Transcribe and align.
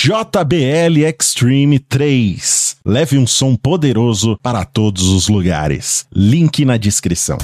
JBL 0.00 1.04
Extreme 1.04 1.80
3. 1.80 2.76
Leve 2.86 3.18
um 3.18 3.26
som 3.26 3.56
poderoso 3.56 4.38
para 4.40 4.64
todos 4.64 5.08
os 5.08 5.26
lugares. 5.26 6.06
Link 6.14 6.64
na 6.64 6.76
descrição. 6.76 7.36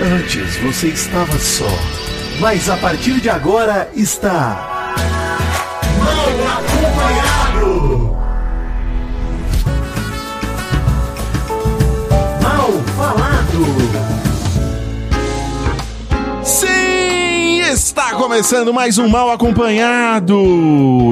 Antes 0.00 0.56
você 0.58 0.86
estava 0.86 1.36
só, 1.36 1.66
mas 2.38 2.70
a 2.70 2.76
partir 2.76 3.20
de 3.20 3.28
agora 3.28 3.90
está. 3.96 4.94
Mal 5.98 6.28
acompanhado! 6.58 8.16
Mal 12.40 12.70
falado! 12.96 13.66
Sim, 16.44 17.19
está 17.70 18.16
começando 18.16 18.74
mais 18.74 18.98
um 18.98 19.08
Mal 19.08 19.30
Acompanhado. 19.30 20.34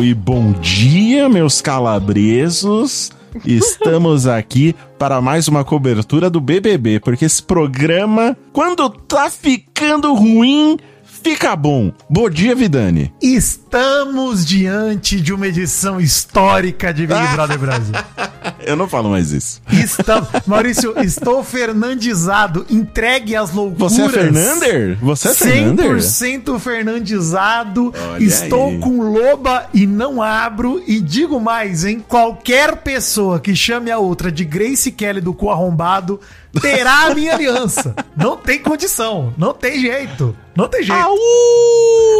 E 0.02 0.12
bom 0.12 0.50
dia, 0.54 1.28
meus 1.28 1.60
calabresos. 1.60 3.12
Estamos 3.46 4.26
aqui 4.26 4.74
para 4.98 5.20
mais 5.20 5.46
uma 5.46 5.62
cobertura 5.62 6.28
do 6.28 6.40
BBB, 6.40 6.98
porque 6.98 7.26
esse 7.26 7.40
programa, 7.40 8.36
quando 8.52 8.90
tá 8.90 9.30
ficando 9.30 10.12
ruim, 10.14 10.76
fica 11.22 11.54
bom. 11.54 11.92
Bom 12.08 12.30
dia, 12.30 12.54
Vidani. 12.54 13.12
Estamos 13.20 14.46
diante 14.46 15.20
de 15.20 15.32
uma 15.32 15.46
edição 15.46 16.00
histórica 16.00 16.92
de 16.92 17.06
Big 17.06 17.26
Brother 17.34 17.58
Brasil. 17.58 17.94
Eu 18.64 18.76
não 18.76 18.88
falo 18.88 19.10
mais 19.10 19.32
isso. 19.32 19.60
Estamos... 19.70 20.28
Maurício, 20.46 20.94
estou 20.98 21.42
fernandizado. 21.44 22.66
Entregue 22.68 23.36
às 23.36 23.52
loucuras. 23.52 23.92
Você 23.92 24.02
é 24.02 24.08
Fernandes? 24.08 24.98
Você 25.00 25.28
é 25.28 25.34
Fernandes? 25.34 26.06
100% 26.06 26.58
fernandizado. 26.58 27.94
Olha 27.96 28.24
estou 28.24 28.68
aí. 28.68 28.78
com 28.78 29.00
loba 29.00 29.66
e 29.72 29.86
não 29.86 30.20
abro. 30.20 30.82
E 30.86 31.00
digo 31.00 31.40
mais, 31.40 31.84
hein? 31.84 32.04
Qualquer 32.06 32.76
pessoa 32.76 33.40
que 33.40 33.54
chame 33.54 33.90
a 33.90 33.98
outra 33.98 34.30
de 34.30 34.44
Grace 34.44 34.90
Kelly 34.90 35.20
do 35.20 35.32
cu 35.32 35.50
arrombado 35.50 36.20
terá 36.60 37.06
a 37.06 37.14
minha 37.14 37.34
aliança. 37.34 37.94
Não 38.16 38.36
tem 38.36 38.58
condição. 38.58 39.32
Não 39.36 39.52
tem 39.52 39.80
jeito. 39.80 40.36
Não 40.56 40.68
tem 40.68 40.82
jeito. 40.82 41.00
Au! 41.00 41.16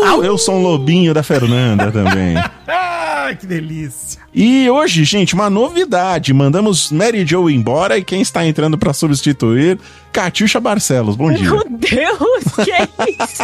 Au! 0.07 0.25
Eu 0.25 0.39
sou 0.39 0.57
um 0.57 0.63
lobinho 0.63 1.13
da 1.13 1.23
Fernanda 1.23 1.91
também. 1.91 2.37
Ah, 2.71 3.35
que 3.35 3.47
delícia. 3.47 4.21
E 4.33 4.71
hoje, 4.71 5.05
gente, 5.05 5.35
uma 5.35 5.51
novidade. 5.51 6.33
Mandamos 6.33 6.91
Mary 6.91 7.27
Jo 7.27 7.51
embora 7.51 7.99
e 7.99 8.05
quem 8.05 8.23
está 8.23 8.47
entrando 8.47 8.79
para 8.79 8.93
substituir, 8.95 9.79
Catiuxa 10.13 10.59
Barcelos. 10.61 11.15
Bom 11.17 11.31
dia. 11.33 11.51
Meu 11.51 11.65
Deus, 11.69 12.55
que 12.65 12.71
é 12.71 12.89
isso? 13.23 13.43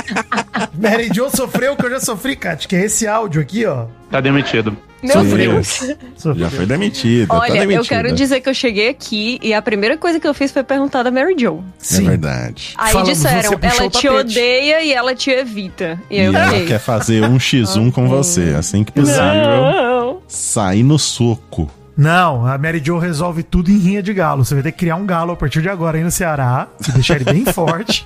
Mary 0.81 1.11
Jo 1.12 1.28
sofreu 1.28 1.72
o 1.72 1.77
que 1.77 1.84
eu 1.84 1.91
já 1.91 2.00
sofri, 2.00 2.34
Kat, 2.37 2.67
que 2.67 2.77
é 2.77 2.84
esse 2.84 3.06
áudio 3.06 3.42
aqui, 3.42 3.67
ó. 3.67 3.87
Tá 4.11 4.20
demitido. 4.22 4.75
Meu 5.05 5.12
Sofreu. 5.22 5.52
Deus. 5.52 5.69
Sofreu. 6.16 6.34
Já 6.36 6.50
foi 6.50 6.66
demitida. 6.66 7.27
tá 7.27 7.38
Olha, 7.38 7.50
eu 7.50 7.69
demitida. 7.69 7.84
quero 7.84 8.12
dizer 8.14 8.41
que 8.41 8.48
eu 8.48 8.55
cheguei 8.55 8.88
aqui 8.88 9.38
e 9.42 9.52
a 9.52 9.60
primeira 9.60 9.98
coisa 9.98 10.19
que 10.19 10.27
eu 10.27 10.33
fiz 10.33 10.50
foi 10.50 10.64
perguntar 10.64 11.02
da 11.02 11.10
Mary 11.10 11.34
Jo. 11.38 11.62
É 11.92 12.00
verdade. 12.00 12.74
Aí 12.78 12.92
Falamos, 12.92 13.12
disseram, 13.16 13.58
ela 13.60 13.91
te 13.91 14.08
odeia 14.08 14.82
e 14.82 14.92
ela 14.92 15.14
te 15.14 15.30
evita. 15.30 16.00
E 16.10 16.16
E 16.16 16.20
eu 16.20 16.34
ela 16.34 16.64
quer 16.66 16.78
fazer 16.78 17.22
um 17.22 17.36
x1 17.36 17.92
com 17.92 18.08
você, 18.08 18.55
assim 18.58 18.82
que 18.82 18.92
possível. 18.92 19.22
Não. 19.22 20.19
Sair 20.27 20.82
no 20.82 20.98
soco. 20.98 21.70
Não, 21.97 22.47
a 22.47 22.59
Mary 22.59 22.81
Jo 22.84 22.98
resolve 22.98 23.42
tudo 23.42 23.70
em 23.70 23.78
rinha 23.78 24.03
de 24.03 24.12
galo. 24.12 24.45
Você 24.45 24.55
vai 24.55 24.62
ter 24.62 24.73
que 24.73 24.78
criar 24.78 24.97
um 24.97 25.06
galo 25.06 25.33
a 25.33 25.37
partir 25.37 25.62
de 25.62 25.69
agora 25.69 25.97
aí 25.98 26.05
no 26.05 26.11
Ceará 26.11 26.67
e 26.89 26.92
deixar 26.92 27.17
ele 27.17 27.25
bem 27.25 27.45
forte. 27.53 28.05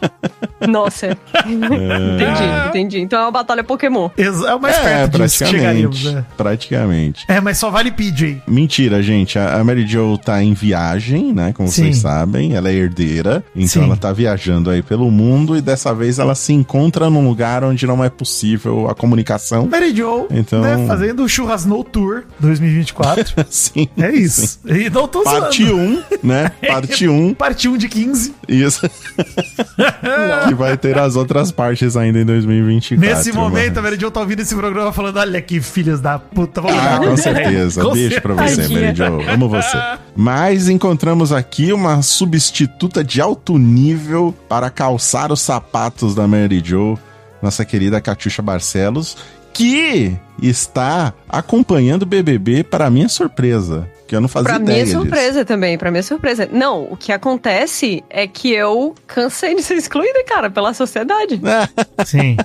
Nossa. 0.69 1.17
entendi, 1.47 2.69
entendi. 2.69 2.99
Então 3.01 3.19
é 3.21 3.23
uma 3.25 3.31
batalha 3.31 3.63
Pokémon. 3.65 4.11
Ex- 4.17 4.43
É 4.43 4.55
o 4.55 4.61
mais 4.61 4.77
É, 4.77 4.83
perto 4.83 5.19
disso 5.19 5.45
que 5.45 5.51
chegaríamos, 5.51 5.99
praticamente. 6.03 6.15
né? 6.15 6.25
Praticamente. 6.37 7.25
É, 7.29 7.41
mas 7.41 7.59
só 7.59 7.71
vale 7.71 7.91
PJ. 7.91 8.43
Mentira, 8.47 9.03
gente. 9.03 9.39
A 9.39 9.63
Mary 9.65 9.87
Jo 9.87 10.19
tá 10.19 10.43
em 10.43 10.53
viagem, 10.55 11.33
né? 11.33 11.53
Como 11.53 11.69
Sim. 11.69 11.85
vocês 11.85 11.99
sabem. 11.99 12.55
Ela 12.55 12.69
é 12.71 12.75
herdeira. 12.75 13.45
Então 13.55 13.69
Sim. 13.69 13.85
ela 13.85 13.97
tá 13.97 14.13
viajando 14.13 14.71
aí 14.71 14.83
pelo 14.83 15.11
mundo 15.11 15.57
e 15.57 15.61
dessa 15.61 15.95
vez 15.95 16.19
ela 16.19 16.35
se 16.35 16.53
encontra 16.53 17.09
num 17.09 17.27
lugar 17.27 17.65
onde 17.65 17.87
não 17.87 18.03
é 18.05 18.11
possível 18.11 18.89
a 18.89 18.95
comunicação. 18.95 19.67
Mary 19.71 19.95
Jo, 19.95 20.27
Então- 20.31 20.61
né, 20.61 20.85
fazendo 20.87 21.23
o 21.25 21.29
Churras 21.29 21.65
No 21.65 21.83
Tour 21.85 22.25
2024. 22.41 23.45
Sim. 23.49 23.78
É 23.99 24.11
isso. 24.13 24.59
E 24.67 24.89
não 24.89 25.07
tô 25.07 25.23
Parte 25.23 25.65
zoando. 25.67 26.03
1, 26.23 26.27
né? 26.27 26.51
Parte 26.67 27.07
1. 27.09 27.35
Parte 27.37 27.69
1 27.69 27.77
de 27.77 27.89
15. 27.89 28.35
Isso. 28.49 28.89
que 30.49 30.55
vai 30.55 30.77
ter 30.77 30.99
as 30.99 31.17
outras 31.17 31.51
partes 31.53 31.97
ainda 31.97 32.19
em 32.21 32.25
2024. 32.25 33.17
Nesse 33.17 33.33
momento, 33.33 33.79
a 33.79 33.83
mas- 33.83 33.91
Mary 33.91 34.01
Jo 34.01 34.11
tá 34.11 34.21
ouvindo 34.21 34.41
esse 34.41 34.55
programa 34.55 34.93
falando: 34.93 35.19
olha 35.19 35.41
que 35.43 35.61
filhos 35.61 36.01
da 36.01 36.19
puta, 36.19 36.61
vamos 36.61 36.79
Ah, 36.79 36.99
com 36.99 37.17
certeza. 37.17 37.83
Com 37.89 37.93
Beijo 37.93 38.21
pra 38.21 38.35
você, 38.35 38.95
Jo. 38.95 39.05
Amo 39.31 39.49
você. 39.49 39.79
Mas 40.17 40.69
encontramos 40.69 41.33
aqui 41.33 41.73
uma 41.73 42.03
substituta 42.03 43.05
de 43.05 43.21
alto 43.21 43.59
nível 43.59 44.35
para 44.49 44.71
calçar 44.71 45.31
os 45.33 45.41
sapatos 45.41 46.15
da 46.15 46.27
Mary 46.27 46.63
Jo, 46.65 46.99
nossa 47.43 47.65
querida 47.65 48.01
Catiuxa 48.01 48.43
Barcelos, 48.43 49.17
que 49.59 50.17
está 50.41 51.13
acompanhando 51.29 52.03
o 52.03 52.07
BBB 52.07 52.63
para 52.63 52.89
minha 52.89 53.09
surpresa. 53.09 53.89
Que 54.07 54.15
eu 54.17 54.21
não 54.21 54.29
fazia 54.29 54.49
Pra 54.49 54.57
ideia 54.63 54.77
minha 54.77 54.85
disso. 54.87 54.99
surpresa 55.01 55.45
também, 55.45 55.77
pra 55.77 55.91
minha 55.91 56.03
surpresa. 56.03 56.49
Não, 56.51 56.85
o 56.85 56.97
que 56.97 57.13
acontece 57.13 58.03
é 58.09 58.27
que 58.27 58.53
eu 58.53 58.95
cansei 59.07 59.55
de 59.55 59.63
ser 59.63 59.75
excluída, 59.75 60.25
cara, 60.25 60.49
pela 60.49 60.73
sociedade. 60.73 61.41
Sim. 62.07 62.37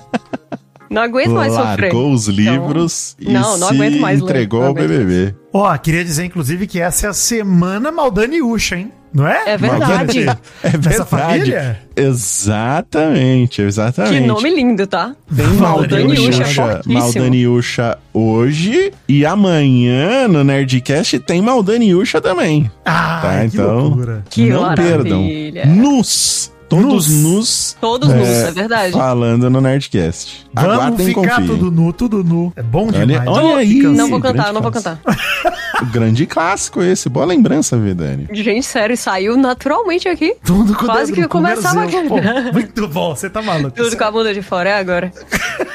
Não 0.90 1.00
aguento 1.02 1.30
mais 1.30 1.52
sofrer. 1.52 1.92
Largou 1.92 2.12
os 2.12 2.28
Então, 2.28 2.34
livros 2.54 3.16
e 3.18 3.32
não, 3.32 3.56
não 3.56 3.68
se 3.68 3.74
aguento 3.74 3.98
mais 4.00 4.20
ler, 4.20 4.24
entregou 4.24 4.60
não 4.60 4.68
ao 4.68 4.74
BBB. 4.74 5.34
Ó, 5.52 5.76
queria 5.78 6.04
dizer, 6.04 6.24
inclusive, 6.24 6.66
que 6.66 6.80
essa 6.80 7.06
é 7.06 7.10
a 7.10 7.14
semana 7.14 7.90
Maldani 7.90 8.42
Ucha, 8.42 8.76
hein? 8.76 8.92
Não 9.14 9.28
é? 9.28 9.50
É 9.52 9.56
verdade. 9.56 10.26
É 10.62 10.68
verdade. 10.70 11.08
família? 11.08 11.78
Exatamente, 11.96 13.62
exatamente. 13.62 14.20
Que 14.22 14.26
nome 14.26 14.50
lindo, 14.54 14.86
tá? 14.88 15.14
Tem 15.34 15.46
Maldani 15.46 16.04
Maldaniucha, 16.08 16.42
Ucha, 16.42 16.62
fortíssimo. 16.66 16.94
Maldaniucha 16.98 17.98
hoje 18.12 18.92
e 19.08 19.24
amanhã 19.24 20.26
no 20.26 20.42
Nerdcast 20.42 21.18
tem 21.20 21.40
Maldaniucha 21.40 22.20
também. 22.20 22.68
Ah, 22.84 23.20
Tá, 23.22 23.38
que 23.40 23.56
então- 23.56 23.78
loucura. 23.88 24.24
Que 24.28 24.46
Não 24.50 24.74
perdam. 24.74 25.20
maravilha. 25.20 25.66
Nus. 25.66 26.52
Todos 26.68 27.08
Nus. 27.08 27.22
nus. 27.22 27.76
Todos 27.80 28.08
nus, 28.08 28.28
é 28.28 28.50
verdade. 28.50 28.92
Falando 28.92 29.48
no 29.50 29.60
Nerdcast. 29.60 30.46
Vamos 30.52 30.70
Aguardem 30.72 31.06
ficar 31.06 31.20
confiem. 31.20 31.46
tudo 31.46 31.70
nu, 31.70 31.92
tudo 31.92 32.24
nu. 32.24 32.52
É 32.56 32.62
bom 32.62 32.88
Olha- 32.88 33.06
demais. 33.06 33.28
olha 33.28 33.56
aí. 33.58 33.68
Fica 33.68 33.88
Não 33.88 34.00
assim. 34.02 34.10
vou 34.10 34.20
cantar, 34.20 34.52
não 34.52 34.62
vou 34.62 34.72
clássico. 34.72 34.96
cantar. 35.04 35.54
Grande 35.92 36.24
clássico 36.26 36.82
esse. 36.82 37.08
Boa 37.08 37.26
lembrança, 37.26 37.76
Vidani. 37.76 38.28
Gente, 38.32 38.64
sério, 38.64 38.96
saiu 38.96 39.36
naturalmente 39.36 40.08
aqui. 40.08 40.34
Tudo 40.44 40.74
com 40.74 40.84
o 40.84 40.86
Quase 40.86 41.12
que 41.12 41.26
começava 41.28 41.82
a 41.84 41.86
Pô, 41.86 42.16
cantar. 42.16 42.52
Muito 42.52 42.88
bom, 42.88 43.14
você 43.14 43.28
tá 43.28 43.42
maluco. 43.42 43.72
Tudo 43.72 43.96
com 43.96 44.04
a 44.04 44.10
bunda 44.10 44.32
de 44.32 44.40
fora, 44.40 44.70
é 44.70 44.78
agora. 44.78 45.12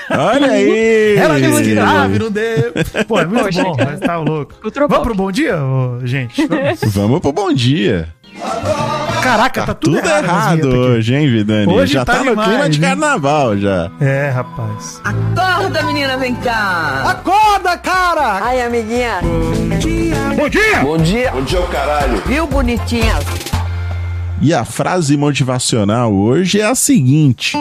Olha 0.09 0.47
aí! 0.51 1.15
Ela 1.17 1.37
vou 1.49 1.61
te 1.61 1.75
dar, 1.75 2.09
não 2.09 2.31
deu. 2.31 2.73
Pô, 3.07 3.19
é 3.19 3.25
muito 3.25 3.43
Poxa, 3.45 3.63
bom, 3.63 3.75
cara. 3.75 3.91
mas 3.91 3.99
tá 3.99 4.17
louco. 4.17 4.53
Vamos 4.87 4.99
pro 5.03 5.15
bom 5.15 5.31
dia, 5.31 5.55
gente? 6.03 6.47
Vamos. 6.47 6.79
Vamos 6.93 7.19
pro 7.19 7.31
bom 7.33 7.53
dia. 7.53 8.09
Caraca, 9.29 9.63
tá, 9.63 9.73
tudo, 9.75 9.97
Tudo 9.97 10.09
errado, 10.09 10.67
aqui. 10.69 10.77
hoje, 10.77 11.13
hein, 11.13 11.29
Vidani? 11.29 11.71
Hoje 11.71 11.93
Já 11.93 12.03
tá 12.03 12.13
tá, 12.13 12.23
no 12.23 12.31
demais, 12.31 12.49
clima 12.49 12.67
de 12.67 12.79
carnaval 12.79 13.55
já. 13.59 13.91
É, 14.01 14.29
rapaz. 14.31 14.99
Acorda, 15.03 15.83
menina, 15.83 16.17
vem 16.17 16.33
cá. 16.33 17.03
Acorda, 17.05 17.77
cara! 17.77 18.43
Ai, 18.43 18.59
amiguinha. 18.63 19.19
Bom 20.35 20.49
dia! 20.49 20.79
Bom 20.81 20.97
dia. 20.97 21.31
Bom 21.31 21.43
dia, 21.43 21.61
o 21.61 21.67
caralho. 21.67 22.23
Viu, 22.25 22.47
bonitinha? 22.47 23.19
E 24.41 24.51
a 24.51 24.65
frase 24.65 25.15
motivacional 25.15 26.11
hoje 26.11 26.59
é 26.59 26.65
a 26.65 26.73
seguinte: 26.73 27.55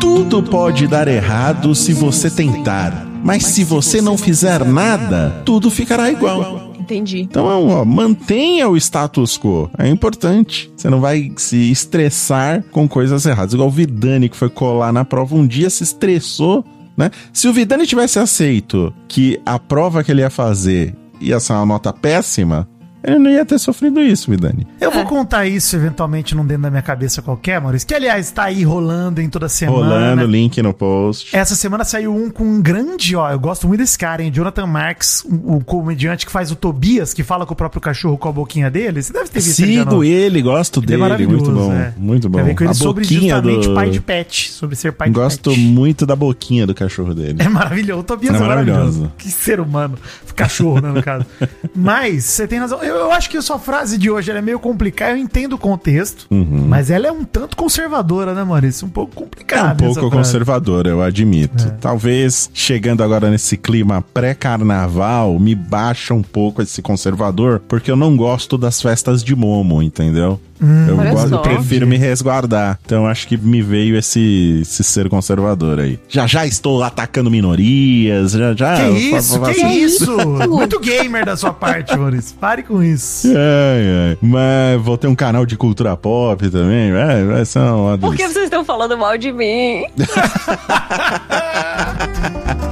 Tudo 0.00 0.42
pode 0.42 0.86
dar 0.86 1.08
errado 1.08 1.74
se 1.74 1.92
você 1.92 2.30
tentar, 2.30 3.06
mas 3.22 3.44
se 3.44 3.64
você 3.64 4.00
não 4.00 4.16
fizer 4.16 4.64
nada, 4.64 5.42
tudo 5.44 5.70
ficará 5.70 6.10
igual. 6.10 6.69
Entendi. 6.90 7.20
Então, 7.20 7.44
ó, 7.68 7.84
mantenha 7.84 8.68
o 8.68 8.76
status 8.76 9.38
quo. 9.38 9.70
É 9.78 9.88
importante. 9.88 10.72
Você 10.76 10.90
não 10.90 11.00
vai 11.00 11.32
se 11.36 11.70
estressar 11.70 12.64
com 12.72 12.88
coisas 12.88 13.24
erradas. 13.26 13.54
Igual 13.54 13.68
o 13.68 13.72
Vidani, 13.72 14.28
que 14.28 14.36
foi 14.36 14.50
colar 14.50 14.92
na 14.92 15.04
prova 15.04 15.36
um 15.36 15.46
dia, 15.46 15.70
se 15.70 15.84
estressou, 15.84 16.64
né? 16.96 17.10
Se 17.32 17.46
o 17.46 17.52
Vidani 17.52 17.86
tivesse 17.86 18.18
aceito 18.18 18.92
que 19.06 19.40
a 19.46 19.58
prova 19.58 20.02
que 20.02 20.10
ele 20.10 20.22
ia 20.22 20.30
fazer 20.30 20.94
ia 21.20 21.38
ser 21.38 21.52
uma 21.52 21.66
nota 21.66 21.92
péssima, 21.92 22.68
ele 23.02 23.18
não 23.18 23.30
ia 23.30 23.44
ter 23.44 23.58
sofrido 23.58 24.00
isso, 24.00 24.30
Vidani. 24.30 24.66
Eu 24.80 24.90
vou 24.90 25.04
contar 25.04 25.46
isso 25.46 25.74
eventualmente 25.76 26.34
num 26.34 26.44
dentro 26.44 26.62
da 26.64 26.70
minha 26.70 26.82
cabeça 26.82 27.22
qualquer, 27.22 27.60
Maurício. 27.60 27.86
Que, 27.86 27.94
aliás, 27.94 28.30
tá 28.30 28.44
aí 28.44 28.62
rolando 28.62 29.20
em 29.20 29.28
toda 29.28 29.48
semana. 29.48 29.78
Rolando, 29.78 30.26
link 30.26 30.60
no 30.62 30.72
post. 30.74 31.34
Essa 31.36 31.54
semana 31.54 31.84
saiu 31.84 32.14
um 32.14 32.30
com 32.30 32.44
um 32.44 32.60
grande, 32.60 33.16
ó. 33.16 33.30
Eu 33.30 33.38
gosto 33.38 33.66
muito 33.66 33.80
desse 33.80 33.98
cara, 33.98 34.22
hein? 34.22 34.30
Jonathan 34.32 34.66
Marks, 34.66 35.24
o, 35.24 35.56
o 35.56 35.64
comediante 35.64 36.26
que 36.26 36.32
faz 36.32 36.50
o 36.50 36.56
Tobias, 36.56 37.14
que 37.14 37.22
fala 37.22 37.46
com 37.46 37.52
o 37.54 37.56
próprio 37.56 37.80
cachorro 37.80 38.18
com 38.18 38.28
a 38.28 38.32
boquinha 38.32 38.70
dele. 38.70 39.02
Você 39.02 39.12
deve 39.12 39.28
ter 39.28 39.40
visto 39.40 39.60
ele 39.62 39.78
Sigo 39.78 39.90
no- 39.96 40.04
ele, 40.04 40.42
gosto 40.42 40.80
Ele 40.80 40.84
é 40.84 40.88
dele. 40.88 41.00
maravilhoso, 41.02 41.36
muito 41.52 41.52
bom. 41.52 41.72
é. 41.72 41.94
Muito 41.96 42.28
bom. 42.28 42.38
Quer 42.38 42.44
ver 42.44 42.54
com 42.54 42.64
ele 42.64 42.70
A 42.70 42.74
sobre 42.74 43.02
boquinha 43.04 43.34
justamente 43.36 43.68
do... 43.68 43.74
pai 43.74 43.90
de 43.90 44.00
pet, 44.00 44.50
sobre 44.50 44.76
ser 44.76 44.92
pai 44.92 45.10
Gosto 45.10 45.50
de 45.50 45.56
pet. 45.56 45.66
muito 45.68 46.04
da 46.06 46.14
boquinha 46.16 46.66
do 46.66 46.74
cachorro 46.74 47.14
dele. 47.14 47.36
É 47.42 47.48
maravilhoso. 47.48 48.00
O 48.00 48.04
Tobias 48.04 48.34
É 48.34 48.36
é, 48.36 48.40
maravilhoso. 48.40 48.80
maravilhoso. 48.80 49.12
Que 49.18 49.28
ser 49.30 49.60
humano. 49.60 49.96
Cachorro, 50.36 50.80
né, 50.80 50.90
no 50.90 51.02
caso. 51.02 51.26
Mas, 51.74 52.24
você 52.24 52.46
tem 52.48 52.58
razão. 52.58 52.82
Eu, 52.90 52.96
eu 52.96 53.12
acho 53.12 53.30
que 53.30 53.36
a 53.36 53.42
sua 53.42 53.58
frase 53.58 53.96
de 53.96 54.10
hoje 54.10 54.30
é 54.30 54.40
meio 54.42 54.58
complicada. 54.58 55.12
Eu 55.12 55.16
entendo 55.16 55.52
o 55.54 55.58
contexto. 55.58 56.26
Uhum. 56.30 56.66
Mas 56.68 56.90
ela 56.90 57.06
é 57.06 57.12
um 57.12 57.24
tanto 57.24 57.56
conservadora, 57.56 58.34
né, 58.34 58.42
Maurício? 58.44 58.86
Um 58.86 58.90
pouco 58.90 59.12
É 59.12 59.16
complicada. 59.24 59.72
um 59.72 59.76
pouco 59.76 59.90
essa 59.92 60.00
frase. 60.00 60.16
conservador, 60.16 60.86
eu 60.86 61.00
admito. 61.02 61.64
É. 61.66 61.70
Talvez, 61.80 62.50
chegando 62.52 63.02
agora 63.02 63.30
nesse 63.30 63.56
clima 63.56 64.02
pré-carnaval, 64.12 65.38
me 65.38 65.54
baixa 65.54 66.12
um 66.14 66.22
pouco 66.22 66.62
esse 66.62 66.82
conservador, 66.82 67.60
porque 67.68 67.90
eu 67.90 67.96
não 67.96 68.16
gosto 68.16 68.58
das 68.58 68.80
festas 68.82 69.22
de 69.22 69.34
Momo, 69.36 69.82
entendeu? 69.82 70.40
Gosto- 70.60 71.22
eu 71.24 71.28
só. 71.28 71.38
prefiro 71.38 71.86
me 71.86 71.96
resguardar. 71.96 72.78
Então 72.84 73.06
acho 73.06 73.26
que 73.26 73.36
me 73.36 73.62
veio 73.62 73.96
esse, 73.96 74.60
esse 74.62 74.84
ser 74.84 75.08
conservador 75.08 75.80
aí. 75.80 75.98
Já 76.08 76.26
já 76.26 76.46
estou 76.46 76.82
atacando 76.82 77.30
minorias, 77.30 78.32
já 78.32 78.54
já. 78.54 78.76
Que 78.76 78.90
isso, 78.98 79.40
que 79.40 79.46
faço- 79.46 79.66
isso? 79.66 80.16
Muito 80.48 80.78
gamer 80.80 81.24
da 81.24 81.36
sua 81.36 81.52
parte, 81.52 81.96
Maurício. 81.96 82.36
Pare 82.36 82.62
com 82.62 82.82
isso. 82.82 83.28
Ai, 83.28 84.10
ai. 84.10 84.18
Mas 84.20 84.80
vou 84.82 84.96
ter 84.98 85.06
um 85.08 85.14
canal 85.14 85.46
de 85.46 85.56
cultura 85.56 85.96
pop 85.96 86.48
também. 86.50 86.90
É, 86.92 87.24
vai 87.24 87.44
ser 87.44 87.58
uma 87.60 87.96
Por 87.98 88.14
que 88.14 88.26
vocês 88.28 88.44
estão 88.44 88.64
falando 88.64 88.96
mal 88.98 89.16
de 89.16 89.32
mim? 89.32 89.84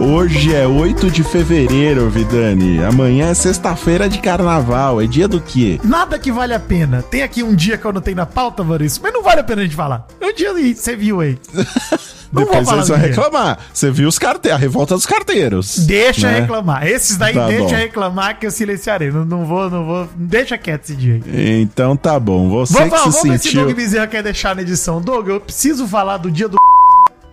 Hoje 0.00 0.54
é 0.54 0.64
8 0.64 1.10
de 1.10 1.24
fevereiro, 1.24 2.08
Vidani. 2.08 2.82
Amanhã 2.84 3.30
é 3.30 3.34
sexta-feira 3.34 4.08
de 4.08 4.20
carnaval. 4.20 5.00
É 5.02 5.06
dia 5.06 5.26
do 5.26 5.40
quê? 5.40 5.80
Nada 5.82 6.16
que 6.20 6.30
vale 6.30 6.54
a 6.54 6.60
pena. 6.60 7.02
Tem 7.02 7.22
aqui 7.24 7.42
um 7.42 7.52
dia 7.52 7.76
que 7.76 7.84
eu 7.84 7.92
não 7.92 8.00
tenho 8.00 8.16
na 8.16 8.24
pauta, 8.26 8.62
Maurício, 8.62 9.02
mas 9.02 9.12
não 9.12 9.24
vale 9.24 9.40
a 9.40 9.44
pena 9.44 9.62
a 9.62 9.64
gente 9.64 9.74
falar. 9.74 10.06
É 10.20 10.26
um 10.26 10.32
dia 10.34 10.52
aí, 10.52 10.74
você 10.74 10.94
viu 10.94 11.20
aí. 11.20 11.36
Não 12.30 12.42
Depois 12.42 12.66
falar 12.66 12.76
eles 12.76 12.88
vão 12.88 12.98
reclamar. 12.98 13.58
Você 13.72 13.90
viu 13.90 14.06
os 14.06 14.18
carteiros, 14.18 14.58
a 14.58 14.60
revolta 14.60 14.94
dos 14.94 15.06
carteiros. 15.06 15.78
Deixa 15.86 16.30
né? 16.30 16.40
reclamar. 16.40 16.86
Esses 16.86 17.16
daí 17.16 17.32
Tá 17.32 17.46
deixa 17.46 17.64
bom. 17.64 17.74
reclamar 17.74 18.38
que 18.38 18.46
eu 18.46 18.50
silenciarei. 18.50 19.10
Não, 19.10 19.24
não 19.24 19.46
vou, 19.46 19.70
não 19.70 19.86
vou. 19.86 20.06
Deixa 20.14 20.58
quieto 20.58 20.84
esse 20.84 20.94
dia 20.94 21.22
aí. 21.24 21.62
Então 21.62 21.96
tá 21.96 22.20
bom. 22.20 22.50
Você 22.50 22.74
Vamos, 22.74 22.92
que 22.92 22.98
vamos, 22.98 23.14
se 23.14 23.22
vamos 23.22 23.32
ver 23.32 23.38
se 23.38 23.44
sentiu. 23.48 23.64
Doug 23.64 23.74
Bezerra 23.74 24.06
quer 24.06 24.22
deixar 24.22 24.54
na 24.54 24.60
edição. 24.60 25.00
Doug, 25.00 25.26
eu 25.26 25.40
preciso 25.40 25.88
falar 25.88 26.18
do 26.18 26.30
dia 26.30 26.48
do. 26.50 26.58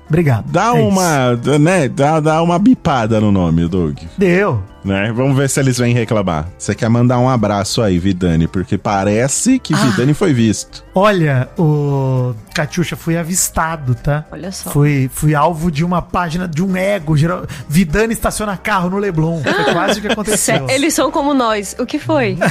Obrigado. 0.08 0.46
Dá 0.52 0.76
É 0.76 0.80
isso. 0.80 0.88
uma, 0.88 1.36
né, 1.60 1.90
dá, 1.90 2.20
dá 2.20 2.42
uma 2.42 2.60
bipada 2.60 3.20
no 3.20 3.32
nome, 3.32 3.68
Doug. 3.68 3.98
Deu. 4.18 4.62
Né? 4.86 5.12
Vamos 5.12 5.36
ver 5.36 5.50
se 5.50 5.60
eles 5.60 5.78
vêm 5.80 5.94
reclamar. 5.94 6.48
Você 6.58 6.76
quer 6.76 6.88
mandar 6.90 7.18
um 7.20 7.28
abraço 7.28 7.82
aí, 7.82 7.98
Vidani, 7.98 8.48
porque 8.48 8.78
parece 8.78 9.58
que 9.60 9.74
Ah. 9.74 9.78
Vidani 9.78 10.14
foi 10.14 10.32
visto. 10.32 10.86
Olha, 10.94 11.50
o 11.58 12.34
Catiuxa, 12.54 12.96
fui 12.96 13.18
avistado, 13.18 13.96
tá? 13.96 14.24
Olha 14.32 14.52
só. 14.52 14.70
Fui, 14.70 15.10
fui 15.14 15.34
alvo 15.36 15.72
de 15.72 15.84
uma 15.84 16.02
página, 16.02 16.48
de 16.48 16.64
um 16.64 16.78
ego. 16.78 17.18
Geral... 17.18 17.46
Vidani 17.68 18.14
estaciona 18.14 18.56
carro 18.56 18.90
no 18.90 18.98
Leblon. 18.98 19.42
Foi 19.44 19.66
quase 19.74 20.00
o 20.00 20.02
que 20.02 20.08
aconteceu. 20.08 20.68
Eles 20.70 20.94
são 20.94 21.10
como 21.12 21.34
nós. 21.34 21.76
O 21.80 21.86
que 21.86 21.98
foi? 22.00 22.38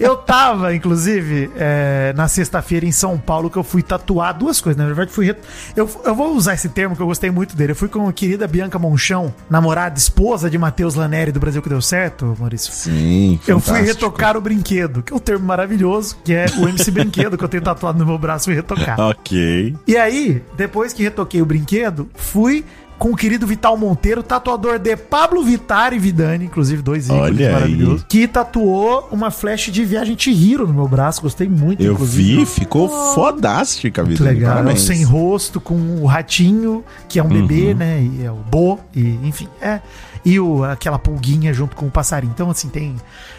Eu 0.00 0.16
tava, 0.16 0.74
inclusive, 0.74 1.50
é, 1.56 2.12
na 2.16 2.26
sexta-feira 2.28 2.86
em 2.86 2.92
São 2.92 3.18
Paulo, 3.18 3.50
que 3.50 3.56
eu 3.56 3.62
fui 3.64 3.82
tatuar 3.82 4.36
duas 4.36 4.60
coisas. 4.60 4.80
Na 4.80 4.86
verdade, 4.86 5.10
fui. 5.10 5.34
Eu, 5.76 5.88
eu 6.04 6.14
vou 6.14 6.34
usar 6.34 6.54
esse 6.54 6.68
termo 6.68 6.96
que 6.96 7.02
eu 7.02 7.06
gostei 7.06 7.30
muito 7.30 7.56
dele. 7.56 7.72
Eu 7.72 7.76
fui 7.76 7.88
com 7.88 8.08
a 8.08 8.12
querida 8.12 8.46
Bianca 8.46 8.78
Monchão, 8.78 9.32
namorada, 9.48 9.73
esposa 9.96 10.48
de 10.50 10.56
Matheus 10.58 10.94
Laneri 10.94 11.30
do 11.32 11.40
Brasil 11.40 11.60
que 11.62 11.68
deu 11.68 11.80
certo, 11.82 12.36
Maurício. 12.38 12.72
Sim, 12.72 13.38
Eu 13.46 13.58
fui 13.60 13.72
fantástico. 13.74 13.86
retocar 13.86 14.36
o 14.36 14.40
brinquedo, 14.40 15.02
que 15.02 15.12
é 15.12 15.16
um 15.16 15.18
termo 15.18 15.44
maravilhoso, 15.46 16.16
que 16.24 16.32
é 16.32 16.46
o 16.58 16.68
MC 16.68 16.90
Brinquedo, 16.90 17.36
que 17.38 17.44
eu 17.44 17.48
tenho 17.48 17.62
tatuado 17.62 17.98
no 17.98 18.06
meu 18.06 18.18
braço 18.18 18.50
e 18.50 18.54
retocar. 18.54 18.98
Ok. 19.00 19.74
E 19.86 19.96
aí, 19.96 20.42
depois 20.56 20.92
que 20.92 21.02
retoquei 21.02 21.42
o 21.42 21.46
brinquedo, 21.46 22.08
fui 22.14 22.64
com 22.98 23.10
o 23.10 23.16
querido 23.16 23.46
Vital 23.46 23.76
Monteiro, 23.76 24.22
tatuador 24.22 24.78
de 24.78 24.96
Pablo 24.96 25.42
Vittar 25.42 25.92
e 25.92 25.98
Vidani, 25.98 26.44
inclusive 26.46 26.80
dois 26.82 27.06
ícones 27.06 27.22
Olha 27.22 27.46
aí. 27.48 27.52
maravilhosos, 27.52 28.06
que 28.08 28.26
tatuou 28.28 29.08
uma 29.10 29.30
flecha 29.30 29.70
de 29.70 29.84
viagem 29.84 30.16
Chihiro 30.18 30.66
no 30.66 30.72
meu 30.72 30.88
braço. 30.88 31.20
Gostei 31.20 31.48
muito, 31.48 31.82
Eu 31.82 31.92
inclusive. 31.94 32.40
vi, 32.40 32.46
ficou 32.46 32.88
fodástica, 33.14 34.02
Muito 34.02 34.18
Vidani. 34.18 34.38
legal, 34.38 34.54
Parabéns. 34.56 34.82
sem 34.82 35.02
rosto, 35.02 35.60
com 35.60 35.74
o 36.02 36.06
ratinho, 36.06 36.84
que 37.08 37.18
é 37.18 37.22
um 37.22 37.28
bebê, 37.28 37.74
né? 37.74 38.00
E 38.02 38.24
é 38.24 38.30
o 38.30 38.36
Bo, 38.36 38.78
e 38.94 39.18
enfim, 39.24 39.48
é. 39.60 39.80
E 40.24 40.40
o, 40.40 40.64
aquela 40.64 40.98
pulguinha 40.98 41.52
junto 41.52 41.76
com 41.76 41.86
o 41.86 41.90
passarinho. 41.90 42.32
Então, 42.34 42.50
assim, 42.50 42.68
tem 42.68 42.96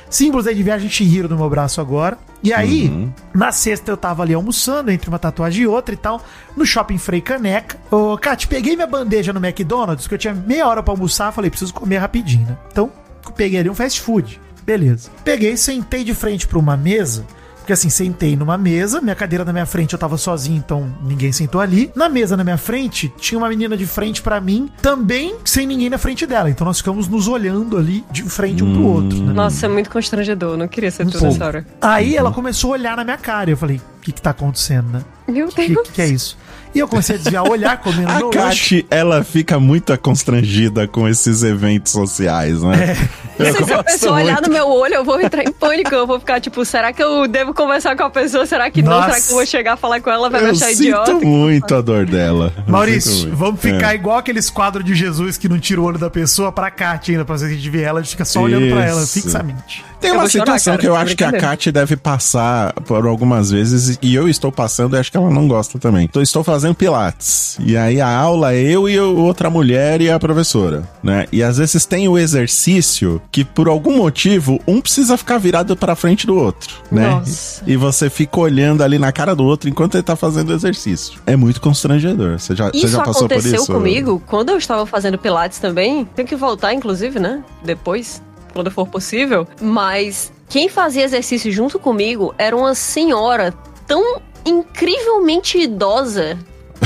símbolos 0.10 0.48
aí 0.48 0.56
de 0.56 0.64
viagem 0.64 0.90
Chihiro 0.90 1.30
no 1.30 1.38
meu 1.38 1.50
braço 1.50 1.82
agora. 1.82 2.18
E 2.44 2.54
aí, 2.54 3.10
na 3.34 3.52
sexta 3.52 3.92
eu 3.92 3.98
tava 3.98 4.22
ali 4.22 4.34
almoçando, 4.34 4.92
entre 4.92 5.10
uma 5.10 5.18
tatuagem 5.18 5.64
e 5.64 5.68
outra 5.68 5.96
e 5.96 5.98
tal, 5.98 6.22
no 6.56 6.64
shopping 6.66 6.98
Frei 6.98 7.20
Caneca. 7.20 7.78
Ô, 7.90 8.16
Kat, 8.18 8.48
peguei 8.48 8.76
minha 8.76 8.86
bandeja 8.86 9.34
no 9.34 9.44
McDonald's, 9.44 10.06
que 10.08 10.14
eu 10.14 10.18
tinha 10.18 10.34
meia 10.34 10.68
hora 10.68 10.84
pra 10.84 10.94
almoçar, 10.94 11.32
falei, 11.32 11.50
preciso 11.50 11.74
comer 11.74 11.98
rapidinho, 11.98 12.46
né? 12.46 12.58
Então, 12.72 12.92
peguei 13.36 13.60
ali 13.60 13.70
um 13.70 13.74
fast 13.74 14.00
food. 14.00 14.40
Beleza. 14.64 15.10
Peguei, 15.24 15.58
sentei 15.58 16.04
de 16.04 16.14
frente 16.14 16.48
pra 16.48 16.60
uma 16.60 16.78
mesa. 16.78 17.26
Porque 17.66 17.74
assim, 17.74 17.90
sentei 17.90 18.36
numa 18.36 18.60
mesa, 18.60 19.02
minha 19.02 19.16
cadeira 19.16 19.44
na 19.44 19.52
minha 19.52 19.66
frente 19.66 19.94
eu 19.94 19.98
tava 19.98 20.18
sozinho, 20.20 20.56
então 20.56 20.88
ninguém 21.02 21.32
sentou 21.32 21.60
ali. 21.60 21.92
Na 21.96 22.08
mesa 22.08 22.38
na 22.38 22.44
minha 22.44 22.60
frente, 22.60 23.12
tinha 23.18 23.40
uma 23.40 23.50
menina 23.50 23.76
de 23.76 23.88
frente 23.88 24.22
pra 24.22 24.40
mim, 24.40 24.70
também 24.84 25.36
sem 25.44 25.66
ninguém 25.66 25.90
na 25.90 25.98
frente 25.98 26.28
dela. 26.28 26.48
Então 26.48 26.64
nós 26.64 26.78
ficamos 26.78 27.08
nos 27.08 27.28
olhando 27.28 27.76
ali 27.76 28.06
de 28.12 28.22
frente 28.22 28.64
um 28.64 28.72
pro 28.72 28.84
outro, 28.84 29.18
né? 29.18 29.34
Nossa, 29.34 29.66
é 29.66 29.70
muito 29.70 29.90
constrangedor. 29.90 30.56
Não 30.56 30.68
queria 30.68 30.92
ser 30.92 31.08
tu 31.08 31.14
pouco. 31.14 31.26
nessa 31.26 31.44
hora. 31.44 31.66
Aí 31.82 32.16
ela 32.16 32.32
começou 32.32 32.70
a 32.70 32.74
olhar 32.74 32.96
na 32.96 33.04
minha 33.04 33.18
cara 33.18 33.50
e 33.50 33.54
eu 33.54 33.58
falei: 33.58 33.78
o 33.78 34.02
que 34.02 34.12
que 34.12 34.22
tá 34.22 34.30
acontecendo, 34.30 34.88
né? 34.92 35.02
Meu 35.28 35.48
O 35.48 35.50
que, 35.52 35.68
Deus. 35.68 35.90
que 35.90 36.04
é 36.04 36.08
isso? 36.08 36.38
E 36.76 36.78
eu 36.78 36.88
comecei 36.88 37.16
a 37.16 37.18
desviar 37.18 37.48
o 37.48 37.50
olhar, 37.52 37.78
comendo 37.82 38.12
A 38.12 38.18
meu. 38.18 38.30
Kat, 38.30 38.86
ela 38.92 39.24
fica 39.24 39.60
muito 39.60 39.98
constrangida 39.98 40.88
com 40.88 41.08
esses 41.08 41.42
eventos 41.42 41.94
sociais, 41.94 42.62
né? 42.62 42.96
Eu 43.38 43.66
Se 43.66 43.74
a 43.74 43.84
pessoa 43.84 44.16
olhar 44.16 44.34
muito. 44.36 44.48
no 44.48 44.54
meu 44.54 44.68
olho, 44.70 44.94
eu 44.96 45.04
vou 45.04 45.20
entrar 45.22 45.44
em 45.44 45.52
pânico. 45.52 45.94
Eu 45.94 46.08
vou 46.08 46.20
ficar 46.20 46.40
tipo, 46.40 46.64
será 46.66 46.94
que 46.94 47.04
eu 47.04 47.28
devo 47.28 47.54
conversar 47.54 47.96
com 47.96 48.04
a 48.04 48.10
pessoa? 48.10 48.46
Será 48.46 48.70
que 48.70 48.82
não? 48.82 48.92
Nossa. 48.92 49.10
Será 49.10 49.22
que 49.22 49.32
eu 49.32 49.36
vou 49.36 49.46
chegar 49.46 49.74
a 49.74 49.78
falar 49.78 50.00
com 50.02 50.10
ela? 50.10 50.30
Vai 50.30 50.42
me 50.42 50.48
Eu 50.48 50.52
achar 50.54 50.68
sinto 50.70 50.82
idiota? 50.84 51.14
muito 51.14 51.76
a 51.76 51.82
dor 51.82 52.06
dela. 52.06 52.54
Eu 52.66 52.72
Maurício, 52.72 53.36
vamos 53.36 53.60
ficar 53.60 53.92
É. 53.92 53.96
igual 53.96 54.18
aqueles 54.18 54.50
quadros 54.50 54.86
de 54.86 54.96
Jesus 54.96 55.38
que 55.38 55.50
não 55.50 55.60
tira 55.60 55.82
o 55.82 55.84
olho 55.84 55.98
da 56.00 56.10
pessoa 56.10 56.52
pra 56.52 56.70
Kat 56.72 57.12
ainda, 57.12 57.26
pra 57.26 57.36
gente 57.38 57.70
ver 57.70 57.82
ela, 57.84 58.00
a 58.00 58.04
gente 58.04 58.12
fica 58.12 58.26
só 58.26 58.42
olhando 58.42 58.70
pra 58.72 58.86
ela 58.86 59.02
Isso. 59.04 59.14
fixamente. 59.22 59.84
Tem 60.00 60.10
Eu 60.12 60.18
uma 60.18 60.28
chorar, 60.30 60.46
situação 60.46 60.74
cara, 60.74 60.82
que 60.82 60.88
eu 60.88 60.96
acho 60.96 61.16
que 61.16 61.24
a 61.24 61.32
brincando. 61.32 61.50
Kat 61.52 61.72
deve 61.72 61.96
passar 61.96 62.74
por 62.86 63.06
algumas 63.08 63.50
vezes 63.52 63.98
e 64.02 64.14
eu 64.14 64.28
estou 64.30 64.52
passando 64.52 64.96
e 64.96 65.00
acho 65.00 65.10
que 65.12 65.18
ela 65.18 65.30
não 65.32 65.48
gosta 65.48 65.80
também. 65.80 66.06
Então, 66.06 66.22
eu 66.22 66.24
estou 66.24 66.44
fazendo 66.44 66.76
pilates. 66.76 67.58
E 67.60 67.76
aí 67.76 68.00
a 68.00 68.08
aula 68.10 68.54
é 68.54 68.62
eu 68.62 68.88
e 68.88 69.00
outra 69.00 69.50
mulher 69.50 70.02
e 70.02 70.10
a 70.12 70.20
professora, 70.20 70.84
né? 71.02 71.26
E 71.32 71.42
às 71.42 71.58
vezes 71.58 71.86
tem 71.86 72.08
o 72.08 72.18
exercício 72.18 73.22
que 73.32 73.44
por 73.44 73.68
algum 73.68 73.98
motivo 73.98 74.60
um 74.68 74.80
precisa 74.80 75.18
ficar 75.18 75.38
virado 75.38 75.76
pra 75.76 75.96
frente 75.96 76.26
do 76.26 76.36
outro, 76.36 76.76
né? 76.92 77.10
Nossa. 77.10 77.64
E 77.68 77.76
você 77.76 78.10
fica 78.10 78.40
olhando 78.40 78.84
ali 78.84 78.98
na 78.98 79.12
cara 79.12 79.36
do 79.36 79.44
outro 79.44 79.70
enquanto 79.70 79.96
ele 79.96 80.04
tá 80.04 80.16
fazendo 80.16 80.50
o 80.50 80.54
exercício. 80.54 81.20
É 81.26 81.36
muito 81.36 81.60
constrangedor. 81.60 82.40
Você 82.40 82.56
já, 82.56 82.70
você 82.70 82.78
Isso 82.78 82.90
já 82.90 83.04
passou 83.04 83.28
por 83.28 83.34
aconteceu 83.34 83.62
isso? 83.62 83.72
comigo 83.72 84.22
quando 84.26 84.50
eu 84.50 84.58
estava 84.58 84.86
fazendo 84.86 85.18
Pilates 85.18 85.60
também. 85.60 86.06
Tenho 86.16 86.28
que 86.28 86.36
voltar, 86.36 86.74
inclusive, 86.74 87.20
né? 87.20 87.44
Depois, 87.64 88.22
quando 88.54 88.72
for 88.72 88.88
possível. 88.88 89.48
Mas 89.62 90.32
quem 90.50 90.70
fazia 90.70 91.04
exercício 91.04 91.52
junto 91.52 91.78
comigo 91.78 92.34
era 92.38 92.56
uma 92.56 92.74
senhora 92.74 93.54
tão 93.86 94.22
incrivelmente 94.46 95.58
idosa. 95.58 96.38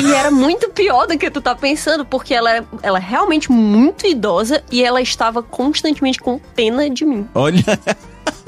E 0.01 0.13
era 0.13 0.31
muito 0.31 0.69
pior 0.69 1.05
do 1.07 1.17
que 1.17 1.29
tu 1.29 1.41
tá 1.41 1.53
pensando, 1.55 2.05
porque 2.05 2.33
ela, 2.33 2.57
é- 2.57 2.63
ela 2.81 2.97
é 2.97 3.01
realmente 3.01 3.51
muito 3.51 4.05
idosa 4.07 4.63
e 4.71 4.83
ela 4.83 5.01
estava 5.01 5.43
constantemente 5.43 6.19
com 6.19 6.39
pena 6.55 6.89
de 6.89 7.05
mim. 7.05 7.27
Olha, 7.35 7.63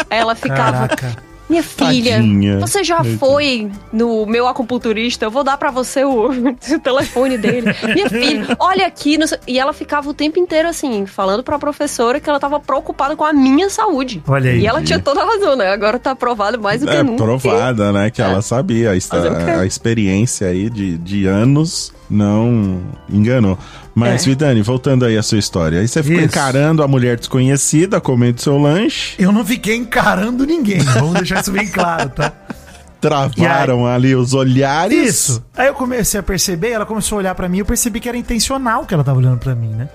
Aí 0.10 0.20
ela 0.20 0.36
ficava, 0.36 0.88
Caraca. 0.88 1.24
Minha 1.51 1.63
filha, 1.63 2.15
Tadinha. 2.15 2.60
você 2.60 2.84
já 2.84 3.01
Eita. 3.03 3.17
foi 3.20 3.70
no 3.93 4.25
meu 4.25 4.48
acupunturista? 4.48 5.25
Eu 5.25 5.31
vou 5.31 5.43
dar 5.43 5.58
pra 5.58 5.70
você 5.70 6.03
o, 6.03 6.29
o 6.29 6.55
telefone 6.81 7.38
dele. 7.38 7.67
Minha 7.93 8.10
filha, 8.10 8.55
olha 8.60 8.88
aqui. 8.88 9.17
sei- 9.27 9.38
E 9.48 9.60
ela 9.60 9.74
ficava 9.74 10.10
o 10.10 10.13
tempo 10.13 10.39
inteiro 10.39 10.67
assim, 10.70 11.05
falando 11.05 11.43
pra 11.43 11.60
professora 11.60 12.20
que 12.20 12.29
ela 12.29 12.39
tava 12.39 12.60
preocupada 12.60 13.15
com 13.15 13.24
a 13.24 13.34
minha 13.34 13.70
saúde. 13.70 14.24
Olha 14.27 14.51
aí. 14.51 14.62
E 14.62 14.65
ela 14.67 14.81
tinha 14.81 14.98
toda 15.00 15.22
a 15.22 15.25
razão, 15.25 15.55
né? 15.55 15.72
Agora 15.72 16.00
tá 16.00 16.15
provado 16.15 16.60
mais 16.60 16.81
do 16.81 16.88
que 16.88 16.96
é 16.96 17.03
nunca. 17.03 17.24
provada, 17.24 17.91
né? 17.91 18.10
Que 18.10 18.22
É. 18.22 18.25
ela 18.25 18.41
sabia. 18.41 18.91
A, 18.91 18.96
quê? 18.96 19.51
a 19.60 19.65
experiência 19.65 20.48
aí 20.48 20.70
de, 20.70 20.98
de 20.98 21.25
anos 21.27 21.91
não 22.10 22.81
enganou. 23.10 23.58
Mas, 23.93 24.21
É. 24.24 24.25
Vidani, 24.29 24.62
voltando 24.62 25.05
aí 25.05 25.17
à 25.17 25.24
sua 25.24 25.38
história. 25.38 25.79
Aí 25.81 25.88
você 25.88 26.01
ficou 26.01 26.17
Isso. 26.19 26.27
encarando 26.27 26.81
a 26.83 26.88
mulher 26.88 27.17
desconhecida, 27.17 28.00
comendo 28.00 28.41
seu 28.41 28.57
lanche, 28.57 29.15
Eu 29.19 29.31
não 29.31 29.45
fiquei 29.45 29.75
encarando 29.75 30.45
ninguém, 30.45 30.79
vamos 30.79 31.13
deixar 31.13 31.41
isso 31.41 31.51
bem 31.51 31.67
claro, 31.67 32.10
tá? 32.10 32.31
travaram 33.01 33.88
ali 33.88 34.15
os 34.15 34.33
olhares. 34.33 35.10
Isso. 35.10 35.43
Aí 35.57 35.67
eu 35.67 35.74
comecei 35.74 36.19
a 36.19 36.24
perceber, 36.24 36.69
ela 36.69 36.86
começou 36.86 37.15
a 37.17 37.19
olhar 37.19 37.36
pra 37.36 37.50
mim, 37.50 37.57
eu 37.60 37.65
percebi 37.65 38.00
que 38.00 38.07
era 38.07 38.17
intencional 38.17 38.86
que 38.86 38.93
ela 38.93 39.03
tava 39.03 39.17
olhando 39.17 39.39
pra 39.39 39.55
mim, 39.55 39.69
né? 39.69 39.89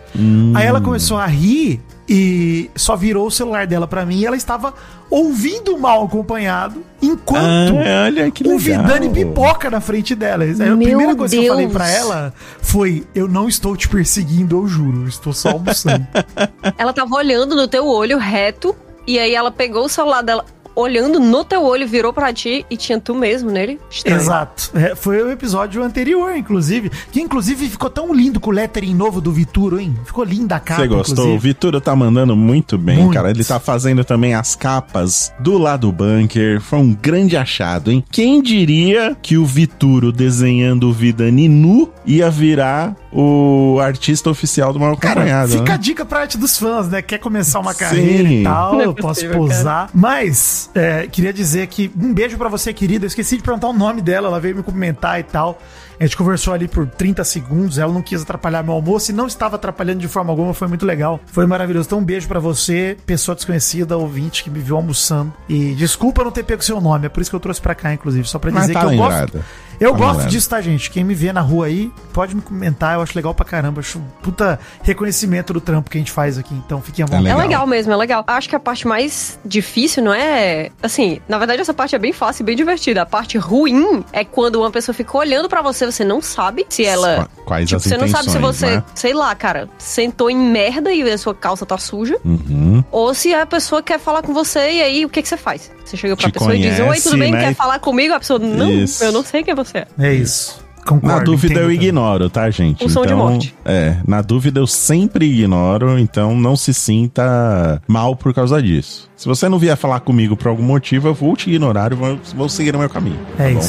Aí 0.55 0.67
ela 0.67 0.81
começou 0.81 1.17
a 1.17 1.27
rir 1.27 1.81
e 2.09 2.71
só 2.77 2.95
virou 2.97 3.27
o 3.27 3.31
celular 3.31 3.67
dela 3.67 3.87
pra 3.87 4.07
mim 4.07 4.19
e 4.21 4.27
ela 4.27 4.37
estava 4.37 4.73
ouvindo 5.11 5.77
mal 5.79 6.05
acompanhado 6.05 6.83
enquanto 7.03 7.75
Ah, 7.77 8.05
olha 8.07 8.31
que 8.31 8.43
o 8.45 8.57
legal. 8.57 8.59
Vidani 8.59 9.09
pipoca 9.11 9.71
na 9.71 9.81
frente 9.81 10.15
dela. 10.15 10.45
Aí 10.45 10.53
a 10.53 10.55
Meu 10.55 10.79
primeira 10.79 11.15
coisa 11.17 11.37
que 11.37 11.45
eu 11.45 11.49
falei 11.53 11.67
Deus. 11.67 11.77
pra 11.77 11.91
ela 11.91 12.35
foi: 12.61 13.05
Eu 13.15 13.27
não 13.29 13.49
estou 13.49 13.77
te 13.77 13.89
perseguindo, 13.89 14.57
eu 14.57 14.67
juro, 14.67 15.03
eu 15.03 15.09
estou 15.09 15.33
só 15.33 15.51
almoçando. 15.51 16.07
Ela 16.79 16.93
tava 16.93 17.15
olhando 17.15 17.55
no 17.57 17.67
teu 17.69 17.87
olho 17.87 18.19
reto, 18.19 18.75
e 19.07 19.19
aí 19.19 19.35
ela 19.35 19.51
pegou 19.51 19.85
o 19.85 19.89
celular 19.89 20.23
dela, 20.23 20.45
olhando 20.77 21.19
no 21.19 21.43
teu 21.45 21.65
olho, 21.65 21.89
virou 21.89 22.13
pra 22.13 22.33
ti 22.33 22.65
e 22.71 22.77
tinha 22.77 23.01
tu 23.01 23.15
mesmo 23.15 23.51
nele. 23.51 23.81
Estranho. 23.91 24.21
Exato. 24.21 24.71
É, 24.75 24.95
foi 24.95 25.23
o 25.23 25.31
episódio 25.31 25.83
anterior, 25.83 26.37
inclusive. 26.37 26.91
Que 27.11 27.21
inclusive 27.21 27.69
ficou 27.69 27.89
tão 27.89 28.13
lindo 28.13 28.39
com 28.39 28.51
o 28.51 28.53
lettering 28.53 28.95
novo 28.95 29.21
do 29.21 29.33
Vituro, 29.33 29.81
hein? 29.81 29.97
Ficou 30.05 30.23
linda 30.23 30.57
a 30.57 30.61
capa. 30.61 30.83
Você 30.83 30.89
gostou? 30.89 31.25
O 31.25 31.29
inclusive. 31.29 31.49
Vituro 31.49 31.81
tá 31.81 31.97
mandando 31.97 32.37
muito 32.37 32.77
bem, 32.77 32.99
Muito. 32.99 33.15
cara. 33.15 33.31
Ele 33.31 33.43
tá 33.43 33.59
fazendo 33.59 34.05
também 34.05 34.35
as 34.35 34.55
capas 34.55 35.33
do 35.41 35.57
lado 35.57 35.91
bunker. 35.91 36.61
Foi 36.61 36.79
um 36.79 36.93
grande 36.93 37.37
achado, 37.37 37.91
hein? 37.91 38.05
Quem 38.11 38.43
diria 38.43 39.17
que 39.21 39.39
o 39.39 39.47
Vituro 39.47 40.13
desenhando 40.13 40.89
o 40.89 40.93
Vidani 40.93 41.49
nu 41.49 41.91
ia 42.07 42.31
virar 42.31 42.95
o 43.13 43.79
artista 43.81 44.31
oficial 44.31 44.73
do 44.73 44.79
Mal 44.79 44.97
Cara, 44.97 45.21
Acompanhado, 45.21 45.53
fica 45.53 45.65
né? 45.65 45.75
a 45.75 45.77
dica 45.77 46.05
pra 46.05 46.21
arte 46.21 46.39
dos 46.39 46.57
fãs, 46.57 46.89
né? 46.89 47.03
Quer 47.03 47.19
começar 47.19 47.59
uma 47.61 47.73
Sim. 47.73 47.79
carreira 47.79 48.29
e 48.29 48.43
tal, 48.45 48.81
é 48.81 48.85
eu 48.85 48.95
posso 48.95 49.27
posar. 49.31 49.91
Mas, 49.93 50.71
é, 50.75 51.07
queria 51.07 51.33
dizer 51.33 51.67
que 51.67 51.91
um 52.01 52.15
beijo 52.15 52.37
pra 52.39 52.49
você, 52.49 52.73
querida. 52.73 53.05
Eu 53.05 53.09
esqueci 53.09 53.37
de 53.37 53.43
perguntar 53.43 53.69
o 53.69 53.73
nome 53.73 54.01
dela, 54.01 54.29
ela 54.29 54.39
veio 54.41 54.55
me 54.57 54.63
cumprimentar 54.63 55.19
e 55.19 55.23
tal. 55.23 55.59
A 55.99 56.05
gente 56.05 56.15
conversou 56.15 56.53
ali 56.53 56.69
por 56.69 56.87
30 56.87 57.25
segundos, 57.25 57.79
ela 57.79 57.91
não 57.91 58.03
quis 58.03 58.21
atrapalhar 58.21 58.63
meu 58.63 58.75
almoço 58.75 59.11
e 59.11 59.15
não 59.15 59.27
estava 59.27 59.57
atrapalhando 59.57 60.01
de 60.01 60.09
forma 60.09 60.31
alguma, 60.31 60.53
foi 60.53 60.69
muito 60.69 60.85
legal. 60.85 61.19
Foi 61.27 61.47
maravilhoso. 61.47 61.87
Então, 61.89 61.99
um 62.01 62.05
beijo 62.05 62.29
pra 62.29 62.39
você, 62.39 62.99
pessoa 63.07 63.35
desconhecida, 63.35 63.97
ouvinte 63.97 64.45
que 64.45 64.51
me 64.51 64.59
viu 64.59 64.77
almoçando. 64.77 65.33
E 65.49 65.75
desculpa 65.75 66.23
não 66.23 66.31
ter 66.31 66.45
pego 66.45 66.63
seu 66.63 66.83
nome, 66.83 67.07
é 67.07 67.09
por 67.09 67.23
isso 67.23 67.31
que 67.31 67.37
eu 67.37 67.41
trouxe 67.41 67.63
pra 67.63 67.75
cá, 67.75 67.95
inclusive, 67.95 68.29
só 68.29 68.39
pra 68.39 68.51
Mas 68.51 68.63
dizer 68.65 68.75
tá 68.75 68.81
que 68.81 68.87
eu 68.87 68.91
lembrada. 68.91 69.33
gosto. 69.33 69.45
Eu 69.81 69.95
gosto 69.95 70.27
disso, 70.29 70.49
tá, 70.49 70.61
gente? 70.61 70.91
Quem 70.91 71.05
me 71.05 71.15
vê 71.15 71.33
na 71.33 71.41
rua 71.41 71.67
aí, 71.67 71.91
pode 72.13 72.35
me 72.35 72.41
comentar, 72.43 72.95
eu 72.95 73.03
acho 73.03 73.13
legal 73.17 73.35
pra 73.35 73.45
caramba. 73.45 73.81
Acho 73.81 73.99
um 73.99 74.03
puta 74.23 74.59
reconhecimento 74.83 75.53
do 75.53 75.61
trampo 75.61 75.91
que 75.91 75.99
a 75.99 76.01
gente 76.01 76.11
faz 76.13 76.39
aqui, 76.39 76.55
então 76.55 76.81
fiquem 76.81 77.03
à 77.03 77.07
vontade. 77.07 77.27
É 77.27 77.33
Legal. 77.33 77.47
legal 77.49 77.67
mesmo, 77.67 77.93
é 77.93 77.97
legal. 77.97 78.25
Acho 78.27 78.49
que 78.49 78.57
a 78.57 78.61
parte 78.61 78.87
mais 78.87 79.39
difícil 79.45 80.03
não 80.03 80.13
é. 80.15 80.71
Assim, 80.83 81.21
na 81.29 81.39
verdade, 81.39 81.61
essa 81.61 81.75
parte 81.75 81.95
é 81.95 81.99
bem 81.99 82.13
fácil 82.13 82.43
e 82.43 82.47
bem 82.47 82.57
divertida. 82.57 83.03
A 83.03 83.07
parte 83.07 83.37
ruim 83.39 84.05
é 84.13 84.25
quando 84.25 84.57
uma 84.57 84.71
pessoa 84.71 84.95
fica 84.95 85.17
olhando 85.17 85.49
pra 85.49 85.61
você, 85.63 85.85
você 85.87 86.05
não 86.05 86.21
sabe 86.23 86.67
se 86.69 86.85
ela. 86.85 87.17
Qua- 87.17 87.29
Quais 87.47 87.69
Tipo, 87.69 87.77
as 87.77 87.83
você 87.85 87.97
não 87.97 88.09
sabe 88.09 88.31
se 88.31 88.39
você, 88.39 88.67
né? 88.77 88.85
sei 88.95 89.15
lá, 89.15 89.33
cara, 89.35 89.69
sentou 89.79 90.29
em 90.29 90.37
merda 90.37 90.93
e 90.93 91.03
a 91.09 91.17
sua 91.19 91.33
calça 91.35 91.65
tá 91.65 91.79
suja. 91.79 92.17
Uhum. 92.25 92.83
Ou 92.91 93.15
se 93.15 93.33
a 93.33 93.47
pessoa 93.47 93.81
quer 93.83 94.01
falar 94.01 94.23
com 94.23 94.35
você 94.35 94.59
e 94.73 94.83
aí 94.83 95.05
o 95.05 95.09
que, 95.09 95.23
que 95.23 95.29
você 95.29 95.37
faz? 95.37 95.71
Você 95.85 95.97
chega 95.97 96.17
pra 96.17 96.27
Te 96.27 96.33
pessoa 96.33 96.57
e 96.57 96.61
diz: 96.61 96.81
Oi, 96.81 96.87
conhece, 96.87 97.03
tudo 97.05 97.19
bem? 97.19 97.31
né? 97.31 97.41
Quer 97.49 97.55
falar 97.55 97.79
comigo? 97.79 98.13
A 98.15 98.19
pessoa, 98.19 98.41
não, 98.41 98.69
Isso. 98.69 99.05
eu 99.05 99.13
não 99.13 99.23
sei 99.23 99.45
quem 99.45 99.55
você 99.55 99.66
é. 99.75 99.87
É 99.99 100.15
isso. 100.15 100.65
Concordo. 100.87 101.17
Na 101.17 101.23
dúvida 101.23 101.55
entendo 101.55 101.65
eu 101.65 101.73
ignoro, 101.73 102.31
tá, 102.31 102.49
gente? 102.49 102.85
Um 102.85 102.89
som 102.89 103.05
de 103.05 103.13
morte. 103.13 103.55
É, 103.65 103.97
na 104.07 104.23
dúvida 104.23 104.61
eu 104.61 104.69
sempre 104.69 105.27
ignoro, 105.27 105.99
então 105.99 106.37
não 106.37 106.57
se 106.57 106.73
sinta 106.73 107.83
mal 107.89 108.15
por 108.15 108.33
causa 108.33 108.63
disso. 108.63 109.11
Se 109.17 109.27
você 109.27 109.49
não 109.49 109.59
vier 109.59 109.77
falar 109.77 109.99
comigo 110.01 110.37
por 110.37 110.47
algum 110.47 110.63
motivo, 110.63 111.09
eu 111.09 111.15
vou 111.15 111.37
te 111.37 111.51
ignorar 111.51 111.91
e 111.93 111.97
vou, 111.97 112.19
vou 112.37 112.49
seguir 112.49 112.73
no 112.73 112.79
meu 112.79 112.89
caminho. 112.89 113.19
tá 113.37 113.45
É 113.45 113.53
bom? 113.53 113.61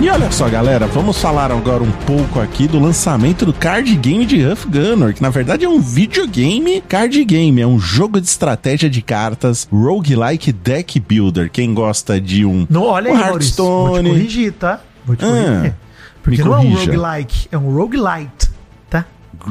E 0.00 0.08
olha 0.08 0.30
só, 0.30 0.48
galera, 0.48 0.86
vamos 0.86 1.20
falar 1.20 1.50
agora 1.50 1.82
um 1.82 1.90
pouco 1.90 2.38
aqui 2.40 2.68
do 2.68 2.78
lançamento 2.78 3.44
do 3.44 3.52
card 3.52 3.96
game 3.96 4.24
de 4.24 4.46
Huff 4.46 4.68
Gunner, 4.68 5.12
que 5.12 5.20
na 5.20 5.28
verdade 5.28 5.64
é 5.64 5.68
um 5.68 5.80
videogame 5.80 6.80
card 6.82 7.24
game, 7.24 7.60
é 7.60 7.66
um 7.66 7.80
jogo 7.80 8.20
de 8.20 8.28
estratégia 8.28 8.88
de 8.88 9.02
cartas, 9.02 9.66
roguelike 9.72 10.52
deck 10.52 11.00
builder. 11.00 11.50
Quem 11.50 11.74
gosta 11.74 12.20
de 12.20 12.44
um, 12.44 12.64
Não, 12.70 12.84
olha 12.84 13.10
um 13.12 13.16
aí, 13.16 13.20
Maurício. 13.24 13.56
Vou 13.56 13.66
te 13.66 13.96
Hearthstone, 13.96 14.08
corrigir, 14.10 14.52
tá? 14.52 14.80
Vou 15.04 15.16
te 15.16 15.24
Ah, 15.24 15.28
corrigir. 15.28 15.74
Porque 16.22 16.44
não 16.44 16.54
é 16.54 16.58
um 16.58 16.74
roguelike, 16.74 17.48
é 17.50 17.58
um 17.58 17.74
roguelite, 17.74 18.47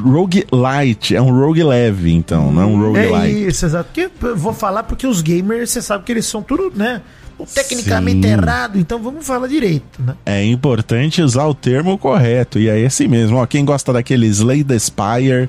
tá? 0.02 0.08
roguelite, 0.08 1.14
é 1.16 1.22
um 1.22 1.30
rogue 1.30 1.62
leve, 1.62 2.12
então, 2.12 2.52
não 2.52 2.62
é 2.62 2.66
um 2.66 2.96
É 2.96 3.06
roguelike. 3.06 3.46
isso, 3.48 3.66
exato. 3.66 3.90
Porque 3.92 4.10
eu 4.26 4.36
vou 4.36 4.52
falar 4.52 4.82
porque 4.84 5.06
os 5.06 5.20
gamers, 5.20 5.70
você 5.70 5.82
sabe 5.82 6.04
que 6.04 6.12
eles 6.12 6.26
são 6.26 6.42
tudo, 6.42 6.72
né? 6.74 7.02
Tecnicamente 7.54 8.26
Sim. 8.26 8.32
errado, 8.32 8.78
então 8.80 9.00
vamos 9.00 9.24
falar 9.24 9.46
direito, 9.46 10.02
né? 10.02 10.14
É 10.26 10.44
importante 10.44 11.22
usar 11.22 11.46
o 11.46 11.54
termo 11.54 11.96
correto, 11.96 12.58
e 12.58 12.68
é 12.68 12.78
esse 12.80 13.06
mesmo. 13.06 13.36
Ó, 13.36 13.46
quem 13.46 13.64
gosta 13.64 13.92
daquele 13.92 14.26
Slay 14.26 14.64
the 14.64 14.76
Spire, 14.76 15.48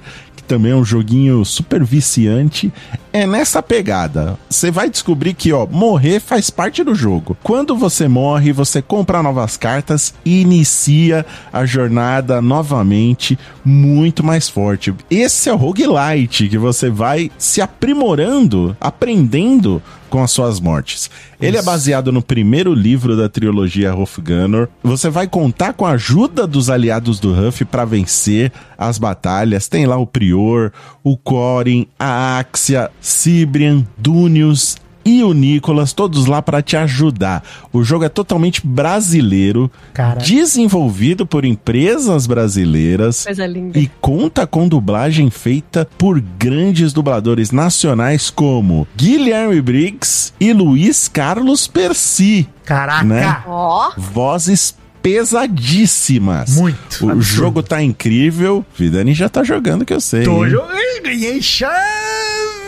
também 0.49 0.71
é 0.71 0.75
um 0.75 0.83
joguinho 0.83 1.45
super 1.45 1.83
viciante, 1.83 2.73
é 3.13 3.27
nessa 3.27 3.61
pegada. 3.61 4.35
Você 4.49 4.71
vai 4.71 4.89
descobrir 4.89 5.35
que, 5.35 5.53
ó, 5.53 5.67
morrer 5.67 6.19
faz 6.19 6.49
parte 6.49 6.83
do 6.83 6.95
jogo. 6.95 7.37
Quando 7.43 7.75
você 7.75 8.07
morre, 8.07 8.51
você 8.51 8.81
compra 8.81 9.21
novas 9.21 9.55
cartas 9.57 10.11
e 10.25 10.41
inicia 10.41 11.23
a 11.53 11.67
jornada 11.67 12.41
novamente 12.41 13.37
muito 13.63 14.23
mais 14.25 14.49
forte. 14.49 14.91
Esse 15.09 15.49
é 15.49 15.53
o 15.53 15.55
roguelite, 15.55 16.49
que 16.49 16.57
você 16.57 16.89
vai 16.89 17.29
se 17.37 17.61
aprimorando, 17.61 18.75
aprendendo 18.81 19.79
com 20.09 20.23
as 20.23 20.31
suas 20.31 20.59
mortes. 20.59 21.09
Ele 21.39 21.57
é 21.57 21.61
baseado 21.61 22.11
no 22.11 22.21
primeiro 22.21 22.73
livro 22.73 23.15
da 23.15 23.29
trilogia 23.29 23.93
Hofgunner. 23.93 24.67
Você 24.83 25.09
vai 25.09 25.27
contar 25.27 25.73
com 25.73 25.85
a 25.85 25.91
ajuda 25.91 26.45
dos 26.45 26.69
aliados 26.69 27.19
do 27.19 27.31
Huff 27.31 27.63
para 27.65 27.85
vencer 27.85 28.51
as 28.77 28.97
batalhas. 28.97 29.67
Tem 29.67 29.85
lá 29.85 29.97
o 29.97 30.07
Prior, 30.07 30.71
o 31.03 31.15
Corin, 31.15 31.87
a 31.97 32.39
Axia, 32.39 32.89
Cibrian, 32.99 33.85
Dunius 33.97 34.77
e 35.09 35.23
o 35.23 35.33
Nicolas, 35.33 35.91
todos 35.93 36.25
lá 36.27 36.41
para 36.41 36.61
te 36.61 36.77
ajudar. 36.77 37.43
O 37.73 37.83
jogo 37.83 38.03
é 38.05 38.09
totalmente 38.09 38.61
brasileiro, 38.65 39.71
Cara. 39.93 40.19
desenvolvido 40.19 41.25
por 41.25 41.45
empresas 41.45 42.27
brasileiras 42.27 43.23
Coisa 43.25 43.45
linda. 43.47 43.79
e 43.79 43.89
conta 43.99 44.45
com 44.45 44.67
dublagem 44.67 45.29
feita 45.29 45.87
por 45.97 46.19
grandes 46.37 46.93
dubladores 46.93 47.51
nacionais 47.51 48.29
como 48.29 48.87
Guilherme 48.95 49.61
Briggs 49.61 50.33
e 50.39 50.53
Luiz 50.53 51.07
Carlos 51.07 51.67
Percy. 51.67 52.47
Caraca! 52.65 53.03
Né? 53.05 53.43
Ó, 53.47 53.91
Vozes 53.97 54.75
pesadíssimas. 55.01 56.55
Muito. 56.55 57.05
O 57.05 57.11
absurdo. 57.11 57.21
jogo 57.21 57.63
tá 57.63 57.81
incrível. 57.81 58.65
Vidani 58.77 59.13
já 59.13 59.29
tá 59.29 59.43
jogando, 59.43 59.85
que 59.85 59.93
eu 59.93 60.01
sei. 60.01 60.23
Tô 60.23 60.47
jogando, 60.47 61.01
ganhei 61.03 61.41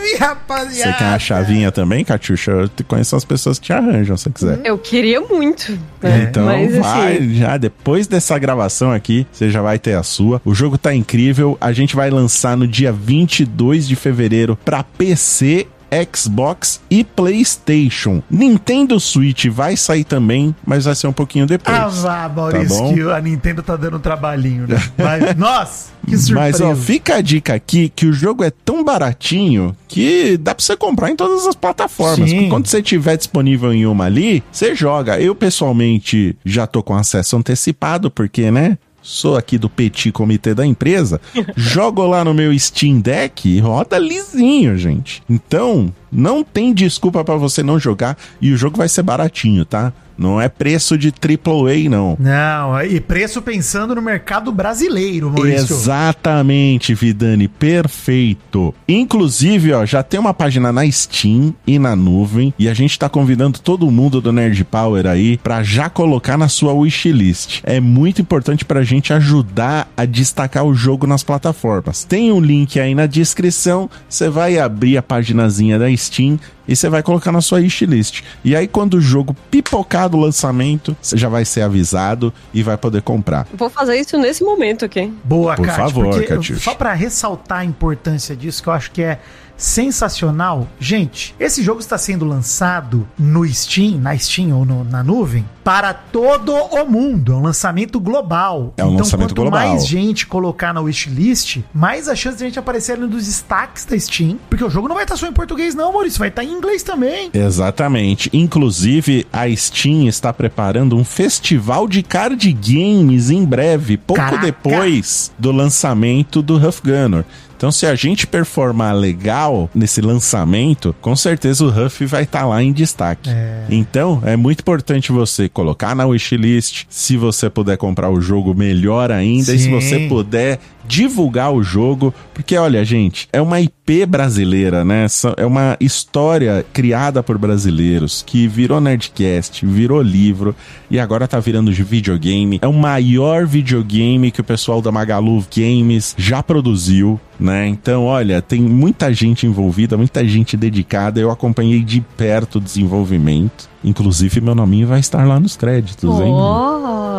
chave, 0.02 0.16
rapaziada. 0.16 0.92
Você 0.92 0.98
quer 0.98 1.04
a 1.14 1.18
chavinha 1.18 1.72
também, 1.72 2.04
Catiuxa? 2.04 2.50
Eu 2.50 2.68
te 2.68 2.82
conheço 2.84 3.14
as 3.16 3.24
pessoas 3.24 3.58
que 3.58 3.66
te 3.66 3.72
arranjam, 3.72 4.16
se 4.16 4.24
você 4.24 4.30
quiser. 4.30 4.60
eu 4.64 4.78
queria 4.78 5.20
muito. 5.20 5.72
né? 6.02 6.26
Então 6.28 6.44
Mas, 6.46 6.76
vai, 6.76 7.16
assim, 7.16 7.34
já 7.34 7.56
depois 7.56 8.06
dessa 8.06 8.38
gravação 8.38 8.92
aqui, 8.92 9.26
você 9.32 9.50
já 9.50 9.62
vai 9.62 9.78
ter 9.78 9.94
a 9.94 10.02
sua. 10.02 10.40
O 10.44 10.54
jogo 10.54 10.76
tá 10.76 10.94
incrível. 10.94 11.56
A 11.60 11.72
gente 11.72 11.94
vai 11.96 12.10
lançar 12.10 12.56
no 12.56 12.66
dia 12.66 12.92
22 12.92 13.86
de 13.86 13.96
fevereiro 13.96 14.58
para 14.64 14.82
PC, 14.82 15.66
Xbox 16.14 16.80
e 16.90 17.04
PlayStation. 17.04 18.22
Nintendo 18.30 18.98
Switch 18.98 19.46
vai 19.46 19.76
sair 19.76 20.04
também, 20.04 20.54
mas 20.64 20.84
vai 20.84 20.94
ser 20.94 21.06
um 21.06 21.12
pouquinho 21.12 21.46
depois. 21.46 21.76
Ah, 21.76 21.88
vá, 21.88 22.28
Maurício, 22.28 22.88
Tá 22.88 22.94
que 22.94 23.00
a 23.00 23.20
Nintendo 23.20 23.62
tá 23.62 23.76
dando 23.76 23.98
trabalhinho, 23.98 24.66
né? 24.66 24.82
Mas, 24.96 25.36
nossa, 25.36 25.90
que 26.06 26.16
surpresa. 26.16 26.64
Mas 26.64 26.78
ó, 26.78 26.80
fica 26.80 27.16
a 27.16 27.20
dica 27.20 27.54
aqui 27.54 27.88
que 27.94 28.06
o 28.06 28.12
jogo 28.12 28.42
é 28.44 28.50
tão 28.50 28.84
baratinho 28.84 29.76
que 29.88 30.36
dá 30.36 30.54
pra 30.54 30.64
você 30.64 30.76
comprar 30.76 31.10
em 31.10 31.16
todas 31.16 31.46
as 31.46 31.54
plataformas. 31.54 32.30
Sim. 32.30 32.48
Quando 32.48 32.66
você 32.66 32.82
tiver 32.82 33.16
disponível 33.16 33.72
em 33.72 33.86
uma 33.86 34.04
ali, 34.04 34.42
você 34.50 34.74
joga. 34.74 35.20
Eu 35.20 35.34
pessoalmente 35.34 36.36
já 36.44 36.66
tô 36.66 36.82
com 36.82 36.94
acesso 36.94 37.36
antecipado, 37.36 38.10
porque, 38.10 38.50
né? 38.50 38.78
Sou 39.02 39.36
aqui 39.36 39.58
do 39.58 39.68
Petit 39.68 40.12
Comitê 40.12 40.54
da 40.54 40.64
empresa. 40.64 41.20
jogo 41.56 42.06
lá 42.06 42.24
no 42.24 42.32
meu 42.32 42.56
Steam 42.58 43.00
Deck 43.00 43.48
e 43.48 43.58
roda 43.58 43.98
lisinho, 43.98 44.76
gente. 44.78 45.22
Então, 45.28 45.92
não 46.10 46.44
tem 46.44 46.72
desculpa 46.72 47.24
pra 47.24 47.36
você 47.36 47.62
não 47.62 47.78
jogar 47.78 48.16
e 48.40 48.52
o 48.52 48.56
jogo 48.56 48.78
vai 48.78 48.88
ser 48.88 49.02
baratinho, 49.02 49.64
tá? 49.64 49.92
Não 50.16 50.40
é 50.40 50.48
preço 50.48 50.96
de 50.96 51.08
AAA, 51.08 51.88
não. 51.88 52.16
Não, 52.18 52.82
e 52.82 53.00
preço 53.00 53.42
pensando 53.42 53.94
no 53.94 54.02
mercado 54.02 54.52
brasileiro, 54.52 55.30
Maurício. 55.30 55.74
Exatamente, 55.74 56.94
Vidani, 56.94 57.48
perfeito. 57.48 58.74
Inclusive, 58.88 59.72
ó, 59.72 59.84
já 59.84 60.02
tem 60.02 60.18
uma 60.18 60.34
página 60.34 60.72
na 60.72 60.90
Steam 60.90 61.54
e 61.66 61.78
na 61.78 61.96
nuvem 61.96 62.52
e 62.58 62.68
a 62.68 62.74
gente 62.74 62.98
tá 62.98 63.08
convidando 63.08 63.58
todo 63.58 63.90
mundo 63.90 64.20
do 64.20 64.32
Nerd 64.32 64.64
Power 64.64 65.06
aí 65.06 65.38
pra 65.38 65.62
já 65.62 65.88
colocar 65.88 66.36
na 66.36 66.48
sua 66.48 66.72
wishlist. 66.72 67.60
É 67.64 67.80
muito 67.80 68.20
importante 68.20 68.64
pra 68.64 68.82
gente 68.82 69.12
ajudar 69.12 69.90
a 69.96 70.04
destacar 70.04 70.64
o 70.64 70.74
jogo 70.74 71.06
nas 71.06 71.22
plataformas. 71.22 72.04
Tem 72.04 72.32
um 72.32 72.40
link 72.40 72.78
aí 72.78 72.94
na 72.94 73.06
descrição, 73.06 73.88
você 74.08 74.28
vai 74.28 74.58
abrir 74.58 74.96
a 74.96 75.02
paginazinha 75.02 75.78
da 75.78 75.94
Steam 75.96 76.38
e 76.66 76.76
você 76.76 76.88
vai 76.88 77.02
colocar 77.02 77.32
na 77.32 77.40
sua 77.40 77.58
wishlist. 77.58 78.22
E 78.44 78.54
aí, 78.54 78.68
quando 78.68 78.94
o 78.94 79.00
jogo 79.00 79.34
pipocar 79.50 80.08
do 80.08 80.16
lançamento, 80.16 80.96
você 81.00 81.16
já 81.16 81.28
vai 81.28 81.44
ser 81.44 81.62
avisado 81.62 82.32
e 82.52 82.62
vai 82.62 82.76
poder 82.76 83.02
comprar. 83.02 83.46
Vou 83.54 83.70
fazer 83.70 83.96
isso 83.96 84.16
nesse 84.18 84.44
momento 84.44 84.84
aqui. 84.84 85.12
Boa, 85.24 85.54
Por 85.54 85.66
Kat, 85.66 85.76
favor, 85.76 86.24
Catiuxa. 86.24 86.62
Só 86.62 86.74
pra 86.74 86.92
ressaltar 86.92 87.58
a 87.58 87.64
importância 87.64 88.36
disso, 88.36 88.62
que 88.62 88.68
eu 88.68 88.72
acho 88.72 88.90
que 88.90 89.02
é 89.02 89.18
sensacional. 89.62 90.66
Gente, 90.78 91.34
esse 91.38 91.62
jogo 91.62 91.80
está 91.80 91.96
sendo 91.96 92.24
lançado 92.24 93.06
no 93.18 93.46
Steam, 93.46 93.98
na 93.98 94.16
Steam 94.18 94.52
ou 94.56 94.64
no- 94.64 94.84
na 94.84 95.02
nuvem, 95.02 95.44
para 95.62 95.94
todo 95.94 96.52
o 96.52 96.84
mundo. 96.84 97.32
É 97.32 97.36
um 97.36 97.42
lançamento 97.42 98.00
global. 98.00 98.74
É 98.76 98.84
um 98.84 98.96
lançamento 98.96 99.28
quanto 99.28 99.42
global. 99.42 99.68
mais 99.68 99.86
gente 99.86 100.26
colocar 100.26 100.72
na 100.74 100.80
wishlist, 100.80 101.58
mais 101.72 102.08
a 102.08 102.16
chance 102.16 102.36
de 102.38 102.42
a 102.44 102.46
gente 102.46 102.58
aparecer 102.58 102.92
ali 102.92 103.06
nos 103.06 103.26
destaques 103.26 103.84
da 103.84 103.98
Steam. 103.98 104.38
Porque 104.50 104.64
o 104.64 104.70
jogo 104.70 104.88
não 104.88 104.94
vai 104.96 105.04
estar 105.04 105.16
só 105.16 105.26
em 105.26 105.32
português, 105.32 105.74
não, 105.74 105.92
Maurício. 105.92 106.18
Vai 106.18 106.28
estar 106.28 106.42
em 106.44 106.50
inglês 106.52 106.82
também. 106.82 107.30
Exatamente. 107.32 108.28
Inclusive, 108.32 109.26
a 109.32 109.48
Steam 109.54 110.08
está 110.08 110.32
preparando 110.32 110.96
um 110.96 111.04
festival 111.04 111.86
de 111.86 112.02
card 112.02 112.52
games 112.52 113.30
em 113.30 113.44
breve, 113.44 113.96
pouco 113.96 114.20
Caraca. 114.22 114.44
depois 114.44 115.30
do 115.38 115.52
lançamento 115.52 116.42
do 116.42 116.56
Huff 116.56 116.80
Gunner. 116.82 117.24
Então, 117.62 117.70
se 117.70 117.86
a 117.86 117.94
gente 117.94 118.26
performar 118.26 118.92
legal 118.92 119.70
nesse 119.72 120.00
lançamento, 120.00 120.92
com 121.00 121.14
certeza 121.14 121.64
o 121.64 121.68
Huff 121.68 122.04
vai 122.06 122.24
estar 122.24 122.44
lá 122.44 122.60
em 122.60 122.72
destaque. 122.72 123.30
É. 123.30 123.66
Então, 123.70 124.20
é 124.26 124.34
muito 124.34 124.58
importante 124.58 125.12
você 125.12 125.48
colocar 125.48 125.94
na 125.94 126.04
wishlist. 126.04 126.86
Se 126.90 127.16
você 127.16 127.48
puder 127.48 127.76
comprar 127.76 128.10
o 128.10 128.20
jogo, 128.20 128.52
melhor 128.52 129.12
ainda. 129.12 129.54
E 129.54 129.58
se 129.58 129.66
Sim. 129.66 129.70
você 129.70 130.08
puder 130.08 130.58
divulgar 130.84 131.52
o 131.52 131.62
jogo, 131.62 132.12
porque 132.34 132.56
olha, 132.56 132.84
gente, 132.84 133.28
é 133.32 133.40
uma 133.40 133.60
IP 133.60 134.04
brasileira, 134.06 134.84
né? 134.84 135.06
É 135.36 135.46
uma 135.46 135.76
história 135.80 136.64
criada 136.72 137.22
por 137.22 137.38
brasileiros 137.38 138.22
que 138.26 138.48
virou 138.48 138.80
Nerdcast, 138.80 139.64
virou 139.64 140.02
livro 140.02 140.54
e 140.90 140.98
agora 140.98 141.28
tá 141.28 141.38
virando 141.38 141.72
de 141.72 141.82
videogame. 141.82 142.58
É 142.60 142.66
o 142.66 142.72
maior 142.72 143.46
videogame 143.46 144.30
que 144.30 144.40
o 144.40 144.44
pessoal 144.44 144.82
da 144.82 144.90
Magalu 144.90 145.44
Games 145.54 146.14
já 146.18 146.42
produziu, 146.42 147.20
né? 147.42 147.66
Então, 147.66 148.04
olha, 148.04 148.40
tem 148.40 148.60
muita 148.60 149.12
gente 149.12 149.46
envolvida, 149.46 149.96
muita 149.96 150.26
gente 150.26 150.56
dedicada. 150.56 151.20
Eu 151.20 151.30
acompanhei 151.30 151.82
de 151.82 152.00
perto 152.16 152.56
o 152.56 152.60
desenvolvimento. 152.60 153.70
Inclusive, 153.84 154.40
meu 154.40 154.54
nominho 154.54 154.86
vai 154.86 155.00
estar 155.00 155.26
lá 155.26 155.40
nos 155.40 155.56
créditos, 155.56 156.20
hein? 156.20 156.32
Oh, 156.32 156.72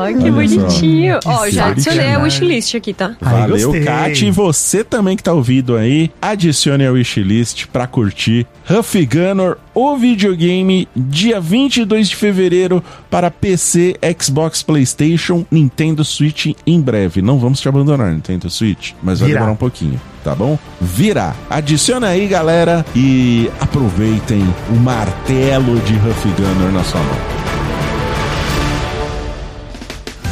que 0.07 0.23
Olha 0.23 0.31
bonitinho. 0.31 1.19
Ó, 1.25 1.49
já 1.49 1.67
adicionei 1.67 2.13
a 2.13 2.19
wishlist 2.19 2.75
aqui, 2.75 2.93
tá? 2.93 3.15
Valeu. 3.19 3.73
Kat. 3.83 4.25
E 4.25 4.31
você 4.31 4.83
também 4.83 5.17
que 5.17 5.23
tá 5.23 5.33
ouvindo 5.33 5.75
aí, 5.75 6.09
adicione 6.21 6.85
a 6.85 6.91
wishlist 6.91 7.67
pra 7.67 7.85
curtir 7.85 8.47
Huff 8.69 9.05
Gunner, 9.05 9.57
o 9.73 9.97
videogame, 9.97 10.87
dia 10.95 11.41
22 11.41 12.09
de 12.09 12.15
fevereiro 12.15 12.81
para 13.09 13.29
PC, 13.29 13.97
Xbox, 14.21 14.63
PlayStation, 14.63 15.45
Nintendo 15.51 16.05
Switch 16.05 16.53
em 16.65 16.79
breve. 16.79 17.21
Não 17.21 17.37
vamos 17.37 17.59
te 17.59 17.67
abandonar, 17.67 18.13
Nintendo 18.13 18.49
Switch, 18.49 18.93
mas 19.03 19.19
vai 19.19 19.27
Virá. 19.27 19.39
demorar 19.39 19.53
um 19.53 19.57
pouquinho, 19.57 19.99
tá 20.23 20.33
bom? 20.33 20.57
Virá. 20.79 21.33
Adiciona 21.49 22.07
aí, 22.07 22.27
galera, 22.27 22.85
e 22.95 23.51
aproveitem 23.59 24.43
o 24.69 24.75
martelo 24.75 25.79
de 25.81 25.93
Huff 25.95 26.27
Gunner 26.29 26.71
na 26.71 26.83
sua 26.83 27.01
mão. 27.01 27.17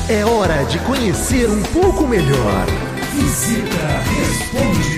É 0.10 0.26
hora 0.26 0.64
de 0.66 0.78
conhecer 0.80 1.50
um 1.50 1.62
pouco 1.64 2.08
melhor. 2.08 2.66
Visita 3.14 4.02
Responde. 4.20 4.91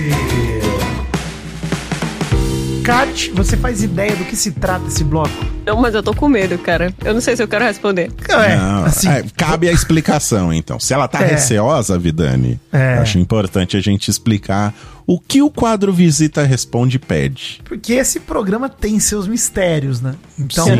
Kat, 2.84 3.30
você 3.30 3.56
faz 3.56 3.82
ideia 3.82 4.14
do 4.14 4.24
que 4.26 4.36
se 4.36 4.52
trata 4.52 4.86
esse 4.88 5.02
bloco? 5.02 5.30
Não, 5.64 5.80
mas 5.80 5.94
eu 5.94 6.02
tô 6.02 6.12
com 6.14 6.28
medo, 6.28 6.58
cara. 6.58 6.92
Eu 7.02 7.14
não 7.14 7.20
sei 7.20 7.34
se 7.34 7.42
eu 7.42 7.48
quero 7.48 7.64
responder. 7.64 8.10
É, 8.28 8.56
Não, 8.56 8.84
assim, 8.84 9.08
é, 9.08 9.24
cabe 9.34 9.68
a 9.68 9.72
explicação, 9.72 10.52
então. 10.52 10.78
Se 10.78 10.92
ela 10.92 11.08
tá 11.08 11.22
É. 11.22 11.26
receosa, 11.28 11.98
Vidani, 11.98 12.60
É. 12.70 12.98
acho 12.98 13.18
importante 13.18 13.74
a 13.76 13.80
gente 13.80 14.10
explicar 14.10 14.74
o 15.06 15.18
que 15.18 15.40
o 15.40 15.50
quadro 15.50 15.92
Visita 15.94 16.42
Responde 16.42 16.98
pede. 16.98 17.60
porque 17.64 17.94
esse 17.94 18.20
programa 18.20 18.68
tem 18.68 19.00
seus 19.00 19.26
mistérios, 19.26 20.02
né? 20.02 20.14
Então, 20.38 20.66
Sim. 20.66 20.72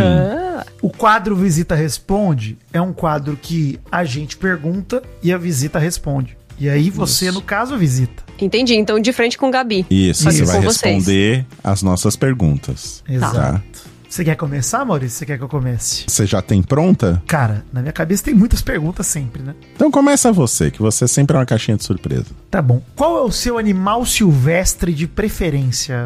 O 0.83 0.91
quadro 0.91 1.35
Visita 1.35 1.75
Responde 1.75 2.59
é 2.71 2.81
um 2.83 2.93
quadro 2.93 3.39
que 3.41 3.81
a 3.91 4.05
gente 4.05 4.37
pergunta 4.37 5.03
e 5.23 5.33
a 5.33 5.39
visita 5.39 5.79
responde. 5.79 6.37
E 6.59 6.69
aí 6.69 6.89
você, 6.91 7.27
Isso. 7.27 7.35
no 7.35 7.43
caso, 7.43 7.77
visita. 7.77 8.23
Entendi. 8.41 8.75
Então, 8.75 8.99
de 8.99 9.12
frente 9.12 9.37
com 9.37 9.49
o 9.49 9.50
Gabi. 9.50 9.85
Isso, 9.91 10.25
Pode 10.25 10.37
você 10.37 10.45
vai 10.45 10.57
com 10.57 10.62
vocês. 10.62 10.95
responder 10.95 11.47
as 11.62 11.83
nossas 11.83 12.17
perguntas. 12.17 13.03
Exato. 13.09 13.35
Tá? 13.35 13.62
Você 14.09 14.25
quer 14.25 14.37
começar, 14.37 14.85
Maurício? 14.85 15.18
Você 15.18 15.27
quer 15.27 15.38
que 15.38 15.42
eu 15.42 15.49
comece? 15.49 16.05
Você 16.07 16.25
já 16.25 16.40
tem 16.40 16.62
pronta? 16.62 17.20
Cara, 17.27 17.64
na 17.73 17.81
minha 17.81 17.92
cabeça 17.92 18.23
tem 18.23 18.33
muitas 18.33 18.62
perguntas 18.62 19.09
sempre, 19.09 19.42
né? 19.42 19.57
Então 19.75 19.90
começa 19.90 20.31
você, 20.31 20.70
que 20.70 20.81
você 20.81 21.09
sempre 21.09 21.35
é 21.35 21.40
uma 21.40 21.44
caixinha 21.44 21.77
de 21.77 21.83
surpresa. 21.83 22.27
Tá 22.49 22.62
bom. 22.62 22.81
Qual 22.94 23.18
é 23.18 23.23
o 23.23 23.33
seu 23.33 23.59
animal 23.59 24.07
silvestre 24.07 24.94
de 24.94 25.09
preferência, 25.09 25.97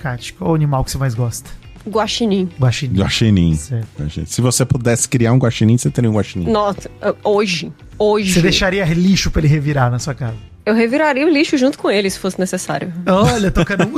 Kat? 0.00 0.32
Qual 0.32 0.50
é 0.50 0.52
o 0.52 0.56
animal 0.56 0.82
que 0.82 0.90
você 0.90 0.98
mais 0.98 1.14
gosta? 1.14 1.50
Guaxinim. 1.88 2.48
Guaxinim. 2.60 3.00
Guaxinim. 3.00 3.54
Certo. 3.56 3.86
Se 4.26 4.40
você 4.40 4.64
pudesse 4.64 5.08
criar 5.08 5.32
um 5.32 5.38
guaxinim, 5.38 5.78
você 5.78 5.88
teria 5.88 6.10
um 6.10 6.14
guaxinim. 6.14 6.50
Nossa, 6.50 6.90
hoje. 7.22 7.72
Hoje. 7.96 8.32
Você 8.32 8.42
deixaria 8.42 8.84
lixo 8.86 9.30
pra 9.30 9.40
ele 9.40 9.48
revirar 9.48 9.88
na 9.88 10.00
sua 10.00 10.14
casa? 10.14 10.36
Eu 10.64 10.74
reviraria 10.74 11.26
o 11.26 11.28
lixo 11.30 11.56
junto 11.58 11.78
com 11.78 11.90
ele, 11.90 12.08
se 12.08 12.18
fosse 12.18 12.38
necessário. 12.38 12.92
Olha, 13.06 13.50
tocando 13.50 13.82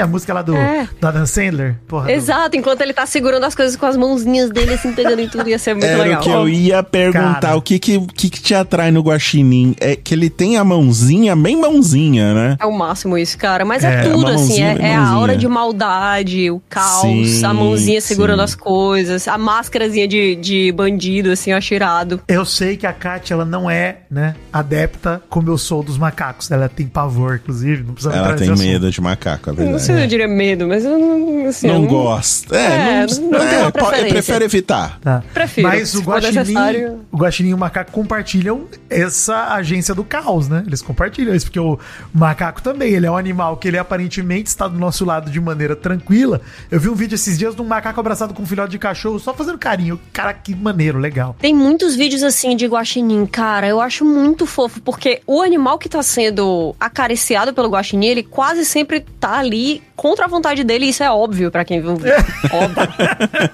a 0.00 0.06
música 0.06 0.34
lá 0.34 0.42
do, 0.42 0.56
É. 0.56 0.88
do 1.00 1.06
Adam 1.06 1.26
Sandler. 1.26 1.76
Porra, 1.86 2.10
Exato, 2.12 2.56
enquanto 2.56 2.80
ele 2.80 2.92
tá 2.92 3.06
segurando 3.06 3.44
as 3.44 3.54
coisas 3.54 3.76
com 3.76 3.86
as 3.86 3.96
mãozinhas 3.96 4.50
dele, 4.50 4.74
assim, 4.74 4.92
pegando 4.92 5.20
em 5.20 5.28
tudo, 5.28 5.48
ia 5.48 5.58
ser 5.58 5.74
muito 5.74 5.86
Era 5.86 6.02
legal. 6.02 6.20
o 6.20 6.22
que 6.24 6.30
eu 6.30 6.48
ia 6.48 6.82
perguntar. 6.82 7.40
Cara. 7.40 7.56
O 7.56 7.62
que 7.62 7.78
que, 7.78 7.98
que 8.06 8.30
que 8.30 8.40
te 8.40 8.54
atrai 8.54 8.90
no 8.90 9.00
guaxinim? 9.02 9.74
É 9.80 9.96
que 9.96 10.14
ele 10.14 10.28
tem 10.30 10.56
a 10.56 10.64
mãozinha, 10.64 11.34
bem 11.36 11.56
mãozinha, 11.56 12.34
né? 12.34 12.56
É 12.60 12.66
o 12.66 12.72
máximo 12.72 13.16
isso, 13.16 13.38
cara. 13.38 13.64
Mas 13.64 13.84
É, 13.84 14.00
é, 14.00 14.02
tudo, 14.02 14.26
assim. 14.28 14.62
É, 14.62 14.76
é 14.80 14.94
a 14.94 15.06
aura 15.06 15.36
de 15.36 15.46
maldade, 15.46 16.50
o 16.50 16.60
caos, 16.68 17.02
Sim, 17.28 17.44
a 17.44 17.54
mãozinha 17.54 18.00
segurando 18.00 18.38
sim. 18.40 18.44
as 18.44 18.54
coisas, 18.54 19.28
a 19.28 19.38
máscarazinha 19.38 20.08
de, 20.08 20.34
de 20.36 20.72
bandido, 20.72 21.30
assim, 21.30 21.50
eu 21.52 21.56
acho 21.56 21.72
irado. 21.74 22.20
Eu 22.28 22.44
sei 22.44 22.76
que 22.76 22.86
a 22.86 22.92
Kat, 22.92 23.32
ela 23.32 23.44
não 23.44 23.70
é, 23.70 23.98
né, 24.10 24.34
adepta 24.58 25.22
como 25.28 25.48
eu 25.50 25.58
sou 25.58 25.82
dos 25.82 25.98
macacos. 25.98 26.50
Ela 26.50 26.68
tem 26.68 26.86
pavor, 26.86 27.36
inclusive. 27.42 27.82
Não 27.82 27.94
precisa 27.94 28.14
Ela 28.14 28.34
tem 28.34 28.54
medo 28.56 28.90
de 28.90 29.00
macaco, 29.00 29.50
é 29.50 29.52
Não 29.52 29.56
verdade. 29.56 29.82
sei 29.82 29.94
se 29.96 30.02
eu 30.02 30.06
diria 30.06 30.28
medo, 30.28 30.66
mas 30.68 30.84
eu 30.84 30.98
não. 30.98 31.46
Assim, 31.48 31.68
eu 31.68 31.74
não 31.74 31.86
gosta. 31.86 32.56
É, 32.56 33.02
É, 33.02 33.06
não, 33.06 33.30
não 33.30 33.38
tem 33.38 33.58
é, 33.58 33.62
uma 33.62 33.72
preferência. 33.72 34.08
prefiro 34.08 34.44
evitar. 34.44 34.98
Tá. 35.00 35.22
Prefiro, 35.32 35.68
Mas 35.68 35.94
o 35.94 36.00
Guaxinim, 36.02 36.98
o 37.12 37.16
Guaxinim 37.16 37.50
e 37.50 37.54
o 37.54 37.58
Macaco 37.58 37.92
compartilham 37.92 38.64
essa 38.90 39.54
agência 39.54 39.94
do 39.94 40.04
caos, 40.04 40.48
né? 40.48 40.64
Eles 40.66 40.82
compartilham 40.82 41.34
isso, 41.34 41.46
porque 41.46 41.60
o 41.60 41.78
macaco 42.12 42.62
também, 42.62 42.92
ele 42.92 43.06
é 43.06 43.10
um 43.10 43.16
animal 43.16 43.56
que 43.56 43.68
ele 43.68 43.78
aparentemente 43.78 44.48
está 44.48 44.66
do 44.68 44.78
nosso 44.78 45.04
lado 45.04 45.30
de 45.30 45.40
maneira 45.40 45.76
tranquila. 45.76 46.40
Eu 46.70 46.80
vi 46.80 46.88
um 46.88 46.94
vídeo 46.94 47.14
esses 47.14 47.38
dias 47.38 47.54
de 47.54 47.62
um 47.62 47.64
macaco 47.64 47.98
abraçado 48.00 48.34
com 48.34 48.42
um 48.42 48.46
filhote 48.46 48.70
de 48.70 48.78
cachorro, 48.78 49.18
só 49.18 49.32
fazendo 49.34 49.58
carinho. 49.58 49.98
Cara, 50.12 50.32
que 50.34 50.54
maneiro, 50.54 50.98
legal. 50.98 51.36
Tem 51.38 51.54
muitos 51.54 51.94
vídeos 51.94 52.22
assim 52.22 52.56
de 52.56 52.66
guaxinim, 52.66 53.26
cara. 53.26 53.66
Eu 53.66 53.80
acho 53.80 54.04
muito 54.04 54.45
fofo, 54.46 54.80
porque 54.80 55.20
o 55.26 55.42
animal 55.42 55.78
que 55.78 55.88
tá 55.88 56.02
sendo 56.02 56.74
acariciado 56.78 57.52
pelo 57.52 57.68
guaxinim, 57.68 58.06
ele 58.06 58.22
quase 58.22 58.64
sempre 58.64 59.00
tá 59.20 59.38
ali 59.38 59.82
contra 59.94 60.26
a 60.26 60.28
vontade 60.28 60.62
dele, 60.64 60.86
e 60.86 60.88
isso 60.90 61.02
é 61.02 61.10
óbvio 61.10 61.50
pra 61.50 61.64
quem 61.64 61.80
viu 61.80 61.92
óbvio. 62.52 62.88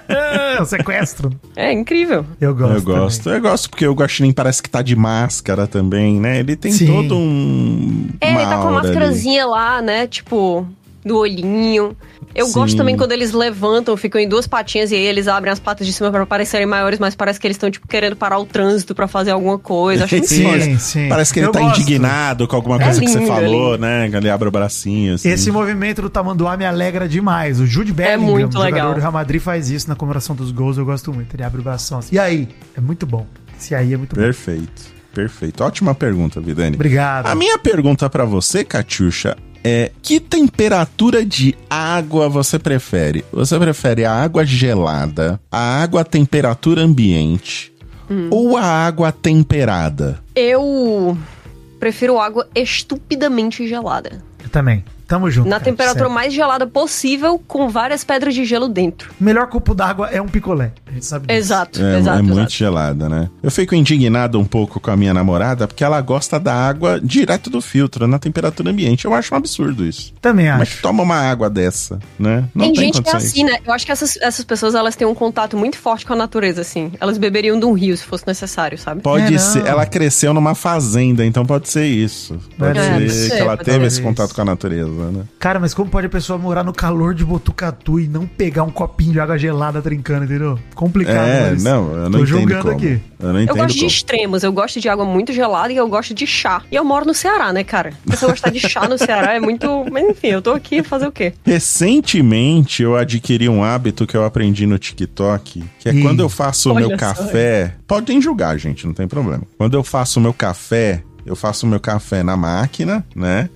É, 0.09 0.61
o 0.61 0.65
sequestro. 0.65 1.31
É 1.55 1.71
incrível. 1.71 2.25
Eu 2.39 2.53
gosto. 2.55 2.75
eu 2.75 2.81
gosto. 2.81 3.29
Eu 3.29 3.41
gosto 3.41 3.69
porque 3.69 3.87
o 3.87 3.93
guaxinim 3.93 4.31
parece 4.31 4.61
que 4.61 4.69
tá 4.69 4.81
de 4.81 4.95
máscara 4.95 5.67
também, 5.67 6.19
né? 6.19 6.39
Ele 6.39 6.55
tem 6.55 6.71
Sim. 6.71 6.87
todo 6.87 7.15
um 7.17 8.09
É, 8.21 8.29
ele 8.29 8.37
tá 8.37 8.45
com 8.45 8.51
a 8.53 8.55
aura 8.55 8.67
ali. 8.67 8.87
máscarazinha 8.87 9.45
lá, 9.45 9.81
né? 9.81 10.07
Tipo, 10.07 10.67
do 11.03 11.17
olhinho. 11.17 11.95
Eu 12.35 12.47
Sim. 12.47 12.53
gosto 12.53 12.77
também 12.77 12.97
quando 12.97 13.11
eles 13.11 13.31
levantam, 13.31 13.95
ficam 13.95 14.19
em 14.19 14.27
duas 14.27 14.47
patinhas 14.47 14.91
e 14.91 14.95
aí 14.95 15.05
eles 15.05 15.27
abrem 15.27 15.51
as 15.53 15.59
patas 15.59 15.85
de 15.85 15.93
cima 15.93 16.09
pra 16.11 16.25
parecerem 16.25 16.65
maiores, 16.65 16.97
mas 16.99 17.15
parece 17.15 17.39
que 17.39 17.45
eles 17.45 17.55
estão, 17.55 17.69
tipo, 17.69 17.87
querendo 17.87 18.15
parar 18.15 18.39
o 18.39 18.45
trânsito 18.45 18.95
pra 18.95 19.07
fazer 19.07 19.31
alguma 19.31 19.59
coisa. 19.59 20.05
Acho 20.05 20.15
muito 20.15 20.27
Sim. 20.33 20.77
Sim. 20.79 21.09
Parece 21.09 21.31
que 21.33 21.39
ele 21.39 21.47
Eu 21.47 21.51
tá 21.51 21.59
gosto. 21.59 21.81
indignado 21.81 22.47
com 22.47 22.55
alguma 22.55 22.77
É 22.77 22.83
coisa 22.85 22.99
que 22.99 23.07
você 23.07 23.19
lindo, 23.19 23.31
é 23.31 23.35
falou, 23.35 23.71
lindo. 23.73 23.81
né? 23.85 24.09
Que 24.09 24.15
ele 24.15 24.29
abre 24.29 24.47
o 24.47 24.51
bracinho. 24.51 25.15
Assim. 25.15 25.29
Esse 25.29 25.51
movimento 25.51 26.01
do 26.01 26.09
Tamanduá 26.09 26.57
me 26.57 26.65
alegra 26.65 27.07
demais. 27.07 27.59
O 27.59 27.67
Jude 27.67 27.93
Bellingham, 27.93 28.31
muito 28.31 28.53
jogador 28.53 28.63
legal. 28.73 28.93
do 28.95 28.99
Real 28.99 29.11
Madrid, 29.11 29.41
faz 29.41 29.69
isso 29.69 29.87
na 29.87 29.95
comemoração 29.95 30.35
dos 30.35 30.51
gols. 30.51 30.77
Eu 30.77 30.85
gosto 30.85 31.13
muito. 31.13 31.35
Ele 31.35 31.43
abre 31.43 31.61
o 31.61 31.63
bração 31.63 31.99
assim. 31.99 32.15
E 32.15 32.19
aí? 32.19 32.47
É 32.75 32.81
muito 32.81 33.05
bom. 33.05 33.25
Esse 33.59 33.75
aí 33.75 33.93
é 33.93 33.97
muito 33.97 34.15
bom. 34.15 34.21
Perfeito, 34.21 34.81
perfeito. 35.13 35.63
Ótima 35.63 35.93
pergunta, 35.93 36.41
Vidani. 36.41 36.75
Obrigado. 36.75 37.27
A 37.27 37.35
minha 37.35 37.57
pergunta 37.59 38.09
pra 38.09 38.25
você, 38.25 38.63
Catiuxa, 38.63 39.37
é 39.63 39.91
que 40.01 40.19
temperatura 40.19 41.25
de 41.25 41.55
água 41.69 42.27
você 42.27 42.59
prefere? 42.59 43.23
Você 43.31 43.57
prefere 43.57 44.05
a 44.05 44.11
água 44.11 44.45
gelada, 44.45 45.39
a 45.51 45.81
água 45.81 46.01
a 46.01 46.05
temperatura 46.05 46.81
ambiente 46.81 47.71
Hum. 48.09 48.27
ou 48.29 48.57
a 48.57 48.63
água 48.63 49.11
temperada? 49.11 50.19
Eu 50.35 51.17
prefiro 51.79 52.19
água 52.19 52.47
estupidamente 52.53 53.67
gelada. 53.67 54.21
Eu 54.43 54.49
também. 54.49 54.83
Tamo 55.07 55.29
junto. 55.29 55.47
Na 55.49 55.55
cara, 55.55 55.65
temperatura 55.65 55.99
sério. 56.05 56.13
mais 56.13 56.33
gelada 56.33 56.65
possível, 56.65 57.41
com 57.47 57.69
várias 57.69 58.03
pedras 58.03 58.33
de 58.33 58.45
gelo 58.45 58.67
dentro. 58.67 59.11
O 59.19 59.23
melhor 59.23 59.47
copo 59.47 59.73
d'água 59.75 60.09
é 60.09 60.21
um 60.21 60.27
picolé. 60.27 60.71
A 60.87 60.91
gente 60.91 61.05
sabe 61.05 61.27
disso. 61.27 61.39
Exato, 61.39 61.81
É, 61.83 61.99
exato. 61.99 62.19
é 62.19 62.21
muito 62.21 62.37
exato. 62.39 62.53
gelada, 62.53 63.09
né? 63.09 63.29
Eu 63.41 63.51
fico 63.51 63.75
indignado 63.75 64.39
um 64.39 64.45
pouco 64.45 64.79
com 64.79 64.91
a 64.91 64.95
minha 64.97 65.13
namorada 65.13 65.67
porque 65.67 65.83
ela 65.83 65.99
gosta 66.01 66.39
da 66.39 66.53
água 66.53 66.99
direto 67.03 67.49
do 67.49 67.61
filtro, 67.61 68.07
na 68.07 68.17
temperatura 68.19 68.69
ambiente. 68.69 69.05
Eu 69.05 69.13
acho 69.13 69.33
um 69.33 69.37
absurdo 69.37 69.85
isso. 69.85 70.13
Também 70.21 70.49
acho. 70.49 70.81
toma 70.81 71.03
uma 71.03 71.15
água 71.17 71.49
dessa, 71.49 71.99
né? 72.19 72.45
tem, 72.57 72.73
gente 72.75 73.01
que 73.01 73.09
é 73.09 73.15
assim, 73.15 73.43
né? 73.43 73.57
Eu 73.65 73.73
acho 73.73 73.85
que 73.85 73.91
essas, 73.91 74.17
essas 74.17 74.45
pessoas, 74.45 74.75
elas 74.75 74.95
têm 74.95 75.07
um 75.07 75.13
contato 75.15 75.57
muito 75.57 75.77
forte 75.77 76.05
com 76.05 76.13
a 76.13 76.15
natureza, 76.15 76.61
assim. 76.61 76.91
Elas 76.99 77.17
beberiam 77.17 77.59
de 77.59 77.65
um 77.65 77.73
rio, 77.73 77.95
se 77.97 78.03
fosse 78.03 78.25
necessário, 78.25 78.77
sabe? 78.77 79.01
Pode 79.01 79.25
É, 79.25 79.31
não. 79.31 79.39
ser. 79.39 79.65
Ela 79.65 79.85
cresceu 79.85 80.33
numa 80.33 80.55
fazenda, 80.55 81.25
então 81.25 81.45
pode 81.45 81.69
ser 81.69 81.85
isso. 81.85 82.39
Pode 82.57 82.77
É, 82.79 82.83
ser 83.09 83.29
pode 83.29 83.29
que 83.35 83.41
ela 83.41 83.57
teve 83.57 83.85
esse 83.85 83.95
isso. 83.97 84.03
contato 84.07 84.33
com 84.33 84.41
a 84.41 84.45
natureza, 84.45 84.89
né? 84.93 85.23
Cara, 85.39 85.59
mas 85.59 85.73
como 85.73 85.89
pode 85.89 86.07
a 86.07 86.09
pessoa 86.09 86.37
morar 86.39 86.63
no 86.63 86.73
calor 86.73 87.13
de 87.13 87.23
Botucatu 87.25 87.99
e 87.99 88.07
não 88.07 88.25
pegar 88.25 88.63
um 88.63 88.69
copinho 88.69 89.11
de 89.13 89.19
água 89.19 89.37
gelada 89.37 89.81
trincando, 89.81 90.25
entendeu? 90.25 90.57
Complicado. 90.75 91.27
É, 91.27 91.51
mas 91.51 91.63
não, 91.63 91.91
eu 91.91 92.09
não 92.09 92.11
tô 92.11 92.17
entendo 92.17 92.25
julgando 92.27 92.61
como. 92.63 92.75
aqui. 92.75 93.01
Eu 93.19 93.33
não 93.33 93.39
Eu 93.39 93.47
gosto 93.55 93.73
de 93.73 93.79
como. 93.79 93.87
extremos, 93.87 94.43
eu 94.43 94.51
gosto 94.51 94.79
de 94.81 94.89
água 94.89 95.05
muito 95.05 95.31
gelada 95.33 95.71
e 95.71 95.77
eu 95.77 95.87
gosto 95.87 96.13
de 96.13 96.27
chá. 96.27 96.61
E 96.71 96.75
eu 96.75 96.83
moro 96.83 97.05
no 97.05 97.13
Ceará, 97.13 97.53
né, 97.53 97.63
cara? 97.63 97.93
Se 98.15 98.23
eu 98.23 98.29
gostar 98.29 98.49
de 98.49 98.59
chá 98.59 98.87
no 98.87 98.97
Ceará 98.97 99.33
é 99.33 99.39
muito. 99.39 99.85
Mas 99.91 100.09
enfim, 100.09 100.27
eu 100.27 100.41
tô 100.41 100.51
aqui 100.51 100.83
fazer 100.83 101.07
o 101.07 101.11
quê? 101.11 101.33
Recentemente 101.45 102.83
eu 102.83 102.95
adquiri 102.95 103.47
um 103.49 103.63
hábito 103.63 104.05
que 104.07 104.15
eu 104.15 104.23
aprendi 104.25 104.65
no 104.65 104.77
TikTok, 104.77 105.63
que 105.79 105.89
é 105.89 105.93
Ih. 105.93 106.01
quando 106.01 106.19
eu 106.21 106.29
faço 106.29 106.71
o 106.71 106.75
meu 106.75 106.89
só. 106.91 106.97
café. 106.97 107.75
Podem 107.87 108.21
julgar, 108.21 108.57
gente, 108.57 108.85
não 108.85 108.93
tem 108.93 109.07
problema. 109.07 109.43
Quando 109.57 109.75
eu 109.75 109.83
faço 109.83 110.19
o 110.19 110.21
meu 110.23 110.33
café, 110.33 111.03
eu 111.25 111.35
faço 111.35 111.65
o 111.65 111.69
meu 111.69 111.79
café 111.79 112.23
na 112.23 112.35
máquina, 112.35 113.05
né? 113.15 113.49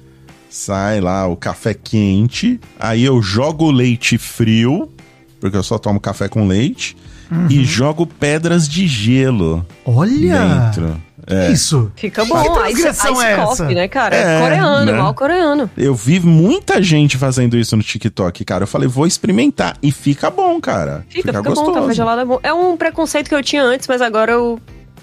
Sai 0.50 1.00
lá 1.02 1.28
o 1.28 1.36
café 1.36 1.74
quente, 1.74 2.60
aí 2.80 3.04
eu 3.04 3.22
jogo 3.22 3.66
o 3.66 3.72
leite 3.72 4.18
frio, 4.18 4.90
porque 5.40 5.58
eu 5.58 5.64
só 5.64 5.78
tomo 5.78 6.00
café 6.00 6.28
com 6.28 6.48
leite, 6.48 6.96
Uhum. 7.30 7.48
e 7.50 7.66
jogo 7.66 8.08
pedras 8.08 8.68
de 8.70 8.88
gelo 8.88 9.66
Olha! 9.86 10.70
dentro. 10.72 11.02
Que 11.28 11.34
É. 11.34 11.52
isso? 11.52 11.92
Fica 11.98 12.24
Que 12.24 12.30
bom. 12.30 12.40
Ice, 12.42 12.54
transgressão 12.54 13.12
ice 13.16 13.26
é 13.26 13.32
essa? 13.34 13.44
coffee, 13.46 13.76
né, 13.76 13.88
cara? 13.90 14.16
É, 14.16 14.40
coreano, 14.42 14.86
né? 14.86 14.98
mal 14.98 15.14
coreano. 15.14 15.70
Eu 15.76 15.94
vi 15.94 16.22
muita 16.22 16.82
gente 16.82 17.18
fazendo 17.18 17.58
isso 17.58 17.76
no 17.76 17.84
TikTok, 17.84 18.46
cara. 18.46 18.64
Eu 18.64 18.68
falei, 18.68 18.88
vou 18.88 19.06
experimentar. 19.06 19.76
E 19.84 19.92
fica 19.92 20.30
bom, 20.32 20.58
cara. 20.62 21.06
Fica, 21.10 21.34
fica, 21.34 21.42
bom, 21.44 21.74
café 21.74 21.94
gelado 21.94 22.22
é 22.22 22.26
bom. 22.26 22.40
É 22.42 22.54
um 22.54 22.78
preconceito 22.78 23.28
que 23.28 23.36
eu 23.36 23.44
tinha 23.44 23.62
antes, 23.62 23.86
mas 23.90 24.02
agora 24.02 24.32
eu 24.32 24.58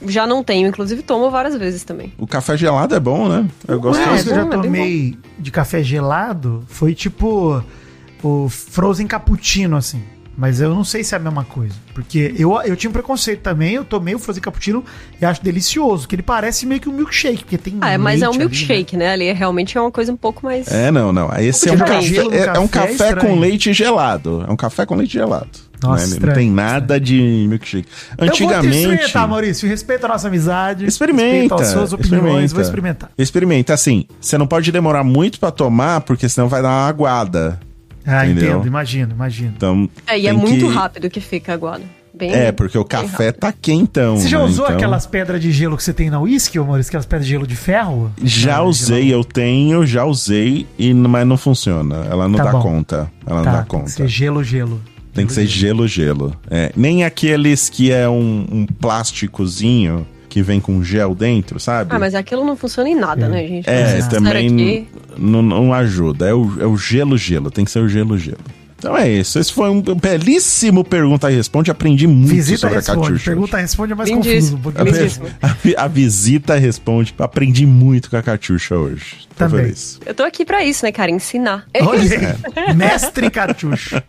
já 0.07 0.27
não 0.27 0.43
tenho. 0.43 0.69
Inclusive, 0.69 1.03
tomo 1.03 1.31
várias 1.31 1.57
vezes 1.57 1.85
também. 1.85 2.13
O 2.19 2.27
café 2.27 2.57
gelado 2.57 2.95
é 2.95 3.01
bom, 3.01 3.29
né? 3.29 3.47
Eu 3.67 3.81
gosto 3.81 4.01
máximo 4.01 4.25
que 4.25 4.29
eu 4.29 4.33
é 4.33 4.37
já 4.37 4.45
bom, 4.45 4.61
é 4.61 4.63
tomei 4.63 5.19
de 5.39 5.51
café 5.51 5.83
gelado 5.83 6.65
foi 6.69 6.95
tipo 6.95 7.63
o 8.23 8.49
Frozen 8.49 9.07
Cappuccino, 9.07 9.77
assim. 9.77 10.03
Mas 10.37 10.61
eu 10.61 10.75
não 10.75 10.83
sei 10.83 11.05
se 11.05 11.15
é 11.15 11.17
a 11.17 11.21
mesma 11.21 11.45
coisa. 11.45 11.75
Porque 11.93 12.35
eu, 12.37 12.61
eu 12.63 12.75
tinha 12.75 12.91
um 12.91 12.93
preconceito 12.93 13.41
também, 13.41 13.75
eu 13.75 13.85
tomei 13.85 14.15
o 14.15 14.19
Frozen 14.19 14.43
Cappuccino 14.43 14.85
e 15.21 15.25
acho 15.25 15.43
delicioso, 15.43 16.09
que 16.09 16.15
ele 16.17 16.23
parece 16.23 16.67
meio 16.67 16.81
que 16.81 16.89
um 16.89 16.93
milkshake, 16.93 17.45
porque 17.45 17.57
tem 17.57 17.79
Ah, 17.81 17.93
é, 17.93 17.99
mas 17.99 18.21
é 18.21 18.29
um 18.29 18.33
leite 18.33 18.43
ali, 18.43 18.49
milkshake, 18.49 18.97
né? 18.97 19.13
Ali 19.13 19.27
é 19.27 19.33
realmente 19.33 19.79
é 19.79 19.81
uma 19.81 19.93
coisa 19.93 20.13
um 20.13 20.17
pouco 20.17 20.45
mais. 20.45 20.67
É, 20.69 20.91
não, 20.91 21.13
não. 21.13 21.31
Esse 21.39 21.69
é 21.69 21.73
um 21.73 21.79
café, 21.79 22.17
é, 22.17 22.57
é 22.57 22.59
um 22.59 22.67
café 22.67 22.95
é 22.95 22.97
café 22.97 23.15
com 23.15 23.39
leite 23.39 23.73
gelado. 23.73 24.45
É 24.49 24.53
um 24.53 24.57
café 24.57 24.85
com 24.85 24.97
leite 24.97 25.13
gelado. 25.13 25.51
Nossa, 25.83 26.03
né? 26.03 26.09
Não 26.09 26.15
estranho, 26.15 26.35
tem 26.35 26.51
nada 26.51 26.99
de 27.01 27.47
milkshake. 27.49 27.89
Eu 28.13 28.17
vou 28.19 28.29
Antigamente. 28.29 28.77
experimentar, 28.77 29.29
Maurício. 29.29 29.69
Respeita 29.69 30.07
a 30.07 30.09
nossa 30.09 30.29
amizade. 30.29 30.87
Experimenta. 30.87 31.55
As 31.57 31.69
suas 31.69 31.93
opiniões. 31.93 32.21
experimenta. 32.25 32.55
Vou 32.55 32.63
experimentar. 32.63 33.11
Experimenta. 33.19 33.75
Assim, 33.75 34.07
você 34.21 34.39
não 34.39 34.47
pode 34.47 34.71
demorar 34.73 35.05
muito 35.05 35.39
pra 35.41 35.51
tomar, 35.51 36.01
porque 36.03 36.29
senão 36.29 36.49
vai 36.49 36.63
dar 36.63 36.69
uma 36.69 36.89
aguada. 36.89 37.61
Ah, 38.07 38.27
Entendeu? 38.27 38.51
entendo. 38.57 38.67
Imagino, 38.67 39.13
imagino. 39.13 39.53
Então. 39.57 39.89
É, 40.07 40.19
e 40.19 40.27
é 40.27 40.31
tem 40.31 40.39
muito 40.39 40.67
que- 40.69 40.73
rápido 40.75 41.11
que 41.11 41.21
fica 41.21 41.53
aguado. 41.55 41.83
Bem, 42.17 42.33
É, 42.33 42.53
porque 42.53 42.79
o 42.79 42.85
café 42.85 43.27
rápido. 43.27 43.41
tá 43.41 43.53
quentão. 43.53 44.17
Você 44.17 44.29
já 44.29 44.39
né? 44.39 44.45
usou 44.45 44.67
Então- 44.67 44.77
aquelas 44.77 45.05
pedras 45.05 45.41
de 45.43 45.51
gelo 45.51 45.77
que 45.77 45.83
você 45.83 45.93
tem 45.93 46.11
na 46.11 46.21
whisky, 46.21 46.61
ô 46.61 46.65
Maurício? 46.65 46.91
Aquelas 46.91 47.07
pedras 47.07 47.27
de 47.27 47.33
gelo 47.33 47.45
de 47.47 47.57
ferro? 47.57 48.13
Já 48.23 48.59
Não, 48.59 48.67
usei, 48.67 49.13
eu 49.13 49.25
tenho, 49.25 49.85
já 49.85 50.05
usei, 50.05 50.65
e, 50.79 50.95
mas 50.95 51.27
não 51.27 51.37
funciona. 51.37 52.07
Ela 52.09 52.29
não 52.29 52.37
Tá 52.37 52.45
dá 52.45 52.53
bom. 52.53 52.63
conta. 52.63 53.11
Ela 53.27 53.39
não 53.39 53.45
Tá, 53.45 53.51
dá 53.51 53.59
tem 53.63 53.67
conta. 53.67 53.85
que 53.87 53.91
ser 53.91 54.07
gelo, 54.07 54.45
gelo. 54.45 54.81
Tem 55.15 55.27
que 55.27 55.33
ser 55.33 55.47
gelo, 55.47 55.87
gelo. 55.87 56.37
É, 56.51 56.73
nem 56.77 57.05
aqueles 57.05 57.69
que 57.69 57.93
é 57.93 58.09
um, 58.09 58.47
um 58.51 58.67
plásticozinho 58.67 60.07
que 60.29 60.43
vem 60.43 60.61
com 60.61 60.83
gel 60.83 61.15
dentro, 61.15 61.61
sabe? 61.61 61.95
Ah, 61.95 61.99
mas 61.99 62.13
aquilo 62.13 62.45
não 62.45 62.57
funciona 62.57 62.89
em 62.89 62.97
nada, 62.97 63.29
né, 63.29 63.47
gente? 63.47 63.71
É, 63.71 64.03
também 64.09 64.89
não, 65.17 65.41
não 65.41 65.73
ajuda. 65.73 66.29
É 66.29 66.35
o, 66.35 66.61
é 66.61 66.67
o 66.67 66.77
gelo, 66.77 67.17
gelo. 67.17 67.53
Tem 67.53 67.65
que 67.65 67.71
ser 67.71 67.79
o 67.79 67.89
gelo, 67.89 68.19
gelo. 68.19 68.39
Então 68.85 68.99
é 68.99 69.09
isso. 69.09 69.39
Esse 69.39 69.51
foi 69.51 69.71
um 69.71 69.81
belíssimo 69.81 70.85
pergunta 70.85 71.33
e 71.33 71.35
responde. 71.37 71.71
Aprendi 71.71 72.07
muito 72.07 72.29
Visita 72.35 72.59
sobre 72.59 72.75
a 72.77 72.79
responde. 72.81 73.01
Catiuxa. 73.01 73.25
Pergunta 73.31 73.57
responde 73.57 73.93
é 73.93 73.95
mais 73.95 74.11
Lindíssimo. 74.11 74.59
confuso. 74.63 74.85
Lindíssimo. 74.85 75.27
A, 75.41 75.47
vi- 75.49 75.75
a 75.75 75.89
visita 75.89 76.55
responde. 76.57 77.15
Aprendi 77.19 77.65
muito 77.65 78.11
com 78.11 78.17
a 78.19 78.23
Catiuxa 78.23 78.77
hoje. 78.77 79.27
Tô 79.31 79.47
Também. 79.47 79.65
feliz. 79.65 79.99
Eu 80.05 80.15
tô 80.15 80.23
aqui 80.23 80.45
pra 80.45 80.63
isso, 80.63 80.85
né, 80.85 80.93
cara? 80.93 81.11
Ensinar. 81.11 81.65
Olha 81.81 82.03
aí. 82.03 82.75
Mestre 82.77 83.31
Catiuxa. 83.31 84.05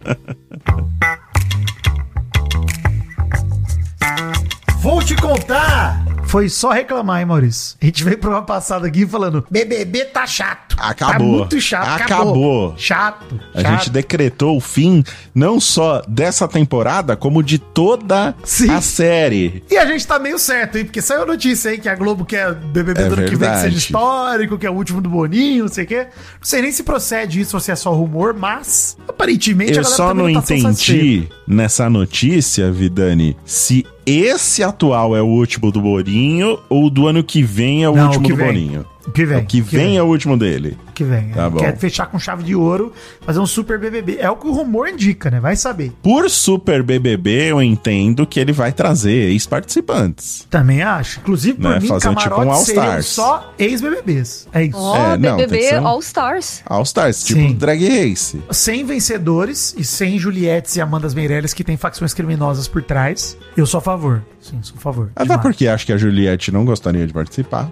Vou 4.81 5.01
te 5.01 5.15
contar! 5.15 6.03
Foi 6.36 6.50
só 6.50 6.71
reclamar, 6.71 7.21
hein, 7.21 7.26
Maurício? 7.26 7.78
A 7.82 7.86
gente 7.86 8.04
veio 8.04 8.17
pro 8.17 8.30
ano 8.30 8.45
passado 8.45 8.86
aqui 8.86 9.08
falando: 9.08 9.48
BBB 9.50 10.04
tá 10.04 10.28
chato. 10.28 10.76
Tá 10.76 10.89
Acabou. 10.89 11.26
muito 11.26 11.62
chato. 11.62 12.02
Acabou. 12.02 12.74
Chato. 12.78 13.39
A 13.54 13.62
chato. 13.62 13.71
gente 13.71 13.89
decretou 13.89 14.58
o 14.58 14.60
fim 14.60 15.02
não 15.34 15.62
só 15.62 16.02
dessa 16.06 16.45
temporada, 16.45 17.15
como 17.15 17.41
de 17.41 17.58
toda 17.58 18.36
Sim. 18.43 18.69
a 18.69 18.82
série. 18.82 19.63
E 19.71 19.78
a 19.78 19.86
gente 19.86 20.06
tá 20.06 20.19
meio 20.19 20.38
certo, 20.38 20.78
hein? 20.78 20.84
Porque 20.84 21.02
saiu 21.02 21.24
a 21.24 21.26
notícia 21.26 21.71
aí 21.71 21.78
que 21.78 21.88
a 21.88 21.95
Globo 21.95 22.26
quer 22.26 22.54
BBB 22.54 23.02
É 23.04 23.08
do 23.08 23.13
ano 23.13 23.30
que 23.30 23.36
vem 23.38 23.50
que 23.50 23.58
seja 23.60 23.78
histórico, 23.78 24.58
que 24.58 24.67
é 24.67 24.69
o 24.69 24.74
último 24.74 25.00
do 25.00 25.10
Boninho, 25.10 25.63
não 25.63 25.71
sei 25.71 25.86
o 25.86 25.88
quê. 25.88 26.08
Não 26.10 26.10
sei 26.41 26.62
nem 26.62 26.71
se 26.74 26.84
procede 26.84 27.39
isso 27.39 27.56
ou 27.56 27.62
se 27.62 27.71
é 27.71 27.76
só 27.78 27.93
rumor, 27.93 28.34
mas 28.34 28.98
aparentemente 29.08 29.71
Eu 29.71 29.80
a 29.80 29.84
galera 29.84 29.95
só 29.95 30.13
não 30.13 30.26
tá 30.34 30.54
entendi 30.54 31.30
nessa 31.48 31.89
notícia, 31.89 32.69
Vidani, 32.71 33.38
se 33.45 33.86
esse 34.06 34.62
atual 34.62 35.15
é 35.15 35.21
o 35.21 35.26
último 35.26 35.71
do 35.71 35.82
Boninho 36.25 36.59
ou 36.67 36.89
do 36.89 37.07
ano 37.07 37.23
que 37.23 37.43
vem 37.43 37.83
é 37.83 37.89
o 37.89 37.95
Não, 37.95 38.07
último 38.07 38.27
do 38.27 38.35
vem. 38.35 38.47
Boninho. 38.47 38.85
O 39.08 39.12
que 39.12 39.26
vem. 39.26 39.38
O 39.44 39.46
que 39.46 39.62
vem 39.62 39.98
é 39.98 40.02
o 40.04 40.06
último 40.08 40.38
dele. 40.38 40.78
que 40.96 41.04
vem. 41.04 41.30
Tá 41.30 41.44
é. 41.46 41.50
bom. 41.50 41.58
Quer 41.60 41.78
fechar 41.78 42.08
com 42.08 42.18
chave 42.18 42.44
de 42.44 42.56
ouro, 42.56 42.91
fazer 43.22 43.39
um 43.39 43.46
super 43.46 43.78
BBB. 43.78 44.18
É 44.20 44.30
o 44.30 44.36
que 44.36 44.48
o 44.48 44.52
rumor 44.52 44.88
indica, 44.88 45.30
né? 45.30 45.39
Vai 45.39 45.56
saber. 45.56 45.91
Por 46.02 46.30
Super 46.30 46.82
BBB, 46.82 47.52
eu 47.52 47.62
entendo 47.62 48.26
que 48.26 48.39
ele 48.39 48.52
vai 48.52 48.72
trazer 48.72 49.30
ex-participantes. 49.32 50.48
Também 50.50 50.82
acho. 50.82 51.20
Inclusive, 51.20 51.58
por 51.60 51.70
Né, 51.72 51.80
mim, 51.80 51.88
fazer 51.88 52.10
tipo 52.10 52.22
camarote 52.24 52.62
um 52.62 52.65
seriam 52.65 52.84
All-Stars. 52.86 53.06
só 53.06 53.54
ex-BBBs. 53.60 54.48
É 54.54 54.63
isso. 54.63 54.78
Ó, 54.78 54.96
É, 54.96 55.18
não, 55.18 55.38
que 55.38 55.48
BBB 55.48 55.80
um- 55.80 55.88
All 55.88 56.00
Stars. 56.00 56.62
All 56.65 56.84
Stars, 56.84 57.24
tipo 57.24 57.39
Sim. 57.41 57.54
Drag 57.54 57.88
Race. 57.88 58.41
Sem 58.52 58.86
vencedores 58.86 59.76
e 59.78 59.84
sem 59.84 60.18
Juliettes 60.18 60.76
e 60.76 60.82
Amandas 60.82 61.13
Meirelles 61.13 61.54
que 61.54 61.63
tem 61.63 61.78
facções 61.78 62.13
criminosas 62.13 62.68
por 62.68 62.82
trás. 62.82 63.38
Eu 63.56 63.65
sou 63.65 63.78
a 63.80 63.82
favor. 63.82 64.24
Sim, 64.41 64.60
sou 64.62 64.76
a 64.78 64.82
favor. 64.82 65.12
Até 65.15 65.24
Demais. 65.26 65.41
porque 65.41 65.68
acho 65.68 65.86
que 65.86 65.94
a 65.94 65.98
Juliette 65.98 66.52
não 66.52 66.63
gostaria 66.65 67.06
de 67.06 67.13
participar. 67.13 67.72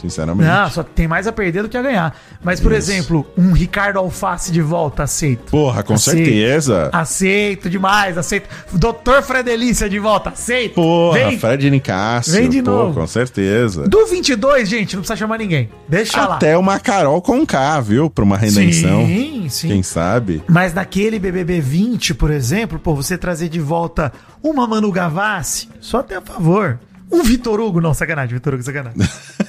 Sinceramente. 0.00 0.46
Não, 0.48 0.70
só 0.70 0.82
tem 0.82 1.06
mais 1.08 1.26
a 1.26 1.32
perder 1.32 1.62
do 1.62 1.68
que 1.68 1.76
a 1.76 1.82
ganhar. 1.82 2.16
Mas, 2.42 2.60
por 2.60 2.72
Isso. 2.72 2.90
exemplo, 2.90 3.26
um 3.36 3.52
Ricardo 3.52 3.98
Alface 3.98 4.52
de 4.52 4.60
volta, 4.60 5.02
aceito. 5.02 5.50
Porra, 5.50 5.82
com 5.82 5.94
Aceito. 5.94 6.16
certeza. 6.24 6.90
Aceito 6.92 7.68
demais, 7.70 8.16
aceito. 8.18 8.48
Doutor 8.72 9.22
Fredelícia 9.22 9.88
de 9.88 9.98
volta, 9.98 10.30
aceito. 10.30 10.74
Porra, 10.74 11.18
Vem. 11.18 11.38
Fred 11.38 11.70
Nicásio. 11.70 12.32
Vem 12.32 12.48
de 12.48 12.62
pô, 12.62 12.70
novo. 12.70 13.00
com 13.00 13.06
certeza. 13.06 13.88
Do 13.88 14.06
22, 14.06 14.68
gente, 14.68 14.94
não 14.94 15.02
precisa 15.02 15.16
chamar 15.16 15.38
ninguém. 15.38 15.68
Deixa 15.88 16.26
lá. 16.26 16.36
Até 16.36 16.56
uma 16.56 16.78
Carol 16.78 17.20
com 17.22 17.44
K, 17.46 17.80
viu? 17.80 18.08
Pra 18.10 18.24
uma 18.24 18.36
redenção. 18.36 19.06
Sim, 19.06 19.48
sim. 19.48 19.68
Quem 19.68 19.82
sabe? 19.82 20.42
Mas 20.48 20.72
naquele 20.74 21.18
BBB 21.18 21.60
20, 21.60 22.14
por 22.14 22.30
exemplo, 22.30 22.78
pô, 22.78 22.94
você 22.94 23.16
trazer 23.16 23.48
de 23.48 23.60
volta 23.60 24.12
uma 24.42 24.66
Manu 24.66 24.92
Gavassi, 24.92 25.68
só 25.80 26.02
tem 26.02 26.16
a 26.18 26.20
favor. 26.20 26.78
Um 27.10 27.22
Vitor 27.22 27.60
Hugo, 27.60 27.80
não, 27.80 27.94
sacanagem, 27.94 28.34
Vitor 28.34 28.54
Hugo, 28.54 28.62
sacanagem. 28.62 28.98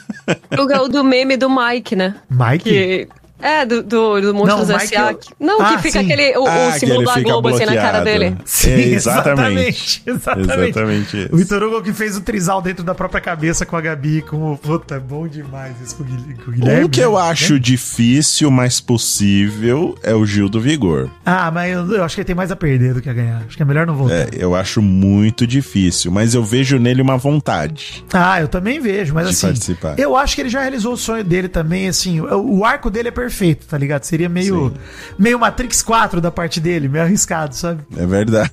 O, 0.51 0.83
o 0.83 0.87
do 0.87 1.03
meme 1.03 1.35
do 1.37 1.49
Mike, 1.49 1.95
né? 1.95 2.15
Mike? 2.29 2.63
Que. 2.63 3.07
É, 3.41 3.65
do, 3.65 3.83
do, 3.83 4.19
do 4.21 4.33
Monstros 4.33 4.69
o 4.69 4.73
S.A. 4.73 5.13
que- 5.13 5.29
Não, 5.39 5.61
Ah, 5.61 5.75
que 5.75 5.83
fica 5.83 5.99
sim. 5.99 6.05
aquele. 6.05 6.37
O, 6.37 6.43
o 6.43 6.47
Ah, 6.47 6.71
que 6.73 6.79
símbolo 6.79 7.03
da 7.05 7.19
Globo 7.21 7.47
assim 7.49 7.65
na 7.65 7.75
cara 7.75 8.01
bloqueado. 8.01 8.05
dele. 8.05 8.37
Sim, 8.45 8.71
exatamente. 8.95 10.01
Exatamente. 10.05 10.51
Exatamente 10.69 11.17
isso. 11.17 11.29
O 11.33 11.37
Vitor 11.37 11.63
Hugo 11.63 11.81
que 11.83 11.93
fez 11.93 12.17
o 12.17 12.21
trisal 12.21 12.61
dentro 12.61 12.83
da 12.83 12.95
própria 12.95 13.21
cabeça 13.21 13.65
com 13.65 13.75
a 13.75 13.81
Gabi, 13.81 14.21
com 14.21 14.53
o. 14.53 14.57
Puta, 14.57 14.95
é 14.95 14.99
bom 14.99 15.27
demais 15.27 15.73
isso 15.81 15.95
com 15.95 16.03
o 16.03 16.51
Guilherme. 16.51 16.83
o 16.85 16.89
que 16.89 16.99
eu 16.99 17.13
né? 17.13 17.21
acho 17.21 17.59
difícil, 17.59 18.49
mas 18.49 18.79
possível, 18.79 19.97
é 20.03 20.13
o 20.13 20.25
Gil 20.25 20.49
do 20.49 20.59
Vigor. 20.61 21.09
Ah, 21.25 21.49
mas 21.51 21.71
eu, 21.73 21.91
eu 21.95 22.03
acho 22.03 22.15
que 22.15 22.21
ele 22.21 22.25
tem 22.27 22.35
mais 22.35 22.51
a 22.51 22.55
perder 22.55 22.93
do 22.93 23.01
que 23.01 23.09
a 23.09 23.13
ganhar. 23.13 23.43
Acho 23.47 23.55
que 23.55 23.61
é 23.61 23.65
melhor 23.65 23.85
não 23.85 23.95
voltar. 23.95 24.13
É, 24.15 24.29
eu 24.37 24.55
acho 24.55 24.81
muito 24.81 25.45
difícil, 25.47 26.11
mas 26.11 26.33
eu 26.33 26.43
vejo 26.43 26.77
nele 26.79 27.01
uma 27.01 27.17
vontade. 27.17 28.03
Ah, 28.13 28.39
eu 28.41 28.47
também 28.47 28.79
vejo, 28.79 29.13
mas 29.13 29.25
De 29.27 29.33
assim, 29.33 29.47
participar. 29.47 29.99
eu 29.99 30.15
acho 30.15 30.35
que 30.35 30.41
ele 30.41 30.49
já 30.49 30.61
realizou 30.61 30.93
o 30.93 30.97
sonho 30.97 31.23
dele 31.23 31.47
também, 31.47 31.87
assim, 31.87 32.19
o, 32.21 32.59
o 32.59 32.65
arco 32.65 32.89
dele 32.89 33.07
é 33.09 33.11
perfeito, 33.11 33.26
tá 33.67 33.77
ligado? 33.77 34.03
Seria 34.03 34.29
meio, 34.29 34.73
meio 35.17 35.39
Matrix 35.39 35.81
4 35.81 36.19
da 36.21 36.31
parte 36.31 36.59
dele, 36.59 36.87
meio 36.87 37.03
arriscado, 37.03 37.55
sabe? 37.55 37.81
É 37.95 38.05
verdade. 38.05 38.51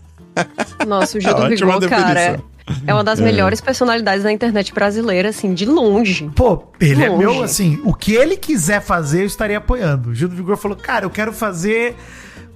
Nossa, 0.87 1.17
o 1.19 1.21
Gil 1.23 1.35
do 1.35 1.43
Ótima 1.43 1.75
Vigor, 1.81 1.89
cara, 1.89 2.21
é, 2.21 2.41
é 2.87 2.95
uma 2.95 3.05
das 3.05 3.21
melhores 3.21 3.61
personalidades 3.61 4.25
da 4.25 4.33
internet 4.33 4.73
brasileira, 4.75 5.29
assim, 5.29 5.55
de 5.55 5.65
longe. 5.67 6.31
Pô, 6.35 6.65
ele 6.81 7.03
é 7.05 7.09
Longe. 7.09 7.19
meu, 7.19 7.43
assim, 7.43 7.81
o 7.85 7.95
que 7.95 8.15
ele 8.15 8.37
quiser 8.37 8.81
fazer, 8.81 9.23
eu 9.23 9.27
estaria 9.27 9.59
apoiando. 9.59 10.11
O 10.11 10.15
Gil 10.15 10.29
do 10.29 10.35
Vigor 10.35 10.57
falou, 10.57 10.77
cara, 10.77 11.05
eu 11.05 11.11
quero 11.11 11.33
fazer... 11.33 11.95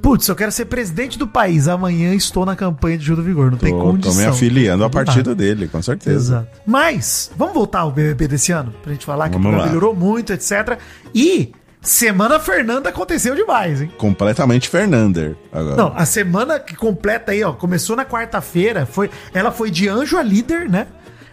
Putz, 0.01 0.29
eu 0.29 0.37
quero 0.37 0.53
ser 0.53 0.67
presidente 0.67 1.19
do 1.19 1.27
país. 1.27 1.67
Amanhã 1.67 2.15
estou 2.15 2.47
na 2.47 2.55
campanha 2.55 2.97
de 2.97 3.05
Gil 3.05 3.17
do 3.17 3.23
Vigor, 3.23 3.51
não 3.51 3.59
tem 3.59 3.73
Tô, 3.73 3.81
condição. 3.81 4.13
tô 4.15 4.19
me 4.21 4.27
afiliando 4.27 4.85
a 4.85 4.87
Não 4.87 4.91
partido 4.93 5.35
dá. 5.35 5.43
dele, 5.43 5.67
com 5.67 5.83
certeza. 5.83 6.17
Exato. 6.37 6.61
Mas, 6.65 7.33
vamos 7.37 7.53
voltar 7.55 7.81
ao 7.81 7.91
BBB 7.91 8.29
desse 8.29 8.53
ano, 8.53 8.73
pra 8.81 8.93
gente 8.93 9.05
falar 9.05 9.29
que 9.29 9.31
o 9.37 9.41
Vamos 9.41 9.47
programa 9.51 9.65
lá. 9.65 9.67
melhorou 9.69 9.97
muito, 9.97 10.33
etc. 10.33 10.79
E 11.13 11.51
Semana 11.81 12.41
Fernanda 12.41 12.89
aconteceu 12.89 13.35
demais, 13.35 13.81
hein? 13.81 13.93
Completamente 13.97 14.69
Fernander. 14.69 15.37
Agora. 15.53 15.77
Não, 15.77 15.93
a 15.97 16.05
semana 16.05 16.59
que 16.59 16.75
completa 16.75 17.33
aí, 17.33 17.43
ó, 17.45 17.53
começou 17.53 17.95
na 17.95 18.05
quarta-feira, 18.05 18.85
foi, 18.85 19.11
ela 19.33 19.53
foi 19.53 19.71
de 19.71 19.89
anjo 19.89 20.17
a 20.19 20.23
líder, 20.23 20.69
né? 20.69 20.89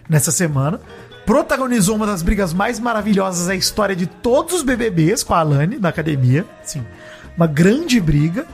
Nessa 0.08 0.30
semana. 0.30 0.80
Protagonizou 1.24 1.96
uma 1.96 2.06
das 2.06 2.22
brigas 2.22 2.54
mais 2.54 2.78
maravilhosas 2.78 3.48
da 3.48 3.54
história 3.56 3.96
de 3.96 4.06
todos 4.06 4.54
os 4.54 4.62
BBBs 4.62 5.24
com 5.24 5.34
a 5.34 5.40
Alane 5.40 5.78
na 5.78 5.88
academia. 5.88 6.44
Sim, 6.62 6.86
uma 7.36 7.48
grande 7.48 8.00
briga. 8.00 8.46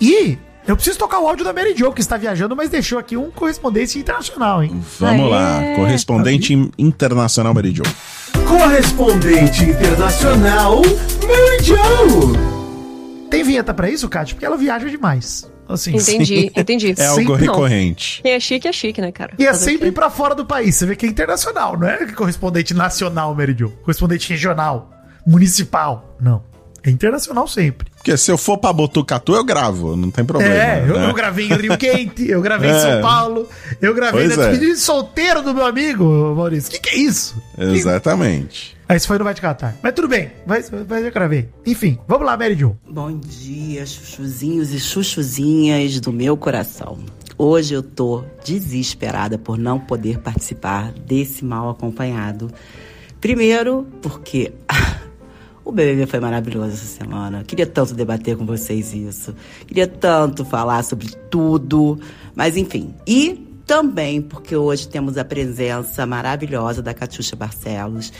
E 0.00 0.36
eu 0.68 0.76
preciso 0.76 0.98
tocar 0.98 1.18
o 1.18 1.26
áudio 1.26 1.44
da 1.46 1.52
Mary 1.52 1.74
Jo, 1.74 1.90
que 1.92 2.00
está 2.02 2.18
viajando, 2.18 2.54
mas 2.54 2.68
deixou 2.68 2.98
aqui 2.98 3.16
um 3.16 3.30
correspondente 3.30 3.98
internacional, 3.98 4.62
hein? 4.62 4.80
Vamos 5.00 5.24
Aê. 5.24 5.30
lá. 5.30 5.62
Correspondente 5.76 6.52
internacional 6.78 7.54
Meridio. 7.54 7.84
Correspondente 8.46 9.64
internacional, 9.64 10.82
Mary 10.82 11.64
Jo. 11.64 13.28
Tem 13.30 13.42
vinheta 13.42 13.72
pra 13.72 13.88
isso, 13.90 14.08
Kátia? 14.10 14.34
Porque 14.34 14.44
ela 14.44 14.58
viaja 14.58 14.88
demais. 14.90 15.50
Assim, 15.66 15.96
Entendi, 15.96 16.50
entendi. 16.54 16.94
É 17.00 17.06
algo 17.06 17.20
Sempre 17.20 17.46
não. 17.46 17.54
recorrente. 17.54 18.22
Quem 18.22 18.32
é 18.32 18.40
chique 18.40 18.68
é 18.68 18.72
chique, 18.72 19.00
né, 19.00 19.10
cara? 19.12 19.32
E 19.38 19.44
é 19.44 19.48
Fazer 19.48 19.64
sempre 19.70 19.90
pra 19.92 20.10
fora 20.10 20.34
do 20.34 20.44
país. 20.44 20.76
Você 20.76 20.84
vê 20.86 20.96
que 20.96 21.06
é 21.06 21.08
internacional, 21.08 21.78
não 21.78 21.88
é 21.88 22.06
correspondente 22.12 22.74
nacional, 22.74 23.34
Meridio. 23.34 23.70
Correspondente 23.82 24.28
regional, 24.30 24.90
municipal. 25.26 26.14
Não. 26.20 26.42
É 26.82 26.90
internacional 26.90 27.46
sempre. 27.48 27.87
Porque 28.08 28.16
se 28.16 28.30
eu 28.32 28.38
for 28.38 28.56
pra 28.56 28.72
Botucatu, 28.72 29.34
eu 29.34 29.44
gravo, 29.44 29.94
não 29.94 30.10
tem 30.10 30.24
problema. 30.24 30.54
é, 30.54 30.82
eu, 30.88 30.98
né? 30.98 31.10
eu 31.10 31.12
gravei 31.12 31.46
em 31.46 31.54
Rio 31.54 31.76
Quente, 31.76 32.26
eu 32.26 32.40
gravei 32.40 32.70
em 32.70 32.72
É. 32.78 32.80
São 32.80 33.02
Paulo, 33.02 33.46
eu 33.82 33.92
gravei 33.94 34.24
Pois 34.24 34.36
na 34.36 34.44
é. 34.44 34.48
despedida 34.48 34.74
de 34.74 34.80
solteiro 34.80 35.42
do 35.42 35.52
meu 35.54 35.66
amigo, 35.66 36.34
Maurício. 36.34 36.70
O 36.70 36.72
que, 36.72 36.80
que 36.80 36.88
é 36.88 36.96
isso? 36.96 37.36
Exatamente. 37.58 38.74
Aí 38.88 38.96
isso 38.96 39.06
foi 39.06 39.18
no 39.18 39.24
Vai 39.24 39.34
Te 39.34 39.42
Catar. 39.42 39.76
Mas 39.82 39.92
tudo 39.92 40.08
bem, 40.08 40.30
mas, 40.46 40.70
mas 40.88 41.04
eu 41.04 41.12
gravei. 41.12 41.50
Enfim, 41.66 41.98
vamos 42.08 42.24
lá, 42.26 42.34
Mary 42.34 42.56
Jo. 42.56 42.74
Bom 42.88 43.18
dia, 43.18 43.84
chuchuzinhos 43.84 44.72
e 44.72 44.80
chuchuzinhas 44.80 46.00
do 46.00 46.10
meu 46.10 46.34
coração. 46.34 46.98
Hoje 47.36 47.74
eu 47.74 47.82
tô 47.82 48.24
desesperada 48.42 49.36
por 49.36 49.58
não 49.58 49.78
poder 49.78 50.18
participar 50.20 50.92
desse 50.92 51.44
mal 51.44 51.68
acompanhado. 51.68 52.50
Primeiro, 53.20 53.86
porque 54.00 54.52
o 55.68 55.72
BBB 55.72 56.06
foi 56.06 56.18
maravilhoso 56.18 56.68
essa 56.72 56.86
semana. 56.86 57.44
Queria 57.44 57.66
tanto 57.66 57.94
debater 57.94 58.36
com 58.36 58.46
vocês 58.46 58.94
isso. 58.94 59.34
Queria 59.66 59.86
tanto 59.86 60.44
falar 60.44 60.82
sobre 60.82 61.08
tudo. 61.30 62.00
Mas 62.34 62.56
enfim. 62.56 62.94
E 63.06 63.46
também 63.66 64.22
porque 64.22 64.56
hoje 64.56 64.88
temos 64.88 65.18
a 65.18 65.24
presença 65.26 66.06
maravilhosa 66.06 66.80
da 66.80 66.94
Catiuxa 66.94 67.36
Barcelos, 67.36 68.10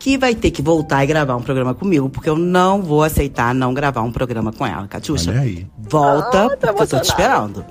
que 0.00 0.18
vai 0.18 0.34
ter 0.34 0.50
que 0.50 0.60
voltar 0.60 1.04
e 1.04 1.06
gravar 1.06 1.36
um 1.36 1.42
programa 1.42 1.74
comigo, 1.74 2.10
porque 2.10 2.28
eu 2.28 2.36
não 2.36 2.82
vou 2.82 3.04
aceitar 3.04 3.54
não 3.54 3.72
gravar 3.72 4.02
um 4.02 4.10
programa 4.10 4.52
com 4.52 4.66
ela. 4.66 4.88
Catiuxa, 4.88 5.32
volta, 5.78 6.46
Ah, 6.46 6.56
tá 6.56 6.72
porque 6.72 6.82
eu 6.82 6.86
tô 6.88 6.98
te 7.00 7.08
esperando. 7.08 7.64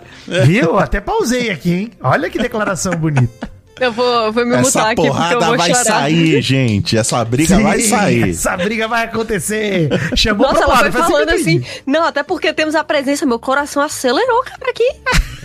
Viu? 0.45 0.80
Até 0.80 1.02
pausei 1.02 1.50
aqui, 1.50 1.74
hein? 1.74 1.91
Olha 2.02 2.30
que 2.30 2.38
declaração 2.38 2.95
bonita. 2.95 3.55
Eu 3.80 3.92
vou, 3.92 4.32
vou 4.32 4.46
me 4.46 4.56
mutar 4.56 4.62
Essa 4.62 4.82
aqui 4.88 4.96
porque 4.96 5.08
eu 5.08 5.14
porrada 5.14 5.46
vou 5.48 5.58
vai 5.58 5.70
chorar. 5.70 5.84
sair, 5.84 6.42
gente. 6.42 6.98
Essa 6.98 7.26
briga 7.26 7.60
vai 7.60 7.80
Sim, 7.80 7.90
sair. 7.90 8.30
Essa 8.30 8.58
briga 8.58 8.88
vai 8.88 9.04
acontecer. 9.04 9.90
Chamou 10.16 10.48
Nossa, 10.48 10.66
pra 10.66 10.78
ela 10.80 10.92
foi 10.92 11.02
falando 11.02 11.30
assim. 11.32 11.64
Não, 11.86 12.04
até 12.06 12.24
porque 12.24 12.54
temos 12.54 12.74
a 12.74 12.84
presença, 12.84 13.26
meu 13.26 13.38
coração 13.38 13.82
acelerou, 13.84 14.44
cara, 14.44 14.70
aqui. 14.70 14.90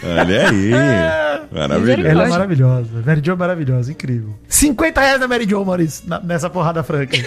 Olha 0.05 0.49
aí. 0.49 0.71
Maravilhoso. 1.51 2.09
Ela 2.09 2.25
é 2.25 2.29
maravilhosa. 2.29 2.89
Mary 3.05 3.21
Jo 3.25 3.33
é 3.33 3.37
maravilhosa, 3.37 3.91
incrível. 3.91 4.35
50 4.49 5.01
reais 5.01 5.21
da 5.21 5.27
Mary 5.29 5.47
Jo, 5.49 5.65
Maurício, 5.65 6.05
nessa 6.23 6.49
porrada 6.49 6.83
franca. 6.85 7.19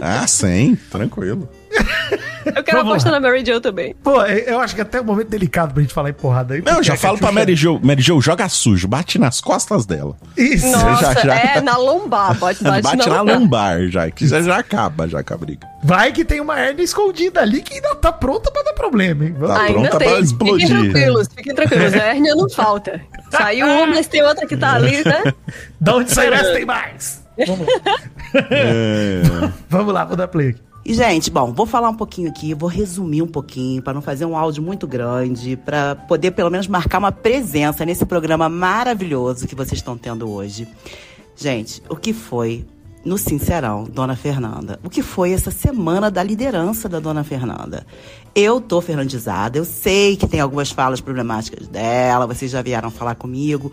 Ah, 0.00 0.26
sim. 0.26 0.76
Tranquilo. 0.90 1.48
Eu 2.56 2.64
quero 2.64 2.78
Vamos 2.78 2.92
apostar 2.92 3.12
lá. 3.12 3.20
na 3.20 3.28
Mary 3.28 3.44
Jo 3.44 3.60
também. 3.60 3.94
Pô, 4.02 4.22
eu 4.24 4.58
acho 4.60 4.74
que 4.74 4.80
até 4.80 4.96
é 4.98 5.00
um 5.02 5.04
momento 5.04 5.28
delicado 5.28 5.74
pra 5.74 5.82
gente 5.82 5.92
falar 5.92 6.08
em 6.08 6.14
porrada 6.14 6.54
aí. 6.54 6.62
Não, 6.62 6.82
já 6.82 6.96
falo 6.96 7.18
pra 7.18 7.30
Mary 7.30 7.54
Jo. 7.54 7.78
Mary 7.82 8.00
Jo, 8.00 8.20
joga 8.22 8.48
sujo. 8.48 8.88
Bate 8.88 9.18
nas 9.18 9.38
costas 9.40 9.84
dela. 9.84 10.16
Isso. 10.34 10.66
Nossa, 10.66 11.12
já- 11.14 11.20
já- 11.26 11.34
é 11.36 11.60
na 11.60 11.76
lombar, 11.76 12.34
bate, 12.38 12.64
bate, 12.64 12.82
Bate, 12.82 12.96
na 12.96 13.06
na 13.06 13.20
lombar. 13.34 13.86
já. 13.88 14.10
Que 14.10 14.26
já, 14.26 14.40
já 14.40 14.56
acaba 14.56 15.06
já 15.06 15.22
com 15.22 15.34
a 15.34 15.36
briga. 15.36 15.68
Vai 15.84 16.10
que 16.10 16.24
tem 16.24 16.40
uma 16.40 16.58
hernia 16.58 16.84
escondida 16.84 17.42
ali 17.42 17.60
que 17.60 17.74
ainda 17.74 17.94
tá 17.96 18.10
pronta 18.10 18.50
pra 18.50 18.62
dar 18.62 18.72
problema, 18.72 19.24
hein? 19.26 19.34
Vamos- 19.38 19.54
Tá 19.54 19.62
Ainda 19.64 19.72
pronta 19.90 19.98
tem. 19.98 20.08
pra 20.08 20.20
explodir. 20.20 20.68
Fiquem 20.68 20.90
tranquilos, 20.90 21.28
fiquem 21.36 21.54
tranquilos. 21.54 21.94
A 21.94 21.98
hérnia 21.98 22.34
não 22.34 22.48
falta. 22.48 23.00
Saiu 23.30 23.66
uma, 23.68 23.86
mas 23.88 24.06
tem 24.08 24.22
outra 24.22 24.46
que 24.46 24.56
tá 24.56 24.72
ali, 24.72 25.04
né? 25.04 25.22
Da 25.78 25.96
onde 25.96 26.10
saiu 26.10 26.32
essa 26.32 26.52
tem 26.54 26.64
mais. 26.64 27.22
Vamos 27.46 27.66
lá. 27.66 27.98
É. 28.50 29.22
Vamos 29.68 29.92
lá, 29.92 30.04
vou 30.06 30.16
dar 30.16 30.28
play 30.28 30.48
aqui. 30.50 30.60
E, 30.84 30.94
gente, 30.94 31.30
bom, 31.30 31.52
vou 31.52 31.66
falar 31.66 31.90
um 31.90 31.94
pouquinho 31.94 32.30
aqui, 32.30 32.54
vou 32.54 32.68
resumir 32.68 33.20
um 33.20 33.26
pouquinho, 33.26 33.82
para 33.82 33.92
não 33.92 34.00
fazer 34.00 34.24
um 34.24 34.36
áudio 34.36 34.62
muito 34.62 34.86
grande, 34.86 35.56
para 35.56 35.94
poder 35.94 36.30
pelo 36.30 36.50
menos 36.50 36.66
marcar 36.66 36.98
uma 36.98 37.12
presença 37.12 37.84
nesse 37.84 38.06
programa 38.06 38.48
maravilhoso 38.48 39.46
que 39.46 39.54
vocês 39.54 39.78
estão 39.78 39.98
tendo 39.98 40.30
hoje. 40.30 40.66
Gente, 41.36 41.82
o 41.88 41.96
que 41.96 42.12
foi 42.12 42.64
no 43.04 43.16
Sincerão, 43.16 43.84
Dona 43.84 44.16
Fernanda? 44.16 44.78
O 44.82 44.90
que 44.90 45.02
foi 45.02 45.32
essa 45.32 45.50
semana 45.50 46.10
da 46.10 46.22
liderança 46.22 46.88
da 46.88 47.00
Dona 47.00 47.22
Fernanda? 47.22 47.86
Eu 48.34 48.60
tô 48.60 48.80
fernandizada, 48.80 49.58
eu 49.58 49.64
sei 49.64 50.16
que 50.16 50.26
tem 50.26 50.40
algumas 50.40 50.70
falas 50.70 51.00
problemáticas 51.00 51.68
dela, 51.68 52.26
vocês 52.26 52.50
já 52.50 52.62
vieram 52.62 52.90
falar 52.90 53.14
comigo, 53.14 53.72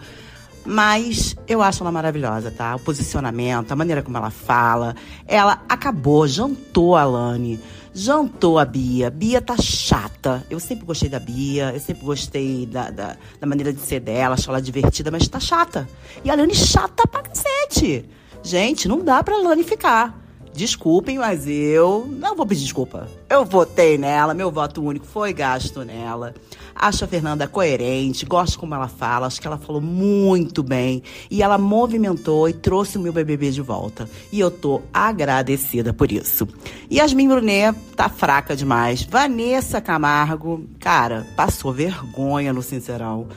mas 0.66 1.36
eu 1.48 1.62
acho 1.62 1.84
ela 1.84 1.92
maravilhosa, 1.92 2.52
tá? 2.52 2.76
O 2.76 2.80
posicionamento, 2.80 3.72
a 3.72 3.76
maneira 3.76 4.02
como 4.02 4.18
ela 4.18 4.32
fala. 4.32 4.96
Ela 5.28 5.62
acabou, 5.70 6.28
jantou 6.28 6.96
a 6.96 7.04
Lani, 7.04 7.60
jantou 7.94 8.58
a 8.58 8.66
Bia. 8.66 9.10
Bia 9.10 9.42
tá 9.42 9.56
chata. 9.58 10.46
Eu 10.50 10.60
sempre 10.60 10.86
gostei 10.86 11.08
da 11.08 11.20
Bia, 11.20 11.72
eu 11.74 11.80
sempre 11.80 12.04
gostei 12.04 12.66
da, 12.66 12.90
da, 12.90 13.16
da 13.40 13.48
maneira 13.48 13.72
de 13.72 13.80
ser 13.80 14.00
dela, 14.00 14.34
acho 14.34 14.50
ela 14.50 14.62
divertida, 14.62 15.12
mas 15.12 15.28
tá 15.28 15.40
chata. 15.40 15.88
E 16.24 16.30
a 16.30 16.36
Lani 16.36 16.56
chata 16.56 17.08
pra 17.08 17.22
cacete. 17.22 18.06
Gente, 18.42 18.88
não 18.88 19.04
dá 19.04 19.24
pra 19.24 19.38
Lani 19.38 19.64
ficar. 19.64 20.25
Desculpem, 20.56 21.18
mas 21.18 21.46
eu 21.48 22.08
não 22.10 22.34
vou 22.34 22.46
pedir 22.46 22.64
desculpa. 22.64 23.10
Eu 23.30 23.44
votei 23.44 23.98
nela, 23.98 24.34
meu 24.34 24.50
voto 24.50 24.82
único 24.82 25.06
foi 25.06 25.34
gasto 25.34 25.84
nela. 25.84 26.34
Acho 26.74 27.04
a 27.04 27.08
Fernanda 27.08 27.48
coerente, 27.48 28.26
gosto 28.26 28.58
como 28.58 28.74
ela 28.74 28.88
fala, 28.88 29.28
acho 29.28 29.40
que 29.40 29.48
ela 29.48 29.58
falou 29.58 29.82
muito 29.82 30.64
bem. 30.64 31.04
E 31.30 31.44
ela 31.44 31.58
movimentou 31.58 32.48
e 32.48 32.54
trouxe 32.54 32.98
o 32.98 33.02
meu 33.02 33.12
BBB 33.12 33.52
de 33.52 33.62
volta. 33.62 34.10
E 34.32 34.40
eu 34.40 34.50
tô 34.50 34.82
agradecida 34.94 35.94
por 35.94 36.12
isso. 36.12 36.48
Yasmin 36.92 37.28
Brunet 37.28 37.78
tá 37.96 38.08
fraca 38.08 38.56
demais. 38.56 39.04
Vanessa 39.04 39.82
Camargo, 39.82 40.66
cara, 40.80 41.28
passou 41.36 41.74
vergonha 41.74 42.54
no 42.54 42.62
Sincerão. 42.62 43.28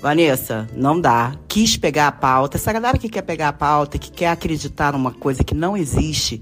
Vanessa, 0.00 0.68
não 0.74 1.00
dá. 1.00 1.34
Quis 1.48 1.76
pegar 1.76 2.08
a 2.08 2.12
pauta. 2.12 2.56
Essa 2.56 2.72
galera 2.72 2.98
que 2.98 3.08
quer 3.08 3.22
pegar 3.22 3.48
a 3.48 3.52
pauta, 3.52 3.98
que 3.98 4.10
quer 4.10 4.28
acreditar 4.28 4.92
numa 4.92 5.12
coisa 5.12 5.42
que 5.42 5.54
não 5.54 5.76
existe, 5.76 6.40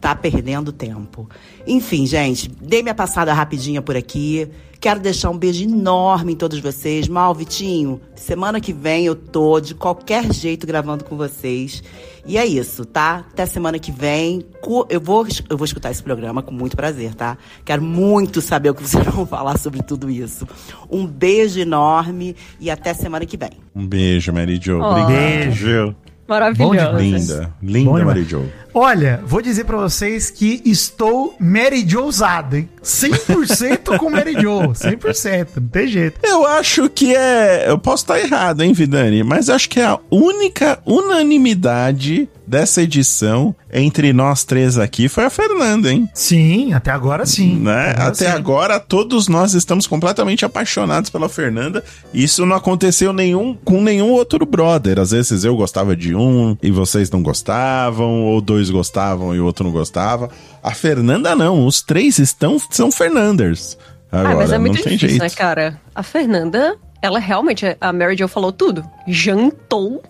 tá 0.00 0.14
perdendo 0.14 0.72
tempo. 0.72 1.28
Enfim, 1.66 2.06
gente, 2.06 2.48
dei 2.60 2.82
minha 2.82 2.94
passada 2.94 3.32
rapidinha 3.32 3.82
por 3.82 3.96
aqui. 3.96 4.48
Quero 4.80 5.00
deixar 5.00 5.30
um 5.30 5.36
beijo 5.36 5.64
enorme 5.64 6.34
em 6.34 6.36
todos 6.36 6.60
vocês. 6.60 7.08
Mal, 7.08 7.34
Vitinho, 7.34 8.00
semana 8.14 8.60
que 8.60 8.72
vem 8.72 9.06
eu 9.06 9.16
tô 9.16 9.58
de 9.58 9.74
qualquer 9.74 10.32
jeito 10.32 10.68
gravando 10.68 11.02
com 11.02 11.16
vocês. 11.16 11.82
E 12.24 12.38
é 12.38 12.46
isso, 12.46 12.84
tá? 12.84 13.24
Até 13.32 13.44
semana 13.44 13.78
que 13.80 13.90
vem. 13.90 14.44
Eu 14.88 15.00
vou, 15.00 15.26
eu 15.50 15.56
vou 15.56 15.64
escutar 15.64 15.90
esse 15.90 16.02
programa 16.02 16.42
com 16.42 16.52
muito 16.52 16.76
prazer, 16.76 17.12
tá? 17.14 17.36
Quero 17.64 17.82
muito 17.82 18.40
saber 18.40 18.70
o 18.70 18.74
que 18.74 18.82
vocês 18.82 19.04
vão 19.12 19.26
falar 19.26 19.58
sobre 19.58 19.82
tudo 19.82 20.08
isso. 20.08 20.46
Um 20.88 21.04
beijo 21.04 21.58
enorme 21.58 22.36
e 22.60 22.70
até 22.70 22.94
semana 22.94 23.26
que 23.26 23.36
vem. 23.36 23.50
Um 23.74 23.84
beijo, 23.84 24.32
Mary 24.32 24.60
Jo. 24.62 24.80
Obrigado, 24.80 25.08
Beijo. 25.08 25.96
Maravilhosa. 26.28 26.98
Linda. 26.98 27.54
Bom 27.60 27.66
Linda, 27.66 27.90
demais. 27.98 28.06
Mary 28.06 28.24
Jo. 28.24 28.44
Olha, 28.80 29.20
vou 29.26 29.42
dizer 29.42 29.64
pra 29.64 29.76
vocês 29.76 30.30
que 30.30 30.62
estou 30.64 31.34
Mary 31.40 31.84
Jo 31.84 32.04
usado, 32.04 32.56
hein? 32.58 32.68
100% 32.80 33.98
com 33.98 34.08
Mary 34.08 34.34
Jo. 34.34 34.72
100%, 34.72 35.48
não 35.56 35.66
tem 35.66 35.88
jeito. 35.88 36.20
Eu 36.22 36.46
acho 36.46 36.88
que 36.88 37.12
é. 37.12 37.68
Eu 37.68 37.76
posso 37.76 38.04
estar 38.04 38.20
errado, 38.20 38.62
hein, 38.62 38.72
Vidani? 38.72 39.24
Mas 39.24 39.50
acho 39.50 39.68
que 39.68 39.80
é 39.80 39.84
a 39.84 39.98
única 40.08 40.78
unanimidade 40.86 42.28
dessa 42.46 42.80
edição 42.80 43.54
entre 43.70 44.12
nós 44.14 44.42
três 44.42 44.78
aqui 44.78 45.06
foi 45.06 45.24
a 45.26 45.30
Fernanda, 45.30 45.92
hein? 45.92 46.08
Sim, 46.14 46.72
até 46.72 46.90
agora 46.90 47.26
sim. 47.26 47.56
Né? 47.56 47.90
Agora 47.90 48.08
Até 48.08 48.14
sim. 48.24 48.36
agora, 48.36 48.80
todos 48.80 49.28
nós 49.28 49.52
estamos 49.52 49.86
completamente 49.86 50.44
apaixonados 50.46 51.10
pela 51.10 51.28
Fernanda. 51.28 51.84
Isso 52.14 52.46
não 52.46 52.56
aconteceu 52.56 53.12
nenhum, 53.12 53.54
com 53.54 53.82
nenhum 53.82 54.10
outro 54.12 54.46
brother. 54.46 54.98
Às 54.98 55.10
vezes 55.10 55.44
eu 55.44 55.54
gostava 55.54 55.94
de 55.94 56.14
um 56.14 56.56
e 56.62 56.70
vocês 56.70 57.10
não 57.10 57.22
gostavam, 57.22 58.22
ou 58.22 58.40
dois 58.40 58.67
gostavam 58.70 59.34
e 59.34 59.40
o 59.40 59.44
outro 59.44 59.64
não 59.64 59.72
gostava. 59.72 60.30
A 60.62 60.72
Fernanda 60.72 61.34
não, 61.34 61.66
os 61.66 61.82
três 61.82 62.18
estão 62.18 62.58
são 62.70 62.90
Fernanders. 62.90 63.78
Agora, 64.10 64.32
ah, 64.32 64.36
mas 64.36 64.52
é 64.52 64.58
muito 64.58 64.76
não 64.76 64.82
tem 64.82 64.96
difícil, 64.96 65.08
jeito. 65.18 65.22
né, 65.22 65.30
cara? 65.30 65.80
A 65.94 66.02
Fernanda, 66.02 66.76
ela 67.02 67.18
realmente, 67.18 67.76
a 67.80 67.92
Mary 67.92 68.16
Jo 68.16 68.26
falou 68.26 68.52
tudo. 68.52 68.84
Jantou 69.06 70.02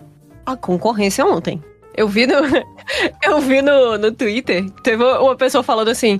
a 0.45 0.55
concorrência 0.55 1.25
ontem. 1.25 1.61
Eu 1.95 2.07
vi 2.07 2.25
no, 2.25 2.35
eu 3.23 3.41
vi 3.41 3.61
no, 3.61 3.97
no 3.97 4.11
Twitter, 4.11 4.69
teve 4.83 5.03
uma 5.03 5.35
pessoa 5.35 5.63
falando 5.63 5.89
assim, 5.89 6.19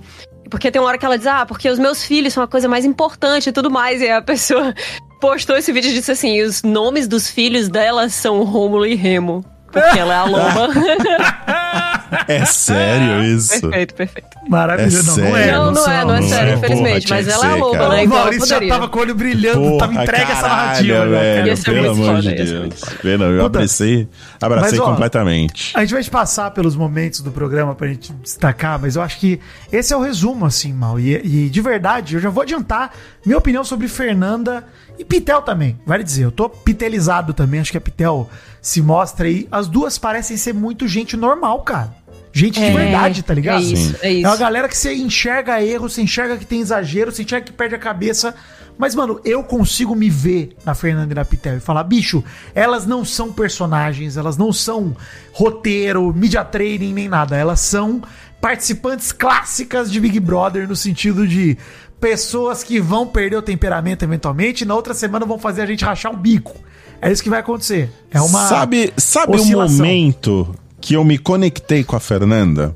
porque 0.50 0.70
tem 0.72 0.82
uma 0.82 0.90
hora 0.90 0.98
que 0.98 1.06
ela 1.06 1.18
diz, 1.18 1.28
ah, 1.28 1.46
porque 1.46 1.70
os 1.70 1.80
meus 1.80 2.04
filhos 2.04 2.34
são 2.34 2.44
a 2.44 2.48
coisa 2.48 2.68
mais 2.68 2.84
importante 2.84 3.50
e 3.50 3.52
tudo 3.52 3.70
mais, 3.70 4.02
e 4.02 4.10
a 4.10 4.22
pessoa 4.22 4.74
postou 5.22 5.56
esse 5.58 5.72
vídeo 5.72 5.92
e 5.92 5.94
disse 5.94 6.12
assim, 6.12 6.42
os 6.42 6.64
nomes 6.64 7.08
dos 7.08 7.30
filhos 7.30 7.70
dela 7.70 8.10
são 8.10 8.44
Rômulo 8.44 8.86
e 8.86 8.96
Remo. 8.96 9.46
Porque 9.72 10.00
ela 10.00 10.14
é 10.14 10.18
a 10.18 10.24
loba. 10.26 10.70
É 12.28 12.46
sério 12.46 13.24
isso? 13.36 13.62
perfeito, 13.62 13.94
perfeito. 13.96 14.28
Maravilhoso. 14.48 15.22
É 15.22 15.24
não, 15.24 15.26
não 15.26 15.38
é. 15.38 15.44
sério? 15.44 15.58
Não, 15.58 15.72
não 15.72 15.88
é, 15.92 16.06
não 16.06 16.16
é 16.16 16.20
Não 16.22 16.28
sério, 16.28 16.52
é, 16.52 16.56
infelizmente. 16.56 17.08
porra, 17.08 17.18
mas 17.20 17.28
ela 17.28 17.46
é 17.48 17.54
ser, 17.54 17.60
loba, 17.60 17.78
cara. 17.78 17.90
né? 17.90 17.96
O 17.96 18.04
Então 18.04 18.16
ela 18.16 18.24
Maurício 18.24 18.48
já 18.48 18.68
tava 18.68 18.88
com 18.90 19.00
o 19.00 19.02
olho 19.02 19.16
brilhando, 19.16 19.78
tava 19.78 19.94
entregue 19.94 20.32
essa 20.32 20.42
caralho, 20.42 20.58
narrativa. 20.66 21.06
né, 21.06 21.20
velho? 21.20 21.48
Ia 21.48 21.56
ser 21.56 21.74
pelo 21.74 21.92
amor 21.92 22.22
de 22.22 22.36
Deus. 22.36 22.80
Pena, 23.02 23.26
eu 23.26 23.46
abracei, 23.46 24.08
abracei 24.42 24.80
Mas, 24.80 24.80
ó, 24.80 24.92
completamente. 24.92 25.72
A 25.78 25.82
gente 25.82 25.94
vai 25.94 26.04
te 26.04 26.10
passar 26.10 26.52
pelos 26.52 26.76
momentos 26.76 27.22
do 27.22 27.32
programa 27.32 27.76
pra 27.76 27.88
gente 27.88 28.12
destacar, 28.14 28.80
mas 28.80 28.96
eu 28.96 29.02
acho 29.02 29.20
que 29.20 29.40
esse 29.72 29.94
é 29.94 29.98
o 29.98 30.02
resumo, 30.02 30.46
assim, 30.46 30.74
mal. 30.74 31.00
E, 31.00 31.16
e 31.46 31.50
de 31.50 31.62
verdade, 31.62 32.16
eu 32.16 32.20
já 32.22 32.30
vou 32.30 32.44
adiantar 32.44 32.92
minha 33.26 33.38
opinião 33.38 33.64
sobre 33.64 33.88
Fernanda 33.88 34.64
e 34.98 35.06
Pitel 35.06 35.42
também. 35.42 35.80
Vale 35.86 36.04
dizer, 36.04 36.26
eu 36.26 36.32
tô 36.32 36.50
pitelizado 36.50 37.34
também, 37.34 37.60
acho 37.60 37.72
que 37.72 37.78
a 37.78 37.82
Pitel 37.82 38.30
se 38.62 38.82
mostra 38.82 39.28
aí. 39.28 39.48
As 39.52 39.68
duas 39.68 39.98
parecem 39.98 40.36
ser 40.38 40.54
muito 40.54 40.88
gente 40.88 41.16
normal, 41.16 41.62
cara. 41.62 41.99
Gente 42.32 42.60
de 42.60 42.66
É, 42.66 42.72
verdade, 42.72 43.24
tá 43.24 43.34
ligado? 43.34 43.64
é 43.64 43.66
isso, 43.66 43.96
é 44.02 44.12
isso. 44.12 44.26
É 44.26 44.30
uma 44.30 44.38
galera 44.38 44.68
que 44.68 44.78
você 44.78 44.94
enxerga 44.94 45.62
erro, 45.64 45.90
você 45.90 46.02
enxerga 46.02 46.38
que 46.38 46.46
tem 46.46 46.62
exagero, 46.62 47.12
você 47.12 47.24
enxerga 47.24 47.46
que 47.46 47.54
perde 47.54 47.76
a 47.76 47.80
cabeça. 47.80 48.36
Mas, 48.78 48.96
mano, 48.96 49.20
eu 49.26 49.44
consigo 49.44 49.94
me 49.94 50.10
ver 50.10 50.56
na 50.64 50.74
Fernanda 50.74 51.12
e 51.12 51.16
na 51.16 51.26
Pitel 51.26 51.58
e 51.58 51.60
falar, 51.60 51.84
bicho, 51.84 52.24
elas 52.56 52.86
não 52.86 53.04
são 53.04 53.34
personagens, 53.34 54.16
elas 54.16 54.38
não 54.38 54.54
são 54.54 54.96
roteiro, 55.34 56.14
media 56.14 56.46
training, 56.46 56.94
nem 56.94 57.10
nada. 57.10 57.36
Elas 57.36 57.60
são 57.60 58.02
participantes 58.40 59.12
clássicas 59.12 59.92
de 59.92 60.00
Big 60.00 60.18
Brother 60.20 60.66
no 60.66 60.78
sentido 60.78 61.28
de 61.28 61.58
pessoas 62.00 62.64
que 62.64 62.80
vão 62.80 63.06
perder 63.06 63.36
o 63.36 63.42
temperamento 63.42 64.04
eventualmente 64.04 64.64
e 64.64 64.68
na 64.68 64.76
outra 64.76 64.94
semana 64.94 65.26
vão 65.26 65.38
fazer 65.38 65.64
a 65.64 65.66
gente 65.66 65.84
rachar 65.84 66.14
o 66.14 66.18
bico. 66.18 66.56
É 67.02 67.12
isso 67.12 67.22
que 67.22 67.30
vai 67.30 67.40
acontecer. 67.40 67.90
É 68.12 68.22
uma. 68.22 68.48
sabe 68.48 68.94
sabe 68.98 69.38
o 69.38 69.46
momento 69.46 70.56
que 70.82 70.94
eu 70.96 71.04
me 71.04 71.18
conectei 71.18 71.84
com 71.84 71.96
a 71.96 72.00
Fernanda? 72.00 72.76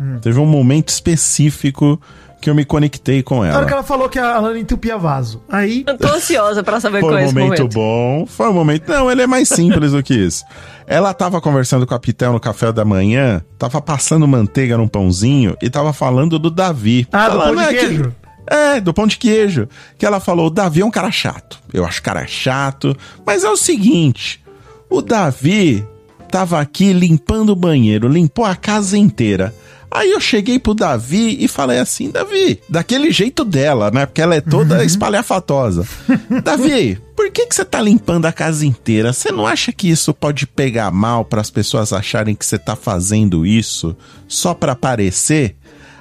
Hum. 0.00 0.18
Teve 0.20 0.38
um 0.40 0.46
momento 0.46 0.88
específico 0.88 2.00
que 2.40 2.50
eu 2.50 2.54
me 2.56 2.64
conectei 2.64 3.22
com 3.22 3.36
Na 3.36 3.40
hora 3.50 3.56
ela. 3.58 3.66
que 3.66 3.72
ela 3.72 3.82
falou 3.84 4.08
que 4.08 4.18
a 4.18 4.34
Alana 4.34 4.58
entupia 4.58 4.98
vaso. 4.98 5.40
Aí. 5.48 5.84
Eu 5.86 5.96
tô 5.96 6.08
ansiosa 6.08 6.60
pra 6.64 6.80
saber 6.80 6.98
Foi 7.00 7.10
qual 7.10 7.18
é 7.18 7.22
um 7.22 7.26
esse 7.26 7.34
momento, 7.34 7.58
momento. 7.62 7.74
bom, 7.74 8.26
foi 8.26 8.48
um 8.48 8.52
momento. 8.52 8.88
Não, 8.90 9.08
ele 9.10 9.22
é 9.22 9.26
mais 9.28 9.48
simples 9.48 9.92
do 9.92 10.02
que 10.02 10.12
isso. 10.14 10.44
Ela 10.84 11.14
tava 11.14 11.40
conversando 11.40 11.86
com 11.86 11.94
a 11.94 12.00
Pitel 12.00 12.32
no 12.32 12.40
café 12.40 12.72
da 12.72 12.84
manhã, 12.84 13.42
tava 13.56 13.80
passando 13.80 14.26
manteiga 14.26 14.76
num 14.76 14.88
pãozinho 14.88 15.56
e 15.62 15.70
tava 15.70 15.92
falando 15.92 16.36
do 16.36 16.50
Davi. 16.50 17.06
Ah, 17.12 17.28
do 17.28 17.38
pão 17.38 17.54
de 17.54 17.62
"É 17.62 17.68
que- 17.68 17.74
queijo?" 17.86 18.14
É, 18.44 18.80
do 18.80 18.92
pão 18.92 19.06
de 19.06 19.16
queijo. 19.18 19.68
Que 19.96 20.04
ela 20.04 20.18
falou: 20.18 20.48
o 20.48 20.50
Davi 20.50 20.80
é 20.80 20.84
um 20.84 20.90
cara 20.90 21.12
chato. 21.12 21.60
Eu 21.72 21.86
acho 21.86 22.02
cara 22.02 22.26
chato. 22.26 22.96
Mas 23.24 23.44
é 23.44 23.48
o 23.48 23.56
seguinte: 23.56 24.42
o 24.90 25.00
Davi 25.00 25.86
tava 26.32 26.58
aqui 26.58 26.94
limpando 26.94 27.50
o 27.50 27.56
banheiro, 27.56 28.08
limpou 28.08 28.46
a 28.46 28.56
casa 28.56 28.96
inteira. 28.96 29.54
Aí 29.90 30.10
eu 30.10 30.18
cheguei 30.18 30.58
pro 30.58 30.72
Davi 30.72 31.36
e 31.38 31.46
falei 31.46 31.78
assim: 31.78 32.10
Davi, 32.10 32.58
daquele 32.66 33.12
jeito 33.12 33.44
dela, 33.44 33.90
né? 33.90 34.06
Porque 34.06 34.22
ela 34.22 34.34
é 34.34 34.40
toda 34.40 34.82
espalhafatosa. 34.82 35.86
Davi, 36.42 36.98
por 37.14 37.30
que, 37.30 37.46
que 37.46 37.54
você 37.54 37.66
tá 37.66 37.82
limpando 37.82 38.24
a 38.24 38.32
casa 38.32 38.64
inteira? 38.64 39.12
Você 39.12 39.30
não 39.30 39.46
acha 39.46 39.70
que 39.70 39.90
isso 39.90 40.14
pode 40.14 40.46
pegar 40.46 40.90
mal 40.90 41.22
para 41.22 41.42
as 41.42 41.50
pessoas 41.50 41.92
acharem 41.92 42.34
que 42.34 42.46
você 42.46 42.58
tá 42.58 42.74
fazendo 42.74 43.44
isso 43.44 43.94
só 44.26 44.54
pra 44.54 44.72
aparecer? 44.72 45.54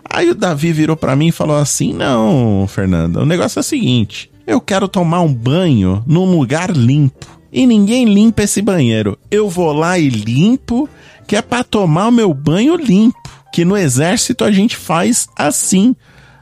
Aí 0.09 0.29
o 0.29 0.35
Davi 0.35 0.71
virou 0.71 0.95
pra 0.95 1.13
mim 1.13 1.27
e 1.27 1.33
falou 1.33 1.57
assim: 1.57 1.91
Não, 1.91 2.65
Fernanda, 2.69 3.19
o 3.19 3.25
negócio 3.25 3.59
é 3.59 3.61
o 3.61 3.63
seguinte: 3.63 4.31
eu 4.47 4.61
quero 4.61 4.87
tomar 4.87 5.19
um 5.19 5.33
banho 5.33 6.01
num 6.07 6.23
lugar 6.23 6.71
limpo. 6.71 7.40
E 7.51 7.65
ninguém 7.65 8.05
limpa 8.05 8.43
esse 8.43 8.61
banheiro. 8.61 9.17
Eu 9.29 9.49
vou 9.49 9.73
lá 9.73 9.97
e 9.99 10.09
limpo, 10.09 10.87
que 11.27 11.35
é 11.35 11.41
pra 11.41 11.63
tomar 11.63 12.07
o 12.07 12.11
meu 12.11 12.33
banho 12.33 12.75
limpo. 12.75 13.17
Que 13.51 13.65
no 13.65 13.75
exército 13.75 14.43
a 14.45 14.51
gente 14.51 14.77
faz 14.77 15.27
assim. 15.35 15.95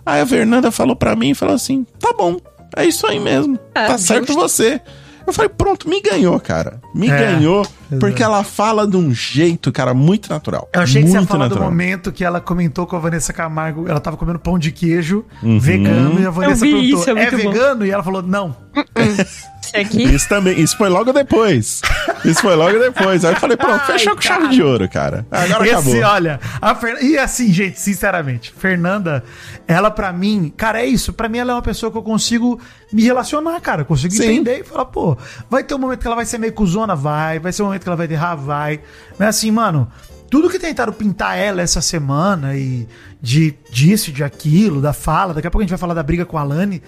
Aí 0.06 0.22
a 0.22 0.26
Fernanda 0.26 0.70
falou 0.72 0.96
pra 0.96 1.16
mim 1.16 1.32
e 1.32 1.36
falou 1.36 1.56
assim: 1.56 1.86
Tá 2.00 2.14
bom, 2.16 2.38
é 2.78 2.86
isso 2.86 3.08
aí 3.08 3.20
mesmo. 3.20 3.58
É, 3.74 3.88
tá 3.88 3.98
certo 3.98 4.28
justo. 4.28 4.42
você. 4.42 4.80
Eu 5.28 5.34
falei, 5.34 5.50
pronto, 5.50 5.88
me 5.88 6.02
ganhou, 6.02 6.40
cara. 6.40 6.82
Me 6.96 7.08
É, 7.08 7.20
ganhou, 7.36 7.64
porque 8.00 8.24
exato. 8.24 8.24
ela 8.24 8.44
fala 8.44 8.88
de 8.88 8.98
um 8.98 9.14
jeito, 9.14 9.72
cara, 9.72 9.94
muito 9.94 10.28
natural. 10.28 10.68
Eu 10.74 10.82
achei 10.82 11.04
que 11.04 11.08
você 11.08 11.14
ia 11.14 11.20
muito 11.20 11.30
falar 11.30 11.48
do 11.48 11.60
momento 11.60 12.12
que 12.12 12.24
ela 12.26 12.42
comentou 12.42 12.88
com 12.88 12.96
a 12.96 13.00
Vanessa 13.00 13.32
Camargo. 13.32 13.88
Ela 13.88 14.00
tava 14.00 14.18
comendo 14.18 14.40
pão 14.40 14.58
de 14.58 14.72
queijo 14.72 15.24
vegano 15.60 16.20
e 16.20 16.26
a 16.26 16.32
Vanessa 16.32 16.62
perguntou: 16.66 17.00
isso, 17.00 17.10
é 17.10 17.12
é, 17.12 17.16
muito 17.16 17.44
bom." 17.44 17.52
vegano? 17.52 17.86
E 17.86 17.92
ela 17.92 18.04
falou: 18.04 18.24
não. 18.24 18.56
Esse 19.74 19.78
aqui. 19.78 20.04
Isso 20.14 20.28
também, 20.28 20.60
isso 20.60 20.78
foi 20.78 20.90
logo 20.90 21.14
depois. 21.14 21.82
Isso 22.26 22.42
foi 22.42 22.56
logo 22.56 22.78
depois. 22.80 23.24
Aí 23.24 23.34
eu 23.34 23.40
falei, 23.40 23.56
pronto, 23.56 23.82
Ai, 23.82 23.86
fechou 23.86 24.16
com 24.16 24.22
chave 24.22 24.50
de 24.50 24.62
ouro, 24.62 24.90
cara. 24.90 25.26
Agora 25.32 25.64
acabou. 25.64 25.94
Esse, 25.96 26.04
olha, 26.04 26.40
a 26.62 26.76
Fer... 26.76 27.04
e 27.04 27.18
assim, 27.18 27.52
gente, 27.54 27.80
sinceramente, 27.80 28.54
Fernanda, 28.58 29.24
ela 29.68 29.92
pra 29.92 30.12
mim, 30.12 30.54
cara, 30.56 30.82
é 30.82 30.86
isso. 30.86 31.14
Pra 31.14 31.30
mim, 31.30 31.38
ela 31.38 31.52
é 31.52 31.56
uma 31.56 31.62
pessoa 31.62 31.92
que 31.92 31.98
eu 31.98 32.04
consigo 32.04 32.60
me 32.92 33.04
relacionar, 33.04 33.60
cara. 33.62 33.82
Eu 33.82 33.86
consigo 33.86 34.14
Sim. 34.14 34.24
entender 34.24 34.60
e 34.60 34.64
falar, 34.64 34.86
pô, 34.86 35.18
vai 35.50 35.64
ter 35.64 35.76
um 35.76 35.80
momento 35.80 36.00
que 36.00 36.08
ela 36.08 36.16
vai 36.16 36.26
ser 36.26 36.38
meio 36.38 36.54
cuzona, 36.54 36.96
vai. 36.96 37.40
Vai 37.40 37.52
ser 37.52 37.62
um 37.62 37.66
momento 37.66 37.84
que 37.84 37.90
ela 37.90 37.96
vai 37.96 38.12
errar, 38.12 38.36
vai. 38.36 38.82
Mas 39.18 39.30
assim, 39.30 39.52
mano, 39.52 39.90
tudo 40.30 40.50
que 40.50 40.60
tentaram 40.60 40.94
pintar 40.94 41.38
ela 41.38 41.62
essa 41.62 41.82
semana 41.82 42.56
e 42.56 42.88
de 43.22 43.56
disso, 43.72 44.12
de 44.12 44.24
aquilo, 44.24 44.82
da 44.82 44.94
fala, 44.94 45.34
daqui 45.34 45.48
a 45.48 45.52
pouco 45.52 45.62
a 45.62 45.66
gente 45.66 45.72
vai 45.72 45.80
falar 45.80 45.94
da 45.94 46.04
briga 46.04 46.26
com 46.26 46.38
a 46.38 46.42
Alane, 46.42 46.82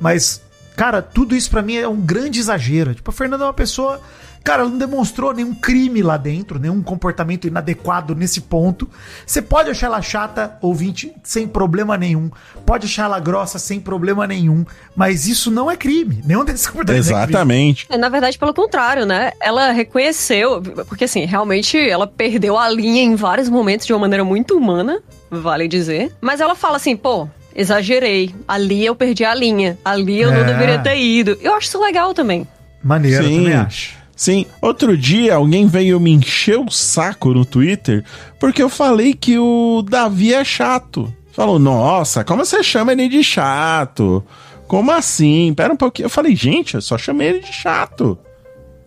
mas 0.00 0.42
Cara, 0.78 1.02
tudo 1.02 1.34
isso 1.34 1.50
pra 1.50 1.60
mim 1.60 1.74
é 1.74 1.88
um 1.88 2.00
grande 2.00 2.38
exagero. 2.38 2.94
Tipo, 2.94 3.10
a 3.10 3.12
Fernanda 3.12 3.42
é 3.42 3.46
uma 3.48 3.52
pessoa. 3.52 4.00
Cara, 4.44 4.62
ela 4.62 4.70
não 4.70 4.78
demonstrou 4.78 5.34
nenhum 5.34 5.52
crime 5.52 6.00
lá 6.02 6.16
dentro, 6.16 6.56
nenhum 6.60 6.80
comportamento 6.80 7.48
inadequado 7.48 8.14
nesse 8.14 8.42
ponto. 8.42 8.88
Você 9.26 9.42
pode 9.42 9.68
achar 9.70 9.88
ela 9.88 10.00
chata, 10.00 10.56
ouvinte, 10.62 11.12
sem 11.24 11.48
problema 11.48 11.98
nenhum. 11.98 12.30
Pode 12.64 12.86
achar 12.86 13.06
ela 13.06 13.18
grossa, 13.18 13.58
sem 13.58 13.80
problema 13.80 14.24
nenhum. 14.24 14.64
Mas 14.94 15.26
isso 15.26 15.50
não 15.50 15.68
é 15.68 15.76
crime. 15.76 16.22
Nenhum 16.24 16.44
desses 16.44 16.68
comportamentos 16.68 17.08
é 17.08 17.12
crime. 17.12 17.24
Exatamente. 17.24 17.86
É, 17.90 17.98
Na 17.98 18.08
verdade, 18.08 18.38
pelo 18.38 18.54
contrário, 18.54 19.04
né? 19.04 19.32
Ela 19.42 19.72
reconheceu, 19.72 20.62
porque 20.86 21.04
assim, 21.04 21.24
realmente 21.24 21.76
ela 21.76 22.06
perdeu 22.06 22.56
a 22.56 22.68
linha 22.68 23.02
em 23.02 23.16
vários 23.16 23.48
momentos 23.48 23.84
de 23.84 23.92
uma 23.92 23.98
maneira 23.98 24.24
muito 24.24 24.56
humana, 24.56 25.02
vale 25.28 25.66
dizer. 25.66 26.14
Mas 26.20 26.40
ela 26.40 26.54
fala 26.54 26.76
assim, 26.76 26.96
pô, 26.96 27.28
exagerei. 27.58 28.34
Ali 28.46 28.86
eu 28.86 28.94
perdi 28.94 29.24
a 29.24 29.34
linha. 29.34 29.76
Ali 29.84 30.20
eu 30.20 30.30
não 30.30 30.40
É. 30.40 30.44
deveria 30.44 30.78
ter 30.78 30.96
ido. 30.96 31.36
Eu 31.42 31.54
acho 31.54 31.66
isso 31.68 31.80
legal 31.82 32.14
também. 32.14 32.46
Maneiro, 32.82 33.24
Sim. 33.24 33.36
também 33.38 33.54
acho. 33.54 33.98
Sim, 34.16 34.46
outro 34.62 34.96
dia 34.96 35.34
alguém 35.36 35.66
veio 35.66 36.00
me 36.00 36.10
encher 36.12 36.58
o 36.58 36.70
saco 36.70 37.32
no 37.32 37.44
Twitter 37.44 38.04
porque 38.40 38.60
eu 38.62 38.68
falei 38.68 39.14
que 39.14 39.38
o 39.38 39.82
Davi 39.88 40.32
é 40.34 40.44
chato. 40.44 41.12
Falou, 41.32 41.58
nossa, 41.58 42.24
como 42.24 42.44
você 42.44 42.62
chama 42.64 42.92
ele 42.92 43.08
de 43.08 43.22
chato? 43.22 44.24
Como 44.66 44.90
assim? 44.90 45.54
Pera 45.54 45.72
um 45.72 45.76
pouquinho. 45.76 46.06
Eu 46.06 46.10
falei, 46.10 46.34
gente, 46.34 46.74
eu 46.74 46.82
só 46.82 46.98
chamei 46.98 47.28
ele 47.28 47.40
de 47.40 47.52
chato. 47.52 48.18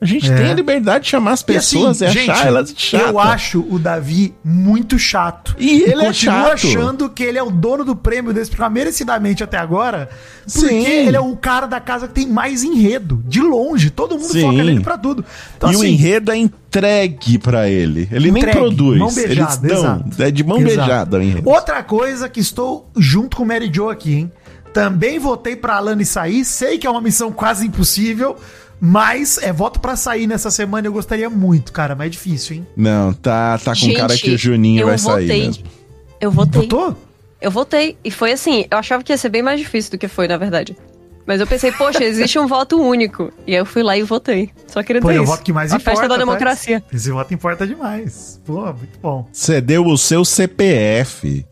A 0.02 0.06
gente 0.06 0.32
É. 0.32 0.36
tem 0.36 0.50
a 0.50 0.54
liberdade 0.56 1.04
de 1.06 1.12
chamar 1.12 1.34
as 1.34 1.42
E 1.42 1.44
assim, 1.56 1.78
pessoas 1.78 2.02
e, 2.02 2.06
achar 2.06 2.48
elas 2.48 2.74
de 2.74 2.82
chato. 2.82 3.02
eu 3.08 3.20
acho 3.20 3.64
o 3.70 3.78
Davi 3.78 4.34
muito 4.44 4.98
chato. 4.98 5.56
E 5.60 5.84
ele 5.84 6.02
é 6.02 6.06
continuo 6.08 6.36
chato. 6.38 6.54
achando 6.54 7.08
que 7.10 7.22
ele 7.24 7.38
é 7.38 7.44
o 7.44 7.52
dono 7.52 7.86
do 7.86 7.96
prêmio 7.96 8.34
desse 8.34 8.50
programa 8.50 8.74
merecidamente 8.74 9.44
até 9.44 9.58
agora, 9.58 10.10
porque 10.52 10.70
Sim. 10.70 10.86
ele 10.88 11.16
é 11.16 11.20
o 11.20 11.36
cara 11.38 11.68
da 11.68 11.80
casa 11.80 12.08
que 12.08 12.16
tem 12.16 12.28
mais 12.28 12.64
enredo, 12.64 13.22
de 13.28 13.42
longe. 13.42 13.92
Todo 13.92 14.18
mundo 14.18 14.32
Sim. 14.34 14.42
foca 14.42 14.54
nele 14.64 14.80
pra 14.80 14.98
tudo. 14.98 15.24
Então, 15.56 15.72
e 15.72 15.76
o 15.76 15.78
assim, 15.78 15.90
enredo 15.90 16.32
é 16.32 16.38
entregue 16.38 17.38
pra 17.38 17.70
ele. 17.70 18.10
Ele 18.12 18.32
nem 18.32 18.42
Entregue, 18.42 18.58
produz. 18.58 18.98
mão 19.00 19.14
beijada, 19.14 19.68
Eles 19.68 19.82
dão. 19.84 20.06
É 20.18 20.32
de 20.32 20.44
mão 20.44 20.58
Exato. 20.58 20.76
beijada 20.78 21.18
o 21.20 21.22
enredo. 21.22 21.48
Outra 21.48 21.84
coisa 21.84 22.28
que 22.28 22.40
estou 22.40 22.90
junto 22.98 23.38
com 23.38 23.44
o 23.44 23.46
Mary 23.46 23.70
Jo 23.72 23.90
aqui, 23.90 24.14
hein? 24.16 24.32
Também 24.74 25.20
votei 25.20 25.56
pra 25.56 25.76
Alane 25.76 26.06
sair. 26.06 26.44
Sei 26.46 26.78
que 26.80 26.88
é 26.88 26.90
uma 26.90 27.02
missão 27.02 27.30
quase 27.32 27.68
impossível, 27.68 28.38
mas 28.84 29.38
é 29.38 29.54
voto 29.54 29.80
pra 29.80 29.96
sair 29.96 30.26
nessa 30.26 30.50
semana. 30.50 30.88
Eu 30.88 30.92
gostaria 30.92 31.30
muito, 31.30 31.72
cara, 31.72 31.96
mas 31.96 32.08
é 32.08 32.10
difícil, 32.10 32.56
hein? 32.58 32.68
Não, 32.76 33.14
tá, 33.14 33.60
tá 33.60 33.72
com 33.72 33.76
Gente, 33.76 33.96
cara 33.98 34.18
que 34.18 34.32
o 34.32 34.38
Juninho 34.38 34.88
vai 34.88 34.98
sair 34.98 35.28
votei. 35.28 35.46
mesmo. 35.46 35.64
Eu 36.20 36.32
votei. 36.32 36.62
Votou? 36.62 36.98
Eu 37.40 37.52
votei. 37.52 37.96
E 38.04 38.10
foi 38.10 38.32
assim, 38.32 38.66
eu 38.72 38.78
achava 38.80 39.04
que 39.04 39.14
ia 39.14 39.18
ser 39.18 39.30
bem 39.30 39.44
mais 39.44 39.60
difícil 39.60 39.92
do 39.92 39.98
que 40.00 40.08
foi, 40.08 40.28
na 40.28 40.36
verdade. 40.38 40.76
Mas 41.28 41.40
eu 41.40 41.46
pensei, 41.46 41.72
poxa, 41.72 42.04
existe 42.04 42.40
um 42.40 42.48
voto 42.48 42.82
único. 42.82 43.32
E 43.46 43.52
aí 43.54 43.60
eu 43.60 43.66
fui 43.66 43.84
lá 43.84 43.96
e 43.96 44.02
votei. 44.02 44.50
Só 44.68 44.82
queria 44.82 45.00
dizer 45.00 45.16
é 45.16 45.22
o 45.22 45.26
voto 45.26 45.44
que 45.44 45.54
mais 45.54 45.72
A 45.72 45.76
importa. 45.76 45.92
festa 45.92 46.08
da 46.08 46.16
tá? 46.16 46.20
democracia. 46.20 46.84
Esse 46.92 47.12
voto 47.12 47.34
importa 47.34 47.68
demais. 47.68 48.42
Pô, 48.44 48.62
muito 48.66 49.00
bom. 49.00 49.28
Você 49.32 49.62
deu 49.62 49.86
o 49.86 49.98
seu 49.98 50.26
CPF 50.26 51.46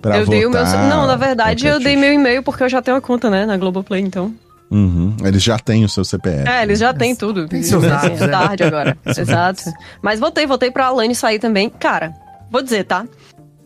pra 0.00 0.18
eu 0.18 0.24
votar. 0.24 0.38
dei 0.38 0.46
o 0.46 0.50
meu. 0.50 0.64
Não, 0.88 1.06
na 1.06 1.16
verdade, 1.16 1.66
eu 1.66 1.80
dei 1.80 1.96
meu. 1.96 2.12
e-mail 2.12 2.42
porque 2.42 2.62
eu 2.62 2.68
já 2.68 2.80
tenho 2.80 2.96
uma 2.96 3.00
conta, 3.00 3.28
né, 3.28 3.44
na 3.44 3.56
Globoplay, 3.56 4.00
então. 4.00 4.32
Uhum, 4.72 5.14
eles 5.24 5.42
já 5.42 5.58
têm 5.58 5.84
o 5.84 5.88
seu 5.88 6.04
CPF. 6.04 6.48
É, 6.48 6.62
eles 6.62 6.78
já 6.78 6.94
têm 6.94 7.14
tudo. 7.14 7.46
Tem 7.46 7.62
seus 7.62 7.82
dados, 7.82 8.20
é 8.20 8.28
tarde 8.28 8.62
agora. 8.64 8.96
Exato. 9.06 9.64
Mas 10.00 10.18
votei, 10.18 10.46
votei 10.46 10.70
pra 10.70 10.86
Alane 10.86 11.14
sair 11.14 11.38
também. 11.38 11.68
Cara, 11.68 12.14
vou 12.50 12.62
dizer, 12.62 12.84
tá? 12.84 13.04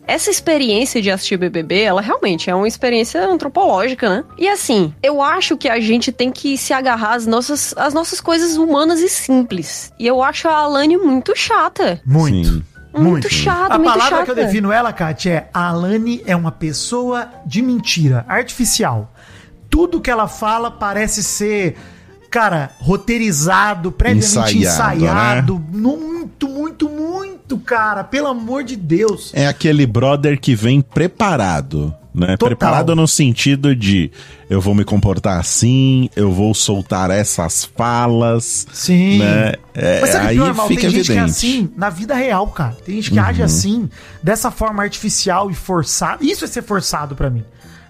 Essa 0.05 0.29
experiência 0.29 1.01
de 1.01 1.11
assistir 1.11 1.35
BBB, 1.37 1.81
ela 1.81 1.99
realmente 2.01 2.49
é 2.49 2.55
uma 2.55 2.67
experiência 2.67 3.25
antropológica, 3.27 4.09
né? 4.09 4.23
E 4.37 4.47
assim, 4.47 4.93
eu 5.03 5.21
acho 5.21 5.57
que 5.57 5.67
a 5.67 5.81
gente 5.81 6.13
tem 6.13 6.31
que 6.31 6.57
se 6.57 6.71
agarrar 6.71 7.15
às 7.15 7.27
nossas, 7.27 7.73
às 7.77 7.93
nossas 7.93 8.21
coisas 8.21 8.55
humanas 8.55 9.01
e 9.01 9.09
simples. 9.09 9.91
E 9.99 10.07
eu 10.07 10.23
acho 10.23 10.47
a 10.47 10.55
Alane 10.55 10.95
muito 10.97 11.33
chata. 11.35 12.01
Muito. 12.05 12.47
Sim. 12.47 12.63
Muito, 12.93 13.09
Muito. 13.11 13.29
chata, 13.29 13.75
A 13.75 13.77
muito 13.77 13.91
palavra 13.91 14.09
chata. 14.17 14.25
que 14.25 14.31
eu 14.31 14.35
defino 14.35 14.71
ela, 14.71 14.91
Kátia, 14.91 15.29
é 15.31 15.49
a 15.53 15.67
Alane 15.69 16.23
é 16.25 16.35
uma 16.35 16.51
pessoa 16.51 17.29
de 17.45 17.61
mentira, 17.61 18.25
artificial. 18.27 19.13
Tudo 19.77 20.01
que 20.01 20.09
ela 20.09 20.27
fala 20.27 20.71
parece 20.71 21.21
ser, 21.23 21.75
cara, 22.31 22.71
roteirizado, 22.79 23.91
previamente 23.91 24.57
Ensaiado, 24.57 25.03
ensaiado. 25.03 25.59
Muito, 25.71 26.49
muito, 26.49 26.89
muito, 26.89 27.59
cara. 27.59 28.03
Pelo 28.03 28.25
amor 28.25 28.63
de 28.63 28.75
Deus. 28.75 29.29
É 29.35 29.45
aquele 29.45 29.85
brother 29.85 30.39
que 30.39 30.55
vem 30.55 30.81
preparado, 30.81 31.93
né? 32.11 32.29
Total. 32.37 32.47
Preparado 32.49 32.95
no 32.95 33.07
sentido 33.07 33.75
de 33.75 34.09
eu 34.49 34.59
vou 34.59 34.73
me 34.73 34.83
comportar 34.83 35.39
assim, 35.39 36.09
eu 36.15 36.31
vou 36.31 36.55
soltar 36.55 37.11
essas 37.11 37.63
falas, 37.77 38.65
Sim. 38.73 39.19
né? 39.19 39.53
É, 39.75 40.01
Mas 40.01 40.09
sabe 40.09 40.25
aí 40.25 40.35
pior, 40.37 40.55
Mal? 40.55 40.67
fica 40.69 40.81
Tem 40.81 40.89
gente 40.89 41.05
que 41.05 41.11
é 41.11 41.15
evidente. 41.17 41.29
assim 41.37 41.69
na 41.77 41.91
vida 41.91 42.15
real, 42.15 42.47
cara. 42.47 42.75
Tem 42.83 42.95
gente 42.95 43.11
que 43.11 43.19
Uhum. 43.19 43.25
age 43.25 43.43
assim, 43.43 43.87
dessa 44.23 44.49
forma 44.49 44.81
artificial 44.81 45.51
e 45.51 45.53
forçada. 45.53 46.23
Isso 46.25 46.43
é 46.43 46.47
ser 46.47 46.63
forçado 46.63 47.15
pra 47.15 47.29
mim. 47.29 47.43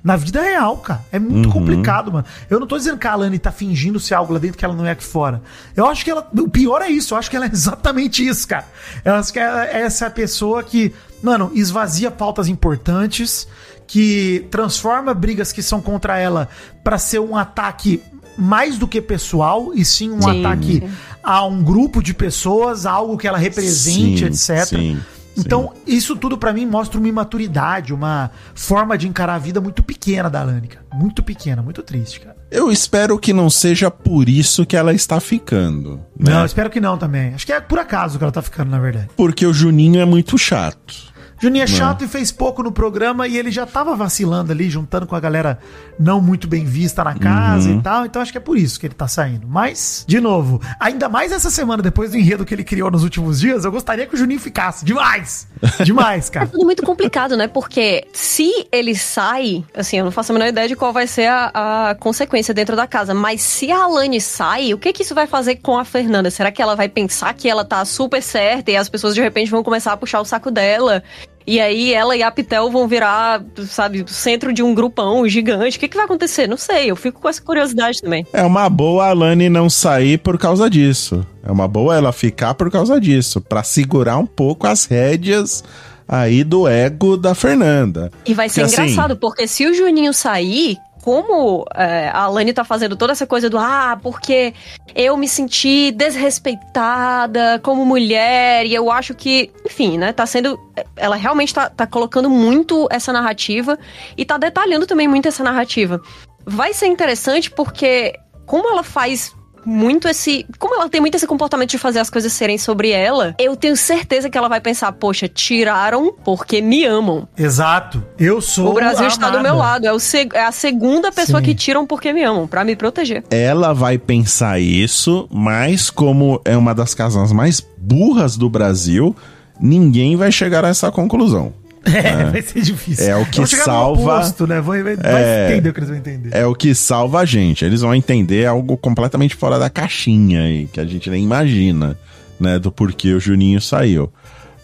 Na 0.08 0.16
vida 0.16 0.42
real, 0.42 0.78
cara. 0.78 1.04
É 1.12 1.20
muito 1.20 1.48
Uhum. 1.48 1.52
complicado, 1.52 2.14
mano. 2.14 2.26
Eu 2.50 2.62
não 2.62 2.66
tô 2.66 2.78
dizendo 2.78 2.98
que 2.98 3.06
a 3.06 3.12
Alane 3.12 3.38
tá 3.38 3.52
fingindo 3.52 4.00
ser 4.00 4.14
algo 4.14 4.32
lá 4.32 4.40
dentro 4.40 4.58
que 4.58 4.64
ela 4.64 4.74
não 4.74 4.86
é 4.86 4.92
aqui 4.92 5.04
fora. 5.04 5.42
Eu 5.76 5.86
acho 5.86 6.06
que 6.06 6.10
ela. 6.12 6.26
O 6.34 6.48
pior 6.50 6.82
é 6.82 6.90
isso. 6.90 7.14
Eu 7.14 7.18
acho 7.18 7.30
que 7.30 7.36
ela 7.36 7.46
é 7.46 7.50
exatamente 7.52 8.26
isso, 8.26 8.48
cara. 8.48 8.66
Eu 9.04 9.16
acho 9.16 9.34
que 9.34 9.40
ela, 9.40 9.66
essa 9.66 10.06
é 10.06 10.08
a 10.08 10.12
pessoa 10.12 10.64
que, 10.64 10.94
mano, 11.22 11.52
esvazia 11.54 12.10
pautas 12.10 12.48
importantes, 12.48 13.48
que 13.86 14.48
transforma 14.50 15.14
brigas 15.14 15.52
que 15.52 15.62
são 15.62 15.82
contra 15.82 16.18
ela 16.18 16.48
pra 16.86 16.98
ser 16.98 17.20
um 17.20 17.36
ataque 17.36 18.02
mais 18.38 18.78
do 18.78 18.88
que 18.88 19.02
pessoal, 19.02 19.72
e 19.74 19.84
sim 19.84 20.12
um 20.12 20.22
Sim. 20.22 20.40
ataque 20.46 20.84
a 21.24 21.44
um 21.46 21.62
grupo 21.64 22.02
de 22.02 22.14
pessoas, 22.14 22.86
a 22.86 22.92
algo 22.92 23.18
que 23.18 23.28
ela 23.28 23.38
represente, 23.38 24.20
Sim, 24.20 24.26
etc. 24.56 24.66
sim, 24.68 25.00
então, 25.38 25.74
isso 25.86 26.16
tudo 26.16 26.38
pra 26.38 26.52
mim 26.52 26.66
mostra 26.66 27.00
uma 27.00 27.08
imaturidade, 27.08 27.94
uma 27.94 28.32
forma 28.56 28.98
de 28.98 29.08
encarar 29.08 29.36
a 29.36 29.40
vida 29.40 29.62
muito 29.62 29.84
pequena 29.84 30.30
da 30.30 30.42
Alane, 30.42 30.68
cara. 30.68 30.86
Muito 30.94 31.22
pequena, 31.22 31.62
muito 31.62 31.84
triste, 31.84 32.20
cara. 32.20 32.36
Eu 32.50 32.72
espero 32.72 33.20
que 33.20 33.34
não 33.34 33.50
seja 33.50 33.92
por 33.92 34.30
isso 34.30 34.66
que 34.66 34.76
ela 34.76 34.94
está 34.94 35.20
ficando. 35.20 36.00
Né? 36.18 36.32
Não, 36.32 36.46
espero 36.46 36.70
que 36.70 36.80
não 36.80 36.98
também. 36.98 37.34
Acho 37.34 37.46
que 37.46 37.52
é 37.54 37.60
por 37.60 37.78
acaso 37.78 38.18
que 38.18 38.24
ela 38.24 38.32
tá 38.32 38.42
ficando, 38.42 38.72
na 38.72 38.80
verdade. 38.80 39.10
Porque 39.16 39.46
o 39.46 39.54
Juninho 39.54 40.00
é 40.00 40.06
muito 40.06 40.38
chato. 40.38 41.14
Juninho 41.40 41.64
é 41.64 41.68
chato 41.68 42.04
e 42.04 42.08
fez 42.08 42.32
pouco 42.32 42.64
no 42.64 42.72
programa 42.72 43.28
e 43.28 43.38
ele 43.38 43.52
já 43.52 43.66
tava 43.66 43.96
vacilando 43.96 44.52
ali, 44.52 44.70
juntando 44.70 45.06
com 45.06 45.16
a 45.16 45.20
galera 45.20 45.60
não 46.00 46.20
muito 46.22 46.48
bem 46.48 46.66
vista 46.66 47.04
na 47.04 47.14
casa 47.16 47.70
Uhum. 47.70 47.80
e 47.80 47.82
tal. 47.82 48.06
Então 48.06 48.22
acho 48.22 48.32
que 48.32 48.38
é 48.38 48.42
por 48.42 48.58
isso 48.58 48.80
que 48.80 48.88
ele 48.88 48.94
tá 48.94 49.08
saindo. 49.08 49.48
Mas, 49.48 50.04
de 50.08 50.20
novo, 50.20 50.62
ainda 50.80 51.08
mais 51.10 51.32
essa 51.32 51.50
semana, 51.50 51.82
depois 51.84 52.12
do 52.12 52.18
enredo 52.18 52.46
que 52.46 52.54
ele 52.54 52.64
criou 52.64 52.90
nos 52.92 53.04
últimos 53.04 53.40
dias, 53.40 53.66
eu 53.66 53.72
gostaria 53.72 54.06
que 54.06 54.16
o 54.16 54.18
Juninho 54.18 54.40
ficasse. 54.40 54.84
Demais! 54.86 55.48
Demais, 55.84 56.30
É 56.30 56.32
cara. 56.34 56.48
tudo 56.48 56.64
muito 56.66 56.84
complicado, 56.84 57.36
né? 57.36 57.48
Porque 57.48 58.06
se 58.14 58.68
ele 58.72 58.96
sai, 58.96 59.64
assim, 59.76 59.98
eu 59.98 60.06
não 60.06 60.12
faço 60.12 60.32
a 60.32 60.34
menor 60.34 60.48
ideia 60.48 60.68
de 60.68 60.76
qual 60.76 60.94
vai 60.94 61.08
ser 61.08 61.28
a, 61.28 61.90
a 61.90 61.96
consequência 61.96 62.54
dentro 62.54 62.76
da 62.76 62.86
casa, 62.88 63.14
mas 63.14 63.42
se 63.42 63.72
a 63.72 63.84
Alane 63.84 64.20
sai, 64.22 64.74
o 64.74 64.78
que 64.78 64.94
que 64.94 65.04
isso 65.04 65.16
vai 65.16 65.28
fazer 65.28 65.56
com 65.58 65.78
a 65.78 65.86
Fernanda? 65.86 66.30
Será 66.30 66.52
que 66.52 66.62
ela 66.62 66.76
vai 66.76 66.88
pensar 66.90 67.34
que 67.34 67.50
ela 67.50 67.64
tá 67.66 67.84
super 67.86 68.22
certa 68.22 68.72
e 68.72 68.76
as 68.78 68.90
pessoas 68.90 69.16
de 69.16 69.22
repente 69.22 69.50
vão 69.52 69.64
começar 69.64 69.94
a 69.94 69.98
puxar 69.98 70.22
o 70.22 70.26
saco 70.26 70.52
dela? 70.52 71.04
E 71.48 71.62
aí 71.62 71.94
ela 71.94 72.14
e 72.14 72.22
a 72.22 72.30
Pitel 72.30 72.70
vão 72.70 72.90
virar, 72.90 73.42
sabe, 73.70 74.04
centro 74.08 74.52
de 74.52 74.62
um 74.62 74.76
grupão 74.76 75.26
gigante. 75.30 75.78
O 75.78 75.80
que 75.80 75.88
que 75.88 75.96
vai 75.96 76.04
acontecer? 76.04 76.46
Não 76.46 76.58
sei, 76.58 76.92
eu 76.92 76.96
fico 76.98 77.22
com 77.22 77.30
essa 77.30 77.42
curiosidade 77.42 78.02
também. 78.02 78.28
É 78.34 78.44
uma 78.44 78.70
boa 78.70 79.06
a 79.06 79.10
Alane 79.12 79.50
não 79.50 79.70
sair 79.70 80.18
por 80.18 80.38
causa 80.38 80.70
disso. 80.70 81.26
É 81.42 81.50
uma 81.50 81.66
boa 81.66 81.96
ela 81.96 82.12
ficar 82.12 82.54
por 82.54 82.70
causa 82.70 83.00
disso. 83.00 83.40
Pra 83.40 83.64
segurar 83.64 84.18
um 84.18 84.26
pouco 84.26 84.68
as 84.68 84.84
rédeas 84.84 85.64
aí 86.06 86.44
do 86.44 86.68
ego 86.68 87.16
da 87.16 87.34
Fernanda. 87.34 88.12
E 88.26 88.34
vai 88.34 88.50
ser 88.50 88.62
Porque, 88.62 88.76
assim, 88.76 88.92
engraçado, 88.92 89.16
porque 89.16 89.48
se 89.48 89.66
o 89.66 89.74
Juninho 89.74 90.14
sair, 90.14 90.78
como 91.08 91.64
é, 91.74 92.10
a 92.10 92.24
Alane 92.24 92.52
tá 92.52 92.66
fazendo 92.66 92.98
toda 92.98 93.14
essa 93.14 93.26
coisa 93.26 93.50
do 93.50 93.58
ah, 93.58 93.98
porque 94.04 94.54
eu 94.94 95.16
me 95.16 95.26
senti 95.26 95.90
desrespeitada 95.90 97.62
como 97.64 97.86
mulher, 97.86 98.66
e 98.66 98.76
eu 98.76 98.92
acho 98.92 99.16
que, 99.16 99.50
enfim, 99.66 99.98
né, 99.98 100.12
tá 100.12 100.26
sendo. 100.26 100.60
Ela 100.98 101.16
realmente 101.16 101.54
tá, 101.54 101.70
tá 101.70 101.88
colocando 101.88 102.30
muito 102.30 102.90
essa 102.92 103.14
narrativa 103.14 103.80
e 104.18 104.26
tá 104.26 104.38
detalhando 104.38 104.86
também 104.86 105.08
muito 105.08 105.30
essa 105.30 105.46
narrativa. 105.46 106.02
Vai 106.46 106.74
ser 106.74 106.88
interessante 106.88 107.50
porque, 107.50 108.14
como 108.46 108.70
ela 108.70 108.84
faz 108.84 109.34
muito 109.68 110.08
esse. 110.08 110.46
Como 110.58 110.76
ela 110.76 110.88
tem 110.90 111.02
muito 111.02 111.16
esse 111.16 111.28
comportamento 111.28 111.70
de 111.72 111.78
fazer 111.78 112.00
as 112.00 112.10
coisas 112.10 112.32
serem 112.32 112.58
sobre 112.58 112.90
ela, 112.92 113.36
eu 113.38 113.56
tenho 113.56 113.76
certeza 113.76 114.30
que 114.30 114.38
ela 114.38 114.48
vai 114.48 114.62
pensar, 114.62 114.92
poxa, 114.94 115.28
tiraram 115.28 116.14
porque 116.24 116.62
me 116.62 116.86
amam. 116.86 117.28
Exato. 117.38 118.02
Eu 118.18 118.40
sou 118.42 118.70
O 118.72 118.74
Brasil 118.74 119.06
está 119.08 119.30
do 119.30 119.38
amada. 119.38 119.50
meu 119.50 119.58
lado. 119.58 119.86
É, 119.86 119.92
o 119.92 120.00
seg- 120.00 120.34
é 120.34 120.46
a 120.46 120.52
segunda 120.52 121.12
pessoa 121.12 121.40
Sim. 121.40 121.46
que 121.46 121.56
tiram 121.56 121.86
porque 121.86 122.14
me 122.14 122.24
amam, 122.24 122.48
pra 122.48 122.64
me 122.64 122.76
proteger. 122.76 123.24
Ela 123.30 123.74
vai 123.74 123.98
pensar 123.98 124.60
isso, 124.60 125.28
mas 125.32 125.90
como 125.90 126.40
é 126.46 126.56
uma 126.56 126.74
das 126.74 126.94
casas 126.94 127.32
mais 127.34 127.60
burras 127.78 128.38
do 128.38 128.50
Brasil, 128.50 129.16
ninguém 129.60 130.16
vai 130.16 130.32
chegar 130.32 130.64
a 130.64 130.70
essa 130.70 130.90
conclusão. 130.92 131.54
É, 131.94 132.26
vai 132.32 132.42
ser 132.42 132.62
difícil. 132.62 133.06
É 133.10 133.16
o 133.16 133.26
que 133.26 133.46
salva- 133.48 134.02
oposto, 134.02 134.46
né? 134.48 134.60
Vai, 134.62 134.84
vai, 134.84 134.96
vai 134.96 135.24
É. 135.24 135.52
entender 135.52 135.70
o 135.70 135.74
que 135.74 135.80
eles 135.80 135.90
vão 135.90 135.98
entender. 135.98 136.30
É 136.34 136.46
o 136.46 136.54
que 136.56 136.74
salva 136.76 137.20
a 137.20 137.26
gente. 137.26 137.64
Eles 137.66 137.82
vão 137.82 137.94
entender 137.96 138.46
algo 138.46 138.76
completamente 138.78 139.36
fora 139.36 139.58
da 139.60 139.70
caixinha 139.70 140.42
aí, 140.44 140.68
que 140.72 140.80
a 140.80 140.86
gente 140.86 141.10
nem 141.10 141.24
imagina, 141.24 141.98
né, 142.40 142.60
do 142.60 142.72
porquê 142.72 143.14
o 143.14 143.20
Juninho 143.20 143.60
saiu. 143.62 144.12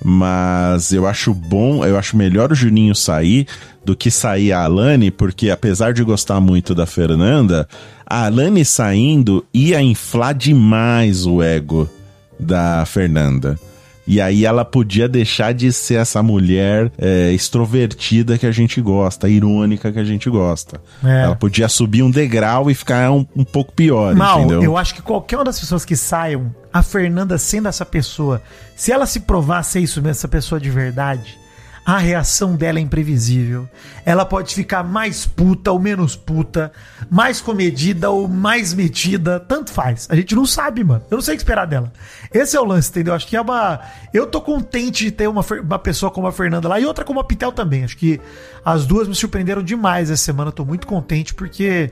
Mas 0.05 0.91
eu 0.91 1.07
acho 1.07 1.33
bom, 1.33 1.85
eu 1.85 1.97
acho 1.97 2.17
melhor 2.17 2.51
o 2.51 2.55
Juninho 2.55 2.93
sair 2.93 3.47
do 3.85 3.95
que 3.95 4.11
sair 4.11 4.51
a 4.51 4.63
Alane, 4.63 5.09
porque 5.09 5.49
apesar 5.49 5.93
de 5.93 6.03
gostar 6.03 6.41
muito 6.41 6.75
da 6.75 6.85
Fernanda, 6.85 7.67
a 8.05 8.25
Alane 8.25 8.65
saindo 8.65 9.45
ia 9.53 9.81
inflar 9.81 10.33
demais 10.33 11.25
o 11.25 11.41
ego 11.41 11.89
da 12.37 12.85
Fernanda. 12.85 13.57
E 14.05 14.19
aí 14.19 14.45
ela 14.45 14.65
podia 14.65 15.07
deixar 15.07 15.53
de 15.53 15.71
ser 15.71 15.95
essa 15.95 16.21
mulher 16.21 16.91
é, 16.97 17.31
extrovertida 17.31 18.37
que 18.37 18.45
a 18.45 18.51
gente 18.51 18.81
gosta, 18.81 19.29
irônica 19.29 19.91
que 19.91 19.99
a 19.99 20.03
gente 20.03 20.29
gosta. 20.29 20.81
É. 21.03 21.23
Ela 21.23 21.35
podia 21.35 21.69
subir 21.69 22.03
um 22.03 22.11
degrau 22.11 22.69
e 22.69 22.75
ficar 22.75 23.11
um, 23.11 23.25
um 23.35 23.43
pouco 23.43 23.71
pior, 23.71 24.13
Mal, 24.13 24.39
entendeu? 24.41 24.63
eu 24.63 24.77
acho 24.77 24.93
que 24.93 25.01
qualquer 25.01 25.37
uma 25.37 25.45
das 25.45 25.59
pessoas 25.59 25.85
que 25.85 25.95
saiam, 25.95 26.53
a 26.71 26.83
Fernanda 26.83 27.37
sendo 27.37 27.67
essa 27.67 27.85
pessoa, 27.85 28.41
se 28.75 28.91
ela 28.91 29.05
se 29.05 29.21
provar 29.21 29.63
ser 29.63 29.79
isso 29.79 30.01
mesmo, 30.01 30.11
essa 30.11 30.27
pessoa 30.27 30.59
de 30.59 30.69
verdade, 30.69 31.37
a 31.85 31.97
reação 31.97 32.55
dela 32.55 32.79
é 32.79 32.81
imprevisível. 32.81 33.67
Ela 34.05 34.25
pode 34.25 34.55
ficar 34.55 34.83
mais 34.83 35.25
puta 35.25 35.71
ou 35.71 35.79
menos 35.79 36.15
puta, 36.15 36.71
mais 37.09 37.41
comedida 37.41 38.09
ou 38.09 38.27
mais 38.27 38.73
metida, 38.73 39.39
tanto 39.39 39.71
faz. 39.71 40.07
A 40.09 40.15
gente 40.15 40.33
não 40.33 40.45
sabe, 40.45 40.83
mano. 40.83 41.03
Eu 41.11 41.15
não 41.15 41.21
sei 41.21 41.33
o 41.33 41.37
que 41.37 41.43
esperar 41.43 41.65
dela. 41.65 41.91
Esse 42.33 42.55
é 42.55 42.61
o 42.61 42.65
lance, 42.65 42.89
entendeu? 42.89 43.13
Acho 43.13 43.27
que 43.27 43.35
é 43.35 43.41
uma. 43.41 43.81
Eu 44.13 44.27
tô 44.27 44.41
contente 44.41 45.05
de 45.05 45.11
ter 45.11 45.27
uma, 45.27 45.45
uma 45.61 45.79
pessoa 45.79 46.09
como 46.09 46.27
a 46.27 46.31
Fernanda 46.31 46.67
lá 46.67 46.79
e 46.79 46.85
outra 46.85 47.03
como 47.03 47.19
a 47.19 47.23
Pitel 47.23 47.51
também. 47.51 47.83
Acho 47.83 47.97
que 47.97 48.19
as 48.63 48.85
duas 48.85 49.07
me 49.07 49.15
surpreenderam 49.15 49.61
demais 49.61 50.09
essa 50.09 50.23
semana. 50.23 50.51
Tô 50.51 50.63
muito 50.63 50.87
contente 50.87 51.33
porque. 51.33 51.91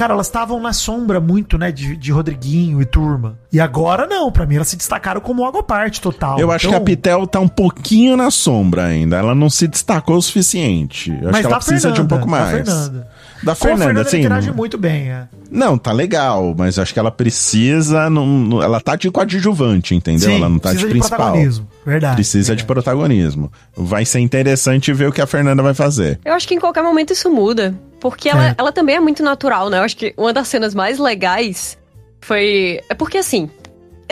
Cara, 0.00 0.14
elas 0.14 0.28
estavam 0.28 0.58
na 0.62 0.72
sombra 0.72 1.20
muito, 1.20 1.58
né, 1.58 1.70
de, 1.70 1.94
de 1.94 2.10
Rodriguinho 2.10 2.80
e 2.80 2.86
turma. 2.86 3.36
E 3.52 3.60
agora 3.60 4.06
não, 4.06 4.32
pra 4.32 4.46
mim 4.46 4.54
elas 4.56 4.68
se 4.68 4.76
destacaram 4.76 5.20
como 5.20 5.44
algo 5.44 5.58
à 5.58 5.62
parte 5.62 6.00
total. 6.00 6.38
Eu 6.38 6.50
acho 6.50 6.62
que 6.68 6.68
Então, 6.68 6.80
a 6.80 6.84
Pitel 6.84 7.26
tá 7.26 7.38
um 7.38 7.46
pouquinho 7.48 8.16
na 8.16 8.30
sombra 8.30 8.86
ainda. 8.86 9.16
Ela 9.18 9.34
não 9.34 9.50
se 9.50 9.68
destacou 9.68 10.16
o 10.16 10.22
suficiente. 10.22 11.10
Eu 11.10 11.16
acho 11.16 11.24
Mas 11.32 11.40
que 11.40 11.46
ela 11.46 11.54
da 11.54 11.56
precisa 11.56 11.92
de 11.92 12.00
um 12.00 12.08
Fernanda, 12.08 12.08
pouco 12.08 12.24
da 12.24 12.30
mais. 12.30 12.50
Fernanda. 12.50 13.08
Da 13.42 13.44
Com 13.44 13.50
a 13.50 13.54
Fernanda, 13.54 13.84
Fernanda 13.84 14.08
sim. 14.10 14.18
interage 14.20 14.52
muito 14.52 14.78
bem, 14.78 15.10
é. 15.10 15.28
Não, 15.50 15.76
tá 15.76 15.92
legal, 15.92 16.54
mas 16.56 16.78
acho 16.78 16.94
que 16.94 16.98
ela 16.98 17.10
precisa. 17.10 18.08
Não, 18.08 18.26
não- 18.26 18.62
ela 18.62 18.80
tá 18.80 18.96
de 18.96 19.10
coadjuvante, 19.10 19.94
entendeu? 19.94 20.30
ela 20.30 20.48
não 20.48 20.58
tá 20.58 20.70
de 20.70 20.76
precisa 20.76 20.90
principal. 20.90 21.18
protagonismo. 21.18 21.68
Verdade. 21.84 22.14
Precisa 22.14 22.56
de 22.56 22.62
verdade. 22.62 22.66
protagonismo. 22.66 23.52
Vai 23.76 24.04
ser 24.06 24.20
interessante 24.20 24.92
ver 24.94 25.08
o 25.08 25.12
que 25.12 25.20
a 25.20 25.26
Fernanda 25.26 25.62
vai 25.62 25.74
fazer. 25.74 26.18
Eu 26.24 26.32
acho 26.32 26.48
que 26.48 26.54
em 26.54 26.58
qualquer 26.60 26.82
momento 26.82 27.12
isso 27.12 27.28
muda. 27.30 27.74
Porque 28.00 28.28
ela, 28.28 28.48
É. 28.48 28.54
ela 28.58 28.72
também 28.72 28.96
é 28.96 29.00
muito 29.00 29.22
natural, 29.22 29.68
né? 29.70 29.78
Eu 29.78 29.82
acho 29.82 29.96
que 29.96 30.14
uma 30.16 30.32
das 30.32 30.48
cenas 30.48 30.74
mais 30.74 30.98
legais 30.98 31.78
foi. 32.20 32.80
É 32.88 32.94
porque 32.94 33.18
assim, 33.18 33.50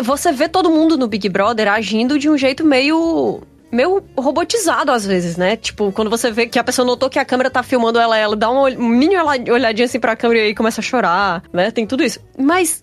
você 0.02 0.30
vê 0.32 0.48
todo 0.48 0.70
mundo 0.70 0.96
no 0.96 1.06
Big 1.08 1.28
Brother 1.28 1.68
agindo 1.68 2.18
de 2.18 2.28
um 2.28 2.36
jeito 2.36 2.64
meio. 2.64 3.40
meio 3.72 4.02
robotizado 4.16 4.90
às 4.92 5.04
vezes, 5.04 5.36
né? 5.36 5.56
Tipo, 5.56 5.92
quando 5.92 6.08
você 6.10 6.30
vê 6.30 6.46
que 6.46 6.58
a 6.58 6.64
pessoa 6.64 6.86
notou 6.86 7.10
que 7.10 7.18
a 7.18 7.24
câmera 7.24 7.50
tá 7.50 7.62
filmando 7.62 7.98
ela, 7.98 8.16
ela 8.16 8.34
dá 8.36 8.48
uma 8.50 8.70
mini 8.70 9.16
olha- 9.16 9.52
olhadinha 9.52 9.84
assim 9.84 10.00
pra 10.00 10.16
câmera 10.16 10.40
e 10.40 10.42
aí 10.44 10.54
começa 10.54 10.80
a 10.80 10.84
chorar, 10.84 11.42
né? 11.52 11.70
Tem 11.70 11.86
tudo 11.86 12.02
isso. 12.02 12.18
Mas 12.38 12.82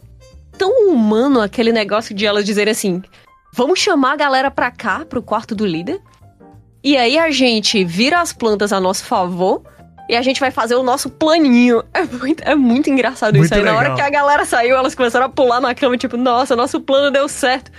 tão 0.57 0.87
humano 0.89 1.41
aquele 1.41 1.71
negócio 1.71 2.13
de 2.15 2.25
elas 2.25 2.45
dizerem 2.45 2.71
assim: 2.71 3.01
vamos 3.53 3.79
chamar 3.79 4.13
a 4.13 4.15
galera 4.15 4.51
pra 4.51 4.69
cá, 4.71 5.03
pro 5.07 5.21
quarto 5.23 5.55
do 5.55 5.65
líder. 5.65 5.99
E 6.83 6.95
aí 6.97 7.17
a 7.17 7.31
gente 7.31 7.83
vira 7.83 8.21
as 8.21 8.31
plantas 8.31 8.71
a 8.71 8.79
nosso 8.79 9.05
favor 9.05 9.63
e 10.09 10.15
a 10.15 10.21
gente 10.21 10.39
vai 10.39 10.51
fazer 10.51 10.75
o 10.75 10.83
nosso 10.83 11.09
planinho. 11.09 11.83
É 11.93 12.03
muito, 12.03 12.43
é 12.43 12.55
muito 12.55 12.89
engraçado 12.89 13.33
Muito 13.35 13.45
isso 13.45 13.55
aí. 13.55 13.63
Na 13.63 13.71
hora 13.73 13.81
legal. 13.89 13.95
que 13.97 14.01
a 14.01 14.09
galera 14.09 14.45
saiu, 14.45 14.75
elas 14.75 14.93
começaram 14.95 15.25
a 15.25 15.29
pular 15.29 15.59
na 15.61 15.73
cama, 15.75 15.97
tipo, 15.97 16.17
nossa, 16.17 16.55
nosso 16.55 16.79
plano 16.81 17.11
deu 17.11 17.27
certo. 17.27 17.71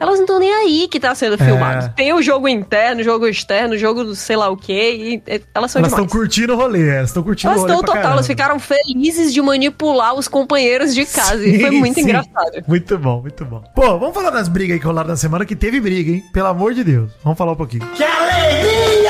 Elas 0.00 0.14
não 0.16 0.22
estão 0.24 0.38
nem 0.40 0.52
aí 0.52 0.88
que 0.88 0.98
tá 0.98 1.14
sendo 1.14 1.34
É. 1.34 1.38
filmado. 1.44 1.92
Tem 1.94 2.12
o 2.12 2.20
jogo 2.20 2.48
interno, 2.48 3.02
o 3.02 3.04
jogo 3.04 3.28
externo, 3.28 3.74
o 3.74 3.78
jogo 3.78 4.02
do 4.02 4.16
sei 4.16 4.34
lá 4.34 4.48
o 4.48 4.56
quê, 4.56 5.22
elas 5.54 5.70
são 5.70 5.78
Elas 5.78 5.92
estão 5.92 6.08
curtindo 6.08 6.54
o 6.54 6.56
rolê, 6.56 6.88
elas 6.96 7.10
estão 7.10 7.22
curtindo 7.22 7.52
Elas 7.52 7.62
o 7.62 7.66
rolê. 7.66 7.74
estão 7.74 7.84
pra 7.92 8.00
total, 8.00 8.12
elas 8.14 8.26
ficaram 8.26 8.58
felizes 8.58 9.32
de 9.32 9.40
manipular 9.40 10.14
os 10.14 10.26
companheiros 10.26 10.92
de 10.92 11.06
casa. 11.06 11.46
e 11.46 11.60
foi 11.60 11.70
Sim, 11.70 11.76
muito 11.78 11.94
sim. 11.94 12.00
engraçado. 12.00 12.64
Muito 12.66 12.98
bom, 12.98 13.20
muito 13.20 13.44
bom. 13.44 13.62
Pô, 13.76 13.96
vamos 13.96 14.12
falar 14.12 14.30
das 14.30 14.48
brigas 14.48 14.74
aí 14.74 14.80
que 14.80 14.86
rolaram 14.86 15.10
na 15.10 15.16
semana, 15.16 15.44
que 15.44 15.54
teve 15.54 15.80
briga, 15.80 16.10
hein? 16.10 16.24
Pelo 16.32 16.48
amor 16.48 16.74
de 16.74 16.82
Deus. 16.82 17.12
Vamos 17.22 17.38
falar 17.38 17.52
um 17.52 17.56
pouquinho. 17.56 17.86
Que 17.94 18.02
alegria! 18.02 19.01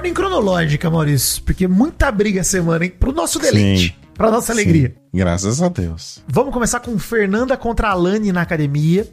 Ordem 0.00 0.14
cronológica, 0.14 0.88
Maurício, 0.88 1.42
porque 1.42 1.68
muita 1.68 2.10
briga 2.10 2.42
semana, 2.42 2.86
hein? 2.86 2.92
Pro 2.98 3.12
nosso 3.12 3.38
deleite, 3.38 3.88
Sim. 3.88 4.08
pra 4.14 4.30
nossa 4.30 4.50
alegria. 4.50 4.94
Sim, 4.96 5.18
graças 5.18 5.60
a 5.60 5.68
Deus. 5.68 6.24
Vamos 6.26 6.54
começar 6.54 6.80
com 6.80 6.98
Fernanda 6.98 7.54
contra 7.54 7.90
Alane 7.90 8.32
na 8.32 8.40
academia, 8.40 9.06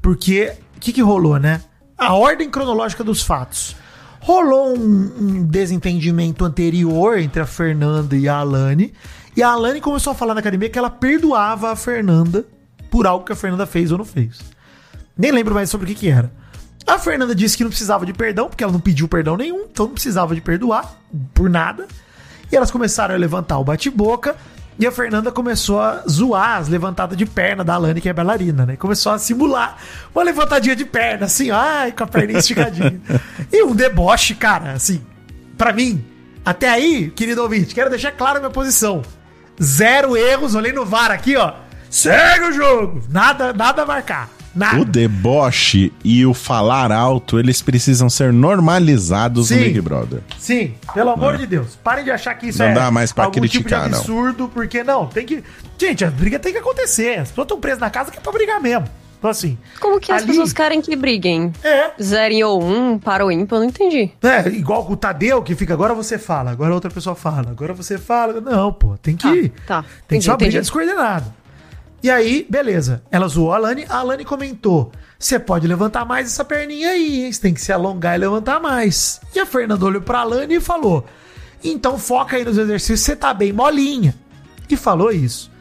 porque 0.00 0.52
o 0.76 0.80
que, 0.80 0.92
que 0.92 1.00
rolou, 1.00 1.38
né? 1.38 1.62
A 1.96 2.14
ordem 2.14 2.50
cronológica 2.50 3.04
dos 3.04 3.22
fatos. 3.22 3.76
Rolou 4.18 4.76
um, 4.76 5.12
um 5.20 5.44
desentendimento 5.44 6.44
anterior 6.44 7.18
entre 7.18 7.40
a 7.40 7.46
Fernanda 7.46 8.16
e 8.16 8.28
a 8.28 8.38
Alane, 8.38 8.92
e 9.36 9.44
a 9.44 9.50
Alane 9.50 9.80
começou 9.80 10.10
a 10.10 10.14
falar 10.14 10.34
na 10.34 10.40
academia 10.40 10.68
que 10.68 10.78
ela 10.78 10.90
perdoava 10.90 11.70
a 11.70 11.76
Fernanda 11.76 12.44
por 12.90 13.06
algo 13.06 13.24
que 13.24 13.32
a 13.32 13.36
Fernanda 13.36 13.64
fez 13.64 13.92
ou 13.92 13.98
não 13.98 14.04
fez. 14.04 14.40
Nem 15.16 15.30
lembro 15.30 15.54
mais 15.54 15.70
sobre 15.70 15.84
o 15.84 15.94
que, 15.94 16.00
que 16.00 16.08
era. 16.08 16.32
A 16.86 16.98
Fernanda 16.98 17.34
disse 17.34 17.56
que 17.56 17.62
não 17.62 17.70
precisava 17.70 18.04
de 18.04 18.12
perdão, 18.12 18.48
porque 18.48 18.64
ela 18.64 18.72
não 18.72 18.80
pediu 18.80 19.06
perdão 19.06 19.36
nenhum, 19.36 19.66
então 19.70 19.86
não 19.86 19.94
precisava 19.94 20.34
de 20.34 20.40
perdoar 20.40 20.96
por 21.32 21.48
nada. 21.48 21.86
E 22.50 22.56
elas 22.56 22.70
começaram 22.70 23.14
a 23.14 23.18
levantar 23.18 23.58
o 23.58 23.64
bate-boca. 23.64 24.36
E 24.78 24.86
a 24.86 24.90
Fernanda 24.90 25.30
começou 25.30 25.80
a 25.80 26.02
zoar 26.08 26.56
as 26.56 26.68
levantadas 26.68 27.16
de 27.16 27.26
perna 27.26 27.62
da 27.62 27.74
Alane, 27.74 28.00
que 28.00 28.08
é 28.08 28.12
bailarina, 28.12 28.64
né? 28.64 28.76
Começou 28.76 29.12
a 29.12 29.18
simular 29.18 29.76
uma 30.14 30.24
levantadinha 30.24 30.74
de 30.74 30.84
perna, 30.84 31.26
assim, 31.26 31.50
ai, 31.50 31.92
com 31.92 32.04
a 32.04 32.06
perninha 32.06 32.38
esticadinha. 32.38 33.00
e 33.52 33.62
um 33.62 33.74
deboche, 33.74 34.34
cara, 34.34 34.72
assim, 34.72 35.02
pra 35.58 35.72
mim, 35.72 36.04
até 36.44 36.70
aí, 36.70 37.10
querido 37.10 37.42
ouvinte, 37.42 37.74
quero 37.74 37.90
deixar 37.90 38.12
claro 38.12 38.38
a 38.38 38.40
minha 38.40 38.50
posição. 38.50 39.02
Zero 39.62 40.16
erros, 40.16 40.54
olhei 40.54 40.72
no 40.72 40.86
VAR 40.86 41.10
aqui, 41.10 41.36
ó. 41.36 41.52
Segue 41.90 42.46
o 42.46 42.52
jogo! 42.52 43.02
Nada, 43.10 43.52
nada 43.52 43.82
a 43.82 43.86
marcar. 43.86 44.30
Nada. 44.54 44.80
O 44.80 44.84
deboche 44.84 45.92
e 46.04 46.26
o 46.26 46.34
falar 46.34 46.92
alto, 46.92 47.38
eles 47.38 47.62
precisam 47.62 48.10
ser 48.10 48.32
normalizados 48.32 49.48
Sim. 49.48 49.56
no 49.56 49.60
Big 49.64 49.80
Brother. 49.80 50.20
Sim, 50.38 50.74
pelo 50.92 51.10
amor 51.10 51.36
de 51.38 51.46
Deus. 51.46 51.78
Parem 51.82 52.04
de 52.04 52.10
achar 52.10 52.34
que 52.34 52.48
isso 52.48 52.58
Não 52.58 52.66
é 52.66 52.74
dá 52.74 52.90
mais 52.90 53.12
pra 53.12 53.24
algum 53.24 53.40
criticar, 53.40 53.84
tipo 53.84 53.84
de 53.84 53.90
não. 53.92 53.98
absurdo, 53.98 54.50
porque 54.52 54.84
não, 54.84 55.06
tem 55.06 55.24
que... 55.24 55.42
Gente, 55.78 56.04
a 56.04 56.10
briga 56.10 56.38
tem 56.38 56.52
que 56.52 56.58
acontecer. 56.58 57.18
As 57.18 57.28
pessoas 57.30 57.46
estão 57.46 57.58
presas 57.60 57.80
na 57.80 57.90
casa 57.90 58.10
que 58.10 58.18
é 58.18 58.20
pra 58.20 58.30
brigar 58.32 58.60
mesmo. 58.60 58.86
Então 59.18 59.30
assim... 59.30 59.56
Como 59.80 60.00
que 60.00 60.10
as 60.12 60.18
Ali- 60.22 60.26
pessoas 60.32 60.52
querem 60.52 60.80
que 60.82 60.94
briguem? 60.96 61.52
É, 61.62 61.92
Zero 62.02 62.48
ou 62.48 62.62
um, 62.62 62.98
para 62.98 63.24
o 63.24 63.30
ímpar, 63.30 63.56
eu 63.56 63.60
não 63.60 63.68
entendi. 63.68 64.10
é, 64.22 64.48
igual 64.48 64.84
o 64.90 64.96
Tadeu 64.96 65.40
que 65.42 65.54
fica, 65.54 65.72
agora 65.74 65.94
você 65.94 66.18
fala, 66.18 66.50
agora 66.50 66.74
outra 66.74 66.90
pessoa 66.90 67.14
fala, 67.14 67.50
agora 67.50 67.72
você 67.72 67.96
fala. 67.98 68.40
Não, 68.40 68.72
pô, 68.72 68.96
tem 69.00 69.16
que... 69.16 69.48
Tá, 69.48 69.82
tá. 69.82 69.82
Tem 70.08 70.18
Entendi, 70.18 70.18
que 70.18 70.22
ser 70.24 70.30
uma 70.30 70.36
briga 70.36 70.60
descoordenada. 70.60 71.41
E 72.02 72.10
aí, 72.10 72.44
beleza. 72.50 73.02
Ela 73.10 73.28
zoou 73.28 73.52
a 73.52 73.56
Alane, 73.56 73.86
a 73.88 73.98
Alane 73.98 74.24
comentou: 74.24 74.90
Você 75.18 75.38
pode 75.38 75.68
levantar 75.68 76.04
mais 76.04 76.26
essa 76.26 76.44
perninha 76.44 76.90
aí, 76.90 77.24
hein? 77.24 77.32
Você 77.32 77.40
tem 77.40 77.54
que 77.54 77.60
se 77.60 77.72
alongar 77.72 78.16
e 78.16 78.18
levantar 78.18 78.60
mais. 78.60 79.20
E 79.34 79.38
a 79.38 79.46
Fernanda 79.46 79.84
olhou 79.84 80.02
pra 80.02 80.20
Alane 80.20 80.56
e 80.56 80.60
falou: 80.60 81.06
Então 81.62 81.96
foca 81.98 82.36
aí 82.36 82.44
nos 82.44 82.58
exercícios, 82.58 83.00
você 83.00 83.14
tá 83.14 83.32
bem 83.32 83.52
molinha. 83.52 84.16
E 84.68 84.76
falou 84.76 85.12
isso. 85.12 85.52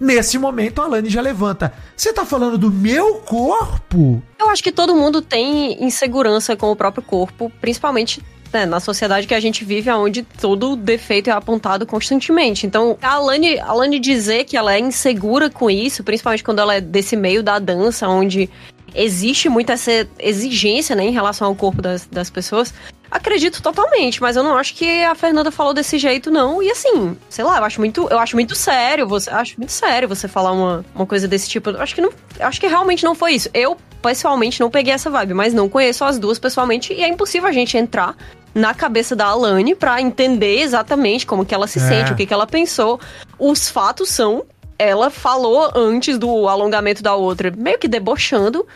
Nesse 0.00 0.38
momento, 0.38 0.80
a 0.80 0.86
Alane 0.86 1.10
já 1.10 1.20
levanta. 1.20 1.70
Você 1.94 2.10
tá 2.14 2.24
falando 2.24 2.56
do 2.56 2.70
meu 2.70 3.16
corpo? 3.16 4.22
Eu 4.38 4.48
acho 4.48 4.62
que 4.62 4.72
todo 4.72 4.96
mundo 4.96 5.20
tem 5.20 5.84
insegurança 5.84 6.56
com 6.56 6.70
o 6.70 6.76
próprio 6.76 7.02
corpo, 7.02 7.52
principalmente 7.60 8.22
né, 8.52 8.66
na 8.66 8.80
sociedade 8.80 9.26
que 9.26 9.34
a 9.34 9.40
gente 9.40 9.64
vive, 9.64 9.90
onde 9.90 10.22
todo 10.22 10.76
defeito 10.76 11.30
é 11.30 11.32
apontado 11.32 11.86
constantemente. 11.86 12.66
Então, 12.66 12.96
a 13.02 13.14
Alane, 13.14 13.58
a 13.58 13.66
Alane 13.66 13.98
dizer 13.98 14.44
que 14.44 14.56
ela 14.56 14.74
é 14.74 14.78
insegura 14.78 15.50
com 15.50 15.70
isso, 15.70 16.02
principalmente 16.04 16.44
quando 16.44 16.60
ela 16.60 16.74
é 16.74 16.80
desse 16.80 17.16
meio 17.16 17.42
da 17.42 17.58
dança, 17.58 18.08
onde 18.08 18.48
existe 18.94 19.48
muita 19.48 19.74
essa 19.74 20.06
exigência 20.18 20.96
né, 20.96 21.04
em 21.04 21.12
relação 21.12 21.46
ao 21.46 21.54
corpo 21.54 21.80
das, 21.80 22.06
das 22.06 22.28
pessoas, 22.28 22.74
acredito 23.10 23.60
totalmente, 23.60 24.20
mas 24.20 24.36
eu 24.36 24.42
não 24.42 24.56
acho 24.56 24.74
que 24.74 25.02
a 25.02 25.14
Fernanda 25.14 25.50
falou 25.50 25.74
desse 25.74 25.98
jeito, 25.98 26.30
não. 26.30 26.62
E 26.62 26.70
assim, 26.70 27.16
sei 27.28 27.44
lá, 27.44 27.58
eu 27.58 27.64
acho 27.64 27.80
muito, 27.80 28.08
eu 28.08 28.18
acho 28.18 28.36
muito 28.36 28.54
sério, 28.54 29.06
você 29.06 29.28
acho 29.30 29.54
muito 29.58 29.72
sério 29.72 30.08
você 30.08 30.28
falar 30.28 30.52
uma, 30.52 30.84
uma 30.94 31.06
coisa 31.06 31.26
desse 31.26 31.48
tipo. 31.48 31.70
Eu 31.70 31.80
acho 31.80 31.94
que 31.94 32.00
não, 32.00 32.12
acho 32.38 32.60
que 32.60 32.66
realmente 32.68 33.04
não 33.04 33.14
foi 33.14 33.32
isso. 33.32 33.50
Eu 33.52 33.76
pessoalmente 34.00 34.60
não 34.60 34.70
peguei 34.70 34.92
essa 34.92 35.10
vibe, 35.10 35.34
mas 35.34 35.52
não 35.52 35.68
conheço 35.68 36.04
as 36.04 36.18
duas 36.18 36.38
pessoalmente 36.38 36.92
e 36.92 37.02
é 37.02 37.08
impossível 37.08 37.48
a 37.48 37.52
gente 37.52 37.76
entrar 37.76 38.16
na 38.54 38.74
cabeça 38.74 39.14
da 39.14 39.26
Alane 39.26 39.74
pra 39.74 40.00
entender 40.00 40.60
exatamente 40.60 41.26
como 41.26 41.44
que 41.44 41.54
ela 41.54 41.66
se 41.66 41.78
É. 41.78 41.82
sente, 41.82 42.12
o 42.12 42.16
que 42.16 42.26
que 42.26 42.34
ela 42.34 42.46
pensou. 42.46 43.00
Os 43.38 43.68
fatos 43.68 44.08
são 44.08 44.44
ela 44.78 45.10
falou 45.10 45.70
antes 45.74 46.18
do 46.18 46.48
alongamento 46.48 47.02
da 47.02 47.14
outra, 47.14 47.52
meio 47.54 47.78
que 47.78 47.86
debochando. 47.86 48.66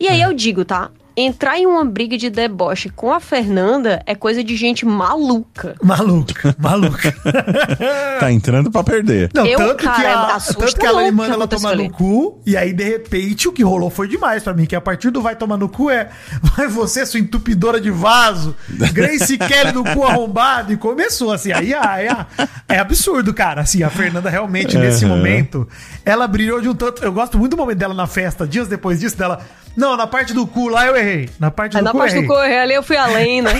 E 0.00 0.08
aí 0.08 0.20
eu 0.20 0.32
digo, 0.32 0.64
tá? 0.64 0.90
Entrar 1.16 1.58
em 1.58 1.66
uma 1.66 1.84
briga 1.84 2.18
de 2.18 2.28
deboche 2.28 2.88
com 2.88 3.12
a 3.12 3.20
Fernanda 3.20 4.02
é 4.04 4.14
coisa 4.16 4.42
de 4.42 4.56
gente 4.56 4.84
maluca. 4.84 5.76
Maluca, 5.82 6.54
maluca. 6.58 7.14
Tá 8.18 8.30
entrando 8.32 8.70
pra 8.70 8.82
perder. 8.82 9.30
Não, 9.34 9.44
Eu, 9.46 9.58
tanto, 9.58 9.76
que 9.76 9.84
cara, 9.84 10.12
a, 10.14 10.36
assusta 10.36 10.60
tanto 10.66 10.76
que 10.80 10.86
ela 10.86 11.10
manda 11.12 11.28
que 11.28 11.34
ela 11.34 11.46
tomar 11.48 11.76
no 11.76 11.90
cu, 11.90 12.40
e 12.46 12.56
aí, 12.56 12.72
de 12.72 12.84
repente, 12.84 13.48
o 13.48 13.52
que 13.52 13.62
rolou 13.62 13.90
foi 13.90 14.08
demais 14.08 14.42
pra 14.42 14.54
mim, 14.54 14.66
que 14.66 14.74
a 14.74 14.80
partir 14.80 15.10
do 15.10 15.20
vai 15.20 15.36
tomar 15.36 15.56
no 15.56 15.68
cu 15.68 15.90
é 15.90 16.08
vai 16.56 16.68
você, 16.68 17.04
sua 17.04 17.20
entupidora 17.20 17.80
de 17.80 17.90
vaso, 17.90 18.56
Grace 18.92 19.36
Kelly 19.36 19.72
no 19.72 19.84
cu 19.84 20.04
arrombado, 20.04 20.72
e 20.72 20.76
começou, 20.76 21.32
assim, 21.32 21.52
aí 21.52 21.72
é, 21.72 21.76
é, 22.06 22.26
é 22.68 22.78
absurdo, 22.78 23.34
cara, 23.34 23.60
assim, 23.62 23.82
a 23.82 23.90
Fernanda 23.90 24.30
realmente, 24.30 24.76
nesse 24.78 25.04
Uhum. 25.04 25.10
momento, 25.10 25.68
ela 26.04 26.26
brilhou 26.26 26.60
de 26.60 26.68
um 26.68 26.74
tanto, 26.74 27.04
eu 27.04 27.12
gosto 27.12 27.38
muito 27.38 27.52
do 27.52 27.56
momento 27.56 27.78
dela 27.78 27.94
na 27.94 28.06
festa, 28.06 28.46
dias 28.46 28.68
depois 28.68 29.00
disso, 29.00 29.16
dela, 29.18 29.40
não, 29.76 29.96
na 29.96 30.06
parte 30.06 30.32
do 30.32 30.46
cu 30.46 30.68
lá 30.68 30.86
eu 30.86 30.96
errei, 30.96 31.28
na 31.38 31.50
parte 31.50 31.76
Aí 31.76 31.82
do 31.82 31.84
na 31.84 31.92
cu 31.92 31.98
parte 31.98 32.16
eu 32.16 32.22
do 32.22 32.32
errei. 32.32 32.36
correr 32.36 32.58
ali 32.58 32.74
eu 32.74 32.82
fui 32.82 32.96
além, 32.96 33.42
né? 33.42 33.52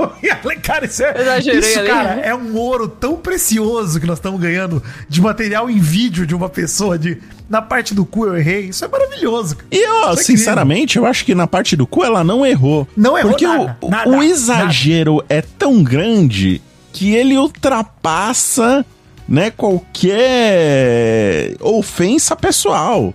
cara, 0.62 0.86
isso 0.86 1.02
é, 1.02 1.20
Exagerei 1.20 1.60
isso, 1.60 1.78
ali. 1.80 1.88
cara, 1.88 2.10
é 2.20 2.34
um 2.34 2.56
ouro 2.56 2.88
tão 2.88 3.16
precioso 3.16 4.00
que 4.00 4.06
nós 4.06 4.18
estamos 4.18 4.40
ganhando 4.40 4.82
de 5.08 5.20
material 5.20 5.70
em 5.70 5.78
vídeo 5.78 6.26
de 6.26 6.34
uma 6.34 6.48
pessoa 6.48 6.98
de 6.98 7.18
na 7.48 7.62
parte 7.62 7.94
do 7.94 8.04
cu 8.04 8.26
eu 8.26 8.36
errei. 8.36 8.66
Isso 8.66 8.84
é 8.84 8.88
maravilhoso. 8.88 9.56
cara. 9.56 9.68
E 9.70 9.76
eu, 9.76 9.80
Isso 9.80 9.88
é 9.88 10.02
incrível. 10.12 10.24
sinceramente, 10.24 10.98
eu 10.98 11.06
acho 11.06 11.24
que 11.24 11.34
na 11.34 11.46
parte 11.46 11.74
do 11.74 11.86
cu 11.86 12.04
ela 12.04 12.22
não 12.22 12.44
errou. 12.44 12.86
Não 12.96 13.16
errou 13.16 13.30
Porque 13.32 13.46
nada, 13.46 13.76
o, 13.80 13.88
nada, 13.88 14.10
o 14.10 14.22
exagero 14.22 15.24
é 15.28 15.40
tão 15.40 15.82
grande 15.82 16.60
que 16.92 17.14
ele 17.14 17.38
ultrapassa, 17.38 18.84
né, 19.28 19.50
qualquer 19.50 21.54
ofensa 21.60 22.36
pessoal. 22.36 23.14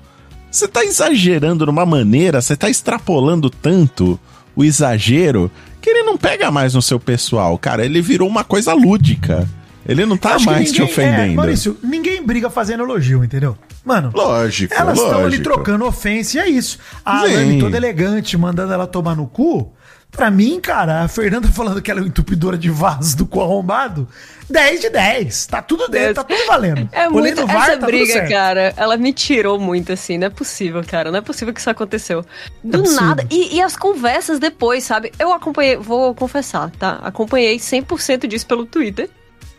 Você 0.53 0.67
tá 0.67 0.85
exagerando 0.85 1.65
de 1.65 1.71
uma 1.71 1.83
maneira, 1.83 2.39
você 2.39 2.55
tá 2.55 2.69
extrapolando 2.69 3.49
tanto 3.49 4.19
o 4.55 4.63
exagero 4.63 5.49
que 5.81 5.89
ele 5.89 6.03
não 6.03 6.15
pega 6.15 6.51
mais 6.51 6.75
no 6.75 6.81
seu 6.81 6.99
pessoal, 6.99 7.57
cara. 7.57 7.83
Ele 7.83 7.99
virou 8.03 8.29
uma 8.29 8.43
coisa 8.43 8.71
lúdica. 8.71 9.49
Ele 9.83 10.05
não 10.05 10.15
tá 10.15 10.35
Acho 10.35 10.45
mais 10.45 10.71
te 10.71 10.79
ninguém- 10.79 10.87
É, 10.87 10.91
ofendendo. 11.09 11.35
Maurício, 11.35 11.77
ninguém 11.83 12.23
briga 12.23 12.51
fazendo 12.51 12.83
elogio, 12.83 13.23
entendeu? 13.23 13.57
Mano, 13.83 14.11
lógico, 14.13 14.73
elas 14.75 14.97
estão 14.99 15.25
ali 15.25 15.39
trocando 15.39 15.85
ofensa 15.85 16.37
e 16.37 16.39
é 16.41 16.49
isso. 16.49 16.77
A 17.03 17.21
Sim. 17.25 17.33
Alane 17.33 17.59
toda 17.59 17.75
elegante, 17.75 18.37
mandando 18.37 18.71
ela 18.71 18.85
tomar 18.85 19.15
no 19.15 19.25
cu. 19.25 19.73
Pra 20.15 20.29
mim, 20.29 20.59
cara, 20.61 21.01
a 21.01 21.07
Fernanda 21.07 21.47
falando 21.47 21.81
que 21.81 21.89
ela 21.89 21.99
é 21.99 22.03
uma 22.03 22.07
entupidora 22.07 22.55
de 22.55 22.69
vasos 22.69 23.15
do 23.15 23.25
cu 23.25 23.41
arrombado, 23.41 24.07
10 24.47 24.81
de 24.81 24.89
10. 24.91 25.47
Tá 25.47 25.59
tudo 25.61 25.87
dentro, 25.87 26.13
tá 26.13 26.23
tudo 26.23 26.45
valendo. 26.45 26.87
É 26.91 27.09
Olhei 27.09 27.33
muito. 27.33 27.47
VAR, 27.47 27.69
essa 27.69 27.77
tá 27.79 27.85
briga, 27.87 28.29
cara, 28.29 28.73
ela 28.77 28.95
me 28.95 29.11
tirou 29.11 29.59
muito, 29.59 29.91
assim. 29.91 30.19
Não 30.19 30.27
é 30.27 30.29
possível, 30.29 30.83
cara. 30.85 31.11
Não 31.11 31.17
é 31.17 31.21
possível 31.21 31.51
que 31.51 31.59
isso 31.59 31.69
aconteceu. 31.69 32.23
Do 32.63 32.79
absurdo. 32.79 33.01
nada. 33.01 33.27
E, 33.31 33.55
e 33.55 33.61
as 33.61 33.75
conversas 33.75 34.37
depois, 34.37 34.83
sabe? 34.83 35.11
Eu 35.17 35.33
acompanhei, 35.33 35.77
vou 35.77 36.13
confessar, 36.13 36.69
tá? 36.77 36.99
Acompanhei 37.03 37.57
100% 37.57 38.27
disso 38.27 38.45
pelo 38.45 38.67
Twitter. 38.67 39.09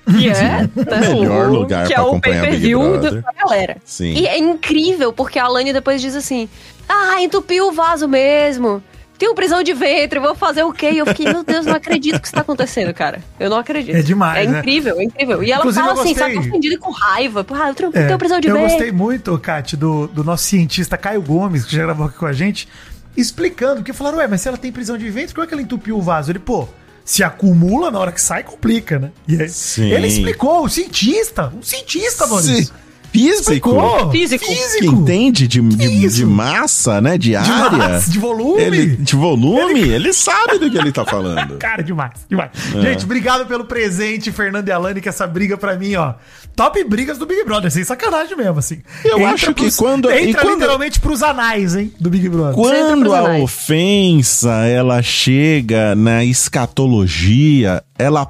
Que 0.07 0.29
é 0.31 0.33
né, 0.33 0.69
Melhor 1.01 1.49
lugar 1.49 1.87
que 1.89 1.95
pra 1.95 2.03
é 2.03 2.05
o 2.05 2.11
acompanhar 2.11 2.43
Big 2.43 2.51
pay-per-view 2.51 2.81
Brother. 2.81 3.23
da 3.23 3.33
galera. 3.33 3.77
Sim. 3.85 4.13
E 4.13 4.27
é 4.27 4.39
incrível, 4.39 5.13
porque 5.13 5.39
a 5.39 5.45
Alane 5.47 5.73
depois 5.73 6.01
diz 6.01 6.15
assim: 6.15 6.49
Ah, 6.89 7.21
entupiu 7.21 7.69
o 7.69 7.73
vaso 7.73 8.07
mesmo. 8.07 8.83
Tenho 9.17 9.35
prisão 9.35 9.63
de 9.63 9.73
ventre, 9.73 10.19
vou 10.19 10.35
fazer 10.35 10.65
o 10.65 10.73
quê? 10.73 10.91
E 10.91 10.99
eu 10.99 11.07
fiquei, 11.07 11.27
meu 11.27 11.45
Deus, 11.45 11.65
não 11.65 11.75
acredito 11.75 12.19
que 12.21 12.27
isso 12.27 12.35
tá 12.35 12.41
acontecendo, 12.41 12.93
cara. 12.93 13.23
Eu 13.39 13.49
não 13.49 13.59
acredito. 13.59 13.95
É 13.95 14.03
demais, 14.03 14.47
É 14.49 14.51
né? 14.51 14.59
incrível, 14.59 14.99
é 14.99 15.05
incrível. 15.05 15.43
E 15.43 15.53
ela 15.53 15.61
Inclusive, 15.61 15.85
fala 15.87 15.97
eu 15.97 16.01
assim, 16.03 16.15
gostei. 16.15 16.35
sabe, 16.35 16.49
ofendida 16.49 16.75
e 16.75 16.79
com 16.79 16.91
raiva. 16.91 17.45
Porra, 17.45 17.69
eu 17.69 17.75
tenho, 17.75 17.91
É, 17.95 18.07
tenho 18.07 18.19
prisão 18.19 18.41
de 18.41 18.49
eu 18.49 18.55
ventre. 18.55 18.71
gostei 18.71 18.91
muito, 18.93 19.39
Kat, 19.39 19.77
do, 19.77 20.09
do 20.09 20.25
nosso 20.25 20.45
cientista 20.45 20.97
Caio 20.99 21.23
Gomes, 21.23 21.65
que 21.65 21.77
já 21.77 21.83
gravou 21.85 22.07
aqui 22.07 22.19
com 22.19 22.27
a 22.27 22.33
gente, 22.33 22.69
explicando, 23.17 23.77
porque 23.77 23.93
falaram, 23.93 24.19
ué, 24.19 24.27
mas 24.27 24.41
se 24.41 24.49
ela 24.49 24.57
tem 24.57 24.73
prisão 24.73 24.99
de 24.99 25.09
ventre, 25.11 25.33
como 25.35 25.45
é 25.45 25.47
que 25.47 25.55
ela 25.55 25.63
entupiu 25.63 25.97
o 25.97 26.03
vaso? 26.03 26.33
Ele, 26.33 26.41
pô, 26.41 26.69
se 27.05 27.23
acumula 27.23 27.91
na 27.91 27.99
hora 28.01 28.11
que 28.11 28.21
sai, 28.21 28.43
complica, 28.43 28.99
né? 28.99 29.11
E 29.29 29.41
aí, 29.41 29.49
Sim. 29.49 29.91
ele 29.93 30.07
explicou, 30.09 30.65
o 30.65 30.69
cientista, 30.69 31.53
um 31.57 31.63
cientista, 31.63 32.27
Maurício. 32.27 32.67
Sim. 32.67 32.73
Físico. 33.15 34.11
Físico. 34.11 34.45
Que 34.81 34.87
entende 34.87 35.47
de, 35.47 35.61
de, 35.61 36.09
de 36.09 36.27
massa, 36.27 37.01
né? 37.01 37.17
De, 37.17 37.31
De 37.31 37.37
área. 37.37 37.71
massa, 37.79 38.11
de 38.11 38.19
volume. 38.19 38.61
Ele, 38.63 38.97
de 38.97 39.15
volume, 39.17 39.81
ele... 39.81 40.13
sabe 40.13 40.59
do 40.59 40.69
que 40.71 40.77
ele 40.77 40.91
tá 40.91 41.05
falando. 41.05 41.57
Cara, 41.63 41.83
demais, 41.83 42.13
demais. 42.29 42.51
É. 42.75 42.81
Gente, 42.81 43.05
obrigado 43.05 43.47
pelo 43.47 43.65
presente, 43.65 44.33
Fernando 44.33 44.69
e 44.69 44.73
Alane, 44.73 45.01
que 45.01 45.09
essa 45.09 45.27
briga 45.27 45.57
pra 45.57 45.77
mim, 45.77 45.95
ó. 45.95 46.15
Top 46.57 46.83
brigas 46.85 47.17
do 47.19 47.27
Big 47.27 47.45
Brother, 47.45 47.71
sem 47.71 47.83
sacanagem 47.85 48.37
mesmo, 48.37 48.59
assim. 48.59 48.81
Eu 49.05 49.25
acho 49.27 49.53
que 49.55 49.71
quando- 49.77 50.11
e 50.11 50.29
Entra 50.31 50.43
quando- 50.43 50.55
literalmente 50.55 51.01
pros 51.01 51.23
anais, 51.23 51.75
hein, 51.77 51.93
do 52.01 52.11
Big 52.11 52.29
Brother. 52.29 52.55
Quando 52.55 53.13
a 53.15 53.39
ofensa 53.39 54.51
ela 54.67 55.03
chega 55.03 55.95
na 55.95 56.25
escatologia, 56.25 57.83
ela 57.99 58.27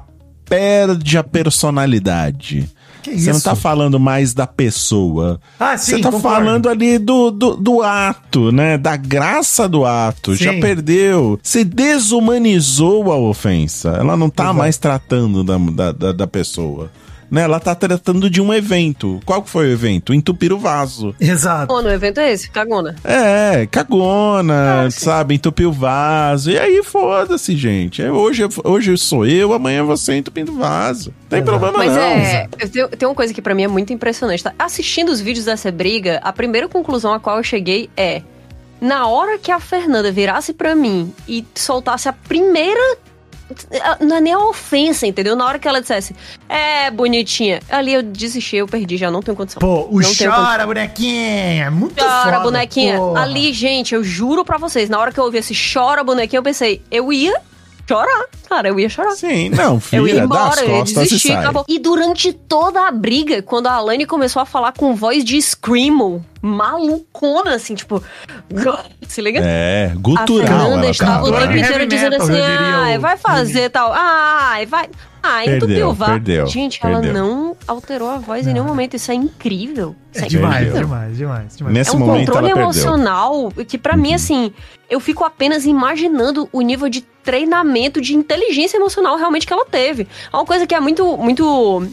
perde 0.47 1.17
a 1.17 1.23
personalidade. 1.23 2.69
Que 3.05 3.19
Você 3.19 3.29
não 3.29 3.35
isso? 3.37 3.43
tá 3.45 3.55
falando 3.55 3.99
mais 3.99 4.33
da 4.33 4.47
pessoa. 4.47 5.39
Ah, 5.59 5.77
sim, 5.77 5.91
Você 5.97 5.99
tá 6.01 6.11
concordo. 6.11 6.35
falando 6.37 6.67
ali 6.69 6.97
do, 6.97 7.29
do, 7.29 7.55
do 7.55 7.81
ato, 7.83 8.51
né? 8.51 8.77
Da 8.79 8.95
graça 8.97 9.69
do 9.69 9.85
ato. 9.85 10.35
Já 10.35 10.51
Sim. 10.53 10.59
perdeu. 10.59 11.39
Você 11.43 11.63
desumanizou 11.63 13.11
a 13.11 13.17
ofensa. 13.17 13.89
Ela 13.89 14.17
não 14.17 14.29
tá 14.29 14.45
Exato. 14.45 14.57
mais 14.57 14.77
tratando 14.77 15.43
da, 15.43 15.91
da, 15.91 16.11
da 16.11 16.27
pessoa. 16.27 16.89
Né? 17.29 17.41
Ela 17.41 17.59
tá 17.59 17.73
tratando 17.75 18.29
de 18.29 18.41
um 18.41 18.53
evento. 18.53 19.19
Qual 19.25 19.41
que 19.41 19.49
foi 19.49 19.67
o 19.67 19.71
evento? 19.71 20.13
Entupir 20.13 20.53
o 20.53 20.57
vaso. 20.59 21.15
Exato. 21.19 21.67
Pô, 21.67 21.81
no 21.81 21.89
evento 21.89 22.19
é 22.19 22.31
esse, 22.31 22.49
cagona. 22.49 22.95
É, 23.03 23.65
cagona, 23.67 24.85
Ah, 24.85 24.91
sabe? 24.91 25.35
Entupiu 25.35 25.69
o 25.69 25.73
vaso. 25.73 26.51
E 26.51 26.59
aí, 26.59 26.83
foda-se, 26.83 27.55
gente. 27.55 28.01
É, 28.01 28.11
Hoje, 28.11 28.43
hoje 28.63 28.97
sou 28.97 29.25
eu, 29.25 29.53
amanhã 29.53 29.83
você 29.83 30.15
entupindo 30.17 30.51
o 30.51 30.55
vaso. 30.57 31.09
Não 31.23 31.29
tem 31.29 31.39
Exato. 31.39 31.59
problema 31.59 31.77
Mas 31.77 31.91
não. 31.93 32.01
é. 32.01 32.47
eu 32.59 32.69
tenho- 32.69 32.87
Tem 32.89 33.07
uma 33.09 33.15
coisa 33.15 33.33
que 33.33 33.41
pra 33.41 33.53
mim 33.55 33.63
é 33.63 33.67
muito 33.67 33.91
impressionante. 33.91 34.43
Tá? 34.43 34.53
Assistindo 34.57 35.09
os 35.09 35.19
vídeos 35.19 35.45
dessa 35.45 35.71
briga, 35.71 36.19
a 36.23 36.31
primeira 36.31 36.67
conclusão 36.69 37.13
a 37.13 37.19
qual 37.19 37.37
eu 37.37 37.43
cheguei 37.43 37.89
é. 37.97 38.21
Na 38.79 39.07
hora 39.07 39.37
que 39.39 39.51
a 39.51 39.59
Fernanda 39.59 40.11
virasse 40.11 40.53
pra 40.53 40.75
mim 40.75 41.11
e 41.27 41.43
soltasse 41.55 42.07
a 42.09 42.13
primeira. 42.13 42.97
Não 43.99 44.17
é 44.17 44.21
nem 44.21 44.33
a 44.33 44.39
ofensa, 44.39 45.05
entendeu? 45.05 45.35
Na 45.35 45.45
hora 45.45 45.59
que 45.59 45.67
ela 45.67 45.79
dissesse, 45.79 46.15
é, 46.49 46.89
bonitinha. 46.89 47.59
Ali 47.69 47.93
eu 47.93 48.01
desisti, 48.01 48.55
eu 48.57 48.67
perdi, 48.67 48.97
já 48.97 49.11
não 49.11 49.21
tenho 49.21 49.37
condição. 49.37 49.59
Pô, 49.59 49.87
o 49.91 49.99
não 49.99 50.11
chora, 50.15 50.65
bonequinha. 50.65 51.65
é 51.65 51.69
Muito 51.69 51.95
Chora, 52.03 52.23
foda, 52.23 52.39
bonequinha. 52.39 52.97
porra. 52.97 53.21
Ali, 53.21 53.53
gente, 53.53 53.93
eu 53.93 54.03
juro 54.03 54.43
pra 54.43 54.57
vocês, 54.57 54.89
na 54.89 54.97
hora 54.99 55.11
que 55.11 55.19
eu 55.19 55.23
ouvi 55.23 55.37
esse 55.37 55.53
chora, 55.73 56.03
bonequinha, 56.03 56.39
eu 56.39 56.43
pensei, 56.43 56.81
eu 56.89 57.13
ia 57.13 57.33
chorar. 57.87 58.25
Cara, 58.49 58.67
eu 58.69 58.79
ia 58.79 58.89
chorar. 58.89 59.11
Sim, 59.11 59.49
não, 59.49 59.81
Eu 59.91 60.07
ia 60.07 60.13
filha, 60.13 60.27
dá 60.27 60.45
as 60.47 60.59
embora, 60.59 60.61
eu 60.61 60.67
ia 60.69 60.79
costas 60.79 60.91
e 60.97 61.03
desistir, 61.03 61.31
acabou. 61.33 61.65
E 61.67 61.79
durante 61.79 62.31
toda 62.33 62.87
a 62.87 62.91
briga, 62.91 63.41
quando 63.41 63.67
a 63.67 63.73
Alane 63.73 64.05
começou 64.05 64.41
a 64.41 64.45
falar 64.45 64.71
com 64.73 64.95
voz 64.95 65.23
de 65.23 65.41
Screamo, 65.41 66.23
malucona, 66.41 67.55
assim, 67.55 67.75
tipo. 67.75 68.01
Se 69.07 69.21
liga? 69.21 69.39
É, 69.43 69.91
a 69.91 69.95
gutural 69.95 70.27
Fernanda 70.27 70.73
ela 70.83 70.89
estava 70.89 71.23
o 71.25 71.31
tempo 71.31 71.55
inteiro 71.57 71.87
dizendo 71.87 72.15
assim: 72.15 72.33
eu 72.33 72.97
o- 72.97 73.01
vai 73.01 73.17
fazer 73.17 73.69
tal. 73.69 73.91
Ai, 73.93 74.65
vai. 74.65 74.89
Ah, 75.27 75.43
entupiu 75.43 75.67
Perdeu, 75.67 75.93
vaso. 75.93 76.11
perdeu, 76.11 76.47
Gente, 76.47 76.79
perdeu. 76.79 76.99
ela 76.99 77.13
não 77.13 77.57
alterou 77.67 78.09
a 78.09 78.17
voz 78.17 78.45
em 78.45 78.53
nenhum 78.53 78.65
momento. 78.65 78.95
Isso 78.95 79.11
é 79.11 79.15
incrível. 79.15 79.95
Isso 80.13 80.23
É 80.23 80.25
é 80.27 80.29
demais, 80.29 80.73
demais, 80.73 81.17
demais, 81.17 81.57
demais. 81.57 81.73
Nesse 81.73 81.89
é 81.89 81.93
um 81.95 81.99
momento 81.99 82.27
controle 82.27 82.51
ela 82.51 82.55
perdeu. 82.55 82.63
emocional 82.83 83.51
que, 83.67 83.77
pra 83.77 83.97
mim, 83.97 84.13
assim, 84.13 84.53
eu 84.89 84.99
fico 84.99 85.23
apenas 85.23 85.65
imaginando 85.65 86.47
o 86.53 86.61
nível 86.61 86.87
de 86.89 87.01
treinamento 87.23 87.99
de 87.99 88.15
inteligência 88.15 88.77
emocional 88.77 89.17
realmente 89.17 89.47
que 89.47 89.51
ela 89.53 89.65
teve. 89.65 90.07
É 90.31 90.35
uma 90.37 90.45
coisa 90.45 90.67
que 90.67 90.75
é 90.75 90.79
muito, 90.79 91.17
muito 91.17 91.87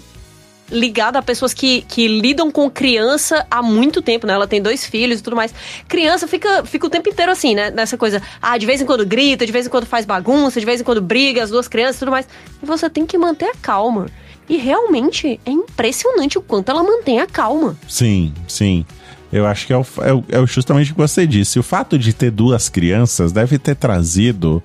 ligada 0.73 1.19
a 1.19 1.23
pessoas 1.23 1.53
que, 1.55 1.83
que 1.83 2.09
lidam 2.09 2.51
com 2.51 2.69
criança 2.71 3.47
há 3.51 3.63
muito 3.63 4.01
tempo, 4.03 4.27
né? 4.27 4.33
Ela 4.33 4.47
tem 4.47 4.61
dois 4.61 4.85
filhos 4.85 5.21
e 5.21 5.23
tudo 5.23 5.37
mais. 5.37 5.55
Criança 5.87 6.27
fica, 6.27 6.65
fica 6.65 6.87
o 6.87 6.91
tempo 6.91 7.09
inteiro 7.09 7.31
assim, 7.31 7.55
né? 7.55 7.71
Nessa 7.71 7.97
coisa, 7.97 8.21
ah, 8.41 8.57
de 8.59 8.67
vez 8.67 8.81
em 8.81 8.87
quando 8.87 9.05
grita, 9.07 9.45
de 9.47 9.53
vez 9.53 9.67
em 9.67 9.69
quando 9.71 9.87
faz 9.87 10.05
bagunça, 10.07 10.59
de 10.59 10.67
vez 10.67 10.81
em 10.81 10.85
quando 10.85 11.01
briga, 11.03 11.43
as 11.43 11.51
duas 11.51 11.69
crianças 11.69 11.97
e 11.97 11.99
tudo 12.01 12.11
mais. 12.11 12.27
E 12.63 12.67
você 12.67 12.89
tem 12.91 13.07
que 13.07 13.17
manter 13.19 13.47
a 13.47 13.55
calma. 13.61 14.07
E 14.49 14.57
realmente 14.57 15.39
é 15.47 15.51
impressionante 15.51 16.37
o 16.39 16.43
quanto 16.43 16.71
ela 16.71 16.83
mantém 16.83 17.21
a 17.21 17.27
calma. 17.27 17.77
Sim, 17.89 18.33
sim. 18.49 18.85
Eu 19.33 19.47
acho 19.47 19.67
que 19.67 19.73
é, 19.73 19.77
o, 19.77 19.83
é, 20.31 20.43
é 20.43 20.47
justamente 20.47 20.91
o 20.91 20.95
que 20.95 21.01
você 21.01 21.27
disse. 21.27 21.59
O 21.59 21.63
fato 21.63 21.99
de 21.99 22.13
ter 22.13 22.31
duas 22.31 22.69
crianças 22.69 23.33
deve 23.33 23.59
ter 23.59 23.75
trazido 23.77 24.63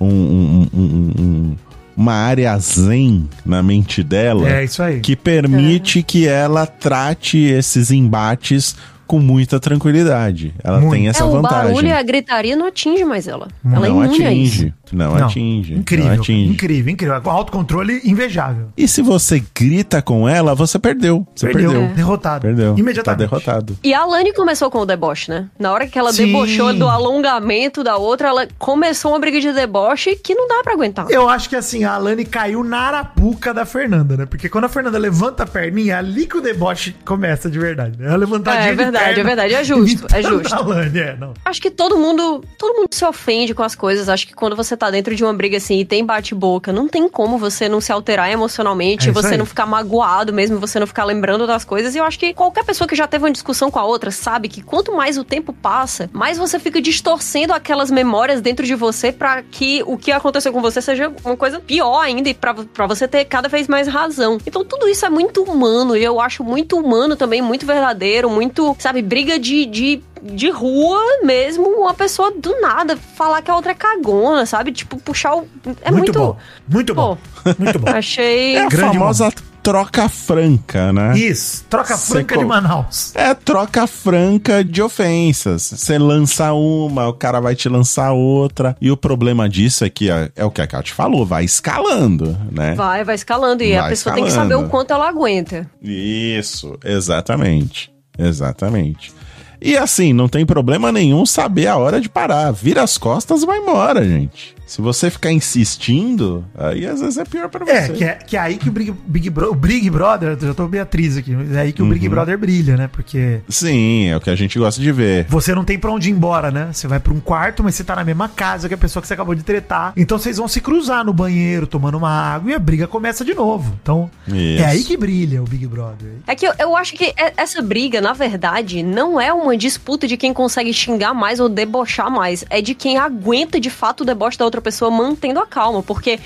um- 0.00 0.06
um- 0.06 0.68
um- 0.74 1.12
um- 1.18 1.56
uma 2.00 2.14
área 2.14 2.56
zen 2.58 3.28
na 3.44 3.62
mente 3.62 4.02
dela 4.02 4.48
É 4.48 4.64
isso 4.64 4.82
aí. 4.82 5.00
que 5.00 5.14
permite 5.14 6.02
que 6.02 6.26
ela 6.26 6.64
trate 6.66 7.36
esses 7.36 7.90
embates 7.90 8.74
com 9.10 9.18
muita 9.18 9.58
tranquilidade. 9.58 10.54
Ela 10.62 10.78
Muito. 10.78 10.92
tem 10.92 11.08
essa 11.08 11.24
é, 11.24 11.26
o 11.26 11.32
vantagem. 11.32 11.66
barulho 11.72 11.88
e 11.88 11.92
a 11.92 12.00
gritaria 12.00 12.54
não 12.54 12.66
atinge 12.68 13.04
mais 13.04 13.26
ela. 13.26 13.48
ela 13.64 13.86
é 13.86 13.90
não 13.90 14.02
atinge. 14.02 14.72
Não, 14.92 15.16
atinge. 15.16 15.74
Incrível, 15.74 16.06
Não 16.06 16.14
atinge. 16.14 16.52
incrível, 16.52 16.92
incrível. 16.92 17.20
Com 17.20 17.30
autocontrole 17.30 18.00
invejável. 18.04 18.68
E 18.76 18.86
se 18.86 19.02
você 19.02 19.42
grita 19.52 20.00
com 20.00 20.28
ela, 20.28 20.54
você 20.54 20.78
perdeu. 20.78 21.26
Você 21.34 21.48
perdeu. 21.48 21.88
Derrotado. 21.88 22.42
Perdeu. 22.42 22.76
Imediatamente. 22.78 23.04
Tá 23.04 23.14
derrotado. 23.14 23.76
E 23.82 23.92
a 23.92 24.00
Alane 24.02 24.32
começou 24.32 24.70
com 24.70 24.78
o 24.78 24.86
deboche, 24.86 25.28
né? 25.28 25.48
Na 25.58 25.72
hora 25.72 25.88
que 25.88 25.98
ela 25.98 26.12
Sim. 26.12 26.26
debochou 26.26 26.72
do 26.72 26.88
alongamento 26.88 27.82
da 27.82 27.96
outra, 27.96 28.28
ela 28.28 28.46
começou 28.58 29.10
uma 29.12 29.18
briga 29.18 29.40
de 29.40 29.52
deboche 29.52 30.14
que 30.14 30.34
não 30.36 30.46
dá 30.46 30.60
pra 30.62 30.72
aguentar. 30.74 31.06
Eu 31.10 31.28
acho 31.28 31.48
que 31.48 31.56
assim, 31.56 31.82
a 31.84 31.94
Alane 31.94 32.24
caiu 32.24 32.62
na 32.62 32.78
arapuca 32.78 33.52
da 33.52 33.64
Fernanda, 33.66 34.16
né? 34.16 34.26
Porque 34.26 34.48
quando 34.48 34.64
a 34.64 34.68
Fernanda 34.68 34.98
levanta 34.98 35.42
a 35.42 35.46
perninha, 35.46 35.94
é 35.94 35.96
ali 35.98 36.26
que 36.26 36.36
o 36.36 36.40
deboche 36.40 36.94
começa 37.04 37.50
de 37.50 37.58
verdade. 37.58 37.96
né? 37.98 38.06
Ela 38.06 38.16
levantadinha 38.16 38.72
É 38.72 38.74
de 38.74 38.76
verdade, 39.00 39.20
é 39.20 39.24
verdade, 39.24 39.54
é 39.54 39.64
justo, 39.64 40.06
é 40.14 40.22
justo. 40.22 40.72
É, 40.98 41.16
não. 41.16 41.34
Acho 41.44 41.60
que 41.60 41.70
todo 41.70 41.96
mundo, 41.96 42.44
todo 42.58 42.74
mundo 42.76 42.88
se 42.92 43.04
ofende 43.04 43.54
com 43.54 43.62
as 43.62 43.74
coisas. 43.74 44.08
Acho 44.08 44.26
que 44.26 44.34
quando 44.34 44.54
você 44.56 44.76
tá 44.76 44.90
dentro 44.90 45.14
de 45.14 45.24
uma 45.24 45.32
briga 45.32 45.56
assim 45.56 45.78
e 45.80 45.84
tem 45.84 46.04
bate-boca, 46.04 46.72
não 46.72 46.88
tem 46.88 47.08
como 47.08 47.38
você 47.38 47.68
não 47.68 47.80
se 47.80 47.92
alterar 47.92 48.30
emocionalmente, 48.30 49.08
É 49.08 49.12
você 49.12 49.32
aí. 49.32 49.36
não 49.38 49.46
ficar 49.46 49.66
magoado 49.66 50.32
mesmo, 50.32 50.58
você 50.58 50.78
não 50.78 50.86
ficar 50.86 51.04
lembrando 51.04 51.46
das 51.46 51.64
coisas. 51.64 51.94
E 51.94 51.98
eu 51.98 52.04
acho 52.04 52.18
que 52.18 52.32
qualquer 52.34 52.64
pessoa 52.64 52.86
que 52.88 52.94
já 52.96 53.06
teve 53.06 53.24
uma 53.24 53.30
discussão 53.30 53.70
com 53.70 53.78
a 53.78 53.84
outra 53.84 54.10
sabe 54.10 54.48
que 54.48 54.62
quanto 54.62 54.92
mais 54.94 55.16
o 55.18 55.24
tempo 55.24 55.52
passa, 55.52 56.10
mais 56.12 56.36
você 56.38 56.58
fica 56.58 56.80
distorcendo 56.80 57.52
aquelas 57.52 57.90
memórias 57.90 58.40
dentro 58.40 58.66
de 58.66 58.74
você 58.74 59.12
pra 59.12 59.42
que 59.42 59.82
o 59.86 59.96
que 59.96 60.10
aconteceu 60.12 60.52
com 60.52 60.60
você 60.60 60.80
seja 60.82 61.12
uma 61.24 61.36
coisa 61.36 61.60
pior 61.60 62.00
ainda 62.00 62.28
e 62.28 62.34
pra, 62.34 62.54
pra 62.54 62.86
você 62.86 63.06
ter 63.06 63.24
cada 63.24 63.48
vez 63.48 63.68
mais 63.68 63.86
razão. 63.88 64.38
Então 64.46 64.64
tudo 64.64 64.88
isso 64.88 65.04
é 65.06 65.10
muito 65.10 65.42
humano 65.42 65.96
e 65.96 66.02
eu 66.04 66.20
acho 66.20 66.42
muito 66.42 66.76
humano 66.76 67.14
também, 67.16 67.40
muito 67.40 67.64
verdadeiro, 67.66 68.28
muito, 68.28 68.74
sabe, 68.78 68.89
briga 68.92 69.38
de, 69.38 69.66
de 69.66 70.02
de 70.22 70.50
rua 70.50 71.00
mesmo, 71.24 71.66
uma 71.66 71.94
pessoa 71.94 72.30
do 72.30 72.60
nada 72.60 72.94
falar 73.16 73.40
que 73.40 73.50
a 73.50 73.56
outra 73.56 73.72
é 73.72 73.74
cagona, 73.74 74.44
sabe? 74.44 74.70
Tipo, 74.70 74.98
puxar 74.98 75.34
o. 75.34 75.48
É 75.80 75.90
muito. 75.90 75.92
muito, 75.92 76.12
bom. 76.12 76.36
Muito 76.68 76.94
bom. 76.94 77.18
Muito 77.58 77.78
bom. 77.78 77.88
Achei. 77.96 78.56
É 78.56 78.64
a 78.64 78.68
Grande 78.68 78.98
famosa 78.98 79.32
troca 79.62 80.10
franca, 80.10 80.92
né? 80.92 81.16
Isso. 81.18 81.64
Troca 81.70 81.96
franca 81.96 82.34
co- 82.34 82.40
de 82.42 82.46
Manaus. 82.46 83.12
É 83.16 83.32
troca 83.32 83.86
franca 83.86 84.62
de 84.62 84.82
ofensas. 84.82 85.62
Você 85.74 85.96
lança 85.98 86.52
uma, 86.52 87.08
o 87.08 87.14
cara 87.14 87.40
vai 87.40 87.54
te 87.54 87.66
lançar 87.70 88.12
outra. 88.12 88.76
E 88.78 88.90
o 88.90 88.98
problema 88.98 89.48
disso 89.48 89.86
é 89.86 89.88
que 89.88 90.10
é, 90.10 90.30
é 90.36 90.44
o 90.44 90.50
que 90.50 90.60
a 90.60 90.66
Kat 90.66 90.92
falou, 90.92 91.24
vai 91.24 91.44
escalando, 91.46 92.36
né? 92.52 92.74
Vai, 92.74 93.04
vai 93.04 93.14
escalando. 93.14 93.62
E 93.62 93.74
a 93.74 93.80
Vai 93.80 93.90
pessoa 93.90 94.14
tem 94.14 94.24
que 94.24 94.28
escalando. 94.30 94.52
saber 94.54 94.66
o 94.66 94.68
quanto 94.68 94.92
ela 94.92 95.08
aguenta. 95.08 95.66
Isso, 95.82 96.78
exatamente. 96.84 97.90
Exatamente. 98.20 99.12
E 99.60 99.76
assim, 99.76 100.12
não 100.12 100.28
tem 100.28 100.46
problema 100.46 100.90
nenhum 100.90 101.26
saber 101.26 101.66
a 101.66 101.76
hora 101.76 102.00
de 102.00 102.08
parar. 102.08 102.50
Vira 102.52 102.82
as 102.82 102.96
costas 102.96 103.42
e 103.42 103.46
vai 103.46 103.58
embora, 103.58 104.02
gente. 104.06 104.54
Se 104.66 104.80
você 104.80 105.10
ficar 105.10 105.32
insistindo, 105.32 106.44
aí 106.56 106.86
às 106.86 107.00
vezes 107.00 107.18
é 107.18 107.24
pior 107.24 107.48
pra 107.48 107.64
você. 107.64 107.72
É, 107.72 107.88
que 107.88 108.04
é, 108.04 108.14
que 108.14 108.36
é 108.36 108.40
aí 108.40 108.56
que 108.56 108.68
o 108.68 108.72
Big, 108.72 108.94
Big, 109.06 109.28
Bro- 109.28 109.50
o 109.50 109.54
Big 109.54 109.90
Brother, 109.90 110.38
eu 110.40 110.48
já 110.48 110.54
tô 110.54 110.68
Beatriz 110.68 111.16
aqui, 111.16 111.32
mas 111.32 111.52
é 111.52 111.60
aí 111.62 111.72
que 111.72 111.82
o 111.82 111.84
Uhum. 111.84 111.90
Big 111.90 112.08
Brother 112.08 112.38
brilha, 112.38 112.76
né? 112.76 112.88
Porque 112.90 113.40
Sim, 113.48 114.06
é 114.08 114.16
o 114.16 114.20
que 114.20 114.30
a 114.30 114.36
gente 114.36 114.56
gosta 114.60 114.80
de 114.80 114.92
ver. 114.92 115.26
você 115.28 115.54
não 115.56 115.64
tem 115.64 115.76
pra 115.76 115.90
onde 115.90 116.08
ir 116.08 116.12
embora, 116.12 116.52
né? 116.52 116.68
Você 116.72 116.86
vai 116.86 117.00
pra 117.00 117.12
um 117.12 117.18
quarto, 117.18 117.64
mas 117.64 117.74
você 117.74 117.82
tá 117.82 117.96
na 117.96 118.04
mesma 118.04 118.28
casa 118.28 118.68
que 118.68 118.74
a 118.74 118.78
pessoa 118.78 119.00
que 119.00 119.08
você 119.08 119.14
acabou 119.14 119.34
de 119.34 119.42
tretar. 119.42 119.92
Então 119.96 120.16
vocês 120.18 120.36
vão 120.36 120.46
se 120.46 120.60
cruzar 120.60 121.04
no 121.04 121.12
banheiro, 121.12 121.66
tomando 121.66 121.98
uma 121.98 122.10
água 122.10 122.52
e 122.52 122.54
a 122.54 122.58
briga 122.58 122.86
começa 122.86 123.24
de 123.24 123.34
novo. 123.34 123.76
Então 123.82 124.08
Isso. 124.28 124.62
é 124.62 124.66
aí 124.66 124.84
que 124.84 124.96
brilha 124.96 125.42
o 125.42 125.46
Big 125.46 125.66
Brother. 125.66 126.10
É 126.28 126.36
que 126.36 126.46
eu, 126.46 126.52
eu 126.60 126.76
acho 126.76 126.92
que 126.94 127.12
é- 127.16 127.32
essa 127.36 127.60
briga, 127.60 128.00
na 128.00 128.12
verdade, 128.12 128.84
não 128.84 129.20
é 129.20 129.32
uma 129.32 129.49
disputa 129.56 130.06
de 130.06 130.16
quem 130.16 130.32
consegue 130.32 130.72
xingar 130.72 131.14
mais 131.14 131.40
ou 131.40 131.48
debochar 131.48 132.10
mais. 132.10 132.44
É 132.50 132.60
de 132.60 132.74
quem 132.74 132.98
aguenta 132.98 133.60
de 133.60 133.70
fato 133.70 134.02
o 134.02 134.04
deboche 134.04 134.38
da 134.38 134.44
outra 134.44 134.60
pessoa 134.60 134.90
mantendo 134.90 135.40
a 135.40 135.46
calma. 135.46 135.82
Porque 135.82 136.18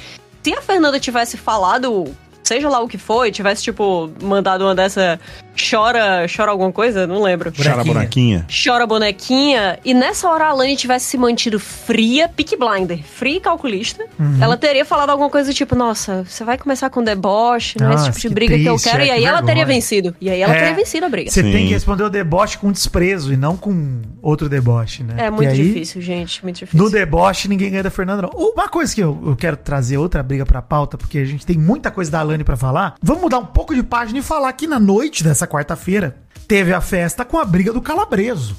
se 0.42 0.52
a 0.52 0.60
Fernanda 0.60 1.00
tivesse 1.00 1.36
falado, 1.36 2.04
seja 2.42 2.68
lá 2.68 2.80
o 2.80 2.88
que 2.88 2.98
foi, 2.98 3.32
tivesse, 3.32 3.62
tipo, 3.62 4.10
mandado 4.22 4.64
uma 4.64 4.74
dessa 4.74 5.18
chora, 5.58 6.26
chora 6.34 6.50
alguma 6.50 6.72
coisa, 6.72 7.06
não 7.06 7.22
lembro. 7.22 7.52
Chora 7.52 7.84
bonequinha. 7.84 8.46
Chora 8.64 8.86
bonequinha, 8.86 9.78
e 9.84 9.94
nessa 9.94 10.28
hora 10.28 10.46
a 10.46 10.48
Alane 10.48 10.76
tivesse 10.76 11.06
se 11.06 11.18
mantido 11.18 11.58
fria, 11.58 12.28
pick 12.28 12.56
blinder, 12.58 13.02
fria 13.02 13.36
e 13.36 13.40
calculista, 13.40 14.04
Uhum. 14.18 14.38
ela 14.40 14.56
teria 14.56 14.84
falado 14.84 15.10
alguma 15.10 15.30
coisa 15.30 15.50
do 15.50 15.54
tipo, 15.54 15.74
nossa, 15.74 16.24
você 16.24 16.44
vai 16.44 16.56
começar 16.58 16.90
com 16.90 17.02
deboche, 17.02 17.76
não 17.80 17.90
é 17.90 17.94
esse 17.94 18.04
tipo 18.06 18.20
de 18.20 18.28
briga 18.28 18.56
que 18.56 18.64
eu 18.64 18.74
triste, 18.74 18.90
quero, 18.90 19.02
é, 19.02 19.06
e 19.06 19.10
aí 19.10 19.20
que 19.20 19.26
ela 19.26 19.38
teria 19.42 19.54
vergonha. 19.64 19.66
vencido. 19.76 20.16
E 20.20 20.30
aí 20.30 20.40
ela 20.40 20.54
É, 20.54 20.58
teria 20.60 20.74
vencido 20.74 21.06
a 21.06 21.08
briga. 21.08 21.30
Você 21.30 21.42
Sim. 21.42 21.52
tem 21.52 21.66
que 21.66 21.72
responder 21.72 22.04
o 22.04 22.10
deboche 22.10 22.58
com 22.58 22.70
desprezo 22.72 23.32
e 23.32 23.36
não 23.36 23.56
com 23.56 24.02
outro 24.22 24.48
deboche, 24.48 25.02
né? 25.02 25.14
É 25.26 25.30
muito 25.30 25.50
aí, 25.50 25.56
difícil, 25.56 26.00
gente, 26.02 26.42
muito 26.42 26.56
difícil. 26.58 26.82
No 26.84 26.90
deboche, 26.90 27.48
ninguém 27.48 27.70
ganha 27.70 27.82
da 27.82 27.90
Fernanda, 27.90 28.22
não. 28.22 28.30
Uma 28.30 28.68
coisa 28.68 28.94
que 28.94 29.00
eu, 29.00 29.18
eu 29.26 29.36
quero 29.36 29.56
trazer, 29.56 29.96
outra 29.98 30.22
briga 30.22 30.44
pra 30.46 30.62
pauta, 30.62 30.96
porque 30.96 31.18
a 31.18 31.24
gente 31.24 31.44
tem 31.46 31.56
muita 31.56 31.90
coisa 31.90 32.10
da 32.10 32.20
Alane 32.20 32.44
pra 32.44 32.56
falar. 32.56 32.94
Vamos 33.02 33.22
mudar 33.22 33.38
um 33.38 33.46
pouco 33.46 33.74
de 33.74 33.82
página 33.82 34.18
e 34.18 34.22
falar 34.22 34.52
que 34.52 34.66
na 34.66 34.78
noite 34.78 35.22
dessa 35.24 35.43
quarta-feira 35.46 36.16
teve 36.46 36.72
a 36.72 36.80
festa 36.80 37.24
com 37.24 37.38
a 37.38 37.44
briga 37.44 37.72
do 37.72 37.80
Calabreso. 37.80 38.56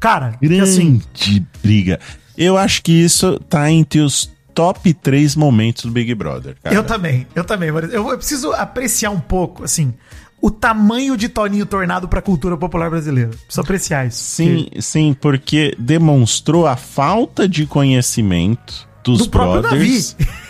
Cara, 0.00 0.36
Grande 0.40 0.62
assim, 0.62 1.02
briga. 1.62 1.98
Eu 2.36 2.58
acho 2.58 2.82
que 2.82 2.92
isso 2.92 3.38
tá 3.48 3.70
entre 3.70 4.00
os 4.00 4.30
top 4.54 4.92
3 4.92 5.34
momentos 5.34 5.84
do 5.84 5.90
Big 5.90 6.14
Brother. 6.14 6.56
Cara. 6.62 6.74
eu 6.74 6.84
também, 6.84 7.26
eu 7.34 7.44
também, 7.44 7.68
eu, 7.70 8.10
eu 8.10 8.16
preciso 8.16 8.52
apreciar 8.52 9.10
um 9.10 9.20
pouco, 9.20 9.64
assim, 9.64 9.94
o 10.40 10.50
tamanho 10.50 11.16
de 11.16 11.28
Toninho 11.28 11.64
Tornado 11.64 12.06
pra 12.06 12.20
cultura 12.20 12.56
popular 12.56 12.90
brasileira. 12.90 13.30
Preciso 13.30 13.60
apreciar 13.62 14.06
isso. 14.06 14.22
Sim, 14.22 14.68
sim, 14.78 15.16
porque 15.18 15.74
demonstrou 15.78 16.66
a 16.66 16.76
falta 16.76 17.48
de 17.48 17.66
conhecimento 17.66 18.86
dos 19.02 19.20
Do 19.20 19.30
próprio 19.30 19.62
brothers. 19.62 20.14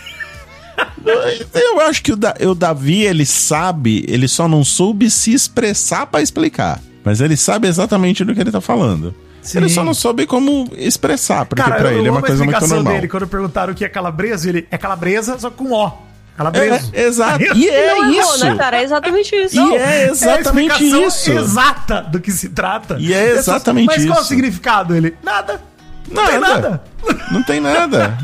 Eu 1.53 1.81
acho 1.81 2.01
que 2.01 2.11
o, 2.11 2.15
da- 2.15 2.35
o 2.41 2.55
Davi, 2.55 3.03
ele 3.03 3.25
sabe, 3.25 4.05
ele 4.07 4.27
só 4.27 4.47
não 4.47 4.63
soube 4.63 5.09
se 5.09 5.33
expressar 5.33 6.05
pra 6.07 6.21
explicar. 6.21 6.79
Mas 7.03 7.21
ele 7.21 7.37
sabe 7.37 7.67
exatamente 7.67 8.23
do 8.25 8.33
que 8.33 8.41
ele 8.41 8.51
tá 8.51 8.59
falando. 8.61 9.13
Sim. 9.41 9.59
Ele 9.59 9.69
só 9.69 9.83
não 9.83 9.93
soube 9.93 10.25
como 10.25 10.67
expressar, 10.75 11.45
porque 11.45 11.61
Cara, 11.61 11.75
pra 11.75 11.93
ele 11.93 12.07
é 12.07 12.11
uma 12.11 12.19
coisa 12.21 12.37
muito 12.37 12.49
explicação 12.49 12.77
normal. 12.77 12.93
dele 12.95 13.07
quando 13.07 13.27
perguntaram 13.27 13.73
o 13.73 13.75
que 13.75 13.85
é 13.85 13.89
calabreso, 13.89 14.49
ele 14.49 14.67
é 14.71 14.77
calabresa, 14.77 15.37
só 15.37 15.51
com 15.51 15.71
O. 15.71 15.91
Calabreso. 16.35 16.89
É, 16.93 17.03
exato. 17.03 17.43
Aí 17.43 17.47
eu- 17.47 17.55
E 17.55 17.69
é 17.69 17.95
não 17.95 18.11
errou, 18.13 18.33
isso. 18.35 18.43
né, 18.45 18.55
cara? 18.57 18.77
É 18.79 18.83
exatamente 18.83 19.35
isso. 19.35 19.55
E 19.55 19.75
é 19.77 20.07
exatamente 20.09 20.71
a 20.71 20.75
explicação 20.81 21.07
isso. 21.07 21.31
exata 21.31 22.01
do 22.01 22.19
que 22.19 22.31
se 22.31 22.49
trata. 22.49 22.97
E 22.99 23.13
é 23.13 23.29
exatamente 23.33 23.85
Mas 23.85 24.03
qual 24.05 24.15
é 24.15 24.17
o 24.17 24.21
isso. 24.21 24.27
significado? 24.29 24.95
Ele, 24.95 25.15
nada. 25.23 25.61
Não 26.11 26.25
tem 26.25 26.39
nada. 26.39 26.83
Não 27.31 27.43
tem 27.43 27.59
nada. 27.59 28.17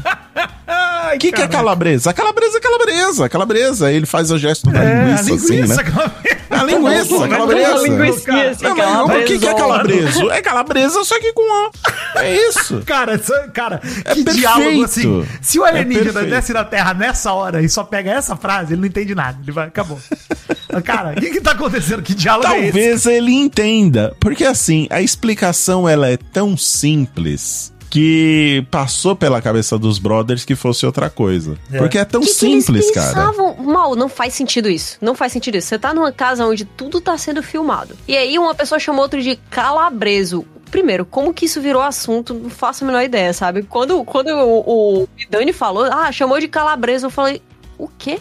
O 1.13 1.17
que, 1.19 1.32
que 1.32 1.41
é 1.41 1.47
calabresa? 1.47 2.09
A 2.11 2.13
calabresa 2.13 2.57
é 2.57 2.61
calabresa. 2.61 3.25
A 3.25 3.29
calabresa, 3.29 3.91
ele 3.91 4.05
faz 4.05 4.32
o 4.32 4.38
gesto 4.38 4.69
da 4.69 4.82
É, 4.84 5.03
linguiça, 5.03 5.21
a 5.21 5.23
linguiça, 5.25 5.53
assim, 5.53 5.61
né? 5.61 5.84
calabresa. 5.84 6.41
A 6.51 6.63
linguiça, 6.63 7.15
Uma 7.15 7.27
calabresa. 7.27 7.88
linguicinha, 7.88 8.49
assim, 8.51 8.63
Não, 8.63 9.07
mas 9.07 9.23
o 9.23 9.25
que, 9.25 9.39
que 9.39 9.47
é 9.47 9.53
calabreso? 9.53 10.32
É 10.32 10.41
calabresa, 10.41 11.03
só 11.03 11.19
que 11.19 11.34
com 11.34 11.41
O. 11.41 11.71
É 12.19 12.36
isso. 12.47 12.82
Cara, 12.86 13.19
cara, 13.53 13.79
que 13.79 14.23
perfeito. 14.23 14.34
diálogo 14.34 14.84
assim. 14.84 15.25
Se 15.41 15.59
o 15.59 15.65
alienígena 15.65 16.21
É 16.21 16.25
desce 16.25 16.53
na 16.53 16.63
Terra 16.63 16.93
nessa 16.93 17.34
hora 17.34 17.61
e 17.61 17.67
só 17.69 17.84
pega 17.84 18.11
essa 18.11 18.36
frase, 18.36 18.73
ele 18.73 18.82
não 18.82 18.88
entende 18.88 19.15
nada. 19.15 19.38
Ele 19.43 19.51
vai, 19.51 19.67
acabou. 19.67 19.99
cara, 20.84 21.11
o 21.11 21.15
que 21.15 21.29
que 21.32 21.41
tá 21.41 21.51
acontecendo? 21.51 22.01
Que 22.01 22.13
diálogo 22.13 22.47
é 22.47 22.59
esse? 22.59 22.71
Talvez 22.71 23.05
ele 23.05 23.34
entenda. 23.34 24.15
Porque 24.19 24.45
assim, 24.45 24.88
a 24.89 25.01
explicação 25.01 25.89
ela 25.89 26.09
é 26.09 26.17
tão 26.17 26.55
simples 26.55 27.73
que 27.92 28.66
passou 28.72 29.18
pela 29.18 29.42
cabeça 29.42 29.78
dos 29.78 30.00
brothers 30.00 30.46
que 30.46 30.56
fosse 30.56 30.86
outra 30.86 31.10
coisa. 31.10 31.58
Porque 31.78 31.98
é 31.98 32.06
tão 32.06 32.22
que 32.22 32.28
que 32.28 32.34
simples, 32.34 32.86
eles 32.86 32.92
cara. 32.92 33.08
pensavam? 33.08 33.56
Mal, 33.58 33.96
não 33.98 34.08
faz 34.08 34.34
sentido 34.34 34.70
isso. 34.70 34.98
Não 35.02 35.14
faz 35.14 35.34
sentido 35.34 35.58
isso. 35.58 35.68
Você 35.68 35.78
tá 35.78 35.94
numa 35.94 36.12
casa 36.12 36.46
onde 36.46 36.64
tudo 36.64 37.02
tá 37.02 37.18
sendo 37.18 37.44
filmado. 37.44 37.98
E 38.08 38.16
aí 38.16 38.39
uma 38.39 38.56
pessoa 38.56 38.80
chamou 38.80 39.04
outro 39.04 39.22
de 39.22 39.36
calabreso. 39.50 40.46
Primeiro, 40.72 41.06
como 41.06 41.34
que 41.34 41.44
isso 41.44 41.60
virou 41.60 41.82
assunto? 41.82 42.34
Não 42.34 42.50
faço 42.50 42.86
a 42.86 42.88
menor 42.88 43.04
ideia, 43.04 43.34
sabe? 43.34 43.62
Quando, 43.64 44.06
quando 44.06 44.30
o, 44.30 45.02
o 45.04 45.08
Dani 45.30 45.52
falou, 45.52 45.84
ah, 45.84 46.10
chamou 46.14 46.39
de 46.39 46.48
calabreso, 46.48 47.08
eu 47.08 47.12
falei, 47.12 47.42
o 47.78 47.89
quê? 47.89 48.20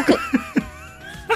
O 0.00 0.04
quê? 0.04 0.18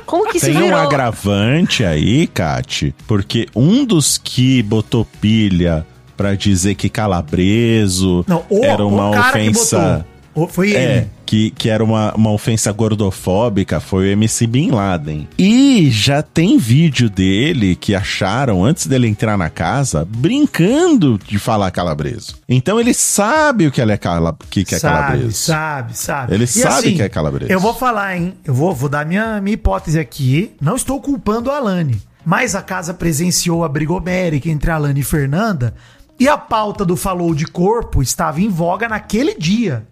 Como 0.04 0.26
que 0.30 0.38
isso 0.38 0.46
Tem 0.46 0.56
um 0.56 0.62
virou? 0.62 0.78
agravante 0.78 1.84
aí, 1.84 2.26
Kati, 2.26 2.94
porque 3.06 3.46
um 3.54 3.84
dos 3.84 4.16
que 4.16 4.62
botou 4.62 5.04
pilha 5.04 5.86
pra 6.18 6.34
dizer 6.34 6.74
que 6.74 6.88
calabreso 6.90 8.24
Não, 8.26 8.44
o, 8.50 8.64
era 8.64 8.84
uma 8.84 9.08
ofensa. 9.10 10.04
foi 10.48 10.72
É, 10.74 10.96
ele. 10.98 11.06
que, 11.26 11.50
que 11.52 11.68
era 11.68 11.82
uma, 11.82 12.12
uma 12.14 12.30
ofensa 12.32 12.70
gordofóbica, 12.72 13.80
foi 13.80 14.08
o 14.08 14.12
MC 14.12 14.46
Bin 14.46 14.70
Laden. 14.70 15.28
E 15.38 15.90
já 15.90 16.22
tem 16.22 16.58
vídeo 16.58 17.08
dele 17.08 17.74
que 17.76 17.94
acharam, 17.94 18.64
antes 18.64 18.86
dele 18.86 19.06
entrar 19.08 19.36
na 19.38 19.48
casa, 19.50 20.04
brincando 20.08 21.18
de 21.26 21.38
falar 21.38 21.70
calabreso. 21.70 22.36
Então 22.48 22.78
ele 22.80 22.94
sabe 22.94 23.66
o 23.66 23.72
que, 23.72 23.80
é, 23.80 23.96
cala, 23.96 24.36
que, 24.50 24.64
que 24.64 24.74
é 24.74 24.78
sabe, 24.78 25.06
calabreso. 25.06 25.32
sabe, 25.36 25.96
sabe. 25.98 26.34
Ele 26.34 26.44
E 26.44 26.46
sabe 26.48 26.94
que 26.94 27.02
é 27.02 27.08
calabreso. 27.08 27.50
Eu 27.52 27.60
vou 27.60 27.74
falar, 27.74 28.16
hein? 28.16 28.34
Eu 28.44 28.54
vou, 28.54 28.74
vou 28.74 28.88
dar 28.88 29.06
minha, 29.06 29.40
minha 29.40 29.54
hipótese 29.54 29.98
aqui. 29.98 30.52
Não 30.60 30.76
estou 30.76 31.00
culpando 31.00 31.50
a 31.50 31.56
Alane. 31.56 32.00
mas 32.24 32.54
a 32.54 32.62
casa 32.62 32.92
presenciou 32.94 33.64
a 33.64 33.68
briga 33.68 33.92
homérica 33.92 34.48
entre 34.50 34.70
Alane 34.70 35.00
e 35.00 35.04
Fernanda, 35.04 35.74
e 36.18 36.28
a 36.28 36.36
pauta 36.36 36.84
do 36.84 36.96
falou 36.96 37.34
de 37.34 37.46
corpo 37.46 38.02
estava 38.02 38.40
em 38.40 38.48
voga 38.48 38.88
naquele 38.88 39.34
dia. 39.34 39.86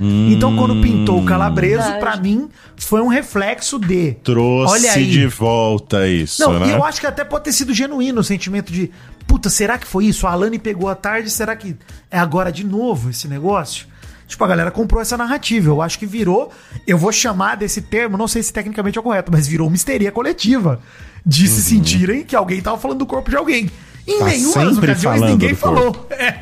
Então, 0.00 0.56
quando 0.56 0.80
pintou 0.80 1.20
o 1.20 1.24
calabreso, 1.24 1.82
Verdade. 1.82 2.00
pra 2.00 2.16
mim, 2.16 2.48
foi 2.76 3.00
um 3.00 3.08
reflexo 3.08 3.80
de. 3.80 4.12
Trouxe 4.22 4.74
Olha 4.74 4.92
aí. 4.92 5.10
de 5.10 5.26
volta 5.26 6.06
isso, 6.06 6.40
Não, 6.40 6.56
e 6.56 6.68
né? 6.68 6.74
eu 6.76 6.84
acho 6.84 7.00
que 7.00 7.06
até 7.06 7.24
pode 7.24 7.44
ter 7.44 7.52
sido 7.52 7.74
genuíno 7.74 8.20
o 8.20 8.24
sentimento 8.24 8.72
de, 8.72 8.92
puta, 9.26 9.50
será 9.50 9.76
que 9.76 9.86
foi 9.86 10.04
isso? 10.06 10.24
A 10.26 10.30
Alane 10.30 10.56
pegou 10.56 10.88
à 10.88 10.94
tarde, 10.94 11.28
será 11.30 11.56
que 11.56 11.76
é 12.12 12.18
agora 12.18 12.52
de 12.52 12.64
novo 12.64 13.10
esse 13.10 13.26
negócio? 13.26 13.88
Tipo, 14.28 14.44
a 14.44 14.46
galera 14.46 14.70
comprou 14.70 15.02
essa 15.02 15.16
narrativa. 15.16 15.68
Eu 15.68 15.82
acho 15.82 15.98
que 15.98 16.06
virou, 16.06 16.52
eu 16.86 16.96
vou 16.96 17.10
chamar 17.10 17.56
desse 17.56 17.82
termo, 17.82 18.16
não 18.16 18.28
sei 18.28 18.42
se 18.42 18.52
tecnicamente 18.52 18.98
é 18.98 19.00
o 19.00 19.04
correto, 19.04 19.32
mas 19.32 19.48
virou 19.48 19.66
uma 19.66 19.74
histeria 19.74 20.12
coletiva. 20.12 20.80
De 21.26 21.48
se 21.48 21.62
sentirem 21.62 22.22
que 22.22 22.36
alguém 22.36 22.60
tava 22.62 22.78
falando 22.78 22.98
do 23.00 23.06
corpo 23.06 23.28
de 23.30 23.36
alguém. 23.36 23.68
Em. 24.08 24.18
Tá 24.18 24.24
nenhuma 24.26 24.64
das 24.64 24.74
sempre 24.74 24.90
ocasiões 24.92 25.02
falando 25.02 25.30
ninguém 25.30 25.50
do 25.50 25.56
falou. 25.56 26.06
É. 26.10 26.38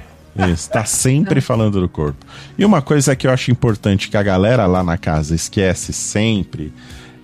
Isso, 0.53 0.69
tá 0.69 0.85
sempre 0.85 1.41
falando 1.41 1.81
do 1.81 1.89
corpo. 1.89 2.25
E 2.59 2.65
uma 2.65 2.83
coisa 2.83 3.17
que 3.17 3.27
eu 3.27 3.31
acho 3.31 3.51
importante 3.51 4.09
que 4.11 4.17
a 4.17 4.23
galera 4.23 4.67
lá 4.67 4.83
na 4.83 4.99
casa 4.99 5.35
esquece 5.35 5.93
sempre 5.95 6.73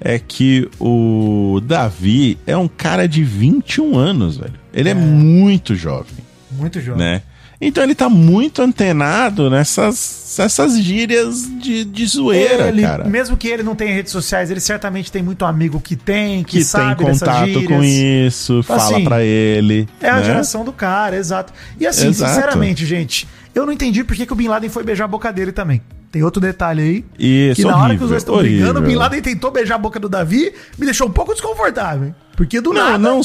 é 0.00 0.18
que 0.18 0.68
o 0.80 1.60
Davi 1.62 2.38
é 2.46 2.56
um 2.56 2.66
cara 2.66 3.06
de 3.06 3.22
21 3.22 3.96
anos, 3.98 4.38
velho. 4.38 4.54
Ele 4.72 4.88
é, 4.88 4.94
muito 4.94 5.74
jovem, 5.74 6.24
Muito 6.50 6.80
jovem. 6.80 6.98
né? 7.00 7.22
Então 7.64 7.84
ele 7.84 7.94
tá 7.94 8.08
muito 8.08 8.60
antenado 8.60 9.48
nessas 9.48 10.20
essas 10.38 10.78
gírias 10.78 11.46
de, 11.60 11.84
de 11.84 12.06
zoeira, 12.06 12.68
Ele, 12.68 12.82
cara. 12.82 13.04
Mesmo 13.04 13.36
que 13.36 13.46
ele 13.46 13.62
não 13.62 13.74
tenha 13.76 13.94
redes 13.94 14.10
sociais, 14.10 14.50
ele 14.50 14.60
certamente 14.60 15.12
tem 15.12 15.22
muito 15.22 15.44
amigo 15.44 15.78
que 15.78 15.94
tem, 15.94 16.42
que, 16.42 16.50
Que 16.50 16.56
tem 16.56 16.64
sabe 16.64 17.04
dessas 17.04 17.20
contato 17.20 17.64
com 17.64 17.84
isso, 17.84 18.62
fala 18.62 18.82
Assim, 18.82 19.04
pra 19.04 19.22
ele. 19.22 19.88
É 20.00 20.08
a 20.10 20.16
né? 20.16 20.24
geração 20.24 20.64
do 20.64 20.72
cara, 20.72 21.16
exato. 21.16 21.52
E 21.78 21.86
assim, 21.86 22.08
Exato. 22.08 22.32
sinceramente, 22.34 22.84
gente, 22.84 23.28
eu 23.54 23.64
não 23.64 23.72
entendi 23.72 24.02
por 24.02 24.16
que, 24.16 24.30
o 24.32 24.34
Bin 24.36 24.48
Laden 24.48 24.70
foi 24.70 24.82
beijar 24.82 25.04
a 25.04 25.08
boca 25.08 25.32
dele 25.32 25.52
também. 25.52 25.80
Tem 26.10 26.22
outro 26.22 26.40
detalhe 26.40 26.82
aí. 26.82 27.04
Isso, 27.50 27.62
que 27.62 27.68
na 27.68 27.76
hora 27.76 27.80
que 27.96 28.02
horrível, 28.02 28.04
os 28.04 28.10
dois 28.10 28.22
estão 28.22 28.34
horrível. 28.34 28.58
brigando, 28.58 28.80
o 28.80 28.82
Bin 28.82 28.96
Laden 28.96 29.22
tentou 29.22 29.50
beijar 29.50 29.76
a 29.76 29.78
boca 29.78 30.00
do 30.00 30.08
Davi, 30.08 30.52
me 30.78 30.84
deixou 30.84 31.06
um 31.06 31.12
pouco 31.12 31.32
desconfortável? 31.32 32.14
Porque 32.36 32.60
do 32.60 32.72
Não, 32.72 32.82
nada. 32.92 32.98
não, 32.98 33.20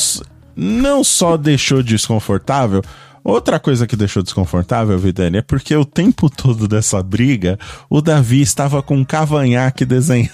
não 0.55 1.03
só 1.03 1.37
deixou 1.37 1.81
desconfortável. 1.81 2.83
Outra 3.27 3.59
coisa 3.59 3.85
que 3.85 3.97
deixou 3.97 4.23
desconfortável, 4.23 4.97
Vidani, 4.97 5.39
é 5.39 5.41
porque 5.41 5.75
o 5.75 5.83
tempo 5.83 6.29
todo 6.29 6.65
dessa 6.65 7.03
briga, 7.03 7.59
o 7.89 7.99
Davi 7.99 8.39
estava 8.39 8.81
com 8.81 8.95
um 8.95 9.03
cavanhaque 9.03 9.83
desenhado 9.83 10.31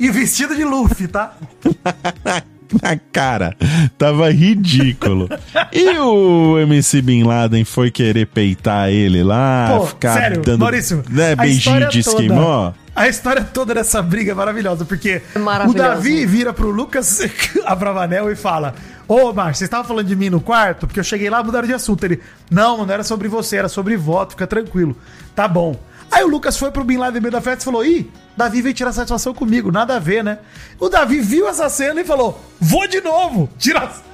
E 0.00 0.10
vestido 0.10 0.56
de 0.56 0.64
Luffy, 0.64 1.06
tá? 1.06 1.36
na 2.82 2.96
cara. 3.12 3.54
Tava 3.98 4.30
ridículo. 4.30 5.28
E 5.72 5.98
o 5.98 6.58
MC 6.60 7.02
Bin 7.02 7.24
Laden 7.24 7.64
foi 7.64 7.90
querer 7.90 8.26
peitar 8.26 8.88
ele 8.90 9.22
lá, 9.22 9.74
Pô, 9.78 9.86
ficar 9.86 10.14
sério, 10.18 10.40
dando 10.42 10.60
Maurício. 10.60 11.02
né, 11.10 11.34
beijinho 11.36 11.88
de 11.88 12.02
toda- 12.02 12.22
esquimó. 12.22 12.72
A 12.94 13.08
história 13.08 13.42
toda 13.42 13.72
dessa 13.72 14.02
briga 14.02 14.32
é 14.32 14.34
maravilhosa, 14.34 14.84
porque 14.84 15.22
o 15.34 15.38
Maravilhosa. 15.38 15.88
Davi 15.94 16.26
vira 16.26 16.52
pro 16.52 16.70
Lucas 16.70 17.20
Abravanel 17.64 18.30
e 18.30 18.36
fala: 18.36 18.74
Ô, 19.08 19.32
Márcio, 19.32 19.60
vocês 19.60 19.62
estavam 19.62 19.86
falando 19.86 20.06
de 20.08 20.14
mim 20.14 20.28
no 20.28 20.42
quarto? 20.42 20.86
Porque 20.86 21.00
eu 21.00 21.04
cheguei 21.04 21.30
lá 21.30 21.40
e 21.40 21.44
mudaram 21.44 21.66
de 21.66 21.72
assunto. 21.72 22.04
Ele, 22.04 22.20
não, 22.50 22.84
não 22.84 22.92
era 22.92 23.02
sobre 23.02 23.28
você, 23.28 23.56
era 23.56 23.68
sobre 23.68 23.96
voto, 23.96 24.32
fica 24.32 24.46
tranquilo. 24.46 24.94
Tá 25.34 25.48
bom. 25.48 25.74
Aí 26.10 26.22
o 26.22 26.28
Lucas 26.28 26.58
foi 26.58 26.70
pro 26.70 26.84
Bin 26.84 26.98
Laden 26.98 27.14
no 27.16 27.22
meio 27.22 27.32
da 27.32 27.40
festa 27.40 27.62
e 27.62 27.64
falou: 27.64 27.82
Ih, 27.82 28.10
Davi 28.36 28.62
veio 28.62 28.74
tirar 28.74 28.92
satisfação 28.92 29.34
comigo, 29.34 29.70
nada 29.70 29.96
a 29.96 29.98
ver, 29.98 30.24
né? 30.24 30.38
O 30.78 30.88
Davi 30.88 31.20
viu 31.20 31.48
essa 31.48 31.68
cena 31.68 32.00
e 32.00 32.04
falou: 32.04 32.40
Vou 32.60 32.86
de 32.86 33.00
novo, 33.00 33.48
tirar. 33.58 34.11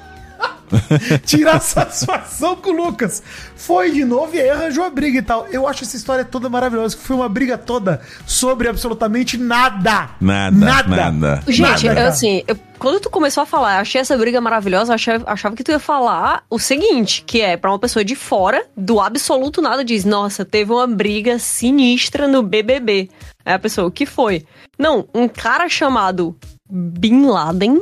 tirar 1.24 1.60
satisfação 1.60 2.56
com 2.56 2.70
o 2.70 2.72
Lucas. 2.86 3.22
Foi 3.56 3.90
de 3.90 4.04
novo 4.04 4.34
e 4.36 4.40
aí 4.40 4.50
arranjou 4.50 4.84
a 4.84 4.90
briga 4.90 5.18
e 5.18 5.22
tal. 5.22 5.46
Eu 5.48 5.66
acho 5.66 5.84
essa 5.84 5.96
história 5.96 6.24
toda 6.24 6.48
maravilhosa, 6.48 6.96
que 6.96 7.02
foi 7.02 7.16
uma 7.16 7.28
briga 7.28 7.56
toda 7.56 8.00
sobre 8.26 8.68
absolutamente 8.68 9.36
nada. 9.38 10.10
Nada, 10.20 10.50
nada. 10.86 11.42
Gente, 11.46 11.60
Nada, 11.62 11.86
eu, 11.86 11.94
cara. 11.94 12.08
assim, 12.08 12.42
eu- 12.46 12.58
quando 12.78 13.00
tu 13.00 13.10
começou 13.10 13.42
a 13.42 13.46
falar, 13.46 13.76
eu 13.76 13.80
achei 13.80 14.00
essa 14.00 14.16
briga 14.16 14.40
maravilhosa, 14.40 14.92
eu 14.92 14.94
achava, 14.94 15.24
achava 15.26 15.56
que 15.56 15.64
tu 15.64 15.70
ia 15.72 15.78
falar 15.80 16.44
o 16.48 16.58
seguinte, 16.58 17.24
que 17.26 17.40
é 17.40 17.56
pra 17.56 17.70
uma 17.72 17.78
pessoa 17.78 18.04
de 18.04 18.14
fora, 18.14 18.64
do 18.76 19.00
absoluto 19.00 19.60
nada, 19.60 19.84
diz, 19.84 20.04
nossa, 20.04 20.44
teve 20.44 20.70
uma 20.72 20.86
briga 20.86 21.38
sinistra 21.38 22.28
no 22.28 22.42
BBB. 22.42 23.08
Aí 23.44 23.54
a 23.54 23.58
pessoa, 23.58 23.88
o 23.88 23.90
que 23.90 24.06
foi? 24.06 24.44
Não, 24.78 25.08
um 25.14 25.26
cara 25.26 25.68
chamado 25.68 26.36
Bin 26.70 27.26
Laden 27.26 27.80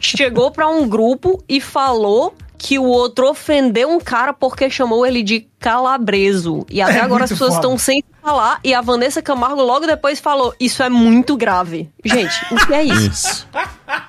chegou 0.00 0.50
pra 0.50 0.68
um 0.68 0.88
grupo 0.88 1.42
e 1.48 1.60
falou 1.60 2.34
que 2.58 2.78
o 2.78 2.84
outro 2.84 3.28
ofendeu 3.28 3.90
um 3.90 4.00
cara 4.00 4.32
porque 4.32 4.70
chamou 4.70 5.04
ele 5.06 5.22
de 5.22 5.46
calabreso. 5.60 6.64
E 6.70 6.80
até 6.80 6.98
É 6.98 7.00
agora 7.02 7.24
as 7.24 7.30
pessoas 7.30 7.50
foda. 7.54 7.60
estão 7.60 7.78
sem 7.78 8.02
falar. 8.22 8.58
E 8.64 8.72
a 8.72 8.80
Vanessa 8.80 9.20
Camargo 9.20 9.60
logo 9.62 9.86
depois 9.86 10.18
falou: 10.20 10.54
Isso 10.58 10.82
é 10.82 10.88
muito 10.88 11.36
grave. 11.36 11.90
Gente, 12.02 12.34
o 12.50 12.66
que 12.66 12.72
é 12.72 12.82
isso? 12.82 13.10
Isso. 13.10 13.48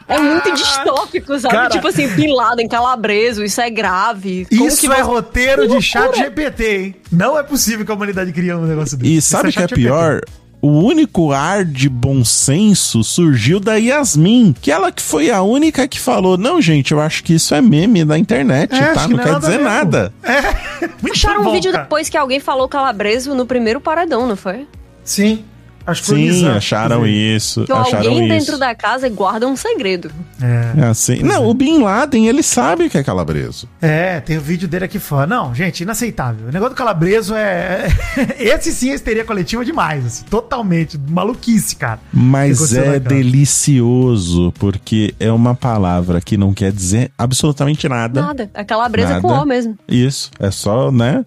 É 0.07 0.17
muito 0.17 0.53
distópico, 0.53 1.37
sabe? 1.37 1.53
Cara. 1.55 1.69
tipo 1.69 1.87
assim, 1.87 2.07
Bin 2.07 2.33
Laden, 2.33 2.69
calabreso, 2.69 3.43
isso 3.43 3.59
é 3.59 3.69
grave. 3.69 4.47
Como 4.49 4.65
Isso 4.67 4.79
que 4.79 4.87
é 4.87 4.95
você- 4.95 5.01
roteiro 5.01 5.67
de 5.67 5.81
chat. 5.81 6.15
GPT, 6.15 6.63
hein? 6.77 6.95
Não 7.11 7.37
é 7.37 7.43
possível 7.43 7.85
que 7.85 7.91
a 7.91 7.95
humanidade 7.95 8.31
crie 8.31 8.53
um 8.53 8.65
negócio 8.65 8.95
desse. 8.97 9.11
E 9.11 9.17
Isso 9.17 9.29
sabe 9.29 9.49
o 9.49 9.51
que 9.51 9.59
é 9.59 9.61
chat 9.63 9.75
GPT. 9.75 10.21
O 10.67 10.83
único 10.83 11.31
ar 11.31 11.63
de 11.63 11.87
bom 11.87 12.25
senso 12.25 13.01
surgiu 13.01 13.57
da 13.57 13.75
Yasmin, 13.75 14.53
que 14.61 14.69
ela 14.69 14.91
que 14.91 15.01
foi 15.01 15.31
a 15.31 15.41
única 15.41 15.87
que 15.87 15.97
falou: 15.97 16.37
Não, 16.37 16.61
gente, 16.61 16.91
eu 16.91 16.99
acho 16.99 17.23
que 17.23 17.35
isso 17.35 17.55
é 17.55 17.61
meme 17.61 18.03
da 18.03 18.17
internet, 18.19 18.75
É, 18.75 18.93
tá? 18.93 19.07
Não, 19.07 19.15
não 19.15 19.23
quer 19.23 19.31
nada 19.31 19.39
dizer 19.39 19.51
mesmo. 19.59 19.63
nada. 19.63 20.13
É, 20.21 21.09
Acharam 21.09 21.47
um 21.47 21.51
vídeo 21.53 21.71
depois 21.71 22.09
que 22.09 22.17
alguém 22.17 22.41
falou 22.41 22.67
calabreso 22.67 23.33
no 23.33 23.45
primeiro 23.45 23.79
paredão, 23.79 24.27
não 24.27 24.35
foi? 24.35 24.67
Sim. 25.05 25.45
Acho 25.87 26.01
que 26.01 26.07
foi 26.09 26.29
o 26.29 26.33
Sim, 26.33 26.47
acharam 26.49 27.07
isso. 27.07 27.63
Que 27.63 27.71
acharam 27.71 28.09
alguém 28.09 28.27
isso. 28.27 28.27
dentro 28.27 28.59
da 28.59 28.75
casa 28.75 29.07
guarda 29.07 29.47
um 29.47 29.55
segredo. 29.55 30.11
É. 30.41 30.81
É 30.81 30.85
assim. 30.87 31.23
Não, 31.23 31.47
o 31.47 31.53
Bin 31.53 31.81
Laden, 31.81 32.27
ele 32.27 32.43
sabe 32.43 32.89
que 32.89 32.97
é 32.97 33.03
calabreso. 33.03 33.69
É, 33.81 34.19
tem 34.19 34.37
o 34.37 34.41
vídeo 34.41 34.67
dele 34.67 34.83
aqui 34.83 34.99
fora. 34.99 35.25
Não, 35.25 35.55
gente, 35.55 35.83
inaceitável. 35.83 36.49
O 36.49 36.51
negócio 36.51 36.75
do 36.75 36.77
calabreso 36.77 37.33
é. 37.33 37.87
Esse 38.37 38.73
sim 38.73 38.89
é 38.91 38.95
histeria 38.95 39.23
coletiva 39.23 39.63
demais, 39.63 40.05
assim, 40.05 40.25
totalmente. 40.25 40.97
Maluquice, 40.97 41.77
cara. 41.77 42.01
Mas 42.11 42.73
é 42.73 42.99
delicioso, 42.99 44.51
porque 44.59 45.15
é 45.17 45.31
uma 45.31 45.55
palavra 45.55 46.19
que 46.19 46.35
não 46.35 46.53
quer 46.53 46.73
dizer 46.73 47.11
absolutamente 47.17 47.87
nada. 47.87 48.21
Nada. 48.21 48.51
A 48.53 48.65
calabresa 48.65 49.13
é 49.13 49.21
com 49.21 49.29
Nada. 49.29 49.43
O 49.43 49.45
mesmo. 49.45 49.79
Isso, 49.87 50.31
é 50.37 50.51
só, 50.51 50.91
né? 50.91 51.25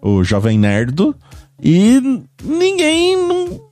O 0.00 0.22
jovem 0.22 0.56
nerdo. 0.56 1.12
E 1.60 2.00
ninguém 2.44 3.16
não. 3.16 3.65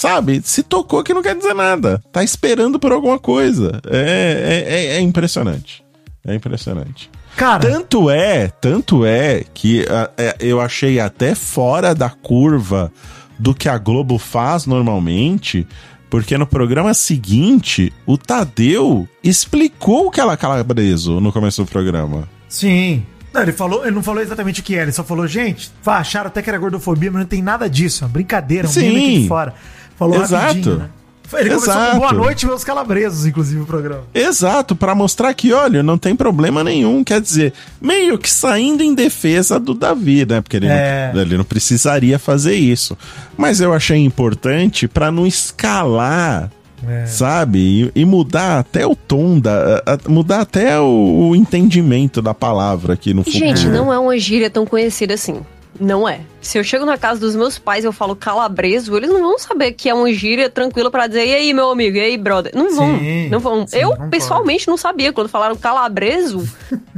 Sabe, 0.00 0.40
se 0.42 0.62
tocou 0.62 1.02
que 1.04 1.12
não 1.12 1.22
quer 1.22 1.36
dizer 1.36 1.54
nada. 1.54 2.02
Tá 2.10 2.24
esperando 2.24 2.78
por 2.78 2.90
alguma 2.90 3.18
coisa. 3.18 3.80
É, 3.86 4.64
é, 4.66 4.74
é- 4.74 4.86
é 4.96 5.00
impressionante. 5.00 5.84
É 6.26 6.34
impressionante. 6.34 7.10
Cara, 7.36 7.60
Tanto 7.70 8.08
é, 8.10 8.48
tanto 8.48 9.04
é 9.04 9.44
que 9.54 9.86
ah, 9.88 10.10
é, 10.16 10.36
eu 10.40 10.60
achei 10.60 10.98
até 10.98 11.34
fora 11.34 11.94
da 11.94 12.08
curva 12.10 12.90
do 13.38 13.54
que 13.54 13.68
a 13.68 13.78
Globo 13.78 14.18
faz 14.18 14.66
normalmente, 14.66 15.66
porque 16.10 16.36
no 16.36 16.46
programa 16.46 16.92
seguinte, 16.94 17.92
o 18.06 18.18
Tadeu 18.18 19.06
explicou 19.22 20.06
o 20.06 20.10
que 20.10 20.20
ela 20.20 20.36
calabreso 20.36 21.20
no 21.20 21.32
começo 21.32 21.62
do 21.64 21.70
programa. 21.70 22.28
sim. 22.48 23.04
Não, 23.32 23.42
ele 23.42 23.52
falou, 23.52 23.82
ele 23.84 23.92
não 23.94 24.02
falou 24.02 24.20
exatamente 24.20 24.60
o 24.60 24.64
que 24.64 24.74
era, 24.74 24.86
ele 24.86 24.92
só 24.92 25.04
falou, 25.04 25.24
gente, 25.24 25.70
acharam 25.86 26.26
até 26.26 26.42
que 26.42 26.50
era 26.50 26.58
gordofobia, 26.58 27.12
mas 27.12 27.20
não 27.20 27.28
tem 27.28 27.40
nada 27.40 27.70
disso, 27.70 28.02
é 28.02 28.06
uma 28.08 28.12
brincadeira, 28.12 28.66
um 28.66 28.70
Sim. 28.72 28.80
meme 28.80 28.96
aqui 28.98 29.22
de 29.22 29.28
fora. 29.28 29.54
Falou 30.00 30.20
Exato. 30.22 30.44
rapidinho, 30.46 30.76
né? 30.78 30.88
Ele 31.32 31.50
começou 31.50 31.72
Exato. 31.74 31.90
com 31.92 31.98
boa 32.00 32.12
noite, 32.12 32.44
meus 32.46 32.64
calabresos, 32.64 33.24
inclusive, 33.24 33.60
o 33.60 33.64
programa. 33.66 34.02
Exato, 34.12 34.74
pra 34.74 34.96
mostrar 34.96 35.32
que, 35.32 35.52
olha, 35.52 35.80
não 35.80 35.96
tem 35.96 36.16
problema 36.16 36.64
nenhum. 36.64 37.04
Quer 37.04 37.20
dizer, 37.20 37.52
meio 37.80 38.18
que 38.18 38.28
saindo 38.28 38.82
em 38.82 38.92
defesa 38.96 39.60
do 39.60 39.72
Davi, 39.72 40.26
né? 40.26 40.40
Porque 40.40 40.56
ele, 40.56 40.66
É. 40.66 41.12
não, 41.14 41.20
ele 41.22 41.36
não 41.36 41.44
precisaria 41.44 42.18
fazer 42.18 42.54
isso. 42.56 42.98
Mas 43.36 43.60
eu 43.60 43.72
achei 43.72 43.98
importante 43.98 44.88
pra 44.88 45.12
não 45.12 45.24
escalar, 45.24 46.50
É. 46.84 47.06
sabe? 47.06 47.90
E, 47.94 48.00
e 48.00 48.04
mudar 48.04 48.58
até 48.58 48.84
o 48.84 48.96
tom 48.96 49.38
da. 49.38 49.82
a- 49.86 49.92
a- 49.94 50.08
mudar 50.08 50.40
até 50.40 50.80
o, 50.80 51.28
o 51.30 51.36
entendimento 51.36 52.20
da 52.20 52.34
palavra 52.34 52.94
aqui 52.94 53.14
no 53.14 53.22
futuro. 53.22 53.38
Gente, 53.44 53.68
não 53.68 53.92
é 53.92 53.98
uma 54.00 54.18
gíria 54.18 54.50
tão 54.50 54.66
conhecida 54.66 55.14
assim. 55.14 55.40
Não 55.80 56.06
é. 56.06 56.20
Se 56.42 56.58
eu 56.58 56.62
chego 56.64 56.84
na 56.84 56.98
casa 56.98 57.18
dos 57.18 57.34
meus 57.34 57.58
pais 57.58 57.84
e 57.84 57.86
eu 57.86 57.92
falo 57.92 58.14
calabreso, 58.14 58.94
eles 58.96 59.08
não 59.10 59.20
vão 59.20 59.38
saber 59.38 59.72
que 59.72 59.88
é 59.88 59.94
uma 59.94 60.12
gíria 60.12 60.50
tranquila 60.50 60.90
pra 60.90 61.06
dizer, 61.06 61.26
e 61.26 61.34
aí, 61.34 61.54
meu 61.54 61.70
amigo, 61.70 61.96
e 61.96 62.00
aí, 62.00 62.18
brother? 62.18 62.52
Não 62.54 62.74
vão. 62.76 62.98
Sim, 62.98 63.28
não 63.30 63.40
vão. 63.40 63.66
sim, 63.66 63.76
eu, 63.78 63.90
concordo. 63.90 64.10
pessoalmente, 64.10 64.68
não 64.68 64.76
sabia. 64.76 65.12
Quando 65.12 65.28
falaram 65.28 65.56
calabreso, 65.56 66.46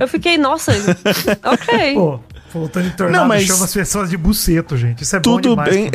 eu 0.00 0.08
fiquei, 0.08 0.36
nossa, 0.36 0.72
ok. 1.44 1.94
Pô, 1.94 2.18
voltando 2.52 2.88
em 2.88 2.90
tornado, 2.90 3.20
Não, 3.22 3.28
mas- 3.28 3.44
chama 3.44 3.64
as 3.66 3.72
pessoas 3.72 4.10
de 4.10 4.16
buceto, 4.16 4.76
gente. 4.76 5.02
Isso 5.04 5.14
é 5.14 5.20
bom 5.20 5.36
Tudo 5.36 5.50
demais. 5.50 5.70
bem. 5.76 5.90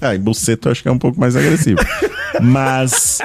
Ai, 0.00 0.16
buceto 0.18 0.68
eu 0.68 0.72
acho 0.72 0.82
que 0.82 0.88
é 0.88 0.92
um 0.92 0.98
pouco 0.98 1.18
mais 1.18 1.34
agressivo. 1.34 1.80
Mas 2.40 3.18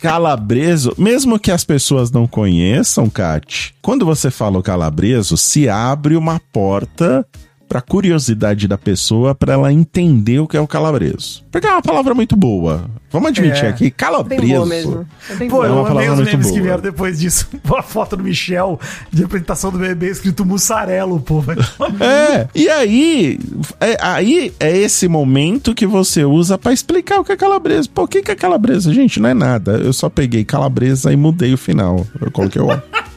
calabreso, 0.00 0.94
mesmo 0.96 1.38
que 1.38 1.50
as 1.50 1.64
pessoas 1.64 2.10
não 2.10 2.26
conheçam, 2.26 3.08
Kat, 3.10 3.74
quando 3.82 4.04
você 4.06 4.30
fala 4.30 4.58
o 4.58 4.62
calabreso, 4.62 5.36
se 5.36 5.68
abre 5.68 6.16
uma 6.16 6.40
porta 6.52 7.26
pra 7.72 7.80
curiosidade 7.80 8.68
da 8.68 8.76
pessoa 8.76 9.34
pra 9.34 9.54
ela 9.54 9.72
entender 9.72 10.38
o 10.40 10.46
que 10.46 10.58
é 10.58 10.60
o 10.60 10.66
calabreso. 10.68 11.42
Porque 11.50 11.66
é 11.66 11.70
uma 11.70 11.80
palavra 11.80 12.12
muito 12.14 12.36
boa. 12.36 12.84
Vamos 13.10 13.30
admitir 13.30 13.64
É. 13.64 13.68
aqui, 13.68 13.84
Bem 13.84 13.90
calabreso. 13.92 14.42
boa 14.46 14.66
mesmo. 14.66 15.06
É 15.30 15.34
bem 15.36 15.48
Pô, 15.48 15.56
boa. 15.56 15.66
É 15.66 15.68
eu 15.70 15.72
uma 15.72 15.80
amei 15.80 15.92
palavra 15.94 16.12
os 16.12 16.18
muito 16.18 16.30
memes 16.32 16.46
que 16.48 16.52
boa. 16.52 16.62
vieram 16.62 16.82
depois 16.82 17.18
disso. 17.18 17.48
Uma 17.64 17.82
foto 17.82 18.14
do 18.16 18.22
Michel 18.24 18.78
de 19.10 19.24
apresentação 19.24 19.70
do 19.70 19.78
bebê 19.78 20.10
escrito 20.10 20.44
mussarelo, 20.44 21.18
pô. 21.20 21.42
É, 21.98 22.46
e 22.54 22.68
aí, 22.68 23.38
é, 23.80 23.96
aí 24.02 24.52
é 24.60 24.76
esse 24.76 25.08
momento 25.08 25.74
que 25.74 25.86
você 25.86 26.24
usa 26.26 26.58
pra 26.58 26.74
explicar 26.74 27.20
o 27.20 27.24
que 27.24 27.32
é 27.32 27.36
calabresa. 27.36 27.88
Pô, 27.94 28.02
o 28.02 28.08
que 28.08 28.20
que 28.20 28.30
é 28.32 28.34
calabresa? 28.34 28.92
Gente, 28.92 29.18
não 29.18 29.30
é 29.30 29.34
nada. 29.34 29.72
Eu 29.72 29.94
só 29.94 30.10
peguei 30.10 30.44
calabresa 30.44 31.10
e 31.10 31.16
mudei 31.16 31.54
o 31.54 31.58
final. 31.58 32.06
Eu 32.20 32.30
coloquei 32.30 32.60
o... 32.60 32.66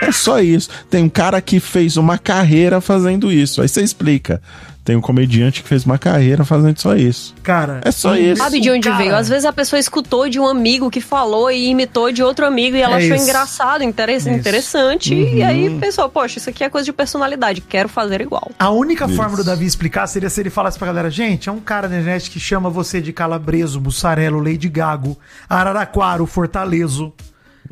É 0.00 0.12
só 0.12 0.40
isso. 0.40 0.68
Tem 0.88 1.04
um 1.04 1.08
cara 1.08 1.40
que 1.40 1.60
fez 1.60 1.96
uma 1.96 2.18
carreira 2.18 2.80
fazendo 2.80 3.30
isso. 3.32 3.60
Aí 3.62 3.68
você 3.68 3.82
explica. 3.82 4.40
Tem 4.82 4.96
um 4.96 5.00
comediante 5.00 5.62
que 5.62 5.68
fez 5.68 5.84
uma 5.84 5.98
carreira 5.98 6.42
fazendo 6.42 6.78
só 6.80 6.96
isso. 6.96 7.34
Cara, 7.42 7.82
É 7.84 7.92
só 7.92 8.16
isso. 8.16 8.42
Sabe 8.42 8.60
de 8.60 8.70
onde 8.70 8.88
Cara, 8.88 8.96
veio? 8.96 9.14
Às 9.14 9.28
vezes 9.28 9.44
a 9.44 9.52
pessoa 9.52 9.78
escutou 9.78 10.26
de 10.28 10.40
um 10.40 10.46
amigo 10.48 10.90
que 10.90 11.02
falou 11.02 11.50
e 11.50 11.68
imitou 11.68 12.10
de 12.10 12.22
outro 12.22 12.46
amigo 12.46 12.76
e 12.76 12.80
ela 12.80 12.94
É 12.98 13.04
achou 13.04 13.14
isso. 13.14 13.24
engraçado, 13.24 13.84
interess- 13.84 14.24
Isso. 14.26 14.30
interessante. 14.30 15.14
E 15.14 15.42
aí 15.42 15.68
Uhum. 15.68 15.78
pensou, 15.78 16.08
poxa, 16.08 16.38
isso 16.38 16.48
aqui 16.48 16.64
é 16.64 16.70
coisa 16.70 16.86
de 16.86 16.94
personalidade, 16.94 17.60
quero 17.60 17.90
fazer 17.90 18.22
igual. 18.22 18.50
A 18.58 18.70
única 18.70 19.04
Isso. 19.04 19.14
forma 19.14 19.36
do 19.36 19.44
Davi 19.44 19.66
explicar 19.66 20.06
seria 20.06 20.30
se 20.30 20.40
ele 20.40 20.50
falasse 20.50 20.78
pra 20.78 20.86
galera, 20.88 21.10
gente, 21.10 21.48
é 21.50 21.52
um 21.52 21.60
cara 21.60 21.86
na 21.86 21.96
internet 22.00 22.30
que 22.30 22.40
chama 22.40 22.70
você 22.70 23.02
de 23.02 23.12
calabreso, 23.12 23.80
mussarelo, 23.82 24.42
Lady 24.42 24.68
Gago, 24.68 25.16
Araraquara, 25.48 26.22
o 26.22 26.26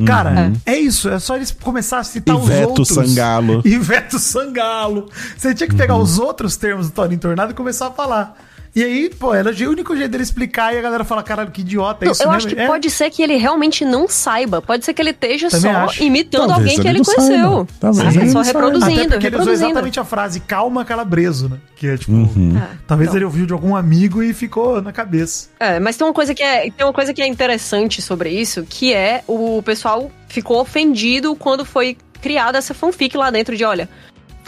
Cara, 0.07 0.53
é 0.65 0.77
isso, 0.79 1.09
é 1.09 1.19
só 1.19 1.35
eles 1.35 1.51
começar 1.51 1.99
a 1.99 2.05
citar 2.05 2.37
os 2.37 2.45
Iveto 2.45 2.69
outros. 2.69 2.89
Sangalo. 2.89 3.63
Iveto 3.67 4.19
Sangalo. 4.19 5.11
Você 5.37 5.55
tinha 5.55 5.69
que 5.69 5.75
pegar 5.75 5.97
os 5.97 6.19
outros 6.19 6.57
termos 6.57 6.89
do 6.89 6.93
Toninho 6.93 7.21
Tornado 7.21 7.51
e 7.51 7.55
começar 7.55 7.89
a 7.89 7.91
falar. 7.91 8.37
E 8.75 8.83
aí, 8.85 9.11
pô, 9.11 9.35
era 9.35 9.51
o 9.51 9.71
único 9.71 9.97
jeito 9.97 10.11
dele 10.11 10.23
explicar 10.23 10.75
e 10.75 10.79
a 10.79 10.81
galera 10.83 11.05
fala, 11.05 11.23
caralho, 11.23 11.51
que 11.51 11.63
idiota, 11.63 12.05
é 12.07 12.11
isso 12.11 12.23
eu 12.23 12.31
mesmo? 12.31 12.47
acho 12.49 12.55
que 12.55 12.61
É. 12.61 12.67
pode 12.67 12.91
ser 12.91 13.11
que 13.11 13.23
ele 13.23 13.37
realmente 13.37 13.85
não 13.85 14.07
saiba. 14.09 14.61
Pode 14.63 14.85
ser 14.85 14.95
que 14.95 15.03
ele 15.03 15.11
esteja 15.11 15.49
Também 15.49 15.73
só 15.73 15.79
acho. 15.79 16.03
imitando 16.03 16.49
Talvez 16.49 16.69
alguém 16.71 16.81
que 16.83 16.89
ele 16.89 17.05
conheceu. 17.05 17.27
saiba. 17.43 17.67
Talvez 17.81 18.17
ele 18.17 18.31
Só 18.31 18.43
reproduzindo, 18.43 19.01
Até 19.01 19.09
porque 19.09 19.27
ele 19.27 19.37
usou 19.37 19.53
exatamente 19.53 20.01
a 20.01 20.05
frase 20.05 20.41
calma 20.41 20.85
calabreso, 20.85 21.49
né? 21.49 21.57
Que 21.77 21.89
é 21.89 21.97
tipo, 21.97 22.13
Uhum. 22.13 22.61
talvez 22.87 23.09
então. 23.09 23.17
ele 23.19 23.25
ouviu 23.25 23.47
de 23.47 23.53
algum 23.53 23.75
amigo 23.75 24.23
e 24.23 24.33
ficou 24.35 24.81
na 24.83 24.93
cabeça. 24.93 25.49
É, 25.59 25.81
mas 25.81 25.97
tem 25.97 26.07
uma 26.07 26.15
coisa 26.15 26.35
que 26.35 26.43
é, 26.43 26.71
tem 26.71 26.87
uma 26.87 26.93
coisa 26.93 27.13
que 27.15 27.23
é 27.23 27.27
interessante 27.27 28.01
sobre 28.03 28.31
isso, 28.31 28.65
que 28.69 28.93
é 28.93 29.23
o 29.27 29.63
pessoal 29.63 30.11
ficou 30.29 30.61
ofendido 30.61 31.35
quando 31.35 31.65
foi 31.65 31.97
criada 32.21 32.59
essa 32.59 32.75
fanfic 32.75 33.17
lá 33.17 33.31
dentro 33.31 33.57
de, 33.57 33.65
olha, 33.65 33.89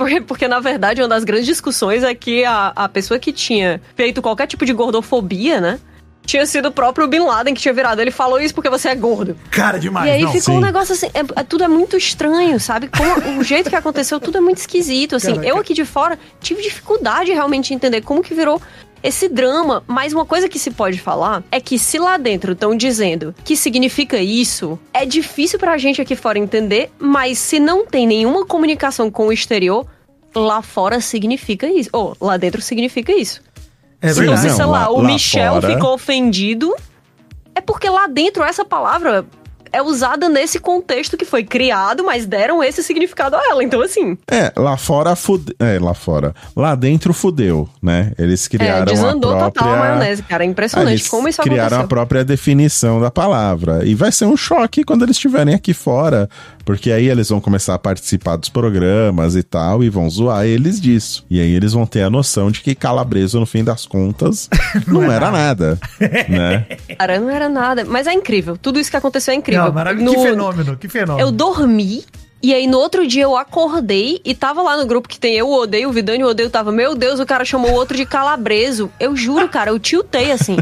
porque, 0.01 0.21
porque 0.23 0.49
na 0.49 0.61
verdade 0.61 1.03
uma 1.03 1.09
das 1.09 1.25
grandes 1.25 1.45
discussões 1.45 2.03
é 2.03 2.15
que 2.15 2.43
a, 2.43 2.73
a 2.75 2.89
pessoa 2.89 3.21
que 3.21 3.35
tinha 3.35 3.83
feito 3.95 4.23
qualquer 4.23 4.47
tipo 4.47 4.65
de 4.65 4.73
gordofobia, 4.73 5.61
né, 5.61 5.79
tinha 6.25 6.47
sido 6.47 6.69
o 6.69 6.73
próprio 6.73 7.07
Bin 7.07 7.19
Laden 7.19 7.53
que 7.53 7.61
tinha 7.61 7.75
virado. 7.75 8.01
Ele 8.01 8.11
falou 8.11 8.41
isso 8.41 8.55
porque 8.55 8.71
você 8.71 8.89
é 8.89 8.95
gordo. 8.95 9.37
Cara, 9.51 9.79
demais, 9.79 10.09
e 10.09 10.11
aí 10.13 10.23
não. 10.23 10.33
ficou 10.33 10.55
um 10.55 10.59
sim. 10.59 10.65
negócio 10.65 10.95
assim, 10.95 11.09
é- 11.13 11.41
é- 11.41 11.45
tudo 11.45 11.65
é 11.65 11.69
muito 11.69 11.99
estranho, 11.99 12.59
sabe? 12.59 12.89
Como, 12.89 13.41
o 13.41 13.45
jeito 13.45 13.69
que 13.69 13.77
aconteceu, 13.77 14.19
tudo 14.19 14.39
é 14.39 14.41
muito 14.41 14.57
esquisito, 14.57 15.17
assim. 15.17 15.35
Caraca. 15.35 15.47
Eu 15.47 15.59
aqui 15.59 15.75
de 15.75 15.85
fora 15.85 16.19
tive 16.41 16.63
dificuldade 16.63 17.31
realmente 17.31 17.69
de 17.69 17.75
entender 17.75 18.01
como 18.01 18.23
que 18.23 18.33
virou 18.33 18.59
esse 19.03 19.29
drama. 19.29 19.83
Mas 19.87 20.13
uma 20.13 20.25
coisa 20.25 20.49
que 20.49 20.59
se 20.59 20.71
pode 20.71 21.01
falar 21.01 21.43
é 21.51 21.61
que 21.61 21.79
se 21.79 21.99
lá 21.99 22.17
dentro 22.17 22.53
estão 22.53 22.77
dizendo 22.77 23.35
que 23.45 23.57
significa 23.57 24.19
isso, 24.19 24.79
é 24.93 25.05
difícil 25.07 25.59
pra 25.59 25.79
gente 25.79 26.01
aqui 26.01 26.15
fora 26.17 26.39
entender, 26.39 26.91
mas 26.99 27.39
se 27.39 27.59
não 27.59 27.87
tem 27.87 28.07
nenhuma 28.07 28.45
comunicação 28.47 29.11
com 29.11 29.27
o 29.29 29.33
exterior, 29.33 29.87
lá 30.35 30.63
fora 30.63 31.01
significa 31.01 31.67
isso. 31.67 31.91
Ou 31.93 32.17
lá 32.21 32.37
dentro 32.37 32.61
significa 32.63 33.13
isso. 33.13 33.41
É 34.03 34.09
Se 34.13 34.21
verdade. 34.21 34.41
você, 34.41 34.49
não, 34.49 34.57
sei 34.57 34.65
lá, 34.65 34.79
lá- 34.89 34.91
o 34.91 34.97
lá 35.03 35.05
Michel 35.05 35.55
fora- 35.61 35.75
ficou 35.75 35.95
ofendido, 35.95 36.75
é 37.55 37.61
porque 37.61 37.89
lá 37.91 38.07
dentro 38.07 38.43
essa 38.43 38.65
palavra 38.65 39.27
é 39.73 39.83
usada 39.83 40.29
nesse 40.29 40.59
contexto 40.59 41.17
que 41.17 41.25
foi 41.25 41.45
criado, 41.45 42.05
mas 42.05 42.27
deram 42.27 42.63
esse 42.63 42.83
significado 42.83 43.37
a 43.37 43.43
ela. 43.51 43.63
Então, 43.63 43.81
assim, 43.83 44.17
É, 44.31 44.53
lá 44.57 44.77
fora 44.77 45.15
fude... 45.17 45.55
É, 45.59 45.79
lá 45.79 45.95
fora. 45.95 46.35
Lá 46.57 46.75
dentro 46.75 47.13
fudeu, 47.13 47.69
né? 47.83 48.13
Eles 48.19 48.47
é, 48.47 48.49
criaram 48.49 48.85
desandou 48.85 49.33
a 49.33 49.39
própria... 49.39 49.63
total 49.63 49.75
a 49.75 49.79
maionese, 49.79 50.23
cara. 50.23 50.45
É 50.45 50.47
impressionante 50.47 50.93
eles 50.93 51.09
como 51.09 51.29
isso 51.29 51.41
criaram 51.43 51.67
aconteceu. 51.67 51.85
a 51.85 51.89
própria 51.89 52.25
definição 52.25 53.01
da 53.01 53.11
palavra. 53.11 53.85
E 53.85 53.95
vai 53.95 54.13
ser 54.13 54.27
um 54.27 54.37
choque 54.37 54.85
quando 54.85 55.03
eles 55.03 55.17
estiverem 55.17 55.55
aqui 55.55 55.73
fora, 55.73 56.29
porque 56.65 56.91
aí 56.93 57.09
eles 57.09 57.29
vão 57.29 57.41
começar 57.41 57.75
a 57.75 57.79
participar 57.79 58.37
dos 58.37 58.49
programas 58.49 59.35
e 59.37 59.43
tal, 59.43 59.83
e 59.83 59.89
vão 59.91 60.09
zoar 60.09 60.45
eles 60.47 60.81
disso. 60.81 61.25
E 61.31 61.41
aí 61.41 61.53
eles 61.53 61.73
vão 61.73 61.87
ter 61.87 62.03
a 62.03 62.11
noção 62.11 62.51
de 62.51 62.61
que 62.61 62.75
calabreso, 62.75 63.39
no 63.41 63.47
fim 63.47 63.65
das 63.65 63.87
contas, 63.87 64.49
não, 64.87 65.11
é 65.11 65.17
era 65.17 65.31
nada, 65.31 65.79
né? 66.29 66.67
Cara, 66.99 67.19
não 67.21 67.31
era 67.31 67.49
nada. 67.49 67.85
Mas 67.85 68.07
é 68.07 68.13
incrível. 68.13 68.57
Tudo 68.57 68.79
isso 68.79 68.91
que 68.91 68.97
aconteceu 68.97 69.33
é 69.33 69.37
incrível. 69.37 69.65
Não, 69.65 69.73
maravilhoso. 69.73 70.17
No- 70.17 70.23
Que 70.23 70.29
fenômeno, 70.31 70.77
que 70.77 70.89
fenômeno. 70.89 71.29
Eu 71.29 71.33
dormi. 71.33 72.05
E 72.43 72.55
aí, 72.55 72.67
no 72.67 72.79
outro 72.79 73.07
dia, 73.07 73.25
eu 73.25 73.37
acordei 73.37 74.19
e 74.25 74.35
tava 74.35 74.63
lá 74.63 74.75
no 74.77 74.87
grupo 74.87 75.09
que 75.09 75.21
tem 75.21 75.35
eu, 75.35 75.51
Odeio, 75.51 75.91
o 75.91 75.93
Vidani, 75.93 76.25
Odeio, 76.25 76.49
tava, 76.49 76.73
meu 76.73 76.95
Deus, 76.95 77.21
o 77.21 77.27
cara 77.27 77.45
chamou 77.45 77.71
o 77.71 77.75
outro 77.75 77.95
de 77.95 78.07
calabreso. 78.07 78.91
Eu 78.99 79.15
juro, 79.15 79.47
cara, 79.47 79.71
eu 79.71 79.79
tiltei, 79.79 80.33
assim. 80.33 80.57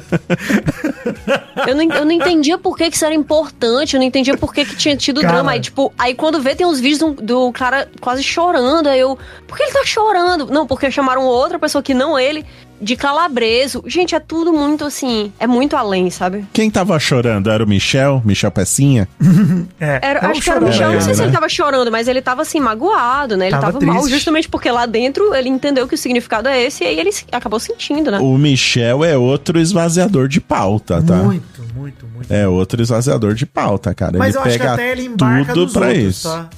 eu, 1.68 1.76
não, 1.76 1.84
eu 1.94 2.04
não 2.04 2.10
entendia 2.10 2.58
por 2.58 2.76
que, 2.76 2.90
que 2.90 2.96
isso 2.96 3.04
era 3.04 3.14
importante, 3.14 3.94
eu 3.94 4.00
não 4.00 4.06
entendia 4.06 4.36
por 4.36 4.52
que, 4.52 4.64
que 4.64 4.74
tinha 4.74 4.96
tido 4.96 5.20
Cara. 5.20 5.34
drama. 5.34 5.52
Aí, 5.52 5.60
tipo, 5.60 5.92
aí 5.96 6.14
quando 6.14 6.40
vê, 6.40 6.56
tem 6.56 6.66
uns 6.66 6.80
vídeos 6.80 6.98
do, 6.98 7.22
do 7.22 7.52
cara 7.52 7.88
quase 8.00 8.24
chorando, 8.24 8.88
aí 8.88 8.98
eu, 8.98 9.16
por 9.46 9.56
que 9.56 9.62
ele 9.62 9.72
tá 9.72 9.84
chorando? 9.84 10.46
Não, 10.46 10.66
porque 10.66 10.90
chamaram 10.90 11.24
outra 11.24 11.60
pessoa 11.60 11.80
que 11.80 11.94
não 11.94 12.18
ele 12.18 12.44
de 12.80 12.96
calabreso. 12.96 13.82
Gente, 13.86 14.14
é 14.14 14.20
tudo 14.20 14.52
muito, 14.52 14.84
assim, 14.84 15.32
é 15.38 15.46
muito 15.46 15.76
além, 15.76 16.10
sabe? 16.10 16.44
Quem 16.52 16.70
tava 16.70 16.98
chorando? 16.98 17.50
Era 17.50 17.62
o 17.64 17.66
Michel? 17.68 18.22
Michel 18.24 18.50
Pecinha? 18.50 19.08
É, 19.80 20.00
Era, 20.02 20.26
o 20.26 20.30
acho 20.30 20.40
que 20.42 20.50
era 20.50 20.60
o. 20.64 20.68
Michel, 20.68 20.92
não 20.92 21.00
sei 21.00 21.08
Era, 21.08 21.14
se 21.14 21.20
né? 21.20 21.26
ele 21.26 21.32
tava 21.32 21.48
chorando, 21.48 21.90
mas 21.90 22.08
ele 22.08 22.20
tava 22.20 22.42
assim, 22.42 22.58
magoado, 22.60 23.36
né? 23.36 23.46
Ele 23.46 23.56
Tava 23.56 23.72
tava, 23.74 23.84
mal, 23.84 24.08
justamente 24.08 24.48
porque 24.48 24.70
lá 24.70 24.86
dentro 24.86 25.34
ele 25.34 25.48
entendeu 25.48 25.86
que 25.86 25.94
o 25.94 25.98
significado 25.98 26.48
é 26.48 26.62
esse 26.62 26.82
e 26.84 26.86
aí 26.86 26.98
ele 26.98 27.10
acabou 27.30 27.60
sentindo, 27.60 28.10
né? 28.10 28.18
O 28.18 28.36
Michel 28.36 29.04
é 29.04 29.16
outro 29.16 29.58
esvaziador 29.58 30.26
de 30.28 30.40
pauta, 30.40 31.02
tá? 31.02 31.16
Muito, 31.16 31.62
muito, 31.74 32.06
muito. 32.06 32.32
É 32.32 32.48
outro 32.48 32.82
esvaziador 32.82 33.34
de 33.34 33.46
pauta, 33.46 33.94
cara. 33.94 34.18
Mas 34.18 34.34
ele 34.34 34.38
eu 34.38 34.42
acho 34.46 34.52
que 34.52 34.58
pega 34.58 34.72
até 34.74 34.92
ele 34.92 35.04
embarca 35.04 35.52
tudo 35.54 35.72
pra 35.72 35.86
outros, 35.88 36.04
isso. 36.04 36.28
tá? 36.28 36.48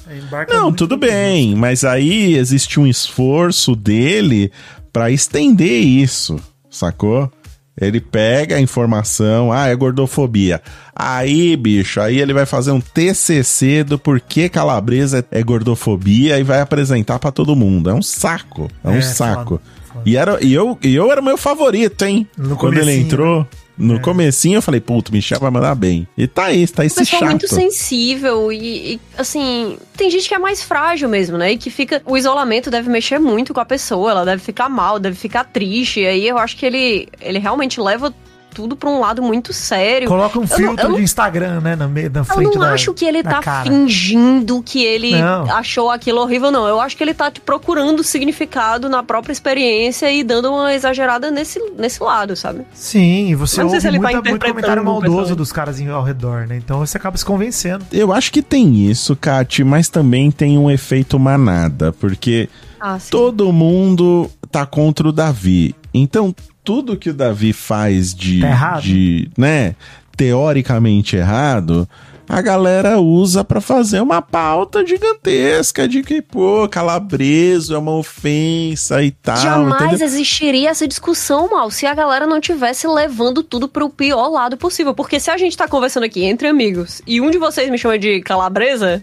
Não, 0.49 0.71
tudo 0.73 0.97
bem, 0.97 1.55
mas 1.55 1.83
aí 1.83 2.35
existe 2.35 2.79
um 2.79 2.87
esforço 2.87 3.75
dele 3.75 4.51
pra 4.91 5.09
estender 5.11 5.81
isso, 5.83 6.37
sacou? 6.69 7.31
Ele 7.79 8.01
pega 8.01 8.57
a 8.57 8.61
informação, 8.61 9.51
ah, 9.51 9.67
é 9.67 9.75
gordofobia. 9.75 10.61
Aí, 10.95 11.55
bicho, 11.55 12.01
aí 12.01 12.19
ele 12.19 12.33
vai 12.33 12.45
fazer 12.45 12.71
um 12.71 12.81
TCC 12.81 13.83
do 13.83 13.97
porquê 13.97 14.49
calabresa 14.49 15.25
é 15.31 15.41
gordofobia 15.41 16.37
e 16.37 16.43
vai 16.43 16.59
apresentar 16.61 17.17
pra 17.17 17.31
todo 17.31 17.55
mundo. 17.55 17.89
É 17.89 17.93
um 17.93 18.01
saco, 18.01 18.69
é 18.83 18.89
um 18.89 18.95
É, 18.97 19.01
saco. 19.01 19.55
foda, 19.57 19.61
foda. 19.93 20.01
E, 20.05 20.17
era, 20.17 20.37
e, 20.43 20.53
eu, 20.53 20.77
e 20.83 20.93
eu 20.93 21.11
era 21.11 21.21
o 21.21 21.23
meu 21.23 21.37
favorito, 21.37 22.03
hein? 22.03 22.27
No 22.37 22.55
Quando 22.57 22.77
ele 22.77 22.93
entrou, 22.93 23.47
no 23.81 23.95
É. 23.95 23.99
comecinho 23.99 24.57
eu 24.57 24.61
falei, 24.61 24.79
puto, 24.79 25.11
Michel 25.11 25.39
vai 25.39 25.51
mandar 25.51 25.75
bem. 25.75 26.07
E 26.17 26.27
tá 26.27 26.45
aí, 26.45 26.67
tá 26.67 26.85
esse 26.85 26.95
pessoal 26.99 27.21
chato. 27.21 27.29
muito 27.31 27.47
sensível 27.47 28.51
e, 28.51 28.93
e, 28.93 28.99
assim, 29.17 29.77
tem 29.97 30.09
gente 30.09 30.27
que 30.27 30.35
é 30.35 30.39
mais 30.39 30.61
frágil 30.61 31.09
mesmo, 31.09 31.37
né? 31.37 31.53
E 31.53 31.57
que 31.57 31.69
fica. 31.69 32.01
O 32.05 32.17
isolamento 32.17 32.69
deve 32.69 32.89
mexer 32.89 33.19
muito 33.19 33.53
com 33.53 33.59
a 33.59 33.65
pessoa, 33.65 34.11
ela 34.11 34.25
deve 34.25 34.41
ficar 34.41 34.69
mal, 34.69 34.99
deve 34.99 35.15
ficar 35.15 35.43
triste. 35.45 36.01
E 36.01 36.07
aí 36.07 36.27
eu 36.27 36.37
acho 36.37 36.55
que 36.57 36.65
ele, 36.65 37.07
ele 37.19 37.39
realmente 37.39 37.79
leva 37.81 38.13
tudo 38.53 38.75
pra 38.75 38.89
um 38.89 38.99
lado 38.99 39.21
muito 39.21 39.53
sério. 39.53 40.07
Coloca 40.07 40.37
um 40.37 40.43
Eu 40.43 40.47
filtro 40.47 40.85
eu 40.85 40.89
não- 40.89 40.97
de 40.97 41.03
Instagram, 41.03 41.59
né? 41.61 41.75
Na, 41.75 41.87
me- 41.87 42.09
na 42.09 42.19
Eu 42.21 42.25
frente 42.25 42.53
não 42.55 42.61
da 42.61 42.73
acho 42.73 42.93
que 42.93 43.05
ele 43.05 43.23
tá 43.23 43.39
cara. 43.41 43.69
fingindo 43.69 44.61
que 44.63 44.83
ele 44.83 45.19
Não. 45.19 45.49
achou 45.51 45.89
aquilo 45.89 46.21
horrível, 46.21 46.51
não. 46.51 46.67
Eu 46.67 46.79
acho 46.79 46.95
que 46.97 47.03
ele 47.03 47.13
tá 47.13 47.31
procurando 47.45 48.03
significado 48.03 48.89
na 48.89 49.01
própria 49.03 49.31
experiência 49.33 50.11
e 50.11 50.23
dando 50.23 50.49
uma 50.51 50.73
exagerada 50.73 51.31
nesse, 51.31 51.59
nesse 51.77 52.01
lado, 52.03 52.35
sabe? 52.35 52.61
Sim, 52.73 53.29
e 53.29 53.35
você 53.35 53.61
Eu 53.61 53.63
não 53.63 53.69
sei 53.71 53.77
ouve 53.77 53.81
se 53.81 53.87
ele 53.87 53.97
tá 53.97 54.01
muita, 54.03 54.17
muito 54.17 54.27
interpretando 54.35 54.53
comentário 54.83 54.83
maldoso 54.83 55.35
dos 55.35 55.51
caras 55.51 55.79
em- 55.79 55.89
ao 55.89 56.03
redor, 56.03 56.47
né? 56.47 56.57
Então 56.57 56.79
você 56.79 56.97
acaba 56.97 57.17
se 57.17 57.25
convencendo. 57.25 57.85
Eu 57.91 58.11
acho 58.13 58.31
que 58.31 58.41
tem 58.41 58.89
isso, 58.89 59.15
Kati, 59.15 59.63
mas 59.63 59.89
também 59.89 60.29
tem 60.31 60.57
um 60.57 60.69
efeito 60.69 61.17
manada, 61.19 61.91
porque 61.93 62.49
Ah, 62.79 62.97
todo 63.09 63.51
mundo 63.53 64.29
tá 64.51 64.65
contra 64.65 65.07
o 65.07 65.11
Davi. 65.11 65.75
Então, 65.93 66.33
tudo 66.63 66.97
que 66.97 67.09
o 67.09 67.13
Davi 67.13 67.53
faz 67.53 68.13
de. 68.13 68.41
Tá 68.41 68.47
errado. 68.47 68.81
de 68.81 69.29
né? 69.37 69.75
teoricamente 70.21 71.15
errado, 71.15 71.89
a 72.29 72.41
galera 72.41 72.99
usa 72.99 73.43
pra 73.43 73.59
fazer 73.59 74.01
uma 74.01 74.21
pauta 74.21 74.85
gigantesca 74.85 75.87
de 75.87 76.03
que, 76.03 76.21
pô, 76.21 76.69
calabreso 76.69 77.73
é 77.73 77.77
uma 77.77 77.95
ofensa 77.95 79.03
e 79.03 79.09
tal. 79.11 79.37
Jamais 79.37 79.83
entendeu? 79.83 80.05
existiria 80.05 80.69
essa 80.69 80.87
discussão, 80.87 81.49
mal, 81.49 81.71
se 81.71 81.87
a 81.87 81.93
galera 81.93 82.27
não 82.27 82.39
tivesse 82.39 82.87
levando 82.87 83.41
tudo 83.41 83.67
pro 83.67 83.89
pior 83.89 84.29
lado 84.29 84.55
possível. 84.57 84.93
Porque 84.93 85.19
se 85.19 85.31
a 85.31 85.37
gente 85.37 85.57
tá 85.57 85.67
conversando 85.67 86.03
aqui 86.03 86.23
entre 86.23 86.47
amigos 86.47 87.01
e 87.07 87.19
um 87.19 87.31
de 87.31 87.37
vocês 87.37 87.69
me 87.69 87.77
chama 87.77 87.97
de 87.97 88.21
calabresa. 88.21 89.01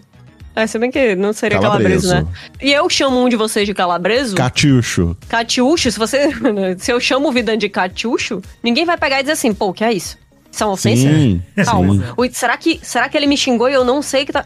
É, 0.61 0.67
se 0.67 0.77
bem 0.79 0.91
que 0.91 1.15
não 1.15 1.31
seria 1.33 1.59
calabreso, 1.59 2.09
Calabreso. 2.09 2.31
né? 2.33 2.57
E 2.61 2.71
eu 2.71 2.89
chamo 2.89 3.23
um 3.23 3.29
de 3.29 3.35
vocês 3.35 3.65
de 3.67 3.73
calabreso. 3.73 4.35
Catiucho. 4.35 5.15
Catiucho, 5.27 5.91
se 5.91 5.97
você. 5.99 6.29
Se 6.79 6.91
eu 6.91 6.99
chamo 6.99 7.29
o 7.29 7.31
Vidan 7.31 7.57
de 7.57 7.69
Catiucho, 7.69 8.41
ninguém 8.63 8.85
vai 8.85 8.97
pegar 8.97 9.19
e 9.19 9.23
dizer 9.23 9.33
assim, 9.33 9.53
pô, 9.53 9.67
o 9.67 9.73
que 9.73 9.83
é 9.83 9.93
isso? 9.93 10.17
Isso 10.51 10.63
é 10.63 10.65
uma 10.65 10.73
ofensa? 10.73 11.01
Sim, 11.03 11.41
Calma. 11.63 11.93
sim. 11.93 12.03
Ui, 12.17 12.29
será, 12.33 12.57
que, 12.57 12.79
será 12.81 13.07
que 13.07 13.15
ele 13.15 13.27
me 13.27 13.37
xingou 13.37 13.69
e 13.69 13.73
eu 13.73 13.83
não 13.85 14.01
sei 14.01 14.25
que 14.25 14.31
tá. 14.33 14.45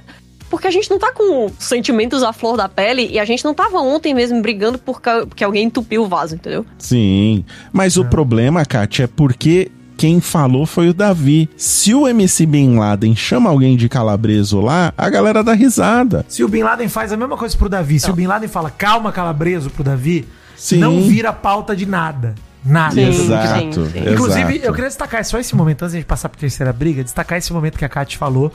Porque 0.49 0.67
a 0.67 0.71
gente 0.71 0.87
não 0.91 0.99
tá 0.99 1.11
com 1.11 1.49
sentimentos 1.57 2.21
à 2.21 2.31
flor 2.31 2.55
da 2.57 2.69
pele 2.69 3.07
e 3.11 3.17
a 3.19 3.25
gente 3.25 3.43
não 3.43 3.53
tava 3.55 3.79
ontem 3.79 4.13
mesmo 4.13 4.39
brigando 4.41 4.77
por 4.77 5.01
ca- 5.01 5.25
porque 5.25 5.43
alguém 5.43 5.63
entupiu 5.65 6.03
o 6.03 6.07
vaso, 6.07 6.35
entendeu? 6.35 6.63
Sim. 6.77 7.43
Mas 7.71 7.97
o 7.97 8.05
problema, 8.05 8.63
Kátia, 8.63 9.05
é 9.05 9.07
porque 9.07 9.71
quem 10.03 10.19
falou 10.19 10.65
foi 10.65 10.89
o 10.89 10.93
Davi. 10.93 11.49
Se 11.55 11.95
o 11.95 12.05
MC 12.05 12.45
Bin 12.45 12.77
Laden 12.77 13.15
chama 13.15 13.49
alguém 13.49 13.77
de 13.77 13.87
calabreso 13.87 14.59
lá, 14.59 14.91
a 14.97 15.09
galera 15.09 15.41
dá 15.41 15.53
risada. 15.53 16.25
Se 16.27 16.43
o 16.43 16.49
Bin 16.49 16.61
Laden 16.61 16.89
faz 16.89 17.13
a 17.13 17.15
mesma 17.15 17.37
coisa 17.37 17.57
pro 17.57 17.69
Davi, 17.69 18.01
se 18.01 18.11
o 18.11 18.13
Bin 18.13 18.27
Laden 18.27 18.49
fala 18.49 18.69
calma, 18.69 19.13
calabreso 19.13 19.69
pro 19.69 19.81
Davi, 19.81 20.27
Sim. 20.57 20.79
não 20.79 21.03
vira 21.03 21.31
pauta 21.31 21.73
de 21.73 21.85
nada. 21.85 22.35
Nada. 22.65 22.95
Sim, 22.95 23.07
Exato. 23.07 23.85
sim, 23.85 23.91
sim. 23.93 24.11
Inclusive, 24.11 24.51
exato. 24.55 24.65
eu 24.65 24.73
queria 24.73 24.89
destacar 24.89 25.23
só 25.23 25.39
esse 25.39 25.55
momento, 25.55 25.83
antes 25.83 25.95
de 25.97 26.03
passar 26.03 26.27
pra 26.27 26.37
terceira 26.37 26.73
briga, 26.73 27.01
destacar 27.01 27.37
esse 27.37 27.53
momento 27.53 27.77
que 27.77 27.85
a 27.85 27.89
Kátia 27.89 28.19
falou 28.19 28.51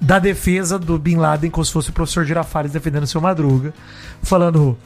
da 0.00 0.18
defesa 0.18 0.80
do 0.80 0.98
Bin 0.98 1.14
Laden 1.14 1.48
como 1.48 1.64
se 1.64 1.72
fosse 1.72 1.90
o 1.90 1.92
professor 1.92 2.24
Girafales 2.24 2.72
defendendo 2.72 3.04
o 3.04 3.06
seu 3.06 3.20
Madruga, 3.20 3.72
falando... 4.20 4.76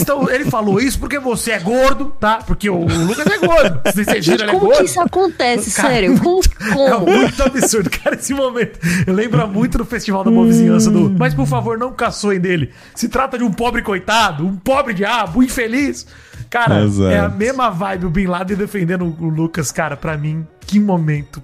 Então, 0.00 0.28
ele 0.30 0.44
falou 0.46 0.80
isso 0.80 0.98
porque 0.98 1.18
você 1.18 1.52
é 1.52 1.58
gordo, 1.58 2.06
tá? 2.18 2.38
Porque 2.46 2.68
o, 2.68 2.76
o 2.80 3.04
Lucas 3.06 3.26
é 3.26 3.38
gordo. 3.38 3.80
Se 3.92 4.04
você 4.04 4.14
Gente, 4.14 4.22
gira, 4.22 4.44
é 4.44 4.48
como 4.48 4.66
gordo. 4.66 4.78
que 4.78 4.84
isso 4.84 5.00
acontece? 5.00 5.74
Cara, 5.74 5.88
Sério? 5.88 6.18
Como? 6.20 6.40
É 6.60 6.98
muito 6.98 7.42
absurdo, 7.42 7.90
cara, 7.90 8.16
esse 8.16 8.34
momento. 8.34 8.78
Eu 9.06 9.14
lembro 9.14 9.46
muito 9.48 9.78
do 9.78 9.84
Festival 9.84 10.24
da 10.24 10.30
Boa 10.30 10.46
Vizinhança 10.46 10.90
do. 10.90 11.10
Mas 11.10 11.34
por 11.34 11.46
favor, 11.46 11.78
não 11.78 11.92
caçoem 11.92 12.40
dele. 12.40 12.70
Se 12.94 13.08
trata 13.08 13.38
de 13.38 13.44
um 13.44 13.52
pobre 13.52 13.82
coitado, 13.82 14.46
um 14.46 14.56
pobre 14.56 14.94
diabo, 14.94 15.40
um 15.40 15.42
infeliz. 15.42 16.06
Cara, 16.48 16.82
Exato. 16.82 17.10
é 17.10 17.18
a 17.18 17.28
mesma 17.28 17.70
vibe 17.70 18.06
o 18.06 18.10
Bin 18.10 18.26
Laden 18.26 18.56
defendendo 18.56 19.04
o 19.04 19.28
Lucas, 19.28 19.70
cara, 19.70 19.96
pra 19.96 20.16
mim, 20.16 20.44
que 20.66 20.78
momento 20.80 21.42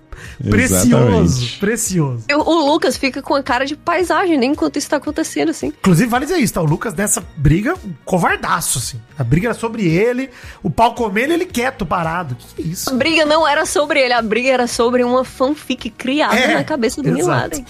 precioso, 0.49 0.87
Exatamente. 0.87 1.59
precioso. 1.59 2.25
Eu- 2.29 2.41
o 2.41 2.67
Lucas 2.73 2.97
fica 2.97 3.21
com 3.21 3.35
a 3.35 3.43
cara 3.43 3.65
de 3.67 3.77
paisagem, 3.77 4.39
nem 4.39 4.53
enquanto 4.53 4.77
isso 4.79 4.89
tá 4.89 4.97
acontecendo, 4.97 5.51
assim. 5.51 5.69
Inclusive, 5.69 6.09
vale 6.09 6.27
dizer 6.27 6.39
isso, 6.39 6.55
tá? 6.55 6.63
O 6.63 6.65
Lucas 6.65 6.93
dessa 6.95 7.23
briga, 7.37 7.75
um 7.85 7.93
covardaço, 8.05 8.79
assim. 8.79 9.01
A 9.19 9.25
briga 9.25 9.49
era 9.49 9.55
sobre 9.55 9.85
ele, 9.87 10.31
o 10.63 10.71
pau 10.71 10.95
comendo 10.95 11.33
ele 11.35 11.45
quieto, 11.47 11.85
parado. 11.85 12.35
Que 12.37 12.55
que 12.55 12.63
é 12.63 12.65
A 12.65 12.69
isso? 12.69 12.95
briga 12.95 13.25
não 13.27 13.47
era 13.47 13.67
sobre 13.67 14.01
ele, 14.01 14.13
a 14.13 14.23
briga 14.23 14.49
era 14.51 14.67
sobre 14.67 15.03
uma 15.05 15.25
fanfic 15.25 15.91
criada 15.91 16.35
É, 16.37 16.55
na 16.55 16.65
cabeça 16.65 17.03
do 17.03 17.09
exato. 17.09 17.29
Laden. 17.29 17.67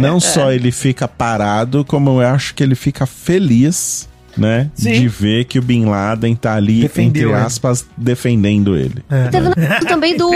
Não 0.00 0.18
só 0.18 0.50
ele 0.50 0.72
fica 0.72 1.06
parado, 1.06 1.84
como 1.84 2.20
eu 2.20 2.26
acho 2.26 2.54
que 2.54 2.62
ele 2.62 2.74
fica 2.74 3.06
feliz, 3.06 4.08
né? 4.36 4.70
Sim. 4.74 4.92
De 4.92 5.08
ver 5.08 5.44
que 5.44 5.58
o 5.58 5.62
Bin 5.62 5.86
Laden 5.86 6.34
tá 6.36 6.54
ali, 6.54 6.80
Defendeu 6.82 7.28
entre 7.30 7.38
ele. 7.38 7.46
aspas, 7.46 7.86
defendendo 7.96 8.76
ele. 8.76 9.02
É. 9.10 9.28
Teve 9.28 9.48
na- 9.48 9.80
também 9.88 10.16
do. 10.16 10.30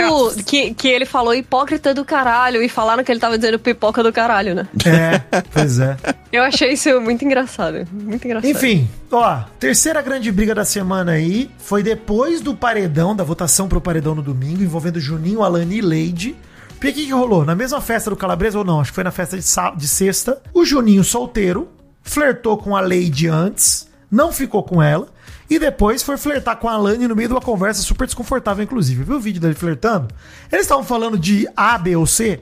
Que, 0.45 0.73
que 0.73 0.87
ele 0.87 1.05
falou 1.05 1.33
hipócrita 1.33 1.93
do 1.93 2.03
caralho 2.05 2.61
e 2.63 2.69
falaram 2.69 3.03
que 3.03 3.11
ele 3.11 3.19
tava 3.19 3.37
dizendo 3.37 3.59
pipoca 3.59 4.01
do 4.03 4.11
caralho, 4.11 4.55
né? 4.55 4.67
É, 4.85 5.41
pois 5.51 5.79
é. 5.79 5.95
Eu 6.31 6.43
achei 6.43 6.73
isso 6.73 6.99
muito 7.01 7.25
engraçado. 7.25 7.85
Muito 7.91 8.25
engraçado. 8.25 8.49
Enfim, 8.49 8.87
ó, 9.11 9.39
terceira 9.59 10.01
grande 10.01 10.31
briga 10.31 10.55
da 10.55 10.63
semana 10.63 11.11
aí 11.11 11.49
foi 11.57 11.83
depois 11.83 12.39
do 12.41 12.55
paredão, 12.55 13.13
da 13.15 13.23
votação 13.23 13.67
pro 13.67 13.81
paredão 13.81 14.15
no 14.15 14.21
domingo, 14.21 14.63
envolvendo 14.63 14.99
Juninho, 14.99 15.43
Alane 15.43 15.77
e 15.77 15.81
Leide. 15.81 16.35
Porque 16.71 16.89
o 16.89 16.93
que, 16.93 17.05
que 17.05 17.11
rolou? 17.11 17.45
Na 17.45 17.53
mesma 17.53 17.79
festa 17.79 18.09
do 18.09 18.15
Calabresa, 18.15 18.57
ou 18.57 18.63
não, 18.65 18.79
acho 18.81 18.91
que 18.91 18.95
foi 18.95 19.03
na 19.03 19.11
festa 19.11 19.37
de, 19.37 19.43
de 19.77 19.87
sexta, 19.87 20.41
o 20.53 20.65
Juninho 20.65 21.03
solteiro 21.03 21.67
flertou 22.01 22.57
com 22.57 22.75
a 22.75 22.81
Leide 22.81 23.27
antes, 23.27 23.87
não 24.11 24.31
ficou 24.31 24.61
com 24.61 24.83
ela, 24.83 25.07
e 25.49 25.57
depois 25.57 26.03
foi 26.03 26.17
flertar 26.17 26.57
com 26.57 26.67
a 26.67 26.73
Alane 26.73 27.07
no 27.07 27.15
meio 27.15 27.29
de 27.29 27.33
uma 27.33 27.41
conversa 27.41 27.81
super 27.81 28.05
desconfortável, 28.05 28.63
inclusive. 28.63 29.03
Viu 29.03 29.15
o 29.15 29.19
vídeo 29.19 29.41
dele 29.41 29.53
flertando? 29.55 30.09
Eles 30.51 30.65
estavam 30.65 30.83
falando 30.83 31.17
de 31.17 31.47
A, 31.55 31.77
B 31.77 31.95
ou 31.95 32.05
C, 32.05 32.41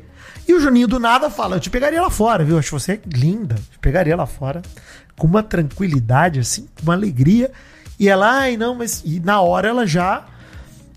e 0.49 0.53
o 0.55 0.59
Juninho 0.59 0.87
do 0.87 0.99
nada 0.99 1.29
fala: 1.29 1.57
Eu 1.57 1.59
te 1.59 1.69
pegaria 1.69 2.01
lá 2.01 2.09
fora, 2.09 2.43
viu? 2.43 2.57
Acho 2.57 2.71
você 2.71 2.99
linda. 3.05 3.53
Te 3.53 3.77
pegaria 3.77 4.15
lá 4.15 4.25
fora. 4.25 4.63
Com 5.15 5.27
uma 5.27 5.43
tranquilidade, 5.43 6.39
assim, 6.39 6.67
com 6.75 6.81
uma 6.81 6.93
alegria. 6.93 7.51
E 7.99 8.09
ela, 8.09 8.39
ai, 8.39 8.57
não, 8.57 8.73
mas. 8.73 9.03
E 9.05 9.19
na 9.19 9.41
hora 9.41 9.67
ela 9.67 9.85
já. 9.85 10.25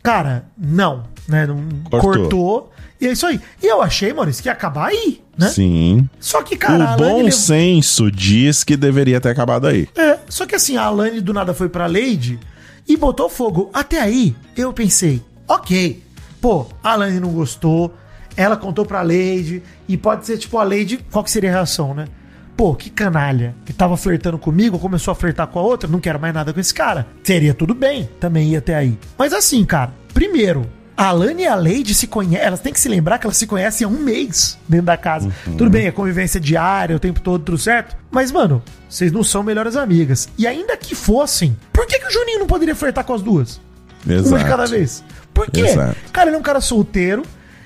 Cara, 0.02 0.46
não. 0.56 1.04
Né? 1.28 1.46
Não, 1.46 1.68
cortou. 1.90 2.00
Cortou. 2.00 2.72
E 3.02 3.08
é 3.08 3.12
isso 3.12 3.26
aí. 3.26 3.40
E 3.60 3.66
eu 3.66 3.82
achei, 3.82 4.12
Maurício, 4.12 4.42
que 4.42 4.48
ia 4.48 4.52
acabar 4.52 4.86
aí, 4.90 5.20
né? 5.36 5.48
Sim. 5.48 6.08
Só 6.20 6.40
que, 6.42 6.56
cara, 6.56 6.94
o 6.94 6.96
bom 6.96 7.16
levou- 7.16 7.32
senso 7.32 8.10
diz 8.10 8.62
que 8.62 8.76
deveria 8.76 9.20
ter 9.20 9.30
acabado 9.30 9.66
aí. 9.66 9.88
é, 9.96 10.18
só 10.28 10.46
que 10.46 10.54
assim, 10.54 10.76
a 10.76 10.84
Alane 10.84 11.20
do 11.20 11.32
nada 11.34 11.52
foi 11.52 11.68
pra 11.68 11.86
Lady 11.88 12.38
e 12.88 12.96
botou 12.96 13.28
fogo. 13.28 13.68
Até 13.74 14.00
aí, 14.00 14.36
eu 14.56 14.72
pensei, 14.72 15.20
ok. 15.48 16.02
Pô, 16.40 16.66
a 16.82 16.92
Alane 16.92 17.18
não 17.20 17.30
gostou, 17.30 17.92
ela 18.36 18.56
contou 18.56 18.86
pra 18.86 19.02
Lady, 19.02 19.62
e 19.88 19.96
pode 19.96 20.24
ser 20.24 20.38
tipo 20.38 20.56
a 20.58 20.62
Lady, 20.64 20.98
qual 21.10 21.22
que 21.24 21.30
seria 21.30 21.50
a 21.50 21.54
reação, 21.54 21.92
né? 21.94 22.06
Pô, 22.56 22.74
que 22.74 22.88
canalha, 22.90 23.54
que 23.64 23.72
tava 23.72 23.96
flertando 23.96 24.38
comigo, 24.38 24.78
começou 24.78 25.10
a 25.10 25.14
flertar 25.14 25.46
com 25.48 25.58
a 25.58 25.62
outra, 25.62 25.88
não 25.88 25.98
quero 26.00 26.20
mais 26.20 26.32
nada 26.34 26.52
com 26.52 26.60
esse 26.60 26.72
cara. 26.72 27.06
Seria 27.24 27.52
tudo 27.54 27.74
bem, 27.74 28.08
também 28.20 28.50
ia 28.50 28.58
até 28.58 28.74
aí. 28.76 28.96
Mas 29.18 29.32
assim, 29.32 29.64
cara, 29.64 29.92
primeiro, 30.14 30.66
a 31.02 31.08
Alane 31.08 31.42
e 31.42 31.46
a 31.46 31.54
Lady 31.56 31.94
se 31.94 32.06
conhecem, 32.06 32.46
elas 32.46 32.60
têm 32.60 32.72
que 32.72 32.78
se 32.78 32.88
lembrar 32.88 33.18
que 33.18 33.26
elas 33.26 33.36
se 33.36 33.46
conhecem 33.46 33.84
há 33.84 33.88
um 33.88 33.98
mês 33.98 34.56
dentro 34.68 34.86
da 34.86 34.96
casa. 34.96 35.32
Tudo 35.44 35.68
bem, 35.68 35.88
a 35.88 35.92
convivência 35.92 36.38
diária, 36.38 36.94
o 36.94 37.00
tempo 37.00 37.20
todo, 37.20 37.42
tudo 37.42 37.58
certo. 37.58 37.96
Mas, 38.10 38.30
mano, 38.30 38.62
vocês 38.88 39.10
não 39.10 39.24
são 39.24 39.42
melhores 39.42 39.74
amigas. 39.74 40.28
E 40.38 40.46
ainda 40.46 40.76
que 40.76 40.94
fossem, 40.94 41.56
por 41.72 41.86
que, 41.86 41.98
que 41.98 42.06
o 42.06 42.10
Juninho 42.10 42.38
não 42.38 42.46
poderia 42.46 42.74
flertar 42.74 43.04
com 43.04 43.14
as 43.14 43.22
duas? 43.22 43.60
Uma 44.06 44.38
de 44.38 44.44
cada 44.44 44.66
vez. 44.66 45.02
Por 45.34 45.50
quê? 45.50 45.62
Exato. 45.62 45.96
Cara, 46.12 46.28
ele 46.28 46.36
é 46.36 46.38
um 46.38 46.42
cara 46.42 46.60
solteiro, 46.60 47.22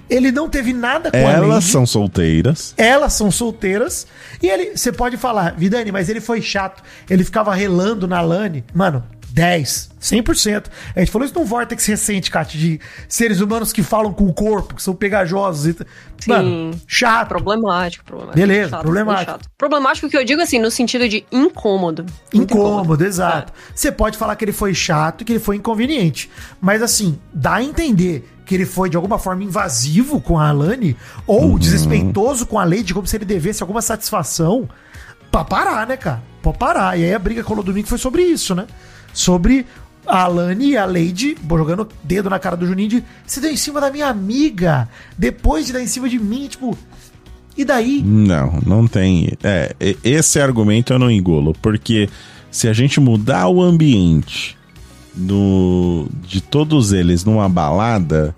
ele 0.09 0.31
não 0.31 0.49
teve 0.49 0.73
nada 0.73 1.11
com 1.11 1.17
a 1.17 1.21
Elas 1.21 1.65
são 1.65 1.85
solteiras. 1.85 2.73
Elas 2.77 3.13
são 3.13 3.31
solteiras. 3.31 4.07
E 4.43 4.49
ele, 4.49 4.77
você 4.77 4.93
pode 4.93 5.17
falar, 5.17 5.55
Vidani, 5.57 5.91
mas 5.93 6.09
ele 6.09 6.21
foi 6.21 6.41
chato. 6.41 6.83
Ele 7.11 7.25
ficava 7.25 7.55
relando 7.55 8.07
na 8.07 8.21
Lani. 8.21 8.65
Mano, 8.73 9.05
10, 9.37 9.91
100%. 10.01 10.65
A 10.95 11.01
gente 11.01 11.13
falou 11.13 11.27
isso 11.27 11.39
num 11.39 11.45
vórtex 11.45 11.85
recente, 11.85 12.31
Kat, 12.31 12.57
de 12.57 12.81
seres 13.07 13.39
humanos 13.43 13.71
que 13.71 13.83
falam 13.83 14.11
com 14.11 14.25
o 14.25 14.33
corpo, 14.33 14.75
que 14.75 14.83
são 14.83 14.95
pegajosos. 14.95 15.67
E... 15.67 15.75
t- 15.75 15.85
Sim. 16.19 16.31
Mano, 16.31 16.81
chato. 16.87 17.29
Problemático, 17.29 18.03
problemático. 18.03 18.41
Beleza, 18.41 18.71
Chato, 18.71 18.81
problemático. 18.83 19.31
chato. 19.33 19.51
Problemático 19.59 20.09
que 20.09 20.17
eu 20.17 20.25
digo 20.25 20.41
assim, 20.41 20.59
no 20.59 20.71
sentido 20.71 21.07
de 21.07 21.27
incômodo. 21.31 22.07
Muito 22.33 22.55
Incômodo, 22.55 23.05
exato. 23.05 23.53
Você 23.75 23.93
pode 23.93 24.17
falar 24.17 24.37
que 24.37 24.45
ele 24.47 24.53
foi 24.53 24.73
chato 24.73 25.21
e 25.21 25.25
que 25.27 25.33
ele 25.35 25.39
foi 25.39 25.57
inconveniente. 25.57 26.31
Mas 26.59 26.81
assim, 26.81 27.19
dá 27.35 27.57
a 27.57 27.63
entender 27.63 28.27
que 28.47 28.55
ele 28.55 28.65
foi 28.65 28.89
de 28.89 28.97
alguma 28.97 29.19
forma 29.19 29.45
invasivo 29.45 30.19
com 30.19 30.39
a 30.39 30.49
Alane 30.49 30.97
ou 31.27 31.59
desrespeitoso 31.59 32.47
com 32.47 32.59
a 32.59 32.65
Lady, 32.65 32.95
como 32.95 33.07
se 33.07 33.15
ele 33.19 33.27
devesse 33.27 33.63
alguma 33.63 33.83
satisfação. 33.83 34.67
Pra 35.31 35.45
parar, 35.45 35.87
né, 35.87 35.99
cara? 35.99 36.23
Pra 36.43 36.55
parar. 36.55 36.99
E 36.99 37.05
aí 37.05 37.13
a 37.13 37.19
briga 37.19 37.43
que 37.43 37.49
rolou 37.49 37.63
domingo 37.63 37.87
foi 37.87 37.99
sobre 37.99 38.23
isso, 38.23 38.55
né? 38.55 38.67
Sobre 39.17 39.65
a 40.07 40.25
Alane 40.25 40.73
e 40.73 40.77
a 40.77 40.85
Lady 40.85 41.37
jogando 41.49 41.89
dedo 42.05 42.29
na 42.29 42.39
cara 42.39 42.55
do 42.55 42.67
Juninho 42.67 42.89
de 42.89 43.05
você 43.27 43.41
deu 43.41 43.51
em 43.51 43.57
cima 43.57 43.81
da 43.81 43.91
minha 43.91 44.07
amiga, 44.07 44.89
depois 45.17 45.67
de 45.67 45.73
dar 45.73 45.83
em 45.83 45.87
cima 45.87 46.09
de 46.09 46.19
mim, 46.19 46.47
tipo. 46.47 46.77
E 47.57 47.65
daí? 47.65 48.03
Não, 48.05 48.61
não 48.67 48.87
tem. 48.87 49.33
É, 49.43 49.75
esse 50.05 50.39
argumento 50.39 50.93
eu 50.93 50.99
não 50.99 51.11
engulo, 51.11 51.55
porque 51.63 52.11
se 52.51 52.69
a 52.69 52.75
gente 52.75 53.01
mudar 53.01 53.49
o 53.49 53.63
ambiente 53.63 54.57
do, 55.15 56.07
de 56.21 56.43
todos 56.43 56.93
eles 56.93 57.25
numa 57.25 57.49
balada, 57.49 58.37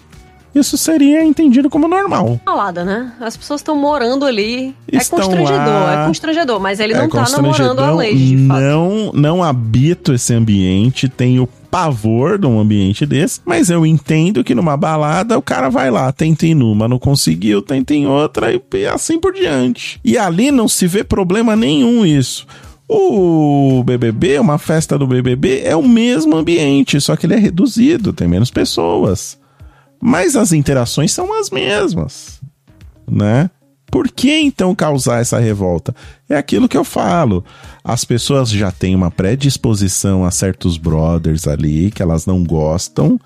isso 0.55 0.77
seria 0.77 1.23
entendido 1.25 1.69
como 1.69 1.87
normal. 1.87 2.41
Balada, 2.45 2.85
né? 2.85 3.13
As 3.21 3.37
pessoas 3.37 3.61
estão 3.61 3.77
morando 3.77 4.25
ali. 4.25 4.75
Estão 4.91 5.19
é 5.19 5.23
constrangedor, 5.23 5.67
lá. 5.67 6.03
é 6.03 6.07
constrangedor, 6.07 6.61
mas 6.61 6.81
ele 6.81 6.95
É 6.95 6.99
não 6.99 7.09
tá 7.09 7.29
namorando 7.31 7.81
a 7.81 7.91
Lady, 7.91 8.37
de 8.37 8.47
fato. 8.47 8.61
Não, 8.61 9.13
não 9.13 9.45
habito 9.45 10.13
esse 10.13 10.33
ambiente, 10.35 11.09
tenho 11.09 11.49
pavor 11.71 12.39
de 12.39 12.47
um 12.47 12.59
ambiente 12.59 13.05
desse, 13.05 13.41
mas 13.45 13.69
eu 13.69 13.85
entendo 13.85 14.43
que 14.43 14.55
numa 14.55 14.77
balada 14.77 15.37
o 15.37 15.43
cara 15.43 15.69
vai 15.69 15.91
lá, 15.91 16.11
tenta 16.11 16.47
em 16.47 16.55
numa, 16.55 16.89
não 16.89 16.99
conseguiu, 16.99 17.61
tenta 17.61 17.95
em 17.95 18.07
outra 18.07 18.53
e 18.53 18.61
e 18.75 18.87
assim 18.87 19.19
por 19.19 19.35
diante. 19.35 20.01
E 20.05 20.17
ali 20.17 20.51
não 20.51 20.67
se 20.67 20.87
vê 20.87 21.05
problema 21.05 21.55
nenhum 21.55 22.07
isso. 22.07 22.47
O 22.89 23.83
BBB, 23.85 24.39
uma 24.39 24.57
festa 24.57 24.97
do 24.97 25.07
BBB, 25.07 25.61
é 25.63 25.77
o 25.77 25.87
mesmo 25.87 26.35
ambiente, 26.35 26.99
só 27.03 27.17
que 27.17 27.27
ele 27.27 27.35
é 27.35 27.39
reduzido, 27.39 28.15
tem 28.15 28.27
menos 28.27 28.51
pessoas. 28.51 29.39
Mas 30.01 30.37
as 30.37 30.53
interações 30.53 31.13
são 31.13 31.39
as 31.39 31.51
mesmas. 31.51 32.41
né? 33.11 33.51
Por 33.91 34.09
que 34.09 34.31
então 34.41 34.75
causar 34.75 35.21
essa 35.21 35.39
revolta? 35.39 35.95
É 36.29 36.37
aquilo 36.37 36.69
que 36.69 36.77
eu 36.77 36.85
falo. 36.85 37.43
As 37.83 38.05
pessoas 38.05 38.51
já 38.51 38.71
têm 38.71 38.95
uma 38.95 39.11
predisposição 39.11 40.27
a 40.27 40.31
certos 40.31 40.77
brothers 40.77 41.49
ali 41.49 41.91
que 41.91 42.03
elas 42.03 42.27
não 42.27 42.45
gostam 42.45 43.19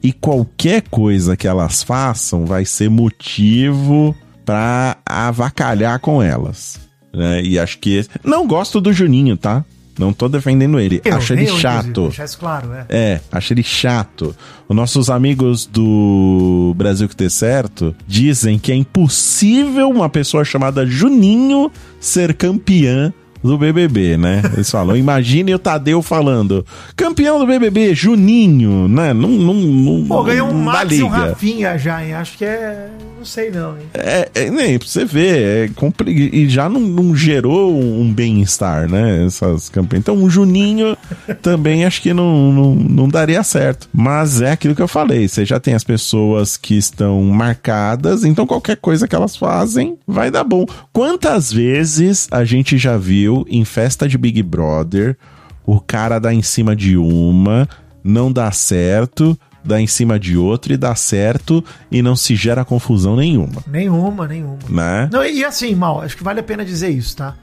e 0.00 0.12
qualquer 0.12 0.82
coisa 0.82 1.36
que 1.36 1.48
elas 1.48 1.82
façam 1.82 2.46
vai 2.46 2.64
ser 2.64 2.88
motivo 2.88 4.14
para 4.44 4.98
avacalhar 5.04 5.98
com 5.98 6.22
elas. 6.22 6.78
Né? 7.12 7.42
E 7.42 7.58
acho 7.58 7.78
que. 7.78 8.06
Não 8.22 8.46
gosto 8.46 8.80
do 8.80 8.92
Juninho, 8.92 9.36
tá? 9.36 9.64
Não 9.98 10.12
tô 10.12 10.28
defendendo 10.28 10.78
ele. 10.80 11.00
Eu, 11.04 11.16
acho 11.16 11.32
ele 11.32 11.48
eu, 11.48 11.56
chato. 11.56 12.12
isso 12.22 12.38
claro, 12.38 12.72
é. 12.72 12.86
É, 12.88 13.20
acho 13.30 13.52
ele 13.52 13.62
chato. 13.62 14.34
Os 14.68 14.74
nossos 14.74 15.08
amigos 15.08 15.66
do 15.66 16.74
Brasil 16.76 17.08
que 17.08 17.16
dê 17.16 17.30
certo 17.30 17.94
dizem 18.06 18.58
que 18.58 18.72
é 18.72 18.74
impossível 18.74 19.88
uma 19.90 20.08
pessoa 20.08 20.44
chamada 20.44 20.86
Juninho 20.86 21.70
ser 22.00 22.34
campeã 22.34 23.12
do 23.44 23.58
BBB, 23.58 24.16
né? 24.16 24.42
Eles 24.54 24.70
falam, 24.70 24.96
imagine 24.96 25.54
o 25.54 25.58
Tadeu 25.58 26.00
falando, 26.00 26.64
campeão 26.96 27.38
do 27.38 27.46
BBB, 27.46 27.94
Juninho, 27.94 28.88
né? 28.88 29.12
Não, 29.12 29.28
não, 29.28 29.54
não, 29.54 30.06
Pô, 30.06 30.24
ganhou 30.24 30.48
um 30.48 30.54
Max 30.54 30.92
e 30.92 31.02
um. 31.02 31.08
Rafinha 31.08 31.76
já, 31.76 32.02
hein? 32.02 32.14
Acho 32.14 32.38
que 32.38 32.44
é. 32.44 32.88
Não 33.18 33.24
sei 33.24 33.50
não, 33.50 33.70
hein? 33.78 33.86
É, 33.94 34.28
é, 34.34 34.50
nem 34.50 34.78
pra 34.78 34.88
você 34.88 35.04
ver, 35.04 35.70
é 35.70 36.10
e 36.10 36.48
já 36.48 36.68
não, 36.68 36.80
não 36.80 37.16
gerou 37.16 37.74
um 37.74 38.12
bem-estar, 38.12 38.90
né? 38.90 39.24
Essas 39.24 39.68
campanhas. 39.68 40.02
Então, 40.02 40.22
o 40.22 40.30
Juninho 40.30 40.96
também 41.42 41.84
acho 41.84 42.00
que 42.02 42.12
não, 42.12 42.52
não, 42.52 42.74
não 42.74 43.08
daria 43.08 43.42
certo. 43.42 43.88
Mas 43.92 44.40
é 44.40 44.52
aquilo 44.52 44.74
que 44.74 44.82
eu 44.82 44.88
falei: 44.88 45.28
você 45.28 45.44
já 45.44 45.60
tem 45.60 45.74
as 45.74 45.84
pessoas 45.84 46.56
que 46.56 46.76
estão 46.76 47.22
marcadas, 47.24 48.24
então 48.24 48.46
qualquer 48.46 48.76
coisa 48.76 49.06
que 49.06 49.14
elas 49.14 49.36
fazem 49.36 49.98
vai 50.06 50.30
dar 50.30 50.44
bom. 50.44 50.64
Quantas 50.92 51.52
vezes 51.52 52.28
a 52.30 52.44
gente 52.44 52.78
já 52.78 52.96
viu 52.96 53.33
em 53.48 53.64
festa 53.64 54.06
de 54.06 54.16
Big 54.18 54.42
Brother 54.42 55.16
o 55.66 55.80
cara 55.80 56.18
dar 56.18 56.34
em 56.34 56.42
cima 56.42 56.76
de 56.76 56.96
uma, 56.96 57.66
não 58.04 58.30
dá 58.30 58.50
certo. 58.52 59.38
Dá 59.66 59.80
em 59.80 59.86
cima 59.86 60.18
de 60.20 60.36
outro 60.36 60.74
e 60.74 60.76
dá 60.76 60.94
certo 60.94 61.64
e 61.90 62.02
não 62.02 62.14
se 62.14 62.36
gera 62.36 62.66
confusão 62.66 63.16
nenhuma, 63.16 63.62
Nenhuma, 63.66 64.28
nenhuma. 64.28 64.58
né? 64.68 65.08
Não, 65.10 65.24
e 65.24 65.42
assim, 65.42 65.74
mal, 65.74 66.02
acho 66.02 66.18
que 66.18 66.22
vale 66.22 66.38
a 66.40 66.42
pena 66.42 66.62
dizer 66.66 66.90
isso, 66.90 67.16
tá? 67.16 67.34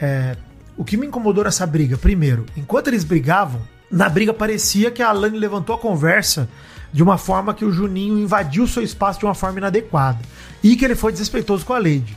É, 0.00 0.36
o 0.76 0.82
que 0.84 0.96
me 0.96 1.06
incomodou 1.06 1.44
nessa 1.44 1.64
briga, 1.64 1.96
primeiro, 1.96 2.46
enquanto 2.56 2.88
eles 2.88 3.04
brigavam, 3.04 3.60
na 3.88 4.08
briga 4.08 4.34
parecia 4.34 4.90
que 4.90 5.00
a 5.02 5.10
Alane 5.10 5.38
levantou 5.38 5.76
a 5.76 5.78
conversa 5.78 6.48
de 6.92 7.00
uma 7.00 7.16
forma 7.16 7.54
que 7.54 7.64
o 7.64 7.70
Juninho 7.70 8.18
invadiu 8.18 8.64
o 8.64 8.68
seu 8.68 8.82
espaço 8.82 9.20
de 9.20 9.24
uma 9.24 9.34
forma 9.34 9.58
inadequada. 9.58 10.18
E 10.64 10.74
que 10.74 10.84
ele 10.84 10.96
foi 10.96 11.12
desrespeitoso 11.12 11.64
com 11.64 11.74
a 11.74 11.78
Lady. 11.78 12.16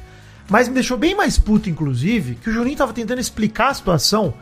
Mas 0.49 0.67
me 0.67 0.73
deixou 0.73 0.97
bem 0.97 1.15
mais 1.15 1.37
puto, 1.37 1.69
inclusive, 1.69 2.35
que 2.35 2.49
o 2.49 2.53
Juninho 2.53 2.77
tava 2.77 2.93
tentando 2.93 3.19
explicar 3.19 3.69
a 3.69 3.73
situação. 3.73 4.33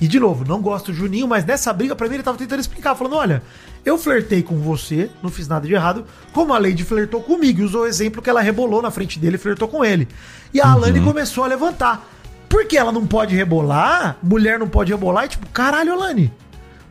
E, 0.00 0.08
de 0.08 0.18
novo, 0.18 0.44
não 0.46 0.62
gosto 0.62 0.90
do 0.90 0.96
Juninho, 0.96 1.28
mas 1.28 1.44
nessa 1.44 1.72
briga, 1.72 1.94
pra 1.94 2.08
mim, 2.08 2.14
ele 2.14 2.22
tava 2.22 2.38
tentando 2.38 2.60
explicar, 2.60 2.94
falando: 2.94 3.16
olha, 3.16 3.42
eu 3.84 3.98
flertei 3.98 4.42
com 4.42 4.58
você, 4.58 5.10
não 5.22 5.30
fiz 5.30 5.46
nada 5.46 5.66
de 5.66 5.74
errado, 5.74 6.06
como 6.32 6.54
a 6.54 6.58
Lady 6.58 6.84
flertou 6.84 7.22
comigo. 7.22 7.60
E 7.60 7.64
usou 7.64 7.82
o 7.82 7.86
exemplo 7.86 8.22
que 8.22 8.30
ela 8.30 8.40
rebolou 8.40 8.80
na 8.80 8.90
frente 8.90 9.18
dele 9.18 9.36
e 9.36 9.38
flertou 9.38 9.68
com 9.68 9.84
ele. 9.84 10.08
E 10.54 10.60
a 10.60 10.72
Alane 10.72 11.00
começou 11.00 11.44
a 11.44 11.46
levantar. 11.46 12.08
Por 12.48 12.66
que 12.66 12.76
ela 12.76 12.90
não 12.90 13.06
pode 13.06 13.36
rebolar? 13.36 14.16
Mulher 14.22 14.58
não 14.58 14.68
pode 14.68 14.90
rebolar? 14.90 15.26
E 15.26 15.28
tipo, 15.28 15.46
caralho, 15.50 15.92
Alane. 15.92 16.32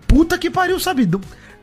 Puta 0.07 0.37
que 0.37 0.49
pariu, 0.49 0.79
sabe? 0.79 1.09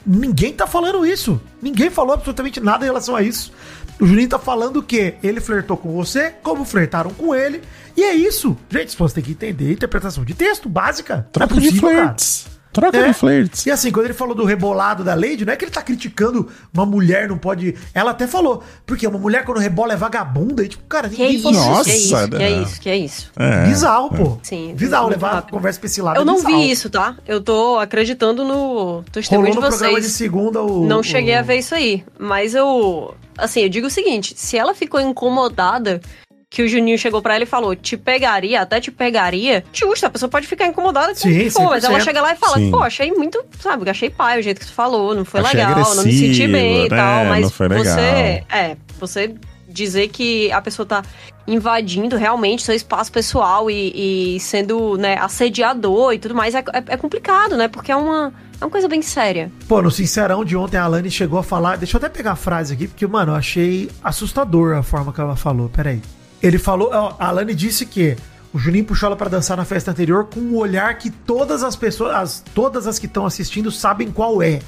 Ninguém 0.05 0.53
tá 0.53 0.67
falando 0.67 1.07
isso. 1.07 1.41
Ninguém 1.63 1.91
falou 1.91 2.15
absolutamente 2.15 2.61
nada 2.61 2.85
em 2.85 2.89
relação 2.89 3.17
a 3.17 3.23
isso. 3.23 3.53
O 4.01 4.07
Juninho 4.07 4.29
tá 4.29 4.39
falando 4.39 4.83
que 4.83 5.15
ele 5.23 5.41
flertou 5.41 5.77
com 5.77 5.93
você, 5.93 6.33
como 6.43 6.65
flertaram 6.65 7.11
com 7.11 7.35
ele. 7.35 7.63
E 7.97 8.03
é 8.03 8.15
isso. 8.15 8.57
Gente, 8.71 8.97
você 8.97 9.15
tem 9.15 9.25
que 9.25 9.31
entender 9.33 9.69
a 9.71 9.73
interpretação 9.73 10.25
de 10.25 10.35
texto 10.35 10.69
básica. 10.69 11.27
Troca 11.33 11.55
Não 11.55 11.59
é 11.59 11.65
de 11.65 11.69
possível, 11.71 11.89
cara. 11.91 12.05
flirts. 12.09 12.47
Troca 12.75 12.99
É. 12.99 13.07
de 13.09 13.15
flirts. 13.15 13.65
E 13.65 13.71
assim, 13.71 13.91
quando 13.91 14.05
ele 14.05 14.13
falou 14.13 14.35
do 14.35 14.45
rebolado 14.45 15.03
da 15.03 15.15
Lady, 15.15 15.47
não 15.47 15.53
é 15.55 15.57
que 15.57 15.65
ele 15.65 15.73
tá 15.73 15.81
criticando 15.81 16.47
uma 16.75 16.85
mulher 16.85 17.27
não 17.27 17.39
pode. 17.39 17.75
Ela 17.95 18.11
até 18.11 18.27
falou, 18.27 18.63
porque 18.85 19.07
uma 19.07 19.19
mulher 19.19 19.47
quando 19.47 19.57
rebola 19.61 19.95
é 19.95 19.97
vagabunda. 19.97 20.63
E 20.63 20.69
tipo, 20.69 20.85
cara, 20.85 21.09
Que 21.09 21.17
ninguém 21.23 21.37
isso, 21.37 21.51
Nossa, 21.53 21.85
que 21.85 21.91
é 21.91 21.97
isso, 21.97 22.29
que 22.29 22.43
é 22.43 22.51
isso, 22.61 22.81
que 22.83 22.89
é 22.91 22.97
isso. 22.99 23.33
É. 23.35 23.65
Bizarro, 23.65 24.11
pô. 24.11 24.39
Sim, 24.43 24.75
Bizarro 24.77 25.09
levar 25.09 25.29
a 25.31 25.35
rápido. 25.37 25.53
conversa 25.55 25.81
pra 25.81 25.87
esse 25.87 26.03
lado. 26.03 26.17
Eu 26.19 26.21
é 26.23 26.25
não 26.27 26.35
bizarro. 26.37 26.55
vi 26.59 26.71
isso, 26.71 26.91
tá? 26.91 27.17
Eu 27.27 27.41
tô 27.41 27.79
acreditando 27.79 28.45
no 28.45 29.03
testemunho 29.11 29.55
Rolou 29.55 29.63
de 29.63 29.65
no 29.71 29.79
programa 29.79 29.99
de 29.99 30.03
vocês. 30.09 30.13
segunda 30.19 30.61
o. 30.63 30.87
Não 30.87 31.01
o- 31.01 31.03
cheguei 31.03 31.35
a 31.35 31.41
ver 31.41 31.57
isso 31.57 31.75
aí. 31.75 32.05
Mas 32.19 32.55
eu. 32.55 33.15
Assim, 33.39 33.63
eu 33.63 33.69
digo 33.69 33.87
o 33.87 33.91
seguinte: 33.91 34.35
se 34.37 34.57
ela 34.57 34.75
ficou 34.75 35.01
incomodada 35.01 36.01
que 36.49 36.63
o 36.63 36.69
Juninho 36.69 36.97
chegou 36.97 37.21
pra 37.21 37.35
ela 37.35 37.43
e 37.43 37.47
falou, 37.47 37.75
te 37.75 37.97
pegaria, 37.97 38.61
até 38.63 38.81
te 38.81 38.91
pegaria, 38.91 39.65
justo, 39.73 40.07
a 40.07 40.11
pessoa 40.11 40.29
pode 40.31 40.47
ficar 40.47 40.67
incomodada 40.67 41.09
com 41.09 41.15
Sim, 41.19 41.51
for, 41.51 41.71
mas 41.71 41.85
ela 41.85 41.99
100%. 41.99 42.05
chega 42.05 42.23
lá 42.23 42.33
e 42.33 42.37
fala, 42.37 42.57
Sim. 42.57 42.71
pô, 42.71 42.79
achei 42.79 43.11
muito, 43.13 43.45
sabe, 43.61 43.91
achei 43.91 44.09
pai 44.09 44.39
o 44.39 44.43
jeito 44.43 44.61
que 44.61 44.67
tu 44.67 44.73
falou, 44.73 45.13
não 45.15 45.25
foi 45.25 45.41
Achei 45.41 45.61
legal, 45.61 45.95
não 45.97 46.05
me 46.05 46.13
senti 46.13 46.47
bem 46.47 46.87
e 46.87 46.89
né? 46.89 46.97
tal, 46.97 47.25
mas 47.27 47.43
Não 47.43 47.51
foi 47.51 47.69
legal. 47.69 47.85
você. 47.85 48.45
É, 48.49 48.77
você 48.99 49.35
dizer 49.77 50.09
que 50.09 50.51
a 50.51 50.61
pessoa 50.61 50.85
tá 50.87 51.03
invadindo 51.47 52.17
realmente 52.17 52.63
seu 52.65 52.75
espaço 52.75 53.13
pessoal 53.13 53.71
e, 53.71 54.35
e 54.37 54.41
sendo, 54.41 54.97
né, 54.97 55.17
assediador 55.19 56.13
e 56.13 56.19
tudo 56.19 56.35
mais, 56.35 56.55
é, 56.55 56.59
é- 56.59 56.85
é 56.89 56.97
complicado, 56.97 57.57
né? 57.57 57.69
Porque 57.69 57.93
é 57.93 57.97
uma, 57.97 58.33
é 58.61 58.65
uma 58.65 58.71
coisa 58.71 58.89
bem 58.89 59.01
séria. 59.03 59.51
Pô, 59.69 59.81
no 59.81 59.91
Sincerão 59.91 60.45
de 60.45 60.57
ontem 60.57 60.77
a 60.77 60.85
Alane 60.85 61.11
chegou 61.11 61.39
a 61.39 61.43
falar. 61.43 61.77
Deixa 61.77 61.97
eu 61.97 61.99
até 61.99 62.09
pegar 62.09 62.33
a 62.33 62.37
frase 62.37 62.75
aqui, 62.75 62.89
porque, 62.89 63.07
mano, 63.07 63.33
eu 63.33 63.37
achei 63.37 63.89
assustador 64.03 64.77
a 64.77 64.83
forma 64.83 65.13
que 65.13 65.21
ela 65.21 65.37
falou. 65.37 65.69
Peraí. 65.69 66.03
Ele 66.43 66.59
falou. 66.59 66.91
A 66.93 67.29
Alane 67.29 67.55
disse 67.55 67.87
que 67.87 68.17
o 68.53 68.59
Juninho 68.59 68.85
puxou 68.85 69.07
ela 69.09 69.17
pra 69.17 69.29
dançar 69.29 69.57
na 69.57 69.65
festa 69.65 69.91
anterior 69.91 70.25
com 70.33 70.41
um 70.41 70.57
olhar 70.57 70.97
que 70.99 71.11
todas 71.11 71.63
as 71.63 71.77
pessoas. 71.77 72.15
as- 72.15 72.45
todas 72.55 72.87
as 72.87 72.99
que 72.99 73.07
estão 73.07 73.25
assistindo 73.25 73.71
sabem 73.71 74.11
qual 74.11 74.43
é. 74.43 74.61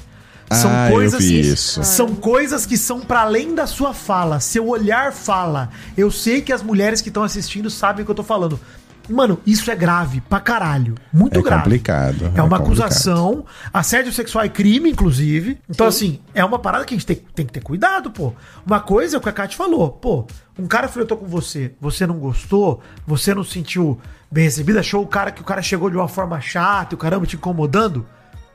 São 0.51 0.71
Ah, 0.71 0.87
eu 0.89 0.93
coisas 0.93 1.23
vi 1.23 1.29
que 1.41 1.47
isso. 1.47 1.83
são 1.83 2.15
coisas 2.15 2.65
que 2.65 2.77
são 2.77 2.99
pra 3.01 3.21
além 3.21 3.53
da 3.53 3.67
sua 3.67 3.93
fala. 3.93 4.39
Seu 4.39 4.67
olhar 4.67 5.13
fala. 5.13 5.69
Eu 5.97 6.09
sei 6.09 6.41
que 6.41 6.51
as 6.51 6.63
mulheres 6.63 7.01
que 7.01 7.09
estão 7.09 7.23
assistindo 7.23 7.69
sabem 7.69 8.01
o 8.01 8.05
que 8.05 8.11
eu 8.11 8.15
tô 8.15 8.23
falando. 8.23 8.59
Mano, 9.07 9.39
isso 9.45 9.71
é 9.71 9.75
grave 9.75 10.21
pra 10.21 10.39
caralho. 10.39 10.93
Muito 11.11 11.39
É 11.39 11.41
grave. 11.41 11.63
complicado, 11.63 12.25
É 12.35 12.39
é 12.39 12.43
uma 12.43 12.59
complicado. 12.59 12.85
acusação. 12.85 13.43
Assédio 13.73 14.13
sexual 14.13 14.45
é 14.45 14.49
crime, 14.49 14.91
inclusive. 14.91 15.57
Então, 15.67 15.87
assim, 15.87 16.19
é 16.33 16.45
uma 16.45 16.59
parada 16.59 16.85
que 16.85 16.93
a 16.93 16.97
gente 16.97 17.07
tem, 17.07 17.15
tem 17.15 17.45
que 17.45 17.51
ter 17.53 17.61
cuidado, 17.61 18.11
pô. 18.11 18.33
Uma 18.65 18.79
coisa 18.79 19.15
é 19.15 19.17
o 19.17 19.21
que 19.21 19.29
a 19.29 19.31
Kate 19.31 19.55
falou. 19.55 19.89
Pô, 19.89 20.27
um 20.59 20.67
cara 20.67 20.87
flertou 20.87 21.17
com 21.17 21.25
você, 21.25 21.73
você 21.81 22.05
não 22.05 22.19
gostou, 22.19 22.81
você 23.07 23.33
não 23.33 23.43
se 23.43 23.51
sentiu 23.53 23.99
bem 24.31 24.43
recebido, 24.43 24.77
achou 24.77 25.01
o 25.01 25.07
cara 25.07 25.31
que 25.31 25.41
o 25.41 25.45
cara 25.45 25.61
chegou 25.63 25.89
de 25.89 25.95
uma 25.95 26.07
forma 26.07 26.39
chata 26.39 26.93
e 26.93 26.95
o 26.95 26.97
caramba 26.99 27.25
te 27.25 27.35
incomodando. 27.35 28.05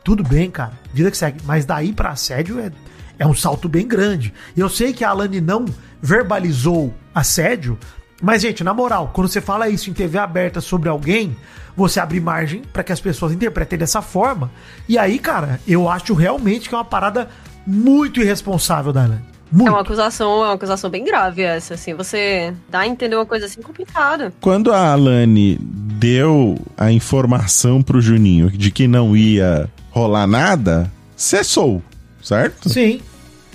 Tudo 0.05 0.23
bem, 0.23 0.51
cara. 0.51 0.79
Vida 0.93 1.11
que 1.11 1.17
segue. 1.17 1.41
Mas 1.45 1.65
daí 1.65 1.93
pra 1.93 2.11
assédio 2.11 2.61
é, 2.61 2.71
é 3.19 3.27
um 3.27 3.35
salto 3.35 3.69
bem 3.69 3.89
grande. 3.89 4.33
Eu 4.57 4.69
sei 4.69 4.93
que 4.93 5.03
a 5.03 5.11
Alane 5.11 5.41
não 5.41 5.65
verbalizou 6.01 6.95
assédio, 7.15 7.79
mas, 8.23 8.43
gente, 8.43 8.63
na 8.63 8.73
moral, 8.73 9.11
quando 9.13 9.29
você 9.29 9.41
fala 9.41 9.69
isso 9.69 9.91
em 9.91 9.93
TV 9.93 10.19
aberta 10.19 10.61
sobre 10.61 10.89
alguém, 10.89 11.37
você 11.77 12.01
abre 12.01 12.21
margem 12.21 12.63
pra 12.73 12.83
que 12.83 12.93
as 12.93 13.01
pessoas 13.01 13.33
interpretem 13.33 13.79
dessa 13.79 14.01
forma. 14.01 14.51
E 14.89 14.97
aí, 14.97 15.19
cara, 15.19 15.61
eu 15.67 15.89
acho 15.91 16.15
realmente 16.15 16.69
que 16.69 16.75
é 16.75 16.79
uma 16.79 16.85
parada 16.85 17.29
muito 17.67 18.21
irresponsável 18.21 18.93
da 18.93 19.05
Alane. 19.05 19.34
Muito. 19.53 19.69
É 19.69 19.71
uma 19.73 19.81
acusação, 19.83 20.43
é 20.43 20.47
uma 20.47 20.55
acusação 20.55 20.91
bem 20.91 21.05
grave 21.05 21.43
essa, 21.43 21.75
assim. 21.75 21.95
Você 21.95 22.53
dá 22.69 22.81
a 22.81 22.87
entender 22.87 23.15
uma 23.17 23.27
coisa 23.27 23.47
assim 23.47 23.63
complicada. 23.63 24.33
Quando 24.41 24.73
a 24.73 24.93
Alane 24.93 25.59
deu 25.61 26.59
a 26.77 26.91
informação 26.91 27.83
pro 27.83 28.01
Juninho 28.01 28.51
de 28.51 28.71
que 28.71 28.89
não 28.89 29.17
ia 29.17 29.71
rolar 29.91 30.27
nada, 30.27 30.91
cessou, 31.17 31.83
certo? 32.23 32.69
Sim. 32.69 33.01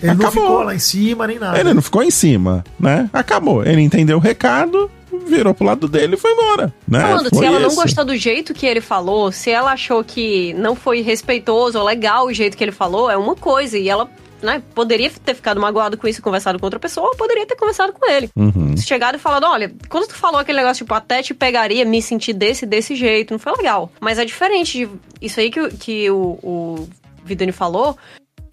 Ele 0.02 0.14
não 0.14 0.28
Acabou. 0.28 0.44
ficou 0.44 0.64
lá 0.64 0.74
em 0.76 0.80
cima 0.80 1.28
nem 1.28 1.38
nada. 1.38 1.60
Ele 1.60 1.74
não 1.74 1.82
ficou 1.82 2.02
em 2.02 2.11
cima, 2.11 2.64
né? 2.80 3.10
Acabou. 3.11 3.66
Ele 3.66 3.82
entendeu 3.82 4.16
o 4.16 4.22
recado, 4.22 4.90
virou 5.28 5.53
pro 5.53 5.66
lado 5.66 5.90
dele 5.90 6.16
e 6.16 6.18
foi 6.18 6.32
embora, 6.32 6.74
né? 6.88 7.02
Falando, 7.02 7.30
se 7.30 7.36
Foi 7.36 7.45
ela 7.45 7.60
não 7.60 7.68
isso. 7.68 7.76
gostou 7.76 8.06
do 8.06 8.16
jeito 8.16 8.53
que 8.53 8.66
ele 8.66 8.80
falou, 8.80 9.30
se 9.32 9.49
ela 9.49 9.74
achou 9.74 10.02
que 10.02 10.53
não 10.53 10.74
foi 10.76 11.02
respeitoso 11.02 11.78
ou 11.78 11.84
legal 11.84 12.28
o 12.28 12.34
jeito 12.34 12.56
que 12.56 12.64
ele 12.64 12.72
falou, 12.72 13.10
é 13.11 13.18
uma 13.18 13.36
coisa. 13.36 13.78
E 13.78 13.90
ela, 13.90 14.10
né, 14.41 14.61
poderia 14.74 15.10
ter 15.10 15.34
ficado 15.36 15.60
magoado 15.60 15.98
com 15.98 16.07
isso 16.07 16.20
e 16.20 16.24
conversado 16.24 16.57
com 16.60 16.66
outra 16.66 16.80
pessoa, 16.80 17.07
ou 17.10 17.16
poderia 17.16 17.45
ter 17.45 17.56
conversado 17.56 17.94
com 17.94 18.10
ele. 18.10 18.30
Uhum. 18.36 18.76
Chegado 18.78 19.16
e 19.16 19.20
falado, 19.20 19.45
olha, 19.45 19.74
quando 19.90 20.07
tu 20.07 20.16
falou 20.16 20.40
aquele 20.40 20.57
negócio, 20.60 20.86
tipo, 20.86 20.94
até 20.94 21.22
te 21.22 21.34
pegaria, 21.34 21.84
me 21.86 22.02
sentir 22.02 22.34
desse, 22.34 22.66
desse 22.66 22.95
jeito, 22.95 23.32
não 23.32 23.40
foi 23.40 23.53
legal. 23.53 23.91
Mas 23.99 24.18
é 24.20 24.26
diferente 24.26 24.86
de 24.86 24.90
isso 25.22 25.40
aí 25.40 25.49
que, 25.52 25.60
o- 25.61 25.70
que 25.78 26.10
o, 26.11 26.18
o 26.41 26.90
Vidani 27.24 27.52
falou, 27.52 27.98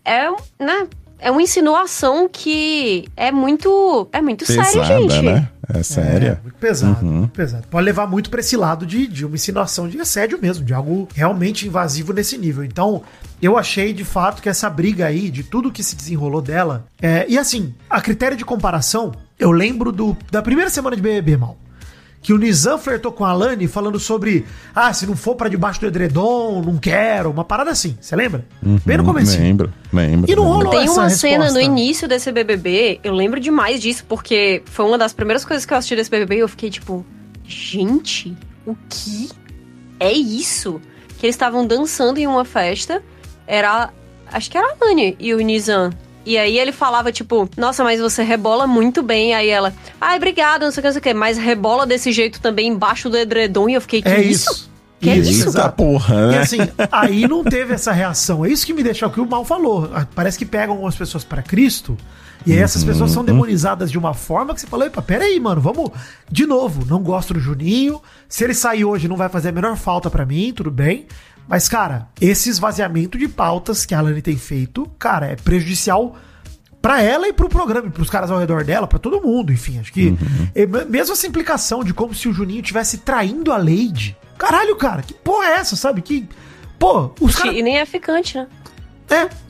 é, 0.04 0.28
né, 0.58 0.86
é 1.18 1.30
uma 1.30 1.42
insinuação 1.42 2.28
que 2.30 3.08
é 3.16 3.30
muito, 3.32 4.08
é 4.12 4.20
muito 4.20 4.44
séria, 4.46 4.64
Pesada, 4.64 5.00
gente. 5.00 5.22
né? 5.22 5.48
É 5.74 5.78
É, 5.80 5.82
séria. 5.82 6.40
muito 6.42 6.54
pesado, 6.58 7.04
Uhum. 7.04 7.12
muito 7.12 7.32
pesado. 7.32 7.66
Pode 7.68 7.84
levar 7.84 8.06
muito 8.06 8.30
pra 8.30 8.38
esse 8.40 8.56
lado 8.56 8.86
de, 8.86 9.06
de 9.08 9.24
uma 9.26 9.34
insinuação 9.34 9.88
de 9.88 9.98
assédio 10.00 10.38
mesmo, 10.40 10.64
de 10.64 10.72
algo 10.72 11.08
realmente 11.14 11.66
invasivo 11.66 12.12
nesse 12.12 12.38
nível. 12.38 12.62
Então, 12.64 13.02
eu 13.42 13.58
achei 13.58 13.92
de 13.92 14.04
fato 14.04 14.40
que 14.40 14.48
essa 14.48 14.70
briga 14.70 15.06
aí, 15.06 15.28
de 15.28 15.42
tudo 15.42 15.72
que 15.72 15.82
se 15.82 15.96
desenrolou 15.96 16.40
dela, 16.40 16.86
é, 17.02 17.26
e 17.28 17.36
assim, 17.36 17.74
a 17.90 18.00
critério 18.00 18.36
de 18.36 18.44
comparação, 18.44 19.12
Eu 19.38 19.50
lembro 19.52 19.92
do, 19.92 20.16
da 20.32 20.40
primeira 20.40 20.70
semana 20.70 20.96
de 20.96 21.02
BBB, 21.02 21.36
mal. 21.36 21.58
Que 22.22 22.32
o 22.32 22.38
Nizam 22.38 22.76
flertou 22.78 23.12
com 23.12 23.24
a 23.24 23.30
Alane 23.30 23.68
falando 23.68 24.00
sobre. 24.00 24.44
Ah, 24.74 24.92
se 24.92 25.06
não 25.06 25.14
for 25.16 25.36
pra 25.36 25.48
debaixo 25.48 25.80
do 25.80 25.86
edredom, 25.86 26.60
não 26.60 26.76
quero. 26.76 27.30
Uma 27.30 27.44
parada 27.44 27.70
assim. 27.70 27.96
Você 28.00 28.16
lembra? 28.16 28.44
Bem 28.84 28.96
no 28.96 29.04
começo. 29.04 29.38
Lembro, 29.38 29.72
lembro. 29.92 30.30
E 30.30 30.34
não 30.34 30.42
rolou 30.44 30.70
Tem 30.70 30.80
essa 30.84 31.00
uma 31.02 31.10
cena 31.10 31.36
no 31.36 31.42
resposta. 31.44 31.62
início 31.62 32.08
desse 32.08 32.32
BBB, 32.32 32.98
eu 33.04 33.12
lembro 33.14 33.38
demais 33.38 33.80
disso, 33.80 34.04
porque 34.08 34.62
foi 34.66 34.84
uma 34.84 34.98
das 34.98 35.12
primeiras 35.12 35.44
coisas 35.44 35.64
que 35.64 35.72
eu 35.72 35.76
assisti 35.78 35.94
desse 35.94 36.10
BBB 36.10 36.36
e 36.36 36.40
eu 36.40 36.48
fiquei 36.48 36.68
tipo, 36.68 37.06
gente, 37.44 38.36
o 38.66 38.74
que 38.88 39.30
é 40.00 40.10
isso? 40.12 40.80
Que 41.18 41.26
eles 41.26 41.36
estavam 41.36 41.64
dançando 41.66 42.18
em 42.18 42.26
uma 42.26 42.44
festa, 42.44 43.02
era, 43.46 43.90
acho 44.32 44.50
que 44.50 44.58
era 44.58 44.66
a 44.66 44.90
Anne 44.90 45.16
e 45.20 45.32
o 45.32 45.38
Nizam. 45.38 45.90
E 46.26 46.36
aí 46.36 46.58
ele 46.58 46.72
falava, 46.72 47.12
tipo, 47.12 47.48
nossa, 47.56 47.84
mas 47.84 48.00
você 48.00 48.22
rebola 48.24 48.66
muito 48.66 49.00
bem. 49.02 49.32
Aí 49.34 49.48
ela, 49.48 49.72
ai, 50.00 50.16
obrigada, 50.16 50.64
não 50.64 50.72
sei 50.72 50.80
o 50.80 50.82
que, 50.82 50.88
não 50.88 50.92
sei 50.94 51.00
o 51.00 51.02
que. 51.02 51.14
Mas 51.14 51.38
rebola 51.38 51.86
desse 51.86 52.10
jeito 52.10 52.40
também 52.40 52.66
embaixo 52.68 53.08
do 53.08 53.16
edredom. 53.16 53.68
E 53.68 53.74
eu 53.74 53.80
fiquei, 53.80 54.02
que 54.02 54.08
É 54.08 54.20
isso? 54.20 54.50
isso. 54.50 54.76
Que 54.98 55.10
é 55.10 55.16
isso? 55.18 55.30
Eita 55.40 55.48
exato. 55.50 55.76
porra, 55.76 56.14
E 56.14 56.28
né? 56.32 56.38
assim, 56.38 56.58
aí 56.90 57.28
não 57.28 57.44
teve 57.44 57.74
essa 57.74 57.92
reação. 57.92 58.44
É 58.44 58.48
isso 58.48 58.64
que 58.66 58.72
me 58.72 58.82
deixou 58.82 59.08
o 59.08 59.12
que 59.12 59.20
o 59.20 59.26
mal 59.28 59.44
falou. 59.44 59.88
Ah, 59.94 60.06
Parece 60.14 60.36
que 60.38 60.44
pegam 60.46 60.72
algumas 60.74 60.96
pessoas 60.96 61.22
para 61.22 61.42
Cristo. 61.42 61.96
E 62.46 62.52
aí 62.52 62.58
essas 62.58 62.82
pessoas 62.82 63.10
são 63.10 63.24
demonizadas 63.24 63.90
de 63.90 63.98
uma 63.98 64.14
forma 64.14 64.54
que 64.54 64.60
você 64.60 64.66
falou, 64.66 64.86
epa, 64.86 65.02
peraí, 65.02 65.38
mano, 65.38 65.60
vamos. 65.60 65.90
De 66.30 66.46
novo, 66.46 66.84
não 66.86 67.02
gosto 67.02 67.34
do 67.34 67.40
Juninho. 67.40 68.00
Se 68.28 68.42
ele 68.44 68.54
sair 68.54 68.84
hoje, 68.84 69.06
não 69.06 69.16
vai 69.16 69.28
fazer 69.28 69.50
a 69.50 69.52
menor 69.52 69.76
falta 69.76 70.08
pra 70.08 70.24
mim, 70.24 70.52
tudo 70.54 70.70
bem. 70.70 71.06
Mas, 71.48 71.68
cara, 71.68 72.08
esse 72.20 72.48
esvaziamento 72.50 73.16
de 73.16 73.28
pautas 73.28 73.86
que 73.86 73.94
a 73.94 73.98
Alane 73.98 74.20
tem 74.22 74.36
feito, 74.36 74.86
cara, 74.98 75.26
é 75.26 75.36
prejudicial 75.36 76.16
pra 76.82 77.00
ela 77.02 77.26
e 77.28 77.32
pro 77.32 77.48
programa, 77.48 77.88
e 77.88 77.90
pros 77.90 78.10
caras 78.10 78.30
ao 78.30 78.38
redor 78.38 78.64
dela, 78.64 78.86
pra 78.86 78.98
todo 78.98 79.20
mundo, 79.20 79.52
enfim. 79.52 79.78
Acho 79.78 79.92
que 79.92 80.16
e 80.54 80.66
me- 80.66 80.84
mesmo 80.84 81.12
essa 81.12 81.26
implicação 81.26 81.82
de 81.84 81.92
como 81.94 82.14
se 82.14 82.28
o 82.28 82.32
Juninho 82.32 82.62
tivesse 82.62 82.98
traindo 82.98 83.52
a 83.52 83.56
Lady. 83.56 84.16
Caralho, 84.38 84.76
cara, 84.76 85.02
que 85.02 85.14
porra 85.14 85.46
é 85.46 85.52
essa, 85.54 85.76
sabe? 85.76 86.02
Que 86.02 86.28
pô, 86.78 87.10
os 87.20 87.34
caras 87.36 87.54
E 87.56 87.62
nem 87.62 87.78
é 87.78 87.86
ficante, 87.86 88.36
né? 88.36 88.46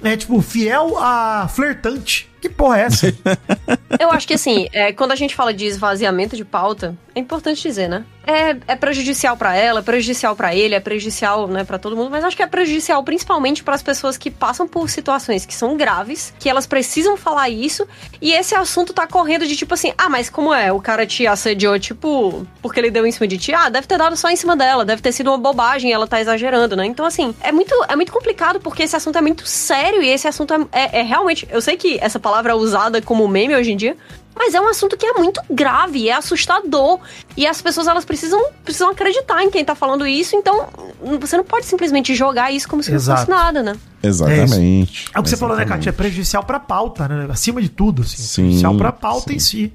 é, 0.02 0.10
é 0.12 0.16
tipo 0.16 0.40
fiel 0.42 0.96
a 0.98 1.48
flertante. 1.48 2.30
Que 2.40 2.48
porra 2.48 2.78
é 2.80 2.82
essa? 2.82 3.06
Eu 3.98 4.10
acho 4.10 4.26
que 4.26 4.34
assim, 4.34 4.68
é, 4.72 4.92
quando 4.92 5.12
a 5.12 5.16
gente 5.16 5.34
fala 5.34 5.54
de 5.54 5.64
esvaziamento 5.64 6.36
de 6.36 6.44
pauta, 6.44 6.96
é 7.14 7.20
importante 7.20 7.62
dizer, 7.62 7.88
né? 7.88 8.04
É, 8.26 8.56
é 8.66 8.76
prejudicial 8.76 9.36
pra 9.36 9.56
ela, 9.56 9.78
é 9.80 9.82
prejudicial 9.82 10.34
pra 10.34 10.54
ele, 10.54 10.74
é 10.74 10.80
prejudicial, 10.80 11.46
né, 11.46 11.62
para 11.62 11.78
todo 11.78 11.96
mundo, 11.96 12.10
mas 12.10 12.24
acho 12.24 12.36
que 12.36 12.42
é 12.42 12.46
prejudicial 12.46 13.02
principalmente 13.04 13.62
para 13.62 13.74
as 13.76 13.82
pessoas 13.82 14.16
que 14.18 14.30
passam 14.32 14.66
por 14.66 14.90
situações 14.90 15.46
que 15.46 15.54
são 15.54 15.76
graves, 15.76 16.34
que 16.40 16.48
elas 16.50 16.66
precisam 16.66 17.16
falar 17.16 17.48
isso, 17.48 17.86
e 18.20 18.32
esse 18.32 18.52
assunto 18.54 18.92
tá 18.92 19.06
correndo 19.06 19.46
de 19.46 19.54
tipo 19.54 19.72
assim, 19.74 19.92
ah, 19.96 20.08
mas 20.08 20.28
como 20.28 20.52
é? 20.52 20.72
O 20.72 20.80
cara 20.80 21.06
te 21.06 21.24
assediou, 21.24 21.78
tipo, 21.78 22.44
porque 22.60 22.80
ele 22.80 22.90
deu 22.90 23.06
em 23.06 23.12
cima 23.12 23.28
de 23.28 23.38
ti? 23.38 23.54
Ah, 23.54 23.68
deve 23.68 23.86
ter 23.86 23.96
dado 23.96 24.16
só 24.16 24.28
em 24.28 24.36
cima 24.36 24.56
dela, 24.56 24.84
deve 24.84 25.00
ter 25.00 25.12
sido 25.12 25.30
uma 25.30 25.38
bobagem, 25.38 25.92
ela 25.92 26.08
tá 26.08 26.20
exagerando, 26.20 26.74
né? 26.74 26.84
Então, 26.84 27.06
assim, 27.06 27.32
é 27.40 27.52
muito, 27.52 27.72
é 27.88 27.94
muito 27.94 28.10
complicado 28.12 28.58
porque 28.60 28.82
esse 28.82 28.96
assunto 28.96 29.16
é 29.16 29.20
muito 29.22 29.46
sério 29.46 30.02
e 30.02 30.08
esse 30.08 30.26
assunto 30.26 30.52
é, 30.52 30.66
é- 30.72 30.98
é 30.98 31.02
realmente. 31.02 31.46
Eu 31.48 31.62
sei 31.62 31.76
que 31.76 31.96
essa 32.02 32.18
palavra 32.26 32.50
é 32.52 32.54
usada 32.56 33.00
como 33.00 33.28
meme 33.28 33.54
hoje 33.54 33.70
em 33.70 33.76
dia, 33.76 33.96
mas 34.34 34.52
é 34.52 34.60
um 34.60 34.66
assunto 34.68 34.96
que 34.96 35.06
é 35.06 35.12
muito 35.12 35.40
grave, 35.48 36.08
é 36.08 36.12
assustador. 36.14 36.98
E 37.36 37.46
as 37.46 37.62
pessoas 37.62 37.86
elas 37.86 38.04
precisam, 38.04 38.40
precisam 38.64 38.90
acreditar 38.90 39.44
em 39.44 39.50
quem 39.50 39.64
tá 39.64 39.76
falando 39.76 40.04
isso, 40.04 40.34
então 40.34 40.66
você 41.20 41.36
não 41.36 41.44
pode 41.44 41.66
simplesmente 41.66 42.14
jogar 42.16 42.50
isso 42.50 42.68
como 42.68 42.82
se 42.82 42.90
não 42.90 42.96
Exato. 42.96 43.20
fosse 43.20 43.30
nada, 43.30 43.62
né? 43.62 43.76
Exatamente. 44.02 45.06
É 45.14 45.20
o 45.20 45.22
que 45.22 45.30
você 45.30 45.36
falou, 45.36 45.56
né. 45.56 45.64
Kátia? 45.64 45.90
É 45.90 45.92
prejudicial 45.92 46.42
pra 46.42 46.58
pauta, 46.58 47.06
né? 47.06 47.28
Acima 47.30 47.62
de 47.62 47.68
tudo, 47.68 48.02
assim. 48.02 48.16
Sim, 48.22 48.42
prejudicial 48.42 48.76
pra 48.76 48.90
pauta 48.92 49.30
sim. 49.30 49.36
em 49.36 49.38
si. 49.38 49.72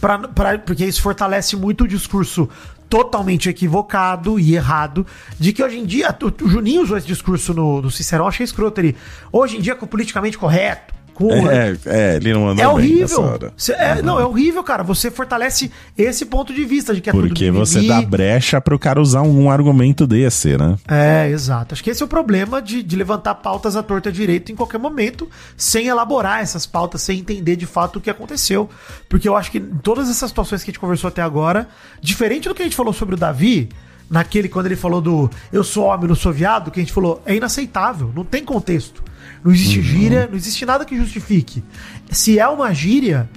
Pra, 0.00 0.18
pra- 0.18 0.58
porque 0.58 0.84
isso 0.84 1.00
fortalece 1.00 1.56
muito 1.56 1.84
o 1.84 1.88
discurso 1.88 2.48
totalmente 2.90 3.48
equivocado 3.48 4.38
e 4.38 4.54
errado 4.54 5.06
de 5.40 5.52
que 5.52 5.62
hoje 5.64 5.78
em 5.78 5.86
dia. 5.86 6.14
O, 6.22 6.44
o 6.44 6.48
Juninho 6.48 6.82
usou 6.82 6.96
esse 6.98 7.06
discurso 7.06 7.54
no, 7.54 7.80
no 7.80 7.90
Cicerão, 7.90 8.28
achei 8.28 8.44
escroto 8.44 8.80
ele. 8.80 8.94
Hoje 9.32 9.56
em 9.56 9.60
dia, 9.60 9.74
com 9.74 9.86
o 9.86 9.88
politicamente 9.88 10.36
correto. 10.38 10.93
Com, 11.14 11.30
É, 11.48 11.76
é, 11.86 12.16
ele 12.16 12.34
não 12.34 12.42
mandou 12.42 12.64
É 12.64 12.68
horrível. 12.68 13.38
é, 13.70 14.02
Não, 14.02 14.18
é 14.18 14.24
horrível, 14.24 14.62
cara. 14.62 14.82
Você 14.82 15.10
fortalece 15.10 15.70
esse 15.96 16.26
ponto 16.26 16.52
de 16.52 16.64
vista 16.64 16.92
de 16.92 17.00
que 17.00 17.08
é 17.08 17.12
Porque 17.12 17.50
você 17.50 17.86
dá 17.86 18.02
brecha 18.02 18.60
pro 18.60 18.78
cara 18.78 19.00
usar 19.00 19.22
um 19.22 19.50
argumento 19.50 20.06
desse, 20.06 20.56
né? 20.58 20.76
É, 20.88 21.30
exato. 21.30 21.74
Acho 21.74 21.84
que 21.84 21.90
esse 21.90 22.02
é 22.02 22.04
o 22.04 22.08
problema 22.08 22.60
de, 22.60 22.82
de 22.82 22.96
levantar 22.96 23.36
pautas 23.36 23.76
à 23.76 23.82
torta 23.82 24.10
direito 24.10 24.50
em 24.50 24.56
qualquer 24.56 24.78
momento, 24.78 25.28
sem 25.56 25.86
elaborar 25.86 26.40
essas 26.40 26.66
pautas, 26.66 27.00
sem 27.02 27.20
entender 27.20 27.56
de 27.56 27.66
fato 27.66 27.96
o 27.96 28.00
que 28.00 28.10
aconteceu. 28.10 28.68
Porque 29.08 29.28
eu 29.28 29.36
acho 29.36 29.50
que 29.50 29.58
em 29.58 29.78
todas 29.82 30.10
essas 30.10 30.28
situações 30.28 30.62
que 30.62 30.70
a 30.70 30.72
gente 30.72 30.80
conversou 30.80 31.08
até 31.08 31.22
agora, 31.22 31.68
diferente 32.00 32.48
do 32.48 32.54
que 32.54 32.62
a 32.62 32.64
gente 32.64 32.76
falou 32.76 32.92
sobre 32.92 33.14
o 33.14 33.18
Davi, 33.18 33.68
naquele 34.10 34.48
quando 34.48 34.66
ele 34.66 34.76
falou 34.76 35.00
do 35.00 35.30
eu 35.52 35.64
sou 35.64 35.84
homem, 35.84 36.08
não 36.08 36.14
sou 36.14 36.32
viado, 36.32 36.70
que 36.70 36.80
a 36.80 36.82
gente 36.82 36.92
falou, 36.92 37.22
é 37.26 37.34
inaceitável, 37.36 38.12
não 38.14 38.24
tem 38.24 38.44
contexto. 38.44 39.02
Não 39.42 39.52
existe 39.52 39.82
gíria, 39.82 40.26
não 40.30 40.36
existe 40.36 40.64
nada 40.64 40.84
que 40.84 40.96
justifique. 40.96 41.62
Se 42.10 42.38
é 42.38 42.48
uma 42.48 42.72
gíria, 42.72 43.28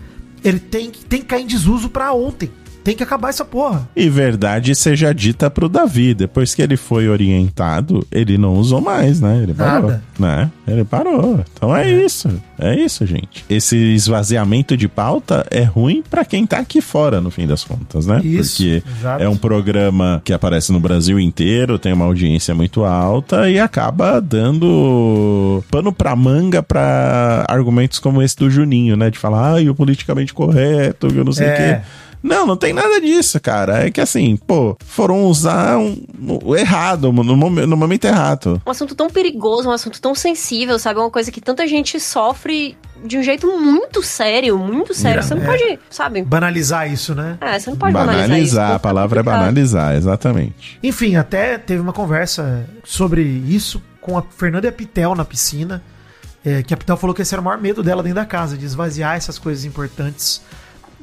ele 0.43 0.59
tem, 0.59 0.89
que- 0.89 1.03
tem 1.05 1.19
que 1.21 1.27
cair 1.27 1.43
em 1.43 1.47
desuso 1.47 1.89
pra 1.89 2.13
ontem. 2.13 2.49
Tem 2.87 2.95
que 2.95 3.03
acabar 3.03 3.27
essa 3.27 3.43
porra. 3.43 3.85
E 3.93 4.09
verdade 4.09 4.73
seja 4.73 5.13
dita 5.13 5.49
pro 5.49 5.67
Davi, 5.67 6.13
depois 6.13 6.55
que 6.55 6.61
ele 6.61 6.77
foi 6.77 7.09
orientado, 7.09 8.07
ele 8.09 8.37
não 8.37 8.53
usou 8.53 8.79
mais, 8.79 9.19
né? 9.19 9.41
Ele 9.43 9.53
parou, 9.53 9.89
Nada. 9.91 10.03
né? 10.17 10.49
Ele 10.65 10.85
parou. 10.85 11.41
Então 11.53 11.75
é, 11.75 11.91
isso. 11.91 12.29
É 12.57 12.73
isso, 12.79 13.05
gente. 13.05 13.43
Esse 13.49 13.75
esvaziamento 13.75 14.77
de 14.77 14.87
pauta 14.87 15.45
é 15.51 15.63
ruim 15.63 16.01
pra 16.09 16.23
quem 16.23 16.45
tá 16.47 16.59
aqui 16.59 16.79
fora, 16.79 17.19
no 17.19 17.29
fim 17.29 17.45
das 17.45 17.61
contas, 17.61 18.05
né? 18.05 18.21
Isso, 18.23 18.55
Porque 18.55 18.81
exato. 18.99 19.21
é 19.21 19.27
um 19.27 19.35
programa 19.35 20.21
que 20.23 20.31
aparece 20.31 20.71
no 20.71 20.79
Brasil 20.79 21.19
inteiro, 21.19 21.77
tem 21.77 21.91
uma 21.91 22.05
audiência 22.05 22.55
muito 22.55 22.85
alta 22.85 23.49
e 23.49 23.59
acaba 23.59 24.21
dando 24.21 25.61
pano 25.69 25.91
pra 25.91 26.15
manga 26.15 26.63
pra 26.63 27.45
argumentos 27.49 27.99
como 27.99 28.21
esse 28.21 28.37
do 28.37 28.49
Juninho, 28.49 28.95
né? 28.95 29.09
De 29.09 29.19
falar, 29.19 29.55
ai, 29.55 29.67
o 29.69 29.75
politicamente 29.75 30.33
correto, 30.33 31.07
eu 31.13 31.25
não 31.25 31.33
sei 31.33 31.47
o 31.47 31.49
É. 31.49 31.55
quê. 31.81 31.85
Não, 32.21 32.45
não 32.45 32.57
tem 32.57 32.73
nada 32.73 32.99
disso, 32.99 33.39
cara. 33.39 33.85
É 33.85 33.91
que 33.91 34.01
assim, 34.01 34.35
pô, 34.35 34.75
foram 34.85 35.25
usar 35.25 35.77
um, 35.77 36.05
o 36.43 36.55
errado, 36.55 37.11
no, 37.13 37.23
no 37.23 37.77
momento 37.77 38.05
errado. 38.05 38.61
Um 38.65 38.71
assunto 38.71 38.95
tão 38.95 39.09
perigoso, 39.09 39.69
um 39.69 39.71
assunto 39.71 40.01
tão 40.01 40.13
sensível, 40.15 40.77
sabe? 40.79 40.99
Uma 40.99 41.11
coisa 41.11 41.31
que 41.31 41.39
tanta 41.39 41.67
gente 41.67 41.99
sofre 41.99 42.77
de 43.05 43.17
um 43.17 43.23
jeito 43.23 43.47
muito 43.59 44.01
sério, 44.01 44.57
muito 44.57 44.93
sério. 44.93 45.21
Você 45.21 45.35
não 45.35 45.43
É. 45.43 45.45
pode, 45.45 45.79
sabe? 45.89 46.23
Banalizar 46.23 46.91
isso, 46.91 47.13
né? 47.13 47.37
É, 47.39 47.59
você 47.59 47.69
não 47.69 47.77
pode 47.77 47.93
banalizar, 47.93 48.19
isso. 48.21 48.27
Banalizar, 48.29 48.65
a 48.65 48.69
Muito 48.71 48.81
palavra 48.81 49.19
é 49.19 49.23
banalizar, 49.23 49.95
exatamente. 49.95 50.79
Enfim, 50.81 51.15
até 51.15 51.57
teve 51.59 51.79
uma 51.79 51.93
conversa 51.93 52.65
sobre 52.83 53.21
isso 53.21 53.81
com 54.01 54.17
a 54.17 54.23
Fernanda 54.23 54.71
Pitel 54.71 55.13
na 55.15 55.23
piscina. 55.23 55.81
é, 56.45 56.63
que 56.63 56.73
a 56.73 56.77
Pitel 56.77 56.95
falou 56.95 57.13
que 57.13 57.21
esse 57.21 57.33
era 57.35 57.41
o 57.41 57.43
maior 57.43 57.59
medo 57.59 57.83
dela 57.83 58.01
dentro 58.01 58.15
da 58.15 58.25
casa, 58.25 58.57
de 58.57 58.63
esvaziar 58.65 59.15
essas 59.17 59.37
coisas 59.37 59.65
importantes. 59.65 60.41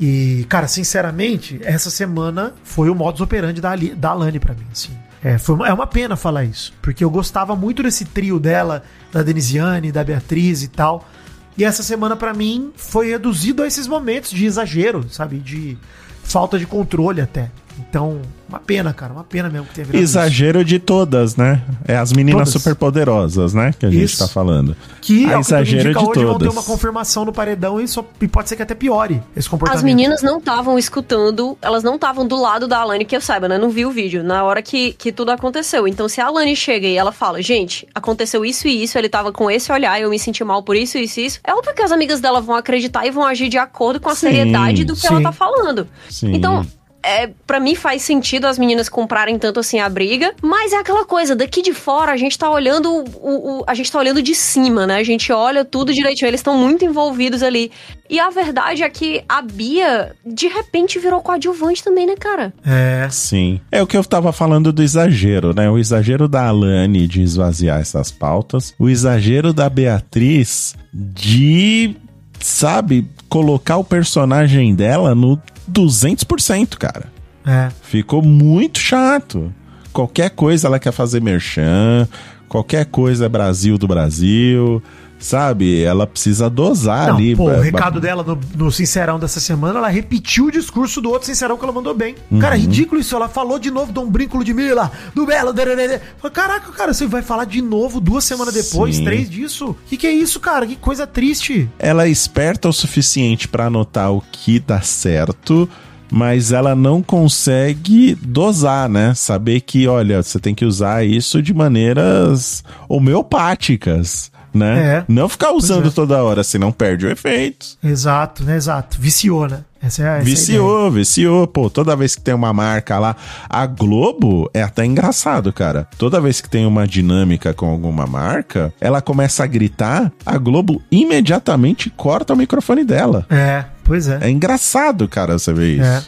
E, 0.01 0.45
cara, 0.49 0.67
sinceramente, 0.67 1.61
essa 1.63 1.89
semana 1.91 2.53
foi 2.65 2.91
o 2.91 2.95
modus 2.95 3.21
operandi 3.21 3.61
da, 3.61 3.71
Ali- 3.71 3.95
da 3.95 4.11
Alane 4.11 4.41
pra 4.41 4.55
mim, 4.55 4.67
assim. 4.73 4.93
É, 5.23 5.39
foi 5.39 5.67
é 5.69 5.73
uma 5.73 5.87
pena 5.87 6.17
falar 6.17 6.45
isso, 6.45 6.73
porque 6.83 7.03
eu 7.03 7.09
gostava 7.11 7.57
muito 7.57 7.83
desse 7.83 8.05
trio 8.05 8.39
dela, 8.39 8.83
da 9.13 9.23
Denisiane, 9.23 9.91
da 9.93 10.05
Beatriz 10.05 10.63
e 10.63 10.69
tal. 10.69 11.09
E 11.57 11.65
essa 11.65 11.83
semana, 11.83 12.17
pra 12.17 12.35
mim, 12.35 12.73
foi 12.77 13.09
reduzido 13.11 13.63
a 13.63 13.67
esses 13.67 13.87
momentos 13.87 14.31
de 14.33 14.45
exagero, 14.45 15.07
sabe? 15.09 15.39
De 15.39 15.79
falta 16.25 16.59
de 16.59 16.67
controle 16.67 17.21
até. 17.21 17.51
Então, 17.79 18.21
uma 18.49 18.61
pena, 18.61 18.93
cara, 18.93 19.13
uma 19.13 19.25
pena 19.25 19.49
mesmo 19.49 19.67
que 19.67 19.75
tenha 19.75 19.87
virado 19.87 20.03
isso. 20.03 20.13
Exagero 20.13 20.65
de 20.65 20.79
todas, 20.79 21.37
né? 21.37 21.63
É 21.87 21.97
as 21.97 22.13
meninas 22.13 22.49
Todas. 22.49 22.63
superpoderosas, 22.63 23.55
né? 23.55 23.73
Que 23.79 23.87
a 23.87 23.91
gente 23.91 24.05
Isso. 24.05 24.19
tá 24.19 24.29
falando. 24.29 24.77
Que 25.01 25.25
é 25.25 25.35
que 25.35 25.41
exagero 25.41 25.91
indica, 25.91 26.01
de 26.01 26.07
hoje 26.07 26.25
vão 26.25 26.39
ter 26.39 26.45
todas. 26.45 26.53
uma 26.55 26.63
confirmação 26.63 27.25
no 27.25 27.33
paredão 27.33 27.81
e, 27.81 27.89
só, 27.89 28.05
e 28.21 28.29
pode 28.29 28.49
ser 28.49 28.57
que 28.57 28.63
até 28.63 28.75
piore 28.75 29.23
esse 29.37 29.49
comportamento. 29.49 29.79
As 29.79 29.83
meninas 29.83 30.23
não 30.23 30.39
estavam 30.39 30.79
escutando, 30.79 31.57
elas 31.61 31.83
não 31.83 31.95
estavam 31.97 32.27
do 32.27 32.37
lado 32.37 32.69
da 32.69 32.79
Alane, 32.79 33.05
que 33.05 33.17
eu 33.17 33.21
saiba, 33.21 33.49
né? 33.49 33.59
Não 33.59 33.71
vi 33.71 33.85
o 33.87 33.91
vídeo, 33.91 34.23
na 34.23 34.45
hora 34.45 34.63
que, 34.63 34.93
que 34.93 35.11
tudo 35.11 35.31
aconteceu. 35.31 35.89
Então, 35.89 36.09
se 36.09 36.21
a 36.21 36.27
Alane 36.27 36.55
chega 36.55 36.87
e 36.87 36.97
ela 36.97 37.13
fala, 37.13 37.43
gente, 37.43 37.87
aconteceu 37.95 38.45
isso 38.45 38.69
e 38.69 38.83
isso, 38.83 38.97
ele 38.99 39.09
tava 39.09 39.33
com 39.33 39.51
esse 39.51 39.73
olhar, 39.73 40.01
eu 40.01 40.11
me 40.11 40.19
senti 40.19 40.45
mal 40.45 40.63
por 40.63 40.77
isso, 40.77 40.99
isso 40.99 41.21
e 41.21 41.27
isso, 41.27 41.41
é 41.45 41.53
óbvio 41.55 41.75
que 41.75 41.83
as 41.83 41.93
amigas 41.93 42.21
dela 42.21 42.41
vão 42.41 42.55
acreditar 42.55 43.07
e 43.07 43.11
vão 43.11 43.25
agir 43.25 43.49
de 43.49 43.59
acordo 43.59 44.01
com 44.01 44.09
a 44.09 44.15
Sim, 44.15 44.29
seriedade 44.29 44.85
do 44.85 44.95
que 44.95 45.07
ela 45.07 45.19
sim. 45.19 45.23
tá 45.23 45.33
falando. 45.33 45.89
Sim. 46.09 46.33
Então. 46.35 46.67
É, 47.05 47.31
para 47.47 47.61
mim 47.61 47.75
faz 47.75 48.03
sentido 48.03 48.47
as 48.47 48.59
meninas 48.59 48.89
comprarem 48.89 49.39
tanto 49.39 49.61
assim 49.61 49.79
a 49.79 49.89
briga, 49.89 50.33
mas 50.43 50.73
é 50.73 50.77
aquela 50.77 51.05
coisa, 51.05 51.37
daqui 51.37 51.61
de 51.63 51.73
fora 51.75 52.13
a 52.13 52.17
gente 52.17 52.39
tá 52.39 52.51
olhando 52.51 52.91
o, 52.91 53.61
o- 53.61 53.65
a 53.67 53.75
gente 53.75 53.93
tá 53.93 53.99
olhando 53.99 54.23
de 54.23 54.35
cima, 54.35 54.87
né? 54.87 54.97
A 54.97 55.03
gente 55.05 55.31
olha 55.33 55.65
tudo 55.65 55.93
direitinho, 55.93 56.29
eles 56.29 56.41
estão 56.41 56.57
muito 56.57 56.85
envolvidos 56.85 57.43
ali. 57.43 57.71
E 58.09 58.19
a 58.21 58.31
verdade 58.31 58.83
é 58.83 58.89
que 58.91 59.23
a 59.29 59.43
Bia 59.43 60.15
de 60.25 60.47
repente 60.49 60.99
virou 60.99 61.21
coadjuvante 61.21 61.83
também, 61.83 62.07
né, 62.07 62.15
cara? 62.19 62.53
É. 62.65 63.09
Sim. 63.11 63.61
É 63.71 63.83
o 63.83 63.87
que 63.87 63.97
eu 63.97 64.05
tava 64.05 64.33
falando 64.33 64.73
do 64.73 64.83
exagero, 64.83 65.55
né? 65.55 65.69
O 65.71 65.79
exagero 65.79 66.27
da 66.29 66.47
Alane 66.49 67.07
de 67.07 67.23
esvaziar 67.23 67.81
essas 67.81 68.11
pautas. 68.11 68.75
O 68.79 68.89
exagero 68.89 69.53
da 69.53 69.69
Beatriz 69.69 70.75
de 70.93 71.97
sabe, 72.41 73.07
colocar 73.29 73.79
o 73.79 73.85
personagem 73.85 74.75
dela 74.75 75.15
no 75.15 75.41
200%, 75.71 76.77
cara. 76.77 77.13
É. 77.47 77.71
Ficou 77.83 78.23
muito 78.23 78.79
chato. 78.79 79.53
Qualquer 79.93 80.31
coisa 80.31 80.67
ela 80.67 80.79
quer 80.79 80.93
fazer 80.93 81.21
merchan, 81.21 82.09
qualquer 82.49 82.87
coisa 82.87 83.27
é 83.27 83.29
Brasil 83.29 83.79
do 83.79 83.87
Brasil, 83.87 84.83
sabe? 85.19 85.83
Ela 85.83 86.07
precisa 86.07 86.51
dosar 86.51 87.09
Não, 87.09 87.17
ali. 87.17 87.35
pô, 87.35 87.51
o 87.51 87.61
recado 87.61 88.01
dela 88.01 88.23
no, 88.23 88.39
no 88.55 88.71
Sincerão 88.71 89.19
dessa 89.19 89.41
semana, 89.41 89.79
ela 89.79 89.89
repetiu 89.89 90.47
o 90.47 90.51
discurso 90.51 91.01
do 91.01 91.11
outro 91.11 91.27
Sincerão 91.27 91.57
que 91.57 91.65
ela 91.65 91.73
mandou 91.73 91.95
bem. 91.95 92.15
Uhum. 92.31 92.39
Cara, 92.39 92.57
ridículo 92.57 93.01
isso. 93.01 93.15
Ela 93.17 93.29
falou 93.29 93.59
de 93.59 93.71
novo 93.71 93.93
Dom 93.93 94.09
Brinco 94.11 94.37
Ludmilla, 94.37 94.91
do 95.15 95.27
Belo. 95.27 95.55
Falei, 95.55 96.01
Caraca, 96.33 96.73
cara, 96.73 96.93
você 96.93 97.07
vai 97.07 97.23
falar 97.23 97.45
de 97.45 97.63
novo 97.63 98.01
duas 98.01 98.25
semanas 98.25 98.55
depois, 98.55 98.97
Sim. 98.97 99.05
três 99.05 99.31
disso? 99.31 99.75
Que 99.87 99.97
que 99.97 100.07
é 100.07 100.13
isso, 100.13 100.39
cara? 100.41 100.67
Que 100.67 100.77
coisa 100.77 101.07
triste. 101.07 101.69
Ela 101.79 102.05
é 102.05 102.09
esperta 102.09 102.69
o 102.69 102.73
suficiente 102.73 103.49
pra 103.49 103.67
anotar 103.67 104.13
o 104.13 104.23
que 104.33 104.59
dá 104.59 104.81
certo, 104.81 105.69
mas 106.11 106.53
ela 106.53 106.75
não 106.75 107.03
consegue 107.03 108.15
dosar, 108.15 108.89
né? 108.89 109.15
Saber 109.15 109.61
que, 109.61 109.87
olha, 109.89 110.23
você 110.23 110.39
tem 110.39 110.55
que 110.55 110.65
usar 110.65 111.05
isso 111.05 111.43
de 111.43 111.53
maneiras 111.55 112.63
homeopáticas, 112.89 114.31
né? 114.55 114.99
É. 114.99 115.05
Não 115.09 115.29
ficar 115.29 115.53
usando 115.53 115.89
é. 115.89 115.91
toda 115.91 116.23
hora, 116.23 116.45
senão 116.45 116.71
perde 116.71 117.07
o 117.07 117.11
efeito. 117.11 117.67
Exato, 117.83 118.45
né? 118.45 118.57
Exato. 118.57 118.97
Viciou, 119.01 119.49
né? 119.49 119.61
Essa 119.83 120.03
é 120.03 120.09
a 120.09 120.13
essa 120.13 120.23
é. 120.23 120.25
Viciou, 120.25 120.91
viciou. 120.91 121.47
Pô, 121.47 121.69
toda 121.69 121.97
vez 121.97 122.15
que 122.15 122.23
tem 122.23 122.33
uma 122.33 122.53
marca 122.53 122.99
lá. 122.99 123.17
A 123.49 123.67
Globo 123.67 124.49
é 124.55 124.63
até 124.63 124.85
engraçado, 124.85 125.53
cara. 125.53 125.87
Toda 125.99 126.21
vez 126.21 126.41
que 126.41 126.49
tem 126.49 126.65
uma 126.65 126.87
dinâmica 126.87 127.53
com 127.53 127.67
alguma 127.67 128.07
marca, 128.07 128.73
ela 128.81 129.03
começa 129.03 129.45
a 129.45 129.47
gritar, 129.47 130.11
a 130.25 130.39
Globo 130.39 130.81
imediatamente 130.91 131.91
corta 131.91 132.33
o 132.33 132.37
microfone 132.37 132.85
dela. 132.85 133.27
É, 133.29 133.65
pois 133.83 134.09
é. 134.09 134.19
É 134.23 134.31
engraçado, 134.31 135.07
cara, 135.09 135.39
você 135.39 135.53
ver 135.53 135.75
isso. 135.75 135.85
É. 135.85 136.03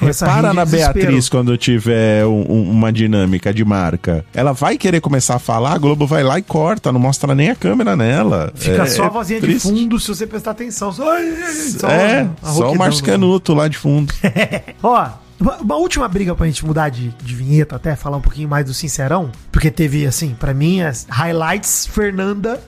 Repara 0.00 0.50
de 0.50 0.54
na. 0.56 0.64
Beatriz 0.64 1.28
quando 1.28 1.56
tiver 1.56 2.24
um- 2.26 2.44
um- 2.48 2.70
uma 2.70 2.92
dinâmica 2.92 3.52
de 3.52 3.64
marca. 3.64 4.24
Ela 4.34 4.52
vai 4.52 4.76
querer 4.78 5.00
começar 5.00 5.36
a 5.36 5.38
falar, 5.38 5.72
a 5.74 5.78
Globo 5.78 6.06
vai 6.06 6.22
lá 6.22 6.38
e 6.38 6.42
corta, 6.42 6.92
não 6.92 7.00
mostra 7.00 7.34
nem 7.34 7.50
a 7.50 7.54
câmera 7.54 7.96
nela. 7.96 8.52
Fica 8.54 8.82
É- 8.82 8.86
só 8.86 9.04
a 9.04 9.06
é 9.06 9.10
vozinha 9.10 9.40
de 9.40 9.46
triste. 9.46 9.68
fundo 9.68 9.98
se 10.00 10.08
você 10.08 10.26
prestar 10.26 10.52
atenção. 10.52 10.92
Só, 10.92 11.04
só 11.78 11.88
É, 11.90 12.28
só 12.42 12.72
o 12.72 12.76
Márcio 12.78 13.02
do- 13.02 13.06
Canuto 13.06 13.54
lá 13.54 13.68
de 13.68 13.76
fundo. 13.76 14.12
Ó, 14.82 15.08
uma, 15.38 15.56
uma 15.58 15.76
última 15.76 16.08
briga 16.08 16.34
pra 16.34 16.46
gente 16.46 16.64
mudar 16.64 16.88
de, 16.88 17.08
de 17.22 17.34
vinheta 17.34 17.76
até, 17.76 17.94
falar 17.94 18.16
um 18.16 18.20
pouquinho 18.22 18.48
mais 18.48 18.64
do 18.64 18.72
Sincerão, 18.74 19.30
porque 19.52 19.70
teve, 19.70 20.06
assim, 20.06 20.34
pra 20.38 20.54
mim, 20.54 20.80
as 20.80 21.06
highlights 21.08 21.86
Fernanda, 21.86 22.60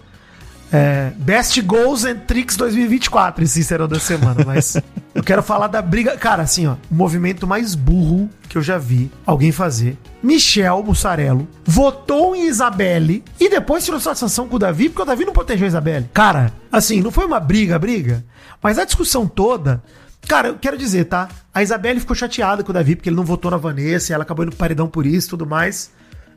é, 0.73 1.13
Best 1.17 1.61
Goals 1.63 2.05
and 2.05 2.17
Tricks 2.27 2.57
2024, 2.57 3.45
esse 3.45 3.55
Sincerão 3.55 3.89
da 3.89 3.99
semana, 3.99 4.45
mas 4.45 4.77
eu 5.15 5.23
quero 5.23 5.43
falar 5.43 5.67
da 5.69 5.81
briga, 5.81 6.17
cara, 6.17 6.43
assim, 6.43 6.67
ó, 6.67 6.77
o 6.91 6.95
movimento 6.95 7.47
mais 7.47 7.75
burro 7.75 8.29
que 8.49 8.57
eu 8.57 8.63
já 8.63 8.79
vi 8.79 9.11
alguém 9.27 9.53
fazer. 9.53 9.97
Michel 10.23 10.83
Mussarello 10.83 11.49
votou 11.65 12.35
em 12.35 12.47
Isabelle 12.47 13.25
e 13.39 13.49
depois 13.49 13.85
tirou 13.85 14.01
satisfação 14.01 14.49
com 14.49 14.57
o 14.57 14.59
Davi, 14.59 14.89
porque 14.89 15.03
o 15.03 15.07
Davi 15.07 15.25
não 15.25 15.33
protegeu 15.33 15.65
a 15.65 15.69
Isabelle. 15.69 16.11
Cara, 16.13 16.53
assim, 16.71 17.01
não 17.01 17.11
foi 17.11 17.25
uma 17.25 17.41
briga, 17.41 17.79
briga, 17.79 18.25
mas 18.63 18.79
a 18.79 18.85
discussão 18.85 19.27
toda 19.27 19.83
Cara, 20.27 20.49
eu 20.49 20.59
quero 20.59 20.77
dizer, 20.77 21.07
tá? 21.07 21.29
A 21.55 21.63
Isabelle 21.63 22.01
ficou 22.01 22.15
chateada 22.15 22.63
com 22.63 22.71
o 22.71 22.75
Davi 22.75 22.95
porque 22.95 23.09
ele 23.09 23.17
não 23.17 23.25
votou 23.25 23.51
na 23.51 23.57
Vanessa 23.57 24.13
ela 24.13 24.25
acabou 24.25 24.45
indo 24.45 24.51
pro 24.51 24.59
paredão 24.59 24.87
por 24.87 25.07
isso 25.07 25.29
e 25.29 25.31
tudo 25.31 25.47
mais. 25.47 25.91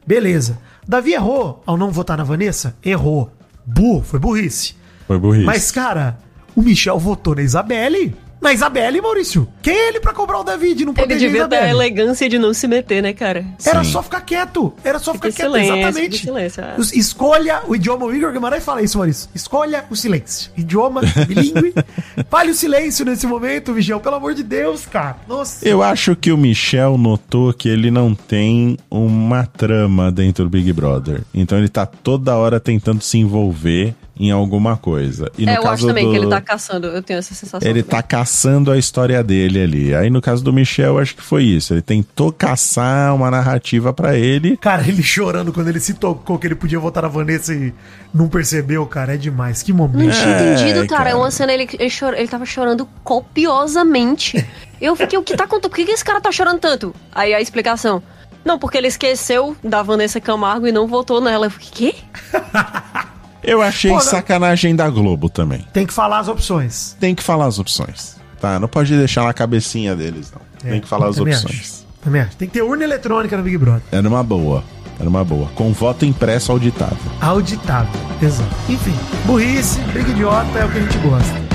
Beleza. 0.07 0.57
Davi 0.87 1.13
errou 1.13 1.61
ao 1.65 1.77
não 1.77 1.91
votar 1.91 2.17
na 2.17 2.23
Vanessa? 2.23 2.75
Errou. 2.83 3.31
Burro, 3.65 4.03
foi 4.03 4.19
burrice. 4.19 4.75
Foi 5.07 5.17
burrice. 5.17 5.45
Mas, 5.45 5.71
cara, 5.71 6.17
o 6.55 6.61
Michel 6.61 6.99
votou 6.99 7.35
na 7.35 7.41
Isabelle. 7.41 8.15
Na 8.41 8.51
Isabelle, 8.51 8.99
Maurício. 8.99 9.47
Quem 9.61 9.71
é 9.73 9.87
ele 9.89 9.99
pra 9.99 10.13
cobrar 10.13 10.39
o 10.39 10.43
Davi 10.43 10.73
de 10.73 10.83
não 10.83 10.93
Ele 10.93 10.97
proteger 11.01 11.29
a 11.29 11.31
devia 11.31 11.47
ter 11.47 11.55
a 11.55 11.59
Isabelle? 11.59 11.77
elegância 11.77 12.27
de 12.27 12.39
não 12.39 12.53
se 12.55 12.67
meter, 12.67 13.03
né, 13.03 13.13
cara? 13.13 13.45
Era 13.63 13.83
Sim. 13.83 13.91
só 13.91 14.01
ficar 14.01 14.21
quieto. 14.21 14.73
Era 14.83 14.97
só 14.97 15.13
Fica 15.13 15.31
ficar 15.31 15.47
em 15.47 15.51
quieto, 15.51 15.61
silêncio, 15.63 15.75
exatamente. 15.87 16.19
fica 16.19 16.33
silêncio. 16.33 16.63
Os- 16.77 16.91
Escolha 16.93 17.61
o 17.67 17.75
idioma. 17.75 18.05
O 18.07 18.15
Igor 18.15 18.31
Guimarães 18.31 18.63
fala 18.65 18.81
isso, 18.81 18.97
Maurício. 18.97 19.29
Escolha 19.35 19.85
o 19.91 19.95
silêncio. 19.95 20.51
Idioma 20.57 21.01
bilíngue. 21.27 21.73
Fale 22.31 22.49
o 22.49 22.55
silêncio 22.55 23.05
nesse 23.05 23.27
momento, 23.27 23.73
Michel. 23.73 23.99
Pelo 23.99 24.15
amor 24.15 24.33
de 24.33 24.41
Deus, 24.41 24.87
cara. 24.87 25.17
Nossa. 25.27 25.67
Eu 25.67 25.83
acho 25.83 26.15
que 26.15 26.31
o 26.31 26.37
Michel 26.37 26.97
notou 26.97 27.53
que 27.53 27.69
ele 27.69 27.91
não 27.91 28.15
tem 28.15 28.75
uma 28.89 29.45
trama 29.45 30.11
dentro 30.11 30.45
do 30.45 30.49
Big 30.49 30.73
Brother. 30.73 31.21
Então 31.31 31.59
ele 31.59 31.69
tá 31.69 31.85
toda 31.85 32.35
hora 32.35 32.59
tentando 32.59 33.03
se 33.03 33.19
envolver 33.19 33.93
em 34.19 34.29
alguma 34.29 34.77
coisa. 34.77 35.31
E 35.37 35.45
no 35.45 35.51
É, 35.51 35.57
eu 35.57 35.61
caso 35.61 35.73
acho 35.73 35.87
também 35.87 36.05
do... 36.05 36.11
que 36.11 36.17
ele 36.17 36.27
tá 36.27 36.39
caçando, 36.41 36.87
eu 36.87 37.01
tenho 37.01 37.17
essa 37.19 37.33
sensação. 37.33 37.59
Ele 37.67 37.81
também. 37.81 38.01
tá 38.01 38.03
caçando 38.03 38.69
a 38.71 38.77
história 38.77 39.23
dele 39.23 39.61
ali. 39.63 39.95
Aí 39.95 40.09
no 40.09 40.21
caso 40.21 40.43
do 40.43 40.51
Michel, 40.53 40.95
eu 40.95 40.99
acho 40.99 41.15
que 41.15 41.21
foi 41.23 41.43
isso. 41.43 41.73
Ele 41.73 41.81
tentou 41.81 42.31
caçar 42.31 43.15
uma 43.15 43.31
narrativa 43.31 43.91
pra 43.93 44.15
ele. 44.17 44.57
Cara, 44.57 44.87
ele 44.87 45.01
chorando 45.01 45.51
quando 45.53 45.69
ele 45.69 45.79
se 45.79 45.93
tocou 45.95 46.37
que 46.37 46.45
ele 46.47 46.55
podia 46.55 46.79
votar 46.79 47.03
na 47.03 47.09
Vanessa 47.09 47.53
e 47.53 47.73
não 48.13 48.27
percebeu, 48.27 48.85
cara. 48.85 49.15
É 49.15 49.17
demais. 49.17 49.63
Que 49.63 49.71
Não 49.71 49.77
momento. 49.79 50.11
tinha 50.13 50.27
É, 50.35 50.53
entendido, 50.53 50.87
cara. 50.87 51.09
É 51.09 51.13
cara. 51.13 51.17
uma 51.17 51.31
cena, 51.31 51.53
ele, 51.53 51.67
ele, 51.79 51.89
chora- 51.97 52.19
ele 52.19 52.27
tava 52.27 52.45
chorando 52.45 52.87
copiosamente. 53.03 54.45
Eu 54.79 54.95
fiquei, 54.95 55.17
o 55.17 55.23
que 55.23 55.35
tá 55.35 55.45
acontecendo? 55.45 55.69
Por 55.69 55.75
que, 55.77 55.85
que 55.85 55.91
esse 55.91 56.03
cara 56.05 56.19
tá 56.21 56.31
chorando 56.31 56.59
tanto? 56.59 56.93
Aí 57.13 57.33
a 57.33 57.41
explicação. 57.41 58.01
Não, 58.43 58.57
porque 58.57 58.77
ele 58.77 58.87
esqueceu 58.87 59.55
da 59.63 59.83
Vanessa 59.83 60.19
Camargo 60.19 60.67
e 60.67 60.71
não 60.71 60.87
votou 60.87 61.21
nela. 61.21 61.45
Eu 61.45 61.51
fiquei, 61.51 61.93
quê? 61.93 61.95
Eu 63.43 63.61
achei 63.61 63.89
Pô, 63.91 63.97
não- 63.97 64.03
sacanagem 64.03 64.75
da 64.75 64.89
Globo 64.89 65.29
também. 65.29 65.65
Tem 65.73 65.85
que 65.85 65.93
falar 65.93 66.19
as 66.19 66.27
opções. 66.27 66.95
Tem 66.99 67.15
que 67.15 67.23
falar 67.23 67.45
as 67.45 67.57
opções. 67.59 68.15
Tá? 68.39 68.59
Não 68.59 68.67
pode 68.67 68.95
deixar 68.95 69.23
na 69.23 69.33
cabecinha 69.33 69.95
deles, 69.95 70.31
não. 70.33 70.41
É, 70.67 70.73
Tem 70.73 70.81
que 70.81 70.87
falar 70.87 71.07
as 71.07 71.17
opções. 71.19 71.45
acho. 71.45 71.85
Também 72.03 72.21
acho. 72.21 72.35
Tem 72.35 72.47
que 72.47 72.53
ter 72.55 72.61
urna 72.61 72.83
eletrônica 72.83 73.35
no 73.37 73.43
Big 73.43 73.57
Brother. 73.57 73.81
Era 73.91 74.07
uma 74.07 74.23
boa. 74.23 74.63
Era 74.99 75.09
uma 75.09 75.23
boa. 75.23 75.47
Com 75.55 75.71
voto 75.73 76.05
impresso 76.05 76.51
auditável. 76.51 76.97
Auditável. 77.19 77.99
Exato. 78.21 78.55
Enfim, 78.69 78.93
burrice, 79.25 79.79
briga 79.93 80.09
idiota 80.11 80.59
é 80.59 80.65
o 80.65 80.69
que 80.71 80.77
a 80.77 80.81
gente 80.81 80.97
gosta. 80.99 81.50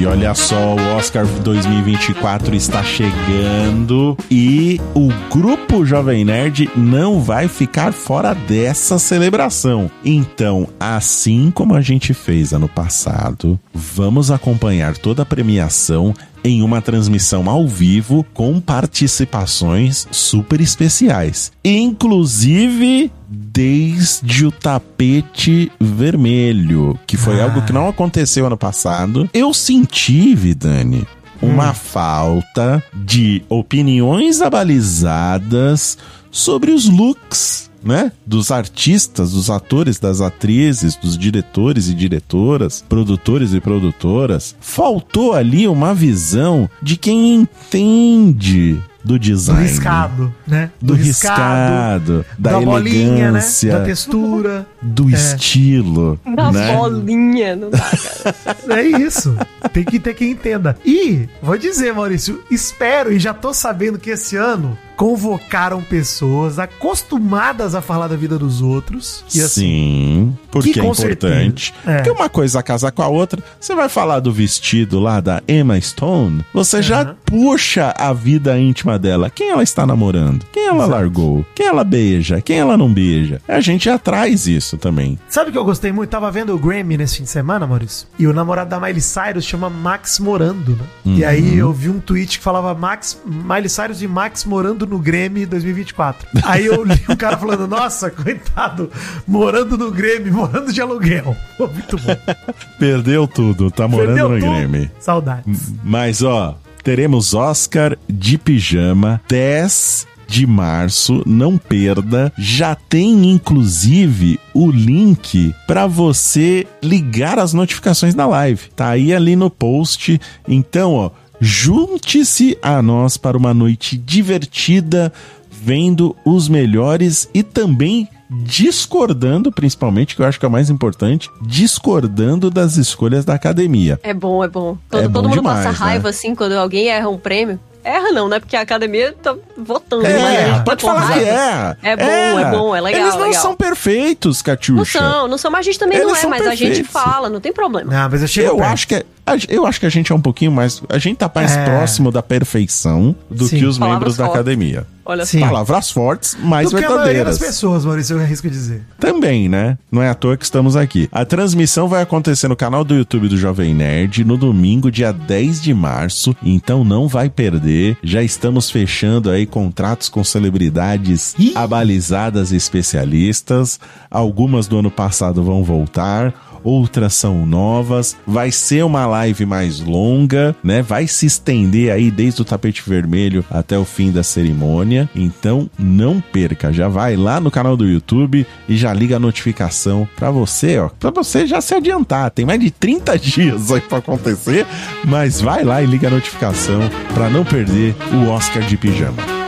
E 0.00 0.06
olha 0.06 0.34
só, 0.34 0.76
o 0.76 0.96
Oscar 0.96 1.26
2024 1.26 2.54
está 2.54 2.82
chegando 2.82 4.16
e 4.30 4.80
o 4.94 5.08
grupo 5.30 5.84
Jovem 5.84 6.24
Nerd 6.24 6.70
não 6.74 7.20
vai 7.20 7.48
ficar 7.48 7.92
fora 7.92 8.32
dessa 8.32 8.98
celebração. 8.98 9.90
Então, 10.02 10.66
assim 10.80 11.50
como 11.50 11.74
a 11.74 11.82
gente 11.82 12.14
fez 12.14 12.54
ano 12.54 12.66
passado, 12.66 13.60
vamos 13.74 14.30
acompanhar 14.30 14.96
toda 14.96 15.20
a 15.20 15.26
premiação 15.26 16.14
em 16.44 16.62
uma 16.62 16.80
transmissão 16.80 17.48
ao 17.48 17.66
vivo 17.66 18.24
com 18.34 18.60
participações 18.60 20.06
super 20.10 20.60
especiais, 20.60 21.52
inclusive 21.64 23.10
desde 23.28 24.46
o 24.46 24.50
tapete 24.50 25.70
vermelho, 25.80 26.98
que 27.06 27.16
foi 27.16 27.40
Ah. 27.40 27.44
algo 27.44 27.62
que 27.62 27.72
não 27.72 27.88
aconteceu 27.88 28.46
ano 28.46 28.56
passado. 28.56 29.28
Eu 29.32 29.52
senti, 29.54 30.34
Vidani, 30.34 31.06
uma 31.40 31.72
falta 31.72 32.82
de 32.94 33.42
opiniões 33.48 34.40
abalizadas 34.42 35.96
sobre 36.30 36.70
os 36.72 36.88
looks. 36.88 37.69
Né? 37.82 38.12
Dos 38.26 38.50
artistas, 38.50 39.32
dos 39.32 39.48
atores, 39.48 39.98
das 39.98 40.20
atrizes, 40.20 40.96
dos 40.96 41.16
diretores 41.16 41.88
e 41.88 41.94
diretoras, 41.94 42.84
produtores 42.88 43.54
e 43.54 43.60
produtoras. 43.60 44.54
Faltou 44.60 45.32
ali 45.32 45.66
uma 45.66 45.94
visão 45.94 46.68
de 46.82 46.96
quem 46.96 47.34
entende 47.34 48.78
do 49.04 49.14
Do 49.14 49.18
design. 49.18 49.62
riscado, 49.62 50.34
né? 50.46 50.70
Do 50.80 50.94
riscado, 50.94 52.24
da, 52.38 52.52
da 52.52 52.60
bolinha, 52.60 53.08
né? 53.08 53.20
elegância, 53.28 53.72
Da 53.78 53.84
textura. 53.84 54.66
do 54.82 55.08
É. 55.08 55.12
estilo, 55.12 56.18
Da 56.36 56.52
né? 56.52 56.76
bolinha, 56.76 57.56
não 57.56 57.70
dá, 57.70 57.78
cara. 57.78 58.36
É 58.80 58.82
isso. 58.82 59.36
Tem 59.72 59.84
que 59.84 59.98
ter 59.98 60.14
quem 60.14 60.30
entenda. 60.32 60.76
E, 60.84 61.28
vou 61.42 61.56
dizer, 61.58 61.92
Maurício, 61.94 62.42
espero 62.50 63.12
e 63.12 63.18
já 63.18 63.34
tô 63.34 63.52
sabendo 63.52 63.98
que 63.98 64.10
esse 64.10 64.36
ano 64.36 64.76
convocaram 64.96 65.80
pessoas 65.82 66.58
acostumadas 66.58 67.74
a 67.74 67.80
falar 67.80 68.06
da 68.06 68.16
vida 68.16 68.38
dos 68.38 68.60
outros. 68.60 69.24
E 69.34 69.40
assim, 69.40 69.48
Sim, 69.62 70.38
porque 70.50 70.72
que 70.72 70.80
é 70.80 70.82
importante. 70.82 71.72
certeza, 71.72 71.90
é. 71.90 71.96
Porque 71.96 72.10
uma 72.10 72.28
coisa 72.28 72.62
casa 72.62 72.92
com 72.92 73.02
a 73.02 73.08
outra. 73.08 73.42
Você 73.58 73.74
vai 73.74 73.88
falar 73.88 74.20
do 74.20 74.30
vestido 74.32 75.00
lá 75.00 75.20
da 75.20 75.42
Emma 75.48 75.80
Stone, 75.80 76.44
você 76.52 76.82
já 76.82 77.00
Aham. 77.02 77.16
puxa 77.24 77.94
a 77.96 78.12
vida 78.12 78.58
íntima 78.58 78.89
dela. 78.98 79.30
Quem 79.30 79.50
ela 79.50 79.62
está 79.62 79.86
namorando? 79.86 80.44
Quem 80.52 80.66
ela 80.66 80.78
Exato. 80.78 80.90
largou? 80.90 81.46
Quem 81.54 81.66
ela 81.66 81.84
beija? 81.84 82.40
Quem 82.40 82.58
ela 82.58 82.76
não 82.76 82.92
beija? 82.92 83.40
A 83.48 83.60
gente 83.60 83.84
já 83.84 83.98
traz 83.98 84.46
isso 84.46 84.76
também. 84.78 85.18
sabe 85.28 85.50
o 85.50 85.52
que 85.52 85.58
eu 85.58 85.64
gostei 85.64 85.92
muito? 85.92 86.10
Tava 86.10 86.30
vendo 86.30 86.54
o 86.54 86.58
Grammy 86.58 86.96
nesse 86.96 87.18
fim 87.18 87.24
de 87.24 87.30
semana, 87.30 87.66
Maurício. 87.66 88.06
E 88.18 88.26
o 88.26 88.32
namorado 88.32 88.70
da 88.70 88.80
Miley 88.80 89.00
Cyrus 89.00 89.44
chama 89.44 89.68
Max 89.70 90.18
Morando, 90.18 90.72
né? 90.72 90.84
E 91.16 91.24
aí 91.24 91.56
eu 91.58 91.72
vi 91.72 91.88
um 91.88 92.00
tweet 92.00 92.38
que 92.38 92.44
falava 92.44 92.74
Max, 92.74 93.20
Miley 93.26 93.68
Cyrus 93.68 94.02
e 94.02 94.06
Max 94.08 94.44
Morando 94.44 94.86
no 94.86 94.98
Grêmio 94.98 95.46
2024. 95.46 96.28
Aí 96.44 96.66
eu 96.66 96.84
li 96.84 97.00
um 97.08 97.16
cara 97.16 97.36
falando, 97.36 97.66
nossa, 97.66 98.10
coitado, 98.10 98.90
morando 99.26 99.76
no 99.76 99.90
Grêmio, 99.90 100.32
morando 100.32 100.72
de 100.72 100.80
aluguel. 100.80 101.36
Muito 101.58 101.96
bom. 101.98 102.16
Perdeu 102.78 103.26
tudo, 103.26 103.70
tá 103.70 103.86
morando 103.88 104.06
Perdeu 104.08 104.28
no 104.28 104.38
tudo. 104.38 104.50
Grêmio. 104.50 104.90
Saudades. 104.98 105.72
Mas 105.84 106.22
ó, 106.22 106.56
teremos 106.82 107.34
Oscar 107.34 107.96
de 108.08 108.38
pijama 108.38 109.20
10 109.28 110.06
de 110.30 110.46
março, 110.46 111.22
não 111.26 111.58
perda. 111.58 112.32
Já 112.38 112.74
tem 112.74 113.30
inclusive 113.30 114.38
o 114.54 114.70
link 114.70 115.52
para 115.66 115.86
você 115.88 116.66
ligar 116.80 117.38
as 117.38 117.52
notificações 117.52 118.14
da 118.14 118.26
live. 118.26 118.68
Tá 118.76 118.88
aí 118.90 119.12
ali 119.12 119.34
no 119.34 119.50
post. 119.50 120.20
Então, 120.46 120.94
ó, 120.94 121.10
junte-se 121.40 122.56
a 122.62 122.80
nós 122.80 123.16
para 123.16 123.36
uma 123.36 123.52
noite 123.52 123.98
divertida 123.98 125.12
vendo 125.50 126.16
os 126.24 126.48
melhores 126.48 127.28
e 127.34 127.42
também 127.42 128.08
discordando, 128.30 129.50
principalmente, 129.50 130.14
que 130.14 130.22
eu 130.22 130.26
acho 130.26 130.38
que 130.38 130.44
é 130.44 130.48
o 130.48 130.52
mais 130.52 130.70
importante, 130.70 131.30
discordando 131.42 132.50
das 132.50 132.76
escolhas 132.76 133.24
da 133.24 133.34
academia. 133.34 133.98
É 134.02 134.14
bom, 134.14 134.44
é 134.44 134.48
bom. 134.48 134.76
Todo, 134.90 135.04
É 135.04 135.08
bom 135.08 135.12
todo 135.14 135.28
mundo 135.28 135.38
demais, 135.38 135.64
passa 135.66 135.70
raiva, 135.84 136.04
né? 136.04 136.10
assim, 136.10 136.34
quando 136.34 136.52
alguém 136.52 136.88
erra 136.88 137.08
um 137.08 137.18
prêmio. 137.18 137.58
Erra 137.82 138.12
não, 138.12 138.28
né? 138.28 138.38
Porque 138.38 138.54
a 138.54 138.60
academia 138.60 139.14
tá 139.22 139.34
votando. 139.56 140.04
É, 140.06 140.52
tá 140.52 140.60
pode 140.60 140.82
com 140.82 140.88
falar 140.88 141.14
que 141.14 141.20
é. 141.20 141.76
É 141.82 141.96
bom, 141.96 142.38
é 142.38 142.50
bom, 142.50 142.76
é 142.76 142.80
legal, 142.82 143.00
Eles 143.00 143.14
não 143.14 143.22
legal. 143.28 143.40
são 143.42 143.56
perfeitos, 143.56 144.42
Catiuxa. 144.42 145.00
Não 145.00 145.10
são, 145.10 145.28
não 145.28 145.38
são, 145.38 145.50
mas 145.50 145.60
a 145.60 145.62
gente 145.62 145.78
também 145.78 145.96
Eles 145.96 146.12
não 146.12 146.14
é, 146.14 146.26
mas 146.26 146.46
a 146.46 146.50
gente 146.54 146.82
perfeitos. 146.82 146.92
fala, 146.92 147.30
não 147.30 147.40
tem 147.40 147.54
problema. 147.54 147.90
Não, 147.90 148.10
mas 148.10 148.20
eu 148.20 148.28
chego 148.28 148.48
Eu 148.58 148.62
acho 148.62 148.86
que 148.86 148.96
é, 148.96 149.04
a- 149.26 149.32
eu 149.48 149.64
acho 149.64 149.80
que 149.80 149.86
a 149.86 149.88
gente 149.88 150.12
é 150.12 150.14
um 150.14 150.20
pouquinho 150.20 150.52
mais, 150.52 150.82
a 150.90 150.98
gente 150.98 151.16
tá 151.16 151.30
mais 151.34 151.56
É. 151.56 151.64
próximo 151.64 152.12
da 152.12 152.22
perfeição 152.22 153.16
do 153.30 153.46
Sim. 153.46 153.60
que 153.60 153.64
os 153.64 153.78
Palavras 153.78 153.98
membros 153.98 154.16
da 154.18 154.26
academia. 154.26 154.86
Olha 155.10 155.26
Sim. 155.26 155.40
Palavras 155.40 155.90
fortes, 155.90 156.36
mas 156.40 156.70
Do 156.70 156.76
que 156.76 156.84
a 156.84 156.88
maioria 156.88 157.24
das 157.24 157.36
verdadeiras. 157.36 157.38
pessoas, 157.38 157.84
Maurício, 157.84 158.16
eu 158.16 158.20
arrisco 158.22 158.48
dizer. 158.48 158.84
Também, 158.96 159.48
né? 159.48 159.76
Não 159.90 160.00
é 160.00 160.08
à 160.08 160.14
toa 160.14 160.36
que 160.36 160.44
estamos 160.44 160.76
aqui. 160.76 161.08
A 161.10 161.24
transmissão 161.24 161.88
vai 161.88 162.00
acontecer 162.00 162.46
no 162.46 162.54
canal 162.54 162.84
do 162.84 162.94
YouTube 162.94 163.26
do 163.26 163.36
Jovem 163.36 163.74
Nerd 163.74 164.22
no 164.24 164.36
domingo, 164.36 164.88
dia 164.88 165.12
10 165.12 165.60
de 165.60 165.74
março. 165.74 166.36
Então 166.44 166.84
não 166.84 167.08
vai 167.08 167.28
perder. 167.28 167.98
Já 168.04 168.22
estamos 168.22 168.70
fechando 168.70 169.30
aí 169.30 169.46
contratos 169.46 170.08
com 170.08 170.22
celebridades 170.22 171.34
Ih! 171.36 171.54
abalizadas 171.56 172.52
e 172.52 172.56
especialistas. 172.56 173.80
Algumas 174.08 174.68
do 174.68 174.78
ano 174.78 174.92
passado 174.92 175.42
vão 175.42 175.64
voltar. 175.64 176.32
Outras 176.62 177.14
são 177.14 177.46
novas, 177.46 178.16
vai 178.26 178.50
ser 178.50 178.84
uma 178.84 179.06
live 179.06 179.46
mais 179.46 179.80
longa, 179.80 180.54
né? 180.62 180.82
Vai 180.82 181.06
se 181.06 181.26
estender 181.26 181.92
aí 181.92 182.10
desde 182.10 182.42
o 182.42 182.44
tapete 182.44 182.82
vermelho 182.86 183.44
até 183.50 183.78
o 183.78 183.84
fim 183.84 184.10
da 184.10 184.22
cerimônia. 184.22 185.08
Então 185.14 185.70
não 185.78 186.20
perca, 186.20 186.72
já 186.72 186.88
vai 186.88 187.16
lá 187.16 187.40
no 187.40 187.50
canal 187.50 187.76
do 187.76 187.86
YouTube 187.86 188.46
e 188.68 188.76
já 188.76 188.92
liga 188.92 189.16
a 189.16 189.20
notificação 189.20 190.08
pra 190.16 190.30
você, 190.30 190.78
ó, 190.78 190.88
para 190.88 191.10
você 191.10 191.46
já 191.46 191.60
se 191.60 191.74
adiantar. 191.74 192.30
Tem 192.30 192.44
mais 192.44 192.60
de 192.60 192.70
30 192.70 193.18
dias 193.18 193.70
aí 193.70 193.80
pra 193.80 193.98
acontecer, 193.98 194.66
mas 195.04 195.40
vai 195.40 195.64
lá 195.64 195.82
e 195.82 195.86
liga 195.86 196.08
a 196.08 196.10
notificação 196.10 196.80
pra 197.14 197.30
não 197.30 197.44
perder 197.44 197.94
o 198.12 198.28
Oscar 198.28 198.62
de 198.62 198.76
pijama. 198.76 199.40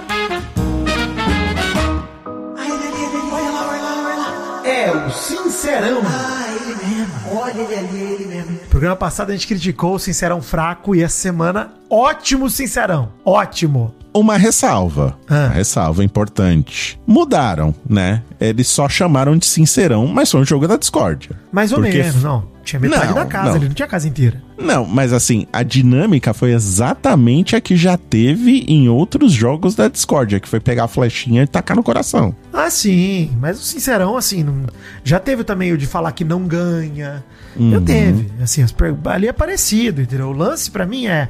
É 7.55 7.63
o 7.63 8.17
Sincerão. 8.17 8.59
Programa 8.71 8.97
passado 8.97 9.31
a 9.31 9.33
gente 9.33 9.47
criticou 9.47 9.95
o 9.95 9.99
Sincerão 9.99 10.41
fraco 10.41 10.95
e 10.95 11.03
essa 11.03 11.17
semana, 11.17 11.71
ótimo 11.91 12.49
Sincerão. 12.49 13.11
Ótimo. 13.25 13.95
Uma 14.15 14.37
ressalva. 14.37 15.17
Ah. 15.29 15.47
Uma 15.47 15.49
ressalva 15.49 16.05
importante. 16.05 17.01
Mudaram, 17.07 17.75
né? 17.89 18.23
Eles 18.41 18.69
só 18.69 18.89
chamaram 18.89 19.37
de 19.37 19.47
Sincerão, 19.47 20.07
mas 20.07 20.31
foi 20.31 20.41
um 20.41 20.45
jogo 20.45 20.69
da 20.69 20.77
discórdia. 20.77 21.31
Mais 21.51 21.73
ou 21.73 21.81
Porque- 21.81 21.99
menos, 21.99 22.23
não. 22.23 22.51
Tinha 22.65 22.79
metade 22.79 23.07
Não, 23.09 23.15
da 23.15 23.27
casa, 23.27 23.49
não. 23.51 23.57
ele 23.57 23.67
não 23.69 23.75
tinha 23.75 23.87
a 23.87 23.89
casa 23.89 24.07
inteira. 24.07 24.41
Não, 24.63 24.85
mas 24.87 25.13
assim, 25.13 25.47
a 25.53 25.63
dinâmica 25.63 26.33
foi 26.33 26.53
exatamente 26.53 27.57
a 27.57 27.61
que 27.61 27.77
já 27.77 27.97
teve 27.97 28.65
em 28.69 28.89
outros 28.89 29.33
jogos 29.33 29.75
da 29.75 29.89
discórdia, 29.89 30.39
que 30.41 30.49
foi 30.49 30.61
pegar 30.61 30.85
a 30.85 30.89
flechinha 30.89 31.43
e 31.43 31.47
tacar 31.47 31.77
no 31.77 31.83
coração. 31.83 32.35
Ah, 32.53 32.71
sim, 32.71 33.31
mas 33.41 33.59
o 33.61 33.63
Sincerão, 33.63 34.17
assim, 34.17 34.43
não- 34.43 34.67
já 35.05 35.19
teve 35.19 35.45
também 35.45 35.73
o 35.73 35.79
de 35.79 35.87
falar 35.87 36.13
que 36.13 36.25
não 36.25 36.43
ganha. 36.47 37.25
Uhum. 37.57 37.83
teve. 37.85 38.29
Assim, 38.43 38.63
as 38.63 38.75
ali 39.07 39.29
é 39.29 39.33
parecido, 39.33 40.01
entendeu? 40.01 40.29
O 40.29 40.33
lance 40.33 40.71
pra 40.71 40.87
mim 40.87 41.07
é. 41.07 41.29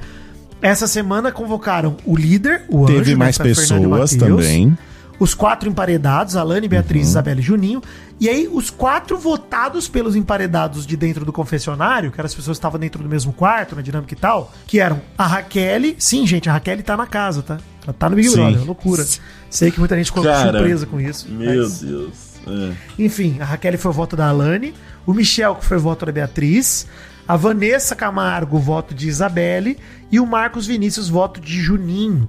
Essa 0.61 0.87
semana 0.87 1.33
convocaram 1.33 1.97
o 2.07 2.17
líder, 2.17 2.63
o 2.69 2.87
teve 2.87 3.01
Anjo, 3.01 3.11
né, 3.11 3.17
mais 3.17 3.37
Fernando 3.37 3.53
pessoas 3.91 4.15
também. 4.15 4.79
Os 5.19 5.35
quatro 5.35 5.69
emparedados, 5.69 6.35
Alane, 6.35 6.67
Beatriz, 6.67 7.05
Uhum. 7.05 7.11
Isabela 7.11 7.41
e 7.41 7.43
Juninho. 7.43 7.83
E 8.19 8.29
aí, 8.29 8.49
os 8.51 8.71
quatro 8.71 9.17
votados 9.19 9.89
pelos 9.89 10.17
emparedados 10.17 10.85
de 10.87 10.97
dentro 10.97 11.25
do 11.25 11.33
confessionário, 11.33 12.11
que 12.11 12.19
eram 12.21 12.27
as 12.27 12.35
pessoas 12.35 12.57
que 12.57 12.59
estavam 12.61 12.81
dentro 12.81 13.03
do 13.03 13.09
mesmo 13.09 13.33
quarto, 13.33 13.77
na 13.77 13.83
dinâmica 13.83 14.15
e 14.15 14.17
tal, 14.17 14.53
que 14.67 14.81
eram 14.81 15.01
a 15.17 15.27
Raquel. 15.27 15.95
Sim, 15.99 16.27
gente, 16.27 16.49
a 16.49 16.53
Raquel 16.55 16.83
tá 16.83 16.97
na 16.97 17.07
casa, 17.07 17.43
tá? 17.43 17.59
Ela 17.85 17.93
tá 17.93 18.09
no 18.11 18.17
Big 18.17 18.29
Sim. 18.29 18.37
Brother, 18.37 18.65
loucura. 18.65 19.05
Sei 19.51 19.71
que 19.71 19.79
muita 19.79 19.97
gente 19.97 20.07
ficou 20.07 20.23
Cara, 20.25 20.53
surpresa 20.53 20.87
com 20.87 21.01
isso. 21.01 21.29
mas- 21.31 21.81
Deus. 21.81 22.33
É. 22.45 22.73
enfim, 22.99 23.37
a 23.41 23.45
Raquel 23.45 23.79
foi 23.79 23.91
o 23.93 23.95
voto 23.95 24.17
da 24.17 24.29
Alane, 24.29 24.75
o 25.07 25.13
Michel, 25.15 25.55
que 25.55 25.65
foi 25.65 25.77
o 25.77 25.81
voto 25.81 26.05
da 26.05 26.11
Beatriz, 26.11 26.87
a 27.29 27.37
Vanessa 27.37 27.95
Camargo, 27.95 28.59
voto 28.59 28.93
de 28.93 29.07
Isabelle, 29.09 29.79
e 30.11 30.19
o 30.19 30.27
Marcos 30.27 30.67
Vinícius, 30.67 31.09
voto 31.09 31.41
de 31.41 31.61
Juninho. 31.61 32.29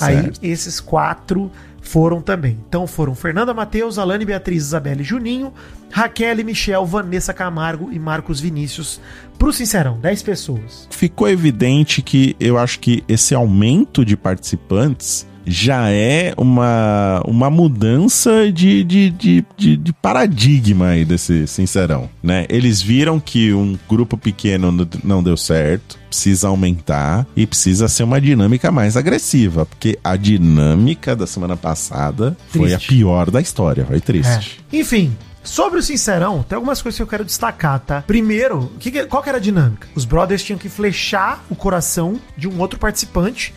Aí, 0.00 0.14
Certo. 0.22 0.40
esses 0.42 0.80
quatro 0.80 1.52
foram 1.84 2.20
também. 2.20 2.58
Então 2.68 2.86
foram 2.86 3.14
Fernanda 3.14 3.54
Matheus, 3.54 3.98
Alane 3.98 4.24
Beatriz, 4.24 4.64
Isabelle 4.64 5.04
Juninho, 5.04 5.52
Raquel, 5.90 6.44
Michel, 6.44 6.84
Vanessa 6.84 7.32
Camargo 7.32 7.92
e 7.92 7.98
Marcos 7.98 8.40
Vinícius 8.40 9.00
pro 9.38 9.52
Sincerão, 9.52 9.98
10 10.00 10.22
pessoas. 10.22 10.88
Ficou 10.90 11.28
evidente 11.28 12.02
que 12.02 12.34
eu 12.40 12.58
acho 12.58 12.80
que 12.80 13.04
esse 13.06 13.34
aumento 13.34 14.04
de 14.04 14.16
participantes 14.16 15.26
já 15.46 15.90
é 15.90 16.32
uma, 16.36 17.22
uma 17.26 17.50
mudança 17.50 18.50
de, 18.52 18.82
de, 18.84 19.10
de, 19.10 19.44
de, 19.56 19.76
de 19.76 19.92
paradigma 19.92 20.88
aí 20.88 21.04
desse 21.04 21.46
Sincerão, 21.46 22.08
né? 22.22 22.46
Eles 22.48 22.80
viram 22.80 23.20
que 23.20 23.52
um 23.52 23.78
grupo 23.88 24.16
pequeno 24.16 24.88
não 25.02 25.22
deu 25.22 25.36
certo, 25.36 25.98
precisa 26.08 26.48
aumentar 26.48 27.26
e 27.36 27.46
precisa 27.46 27.88
ser 27.88 28.04
uma 28.04 28.20
dinâmica 28.20 28.70
mais 28.70 28.96
agressiva, 28.96 29.66
porque 29.66 29.98
a 30.02 30.16
dinâmica 30.16 31.14
da 31.16 31.26
semana 31.26 31.56
passada 31.56 32.36
foi 32.48 32.72
a 32.72 32.76
Triste. 32.78 32.88
pior 32.88 33.30
da 33.30 33.40
história, 33.40 33.84
foi 33.84 34.00
triste. 34.00 34.60
É. 34.72 34.76
Enfim, 34.78 35.14
sobre 35.42 35.78
o 35.78 35.82
Sincerão, 35.82 36.42
tem 36.42 36.56
algumas 36.56 36.80
coisas 36.80 36.96
que 36.96 37.02
eu 37.02 37.06
quero 37.06 37.24
destacar, 37.24 37.80
tá? 37.80 38.02
Primeiro, 38.06 38.72
que- 38.78 39.04
qual 39.06 39.22
que 39.22 39.28
era 39.28 39.38
a 39.38 39.40
dinâmica? 39.40 39.86
Os 39.94 40.04
brothers 40.04 40.42
tinham 40.42 40.58
que 40.58 40.68
flechar 40.68 41.44
o 41.50 41.54
coração 41.54 42.18
de 42.36 42.48
um 42.48 42.58
outro 42.60 42.78
participante 42.78 43.52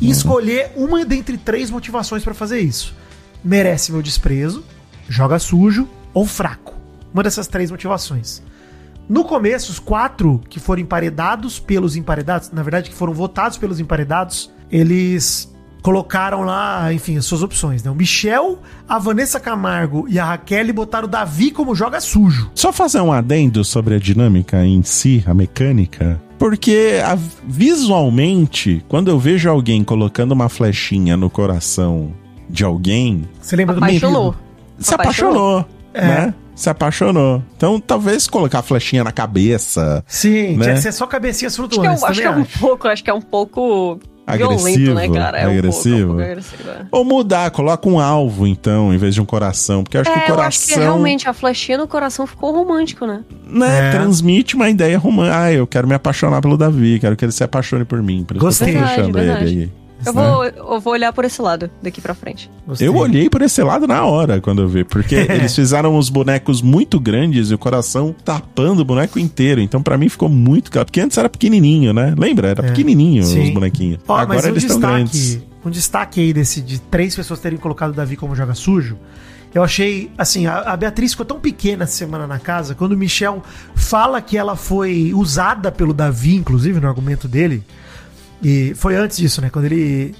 e 0.00 0.10
escolher 0.10 0.72
uma 0.76 1.04
dentre 1.04 1.38
três 1.38 1.70
motivações 1.70 2.22
pra 2.22 2.34
fazer 2.34 2.60
isso. 2.60 2.94
Merece 3.42 3.92
meu 3.92 4.02
desprezo, 4.02 4.64
joga 5.08 5.38
sujo 5.38 5.88
ou 6.12 6.26
fraco. 6.26 6.74
Uma 7.12 7.22
dessas 7.22 7.46
três 7.46 7.70
motivações. 7.70 8.42
No 9.08 9.24
começo, 9.24 9.72
os 9.72 9.78
quatro 9.78 10.40
que 10.48 10.60
foram 10.60 10.82
emparedados 10.82 11.58
pelos 11.58 11.96
emparedados, 11.96 12.50
na 12.52 12.62
verdade, 12.62 12.90
que 12.90 12.94
foram 12.94 13.12
votados 13.12 13.58
pelos 13.58 13.80
emparedados, 13.80 14.52
eles 14.70 15.52
colocaram 15.82 16.42
lá, 16.42 16.92
enfim, 16.92 17.16
as 17.16 17.24
suas 17.24 17.42
opções, 17.42 17.82
né? 17.82 17.90
O 17.90 17.94
Michel, 17.94 18.60
a 18.88 18.98
Vanessa 18.98 19.40
Camargo 19.40 20.06
e 20.08 20.18
a 20.18 20.24
Raquel 20.24 20.72
botaram 20.72 21.08
o 21.08 21.10
Davi 21.10 21.50
como 21.50 21.74
joga 21.74 22.00
sujo. 22.00 22.50
Só 22.54 22.72
fazer 22.72 23.00
um 23.00 23.12
adendo 23.12 23.64
sobre 23.64 23.94
a 23.94 23.98
dinâmica 23.98 24.64
em 24.64 24.82
si, 24.82 25.24
a 25.26 25.34
mecânica. 25.34 26.20
Porque 26.40 27.00
a- 27.04 27.18
visualmente, 27.46 28.82
quando 28.88 29.08
eu 29.10 29.18
vejo 29.18 29.48
alguém 29.50 29.84
colocando 29.84 30.32
uma 30.32 30.48
flechinha 30.48 31.16
no 31.16 31.28
coração 31.28 32.12
de 32.48 32.64
alguém, 32.64 33.28
Você 33.40 33.54
lembra 33.56 33.74
do 33.74 33.78
Apaixonou. 33.84 34.22
Menino? 34.32 34.36
se 34.78 34.94
apaixonou, 34.94 35.66
É. 35.92 36.06
né? 36.06 36.34
Se 36.54 36.68
apaixonou. 36.70 37.42
Então, 37.56 37.78
talvez 37.78 38.26
colocar 38.26 38.58
a 38.60 38.62
flechinha 38.62 39.04
na 39.04 39.12
cabeça, 39.12 40.02
Sim, 40.06 40.56
Né? 40.56 40.62
tinha 40.64 40.74
que 40.76 40.80
ser 40.82 40.92
só 40.92 41.06
cabecinhas 41.06 41.58
Acho 41.58 41.68
que, 41.68 41.78
é, 41.86 41.90
um- 41.90 41.92
acho 42.06 42.20
que 42.20 42.26
é 42.26 42.30
um 42.30 42.44
pouco, 42.44 42.88
acho 42.88 43.04
que 43.04 43.10
é 43.10 43.14
um 43.14 43.20
pouco 43.20 43.98
violento, 44.28 44.60
Agressivo, 44.60 44.94
né, 44.94 45.08
cara? 45.08 45.38
É 45.38 45.40
um 45.42 45.44
pouco, 45.44 45.50
é 45.50 45.54
um 45.54 45.58
agressivo. 45.58 46.06
pouco 46.08 46.22
agressivo. 46.22 46.70
é. 46.70 46.86
ou 46.90 47.04
mudar, 47.04 47.50
coloca 47.50 47.88
um 47.88 47.98
alvo, 47.98 48.46
então, 48.46 48.92
em 48.94 48.96
vez 48.98 49.14
de 49.14 49.20
um 49.20 49.24
coração. 49.24 49.82
Porque 49.82 49.96
eu 49.96 50.00
acho 50.02 50.10
que 50.12 50.16
o 50.18 50.20
É, 50.20 50.30
eu 50.30 50.40
acho 50.40 50.58
que 50.60 50.66
coração 50.68 50.82
realmente 50.82 51.28
a 51.28 51.32
flechinha 51.32 51.78
no 51.78 51.88
coração 51.88 52.26
ficou 52.26 52.52
romântico, 52.52 53.06
né? 53.06 53.22
né, 53.48 53.88
É. 53.88 53.90
transmite 53.90 54.54
uma 54.54 54.68
ideia 54.70 54.98
romântica. 54.98 55.38
Ah, 55.40 55.52
eu 55.52 55.66
quero 55.66 55.88
me 55.88 55.94
apaixonar 55.94 56.40
pelo 56.40 56.56
Davi, 56.56 56.98
quero 57.00 57.16
que 57.16 57.24
ele 57.24 57.32
se 57.32 57.42
apaixone 57.42 57.84
por 57.84 58.02
mim. 58.02 58.24
Por 58.24 58.36
isso 58.36 58.44
Gostei. 58.44 58.72
que 58.72 58.78
eu 58.78 58.82
tô 58.86 59.02
ele 59.02 59.12
verdade. 59.12 59.44
aí. 59.44 59.72
Eu 60.04 60.12
vou, 60.12 60.44
eu 60.44 60.80
vou 60.80 60.92
olhar 60.92 61.12
por 61.12 61.24
esse 61.24 61.40
lado 61.42 61.70
daqui 61.82 62.00
pra 62.00 62.14
frente. 62.14 62.50
Gostei. 62.66 62.86
Eu 62.88 62.96
olhei 62.96 63.28
por 63.28 63.42
esse 63.42 63.62
lado 63.62 63.86
na 63.86 64.04
hora 64.04 64.40
quando 64.40 64.62
eu 64.62 64.68
vi, 64.68 64.84
porque 64.84 65.14
eles 65.28 65.54
fizeram 65.54 65.94
uns 65.96 66.08
bonecos 66.08 66.62
muito 66.62 66.98
grandes 66.98 67.50
e 67.50 67.54
o 67.54 67.58
coração 67.58 68.14
tapando 68.24 68.82
o 68.82 68.84
boneco 68.84 69.18
inteiro. 69.18 69.60
Então 69.60 69.82
pra 69.82 69.98
mim 69.98 70.08
ficou 70.08 70.28
muito 70.28 70.70
claro, 70.70 70.86
porque 70.86 71.00
antes 71.00 71.18
era 71.18 71.28
pequenininho, 71.28 71.92
né? 71.92 72.14
Lembra? 72.16 72.48
Era 72.48 72.64
É. 72.66 72.68
pequenininho 72.70 73.22
Sim. 73.24 73.42
os 73.44 73.50
bonequinhos. 73.50 73.98
Ó, 74.08 74.14
Agora 74.16 74.36
mas 74.38 74.44
um 74.46 74.48
eles 74.48 74.62
estão 74.64 74.80
grandes. 74.80 75.12
destaque 75.12 75.50
um 75.62 75.68
destaque 75.70 76.20
aí 76.20 76.32
desse 76.32 76.62
de 76.62 76.80
três 76.80 77.14
pessoas 77.14 77.38
terem 77.38 77.58
colocado 77.58 77.90
o 77.90 77.92
Davi 77.92 78.16
como 78.16 78.34
joga 78.34 78.54
sujo. 78.54 78.96
Eu 79.52 79.62
achei, 79.64 80.10
assim, 80.16 80.46
a, 80.46 80.58
a 80.60 80.76
Beatriz 80.76 81.10
ficou 81.10 81.26
tão 81.26 81.38
pequena 81.40 81.82
essa 81.84 81.92
semana 81.96 82.24
na 82.26 82.38
casa, 82.38 82.74
quando 82.74 82.92
o 82.92 82.96
Michel 82.96 83.42
fala 83.74 84.22
que 84.22 84.38
ela 84.38 84.54
foi 84.56 85.12
usada 85.12 85.70
pelo 85.72 85.92
Davi, 85.92 86.36
inclusive, 86.36 86.78
no 86.80 86.86
argumento 86.88 87.26
dele, 87.28 87.62
e 88.42 88.74
foi 88.74 88.96
antes 88.96 89.18
disso, 89.18 89.40
né? 89.40 89.50
Quando 89.50 89.66
ele 89.66 90.14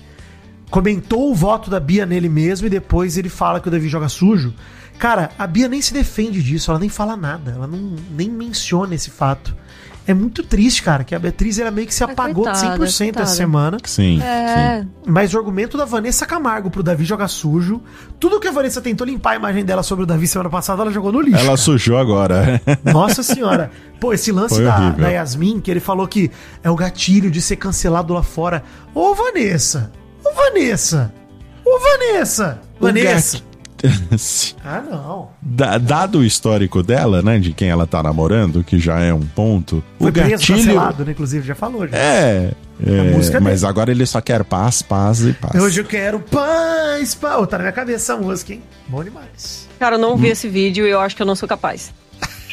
comentou 0.71 1.31
o 1.31 1.35
voto 1.35 1.69
da 1.69 1.81
Bia 1.81 2.07
nele 2.07 2.29
mesmo 2.29 2.67
e 2.67 2.71
depois 2.71 3.17
ele 3.17 3.29
fala 3.29 3.61
que 3.61 3.69
o 3.69 3.71
Davi 3.71 3.89
joga 3.89 4.09
sujo. 4.09 4.55
Cara, 4.99 5.31
a 5.39 5.47
Bia 5.47 5.69
nem 5.69 5.81
se 5.81 5.93
defende 5.93 6.43
disso, 6.43 6.71
ela 6.71 6.79
nem 6.79 6.89
fala 6.89 7.17
nada, 7.17 7.53
ela 7.53 7.67
não, 7.67 7.97
nem 8.11 8.29
menciona 8.31 8.95
esse 8.95 9.11
fato. 9.11 9.57
É 10.07 10.15
muito 10.15 10.43
triste, 10.43 10.83
cara, 10.83 11.05
que 11.05 11.15
a 11.15 11.19
Beatriz 11.19 11.59
ela 11.59 11.71
meio 11.71 11.87
que 11.87 11.95
se 11.95 12.03
apagou 12.03 12.45
coitada, 12.45 12.67
100% 12.67 12.79
coitada. 12.99 13.23
essa 13.23 13.37
semana. 13.37 13.77
Sim, 13.85 14.21
É. 14.23 14.81
sim. 14.83 14.89
Mas 15.07 15.33
o 15.35 15.39
argumento 15.39 15.77
da 15.79 15.85
Vanessa 15.85 16.27
Camargo 16.27 16.71
pro 16.71 16.83
Davi 16.83 17.05
jogar 17.05 17.29
sujo, 17.29 17.81
tudo 18.19 18.41
que 18.41 18.49
a 18.49 18.53
Vanessa 18.53 18.81
tentou 18.81 19.07
limpar 19.07 19.33
a 19.33 19.37
imagem 19.37 19.65
dela 19.65 19.83
sobre 19.83 20.03
o 20.05 20.07
Davi 20.07 20.27
semana 20.27 20.51
passada, 20.51 20.83
ela 20.83 20.91
jogou 20.91 21.13
no 21.13 21.21
lixo. 21.21 21.37
Ela 21.37 21.45
cara. 21.47 21.57
sujou 21.59 21.97
agora. 21.99 22.61
Nossa 22.83 23.23
senhora. 23.23 23.71
Pô, 24.01 24.13
esse 24.13 24.33
lance 24.33 24.61
da, 24.63 24.91
da 24.91 25.09
Yasmin, 25.11 25.61
que 25.61 25.71
ele 25.71 25.81
falou 25.81 26.09
que 26.09 26.31
é 26.63 26.71
o 26.71 26.75
gatilho 26.75 27.31
de 27.31 27.41
ser 27.41 27.57
cancelado 27.57 28.13
lá 28.15 28.23
fora. 28.23 28.65
Ô, 28.95 29.15
Vanessa! 29.15 29.93
Ô, 30.25 30.35
Vanessa! 30.35 31.13
Ô, 31.65 31.79
Vanessa! 31.79 32.61
Vanessa! 32.81 33.50
Ah, 34.65 34.83
não. 34.89 35.29
Da- 35.41 35.79
dado 35.79 36.19
o 36.19 36.25
histórico 36.25 36.83
dela, 36.83 37.23
né, 37.23 37.39
de 37.39 37.53
quem 37.53 37.69
ela 37.71 37.87
tá 37.87 38.03
namorando, 38.03 38.63
que 38.65 38.79
já 38.79 39.01
é 39.01 39.13
um 39.13 39.21
ponto, 39.21 39.83
Foi 39.99 40.11
o 40.11 40.13
preso, 40.13 40.31
gatilho... 40.31 40.59
cancelado, 40.59 41.05
né? 41.05 41.13
Inclusive, 41.13 41.47
já 41.47 41.55
falou. 41.55 41.87
Já. 41.89 41.97
É, 41.97 42.51
é, 42.87 43.03
música 43.15 43.41
mas 43.41 43.65
agora 43.65 43.91
ele 43.91 44.05
só 44.07 44.21
quer 44.21 44.45
paz, 44.45 44.83
paz 44.83 45.21
e 45.25 45.33
paz. 45.33 45.61
Hoje 45.61 45.81
eu 45.81 45.85
quero 45.85 46.21
paz, 46.21 47.15
paz. 47.15 47.39
Ô, 47.39 47.47
tá 47.47 47.57
na 47.59 47.65
minha 47.65 47.73
cabeça 47.73 48.13
essa 48.13 48.17
música, 48.23 48.53
hein? 48.53 48.63
Bom 48.89 49.03
demais. 49.05 49.69
Cara, 49.79 49.97
eu 49.97 50.01
não 50.01 50.15
Hum. 50.15 50.17
vi 50.19 50.29
esse 50.29 50.49
vídeo 50.49 50.87
e 50.87 50.91
eu 50.91 51.01
acho 51.01 51.17
que 51.17 51.23
eu 51.23 51.27
não 51.27 51.35
sou 51.35 51.49
capaz. 51.49 51.93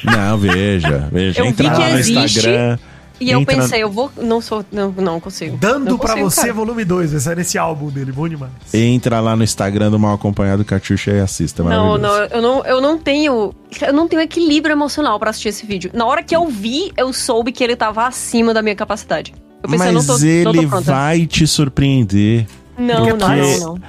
Não, 0.04 0.38
veja, 0.38 1.10
veja. 1.12 1.42
Eu 1.42 1.46
Entra 1.46 1.70
que 1.70 1.76
lá 1.80 1.90
no 1.90 1.98
existe, 2.00 2.38
Instagram. 2.38 2.78
E 3.20 3.32
eu 3.32 3.46
pensei, 3.46 3.82
eu 3.82 3.90
vou. 3.90 4.12
Não 4.22 4.40
sou. 4.42 4.64
Não, 4.72 4.92
não 4.92 5.20
consigo. 5.20 5.58
Dando 5.58 5.86
Não 5.92 5.98
pra 5.98 6.10
consigo, 6.10 6.30
você, 6.30 6.42
cara. 6.42 6.54
volume 6.54 6.86
2. 6.86 7.12
Vai 7.12 7.20
sair 7.20 7.36
nesse 7.36 7.58
álbum 7.58 7.90
dele. 7.90 8.12
Bom 8.12 8.28
demais. 8.28 8.52
Entra 8.74 9.20
lá 9.20 9.36
no 9.36 9.44
Instagram 9.44 9.90
do 9.90 9.98
Mal 9.98 10.14
Acompanhado 10.16 10.64
Catiuxa 10.64 11.12
e 11.12 11.20
assista. 11.20 11.64
Não, 11.64 11.98
não, 11.98 12.14
eu 12.16 12.42
não, 12.42 12.66
eu 12.66 12.82
não 12.82 12.98
tenho. 12.98 13.54
Eu 13.82 13.94
não 13.94 14.08
tenho 14.08 14.22
equilíbrio 14.22 14.74
emocional 14.74 15.20
pra 15.20 15.32
assistir 15.32 15.50
esse 15.50 15.66
vídeo. 15.66 15.92
Na 15.94 16.06
hora 16.06 16.22
que 16.24 16.36
eu 16.36 16.48
vi, 16.48 16.92
eu 16.96 17.12
soube 17.12 17.52
que 17.52 17.64
ele 17.64 17.76
tava 17.76 18.06
acima 18.06 18.54
da 18.54 18.62
minha 18.62 18.76
capacidade. 18.76 19.34
Eu 19.64 19.70
pensei, 19.70 19.78
Mas 19.78 19.88
eu 19.88 19.94
não 19.94 20.06
tô, 20.06 20.54
não 20.54 20.62
ele 20.64 20.66
vai 20.68 21.26
te 21.26 21.48
surpreender. 21.48 22.48
Não, 22.78 23.08
Porque 23.08 23.26
não, 23.26 23.36
não, 23.36 23.60
não. 23.60 23.82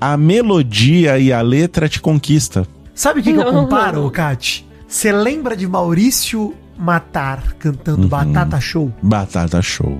A 0.00 0.16
melodia 0.16 1.18
e 1.18 1.32
a 1.32 1.40
letra 1.40 1.88
te 1.88 2.00
conquista. 2.00 2.66
Sabe 2.94 3.20
o 3.20 3.22
que, 3.22 3.32
que 3.32 3.38
eu 3.38 3.52
comparo. 3.52 4.10
Kat? 4.10 4.66
Você 4.86 5.10
lembra 5.10 5.56
de 5.56 5.66
Maurício 5.66 6.54
Matar 6.78 7.54
cantando 7.58 8.02
Uhum. 8.02 8.08
Batata 8.08 8.60
Show? 8.60 8.92
Batata 9.02 9.62
show. 9.62 9.98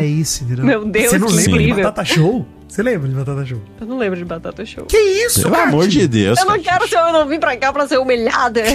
É 0.00 0.04
isso, 0.04 0.44
entendeu? 0.44 0.64
Meu 0.64 0.84
Deus, 0.84 1.10
Você 1.10 1.18
não 1.18 1.26
que 1.28 1.34
lembra 1.34 1.52
de 1.52 1.58
incrível. 1.60 1.84
Batata 1.84 2.04
Show? 2.04 2.46
Você 2.68 2.82
lembra 2.82 3.08
de 3.08 3.14
Batata 3.14 3.46
Show? 3.46 3.60
Eu 3.80 3.86
não 3.86 3.98
lembro 3.98 4.18
de 4.18 4.24
Batata 4.24 4.64
Show. 4.66 4.84
Que 4.86 4.96
isso, 4.96 5.42
Pelo 5.42 5.56
amor 5.56 5.88
de 5.88 6.06
Deus. 6.06 6.38
Eu 6.38 6.44
não 6.46 6.58
quero 6.58 6.86
ser, 6.88 6.96
eu 6.98 7.12
não 7.12 7.26
vim 7.26 7.38
pra 7.40 7.56
cá 7.56 7.72
pra 7.72 7.86
ser 7.88 7.98
humilhada. 7.98 8.62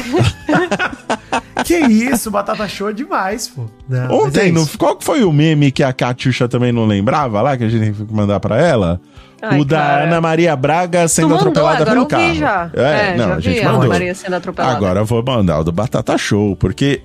Que 1.64 1.78
isso, 1.78 2.30
Batata 2.30 2.68
Show 2.68 2.90
é 2.90 2.94
demais, 2.94 3.48
pô. 3.48 3.66
Não, 3.88 4.04
é 4.04 4.10
Ontem, 4.14 4.52
não, 4.52 4.64
isso. 4.64 4.78
qual 4.78 4.96
que 4.98 5.06
foi 5.06 5.24
o 5.24 5.32
meme 5.32 5.72
que 5.72 5.82
a 5.82 5.94
Catiuxa 5.94 6.48
também 6.50 6.72
não 6.74 6.86
lembrava 6.86 7.42
lá, 7.42 7.56
que 7.56 7.64
a 7.64 7.70
gente 7.70 7.86
teve 7.86 8.06
que 8.06 8.14
mandar 8.14 8.40
pra 8.42 8.58
ela? 8.62 9.00
Ai, 9.42 9.60
o 9.60 9.66
da 9.66 9.78
cara. 9.78 10.04
Ana 10.04 10.20
Maria 10.22 10.56
Braga 10.58 11.08
sendo 11.08 11.30
mandou, 11.30 11.40
atropelada 11.50 11.86
pelo 11.86 12.02
eu 12.02 12.06
carro. 12.06 12.24
vi 12.34 12.36
já. 12.36 12.70
É, 12.74 13.16
não, 13.16 13.28
já 13.30 13.36
a 13.36 13.40
gente 13.40 13.60
vi 13.60 13.66
mandou. 13.66 13.88
Maria 13.90 14.14
sendo 14.16 14.34
atropelada. 14.36 14.76
Agora 14.76 15.00
eu 15.02 15.06
vou 15.06 15.24
mandar 15.24 15.60
o 15.60 15.64
do 15.64 15.72
Batata 15.72 16.18
Show, 16.18 16.56
porque 16.58 17.02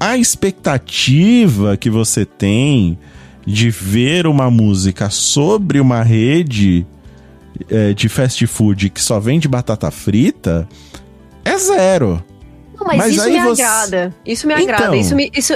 a 0.00 0.16
expectativa 0.16 1.76
que 1.76 1.90
você 1.90 2.24
tem 2.24 2.98
de 3.46 3.70
ver 3.70 4.26
uma 4.26 4.50
música 4.50 5.10
sobre 5.10 5.78
uma 5.80 6.02
rede 6.02 6.86
é, 7.68 7.92
de 7.92 8.08
fast 8.08 8.46
food 8.46 8.90
que 8.90 9.00
só 9.02 9.20
vende 9.20 9.46
batata 9.46 9.90
frita 9.90 10.66
é 11.44 11.56
zero. 11.58 12.24
Não, 12.74 12.86
mas, 12.86 12.96
Mas 12.96 13.14
isso 13.16 13.28
me 13.30 13.40
você- 13.40 13.62
agrada. 13.62 14.14
Isso 14.24 14.46
me 14.46 14.54
Então. 14.54 14.64
agrada. 14.74 14.96
Isso 14.96 15.14
me. 15.14 15.30
Isso 15.34 15.52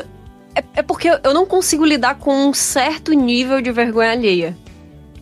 é, 0.55 0.65
é 0.77 0.83
porque 0.83 1.09
eu 1.23 1.33
não 1.33 1.47
consigo 1.47 1.85
lidar 1.85 2.17
com 2.17 2.49
um 2.49 2.53
certo 2.55 3.13
nível 3.13 3.61
de 3.63 3.73
vergonha 3.73 4.13
alheia. 4.13 4.57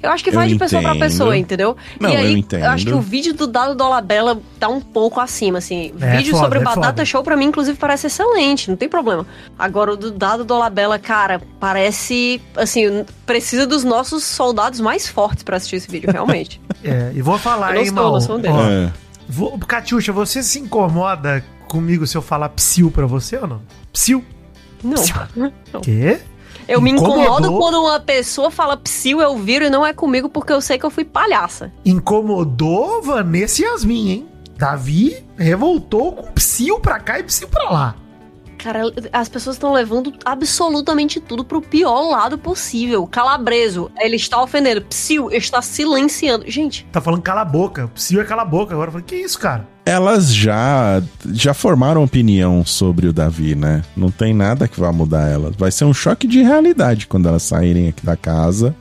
Eu 0.03 0.11
acho 0.11 0.25
que 0.25 0.31
Eu 0.31 0.35
vai 0.35 0.49
de 0.49 0.57
pessoa 0.57 0.83
pra 0.83 0.91
entendo. 0.91 1.01
pessoa, 1.09 1.37
entendeu? 1.37 1.77
Não, 2.01 2.11
e 2.11 2.17
aí, 2.17 2.33
eu 2.33 2.39
entendo. 2.39 2.65
acho 2.65 2.85
que 2.85 2.93
o 2.93 3.01
vídeo 3.01 3.33
do 3.33 3.47
Dado 3.47 3.75
Dolabella 3.75 4.41
tá 4.59 4.69
um 4.69 4.81
pouco 4.81 5.21
acima, 5.21 5.59
assim. 5.59 5.93
É 6.01 6.17
vídeo 6.17 6.33
foda, 6.33 6.43
sobre 6.45 6.59
é 6.59 6.63
Batata 6.63 6.87
foda. 6.87 7.05
Show, 7.05 7.23
pra 7.23 7.37
mim, 7.37 7.45
inclusive, 7.47 7.79
parece 7.79 8.09
excelente, 8.09 8.69
não 8.69 8.77
tem 8.77 8.89
problema. 8.89 9.25
Agora, 9.59 9.93
o 9.93 9.97
do 9.97 10.11
Dado 10.11 10.45
Dolabella, 10.45 10.99
cara, 10.99 11.41
parece, 11.61 12.43
assim, 12.57 13.05
precisa 13.25 13.67
dos 13.67 13.85
nossos 13.85 14.25
soldados 14.25 14.81
mais 14.81 15.07
fortes 15.09 15.45
pra 15.45 15.57
assistir 15.57 15.77
esse 15.77 15.89
vídeo, 15.91 16.11
realmente. 16.13 16.61
É, 16.83 17.13
e 17.15 17.23
vou 17.23 17.39
falar, 17.39 17.69
Eu 17.71 17.75
não 17.77 17.81
hein, 17.83 17.91
não 17.93 18.37
um 18.37 18.41
deles. 18.41 18.57
Ó, 18.57 18.63
É. 18.69 18.93
vou- 19.29 19.59
Catiuxa, 19.61 20.13
você 20.13 20.43
se 20.43 20.59
incomoda 20.59 21.45
comigo 21.69 22.07
se 22.07 22.17
eu 22.17 22.23
falar 22.23 22.49
psiu 22.49 22.91
pra 22.91 23.07
você 23.07 23.37
ou 23.37 23.47
não? 23.47 23.63
Psiu? 23.93 24.25
Não. 24.83 25.01
Quê? 25.81 26.19
Eu 26.69 26.81
me 26.81 26.91
incomodo 26.91 27.53
quando 27.59 27.81
uma 27.81 28.01
pessoa 28.01 28.51
fala 28.51 28.77
psiu, 28.77 29.21
eu 29.21 29.37
viro 29.37 29.65
e 29.65 29.71
não 29.71 29.85
é 29.85 29.93
comigo 29.93 30.29
porque 30.29 30.53
eu 30.53 30.61
sei 30.61 30.79
que 30.79 30.87
eu 30.87 30.91
fui 30.91 31.05
palhaça. 31.05 31.73
Incomodou 31.85 33.03
Vanessa 33.03 33.63
e 33.63 33.65
Yasmin, 33.65 34.11
hein? 34.11 34.29
Davi 34.57 35.25
revoltou 35.37 36.13
com 36.13 36.33
psiu 36.33 36.79
pra 36.79 37.01
cá 37.01 37.19
e 37.19 37.25
psiu 37.25 37.49
pra 37.49 37.71
lá. 37.71 37.97
Cara, 38.59 38.83
as 39.13 39.29
pessoas 39.29 39.57
estão 39.57 39.73
levando 39.73 40.13
absolutamente 40.25 41.19
tudo 41.19 41.45
pro 41.45 41.61
pior 41.61 42.09
lado 42.09 42.39
possível. 42.39 43.05
Calabreso, 43.09 43.91
ele 43.99 44.15
está 44.15 44.41
ofendendo. 44.41 44.83
Psiu, 44.83 45.33
está 45.33 45.61
silenciando. 45.61 46.49
Gente, 46.49 46.87
Tá 46.93 47.01
falando 47.01 47.23
cala 47.23 47.41
a 47.41 47.45
boca. 47.45 47.89
Psiu 47.89 48.21
é 48.21 48.25
cala 48.25 48.43
a 48.43 48.45
boca. 48.45 48.73
Agora 48.73 48.89
eu 48.89 48.93
falei, 48.93 49.05
que 49.05 49.17
isso, 49.17 49.37
cara? 49.37 49.67
Elas 49.85 50.33
já 50.33 51.03
já 51.33 51.53
formaram 51.53 52.05
opinião 52.05 52.65
sobre 52.65 53.09
o 53.09 53.13
Davi, 53.13 53.57
né? 53.57 53.83
Não 53.97 54.11
tem 54.11 54.33
nada 54.33 54.69
que 54.69 54.79
vá 54.79 54.93
mudar 54.93 55.29
elas. 55.29 55.57
Vai 55.57 55.73
ser 55.73 55.85
um 55.85 55.95
choque 55.95 56.27
de 56.27 56.41
realidade 56.43 57.07
quando 57.09 57.29
elas 57.29 57.43
saírem 57.43 57.89
aqui 57.89 58.07
da 58.07 58.17
casa. 58.17 58.75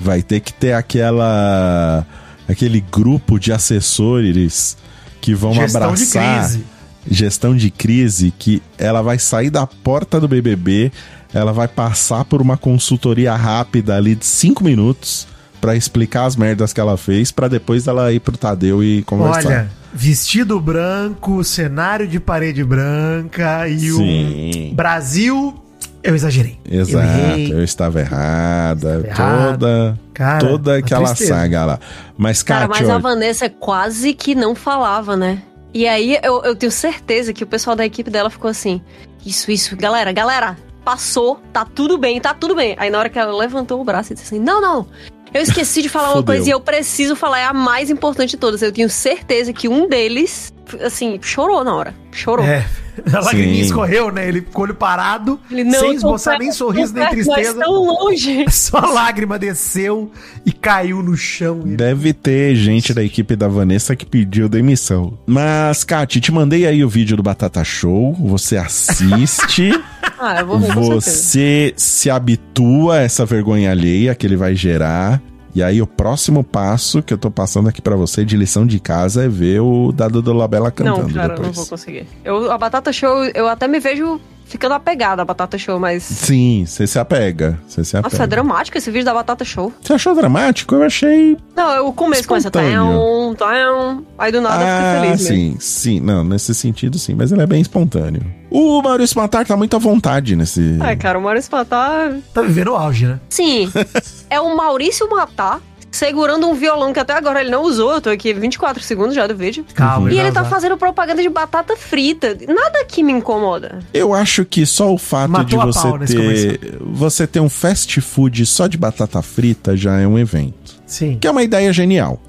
Vai 0.00 0.20
ter 0.20 0.40
que 0.40 0.52
ter 0.52 0.72
aquela 0.72 2.04
aquele 2.48 2.80
grupo 2.80 3.38
de 3.38 3.52
assessores 3.52 4.76
que 5.20 5.34
vão 5.34 5.52
Gestão 5.52 5.80
de 5.80 5.86
abraçar 5.86 6.40
crise. 6.40 6.64
gestão 7.08 7.56
de 7.56 7.70
crise 7.70 8.32
que 8.36 8.62
ela 8.76 9.02
vai 9.02 9.18
sair 9.18 9.50
da 9.50 9.66
porta 9.66 10.18
do 10.20 10.26
BBB, 10.26 10.90
ela 11.32 11.52
vai 11.52 11.68
passar 11.68 12.24
por 12.24 12.40
uma 12.40 12.56
consultoria 12.56 13.34
rápida 13.34 13.96
ali 13.96 14.14
de 14.14 14.24
cinco 14.26 14.64
minutos 14.64 15.26
pra 15.60 15.76
explicar 15.76 16.24
as 16.24 16.36
merdas 16.36 16.72
que 16.72 16.80
ela 16.80 16.96
fez 16.96 17.30
pra 17.30 17.48
depois 17.48 17.86
ela 17.86 18.12
ir 18.12 18.20
pro 18.20 18.36
Tadeu 18.36 18.82
e 18.82 19.02
conversar. 19.02 19.46
Olha, 19.48 19.70
vestido 19.92 20.60
branco, 20.60 21.42
cenário 21.42 22.06
de 22.06 22.20
parede 22.20 22.62
branca 22.64 23.68
e 23.68 23.78
Sim. 23.78 24.70
o 24.72 24.74
Brasil. 24.74 25.54
Eu 26.02 26.14
exagerei. 26.14 26.58
Exato, 26.64 27.06
Eu 27.50 27.58
eu, 27.58 27.64
estava 27.64 28.00
errada, 28.00 29.02
errado. 29.04 29.58
toda 29.58 29.98
Cara, 30.14 30.38
toda 30.38 30.76
aquela 30.76 31.14
saga 31.14 31.64
lá. 31.64 31.80
Mas 32.16 32.42
cara, 32.42 32.68
Kátia, 32.68 32.86
mas 32.86 32.96
a 32.96 32.98
Vanessa 32.98 33.50
quase 33.50 34.14
que 34.14 34.34
não 34.34 34.54
falava, 34.54 35.16
né? 35.16 35.42
E 35.74 35.86
aí 35.86 36.18
eu, 36.22 36.42
eu 36.44 36.56
tenho 36.56 36.72
certeza 36.72 37.32
que 37.32 37.44
o 37.44 37.46
pessoal 37.46 37.76
da 37.76 37.84
equipe 37.84 38.10
dela 38.10 38.30
ficou 38.30 38.50
assim: 38.50 38.80
Isso, 39.24 39.50
isso, 39.50 39.76
galera, 39.76 40.12
galera, 40.12 40.56
passou, 40.84 41.40
tá 41.52 41.64
tudo 41.64 41.98
bem, 41.98 42.20
tá 42.20 42.32
tudo 42.32 42.54
bem. 42.54 42.74
Aí 42.78 42.90
na 42.90 42.98
hora 42.98 43.08
que 43.08 43.18
ela 43.18 43.36
levantou 43.36 43.80
o 43.80 43.84
braço 43.84 44.12
e 44.12 44.14
disse 44.14 44.34
assim: 44.34 44.42
Não, 44.42 44.60
não. 44.60 44.86
Eu 45.32 45.42
esqueci 45.42 45.82
de 45.82 45.88
falar 45.88 46.14
uma 46.14 46.22
coisa 46.22 46.48
e 46.48 46.50
eu 46.50 46.60
preciso 46.60 47.14
falar, 47.14 47.40
é 47.40 47.44
a 47.44 47.52
mais 47.52 47.90
importante 47.90 48.30
de 48.30 48.36
todas. 48.36 48.62
Eu 48.62 48.72
tenho 48.72 48.88
certeza 48.88 49.52
que 49.52 49.68
um 49.68 49.88
deles, 49.88 50.52
assim, 50.82 51.18
chorou 51.22 51.62
na 51.62 51.74
hora. 51.74 51.94
Chorou. 52.10 52.44
É, 52.44 52.66
a 53.12 53.20
lagriminha 53.20 53.62
escorreu, 53.62 54.10
né? 54.10 54.26
Ele 54.26 54.40
com 54.40 54.60
o 54.60 54.64
olho 54.64 54.74
parado, 54.74 55.38
Ele, 55.50 55.64
não, 55.64 55.78
sem 55.78 55.94
esboçar 55.94 56.34
perto, 56.34 56.42
nem 56.42 56.52
sorriso, 56.52 56.94
nem 56.94 57.02
perto, 57.02 57.16
mas 57.16 57.26
tristeza. 57.26 57.60
tão 57.60 57.72
longe. 57.72 58.46
Só 58.50 58.78
a 58.78 58.86
lágrima 58.86 59.38
desceu 59.38 60.10
e 60.44 60.52
caiu 60.52 61.02
no 61.02 61.16
chão. 61.16 61.60
Deve 61.60 62.12
ter 62.12 62.54
gente 62.54 62.94
da 62.94 63.04
equipe 63.04 63.36
da 63.36 63.48
Vanessa 63.48 63.94
que 63.94 64.06
pediu 64.06 64.48
demissão. 64.48 65.18
Mas, 65.26 65.84
Kati, 65.84 66.20
te 66.20 66.32
mandei 66.32 66.66
aí 66.66 66.82
o 66.82 66.88
vídeo 66.88 67.16
do 67.16 67.22
Batata 67.22 67.62
Show. 67.62 68.14
Você 68.14 68.56
assiste. 68.56 69.70
Ah, 70.18 70.40
eu 70.40 70.46
vou 70.46 70.58
ver 70.58 70.74
você 70.74 71.72
se 71.76 72.10
habitua 72.10 72.96
a 72.96 73.00
essa 73.02 73.24
vergonha 73.24 73.70
alheia 73.70 74.14
que 74.14 74.26
ele 74.26 74.36
vai 74.36 74.54
gerar. 74.54 75.22
E 75.54 75.62
aí, 75.62 75.80
o 75.80 75.86
próximo 75.86 76.44
passo 76.44 77.02
que 77.02 77.12
eu 77.12 77.18
tô 77.18 77.30
passando 77.30 77.68
aqui 77.68 77.80
pra 77.80 77.96
você 77.96 78.24
de 78.24 78.36
lição 78.36 78.66
de 78.66 78.78
casa 78.78 79.24
é 79.24 79.28
ver 79.28 79.60
o 79.60 79.90
Dado 79.92 80.20
do 80.20 80.32
Labela 80.32 80.70
cantando 80.70 81.08
Não, 81.08 81.14
cara, 81.14 81.28
depois. 81.28 81.46
não 81.48 81.52
vou 81.54 81.66
conseguir. 81.66 82.06
Eu, 82.24 82.50
a 82.52 82.58
Batata 82.58 82.92
Show, 82.92 83.24
eu 83.34 83.48
até 83.48 83.66
me 83.66 83.80
vejo 83.80 84.20
ficando 84.48 84.74
apegada 84.74 85.22
à 85.22 85.24
Batata 85.24 85.58
Show, 85.58 85.78
mas. 85.78 86.02
Sim, 86.02 86.64
você 86.66 86.86
se 86.86 86.98
apega. 86.98 87.58
Você 87.68 87.84
se 87.84 87.96
apega. 87.96 88.12
Nossa, 88.12 88.24
é 88.24 88.26
dramático 88.26 88.76
esse 88.78 88.90
vídeo 88.90 89.04
da 89.04 89.14
Batata 89.14 89.44
Show. 89.44 89.72
Você 89.80 89.92
achou 89.92 90.14
dramático? 90.14 90.74
Eu 90.74 90.82
achei. 90.82 91.36
Não, 91.54 91.88
o 91.88 91.92
começo 91.92 92.26
começa. 92.26 92.50
Tão, 92.50 93.34
tão, 93.36 94.06
aí 94.18 94.32
do 94.32 94.40
nada 94.40 94.64
ah, 94.64 94.76
fica 94.76 95.06
feliz. 95.06 95.20
sim, 95.20 95.44
mesmo. 95.44 95.60
sim. 95.60 96.00
Não, 96.00 96.24
nesse 96.24 96.54
sentido, 96.54 96.98
sim. 96.98 97.14
Mas 97.14 97.30
ele 97.30 97.42
é 97.42 97.46
bem 97.46 97.60
espontâneo. 97.60 98.22
O 98.50 98.80
Maurício 98.80 99.20
Matar 99.20 99.46
tá 99.46 99.56
muito 99.56 99.76
à 99.76 99.78
vontade 99.78 100.34
nesse. 100.34 100.78
Ai, 100.80 100.96
cara, 100.96 101.18
o 101.18 101.22
Maurício 101.22 101.52
Matar. 101.52 102.16
Tá 102.32 102.40
vivendo 102.42 102.68
o 102.68 102.76
auge, 102.76 103.06
né? 103.06 103.20
Sim. 103.28 103.70
é 104.30 104.40
o 104.40 104.56
Maurício 104.56 105.08
Matar 105.10 105.60
segurando 105.90 106.46
um 106.48 106.54
violão 106.54 106.92
que 106.92 107.00
até 107.00 107.12
agora 107.12 107.40
ele 107.40 107.50
não 107.50 107.62
usou. 107.62 107.94
Eu 107.94 108.00
tô 108.00 108.10
aqui 108.10 108.32
24 108.32 108.82
segundos 108.82 109.14
já 109.14 109.26
do 109.26 109.34
vídeo. 109.36 109.64
Calma, 109.74 110.12
E 110.12 110.18
ele 110.18 110.32
tá 110.32 110.44
fazendo 110.44 110.76
propaganda 110.76 111.22
de 111.22 111.28
batata 111.28 111.76
frita. 111.76 112.36
Nada 112.46 112.84
que 112.84 113.02
me 113.02 113.12
incomoda. 113.12 113.80
Eu 113.92 114.14
acho 114.14 114.44
que 114.44 114.64
só 114.66 114.92
o 114.92 114.98
fato 114.98 115.30
Matou 115.30 115.44
de 115.44 115.56
você 115.56 116.58
ter. 116.58 116.78
Você 116.80 117.26
ter 117.26 117.40
um 117.40 117.48
fast 117.48 118.00
food 118.00 118.44
só 118.46 118.66
de 118.66 118.76
batata 118.76 119.20
frita 119.22 119.76
já 119.76 119.98
é 119.98 120.06
um 120.06 120.18
evento. 120.18 120.78
Sim, 120.86 121.18
Que 121.20 121.26
é 121.26 121.30
uma 121.30 121.42
ideia 121.42 121.72
genial. 121.72 122.20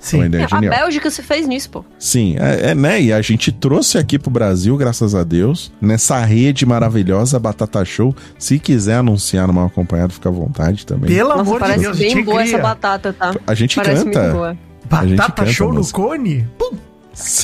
É 0.00 0.02
sim. 0.02 0.16
uma 0.16 0.26
ideia 0.26 0.48
a. 0.50 0.60
Bélgica 0.60 1.10
se 1.10 1.22
fez 1.22 1.46
nisso, 1.46 1.70
pô. 1.70 1.84
Sim, 1.98 2.36
é, 2.38 2.70
é, 2.70 2.74
né? 2.74 3.00
E 3.00 3.12
a 3.12 3.20
gente 3.20 3.52
trouxe 3.52 3.98
aqui 3.98 4.18
pro 4.18 4.30
Brasil, 4.30 4.76
graças 4.76 5.14
a 5.14 5.22
Deus, 5.22 5.70
nessa 5.80 6.18
rede 6.24 6.64
maravilhosa 6.64 7.38
Batata 7.38 7.84
Show. 7.84 8.16
Se 8.38 8.58
quiser 8.58 8.96
anunciar 8.96 9.46
no 9.46 9.52
mal 9.52 9.66
acompanhado, 9.66 10.14
fica 10.14 10.30
à 10.30 10.32
vontade 10.32 10.86
também. 10.86 11.10
Pelo 11.10 11.28
Nossa, 11.28 11.42
amor 11.42 11.54
de 11.54 11.60
parece 11.60 11.80
Deus, 11.80 11.96
a 11.96 12.00
bem 12.00 12.10
gente 12.10 12.24
boa 12.24 12.40
cria. 12.40 12.54
essa 12.54 12.62
batata, 12.62 13.12
tá? 13.12 13.34
A 13.46 13.54
gente 13.54 13.76
parece 13.76 14.04
canta. 14.04 14.20
muito 14.22 14.32
boa. 14.32 14.56
a 14.90 15.06
gente 15.06 15.16
Batata 15.16 15.42
canta 15.42 15.52
show 15.52 15.72
no 15.72 15.86
cone? 15.86 16.48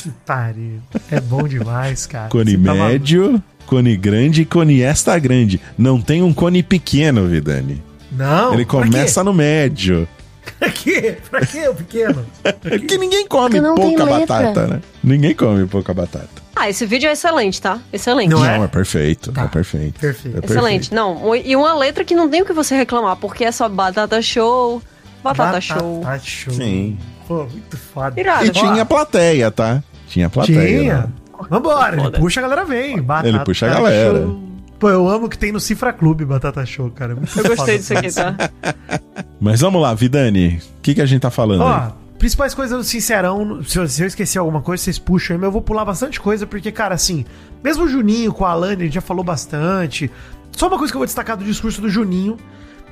Putaria. 0.03 0.79
É 1.11 1.21
bom 1.21 1.47
demais, 1.47 2.07
cara. 2.07 2.29
Cone 2.29 2.57
Você 2.57 2.63
tá 2.63 2.73
médio, 2.73 3.43
cone 3.67 3.95
grande 3.95 4.41
e 4.41 4.45
cone 4.45 4.81
extra 4.81 5.19
grande. 5.19 5.61
Não 5.77 6.01
tem 6.01 6.23
um 6.23 6.33
cone 6.33 6.63
pequeno, 6.63 7.27
Vidani. 7.27 7.83
Não. 8.11 8.53
Ele 8.53 8.65
começa 8.65 9.23
no 9.23 9.33
médio. 9.33 10.07
Pra 10.59 10.69
quê? 10.71 11.17
Pra 11.29 11.45
quê, 11.45 11.67
o 11.67 11.75
pequeno? 11.75 12.25
É 12.43 12.51
que 12.79 12.97
ninguém 12.97 13.27
come 13.27 13.61
Porque 13.61 13.81
pouca 13.81 14.05
batata, 14.05 14.67
né? 14.67 14.81
Ninguém 15.03 15.35
come 15.35 15.67
pouca 15.67 15.93
batata. 15.93 16.27
Ah, 16.55 16.67
esse 16.67 16.85
vídeo 16.85 17.07
é 17.07 17.11
excelente, 17.13 17.61
tá? 17.61 17.79
Excelente. 17.93 18.31
Não 18.31 18.39
Não, 18.39 18.45
é? 18.45 18.59
é, 18.63 18.67
perfeito. 18.67 19.31
Tá. 19.31 19.43
É 19.43 19.47
perfeito. 19.47 19.99
Perfeito. 19.99 20.41
É 20.41 20.45
Excelente. 20.45 20.93
Não, 20.93 21.35
e 21.35 21.55
uma 21.55 21.75
letra 21.75 22.03
que 22.03 22.15
não 22.15 22.27
tem 22.27 22.41
o 22.41 22.45
que 22.45 22.53
você 22.53 22.75
reclamar, 22.75 23.15
porque 23.17 23.43
é 23.45 23.51
só 23.51 23.69
batata 23.69 24.19
show, 24.21 24.81
batata, 25.23 25.61
show. 25.61 25.99
Batata 26.01 26.23
show. 26.25 26.53
Sim. 26.53 26.97
Pô, 27.27 27.43
muito 27.43 27.77
foda. 27.77 28.19
Irado. 28.19 28.45
E 28.47 28.49
tinha 28.49 28.83
plateia, 28.85 29.51
tá? 29.51 29.83
Tinha 30.07 30.29
plateia. 30.29 30.79
Tinha. 30.79 30.97
né? 31.01 31.07
Vambora, 31.49 32.01
ele 32.01 32.11
puxa 32.17 32.39
a 32.39 32.43
galera 32.43 32.65
vem. 32.65 32.99
Batata 32.99 33.27
Ele 33.27 33.39
puxa 33.41 33.67
a 33.67 33.69
galera. 33.69 34.17
Show. 34.17 34.46
Pô, 34.79 34.89
eu 34.89 35.07
amo 35.07 35.27
que 35.27 35.37
tem 35.37 35.51
no 35.51 35.59
Cifra 35.59 35.91
Clube 35.91 36.23
Batata 36.23 36.65
Show, 36.65 36.91
cara. 36.91 37.15
Muito 37.15 37.35
Eu 37.37 37.43
gostei 37.55 37.77
disso 37.79 37.93
aqui, 37.97 38.13
tá? 38.13 38.35
Mas 39.41 39.61
vamos 39.61 39.81
lá, 39.81 39.93
Vidani. 39.93 40.61
O 40.77 40.81
que, 40.81 40.93
que 40.95 41.01
a 41.01 41.05
gente 41.05 41.21
tá 41.21 41.31
falando 41.31 41.61
Ó, 41.61 41.75
aí? 41.75 41.91
principais 42.19 42.53
coisas 42.53 42.77
do 42.77 42.83
Sincerão. 42.83 43.63
Se 43.63 43.79
eu, 43.79 43.87
se 43.87 44.03
eu 44.03 44.07
esquecer 44.07 44.37
alguma 44.37 44.61
coisa, 44.61 44.83
vocês 44.83 44.99
puxam 44.99 45.35
aí, 45.35 45.39
mas 45.39 45.47
eu 45.47 45.51
vou 45.51 45.61
pular 45.61 45.83
bastante 45.83 46.19
coisa, 46.19 46.45
porque, 46.45 46.71
cara, 46.71 46.93
assim, 46.93 47.25
mesmo 47.63 47.85
o 47.85 47.87
Juninho 47.87 48.31
com 48.33 48.45
a 48.45 48.51
Alane, 48.51 48.83
a 48.83 48.85
gente 48.85 48.95
já 48.95 49.01
falou 49.01 49.23
bastante. 49.23 50.11
Só 50.51 50.67
uma 50.67 50.77
coisa 50.77 50.91
que 50.91 50.97
eu 50.97 50.99
vou 50.99 51.05
destacar 51.05 51.37
do 51.37 51.43
discurso 51.43 51.81
do 51.81 51.89
Juninho, 51.89 52.37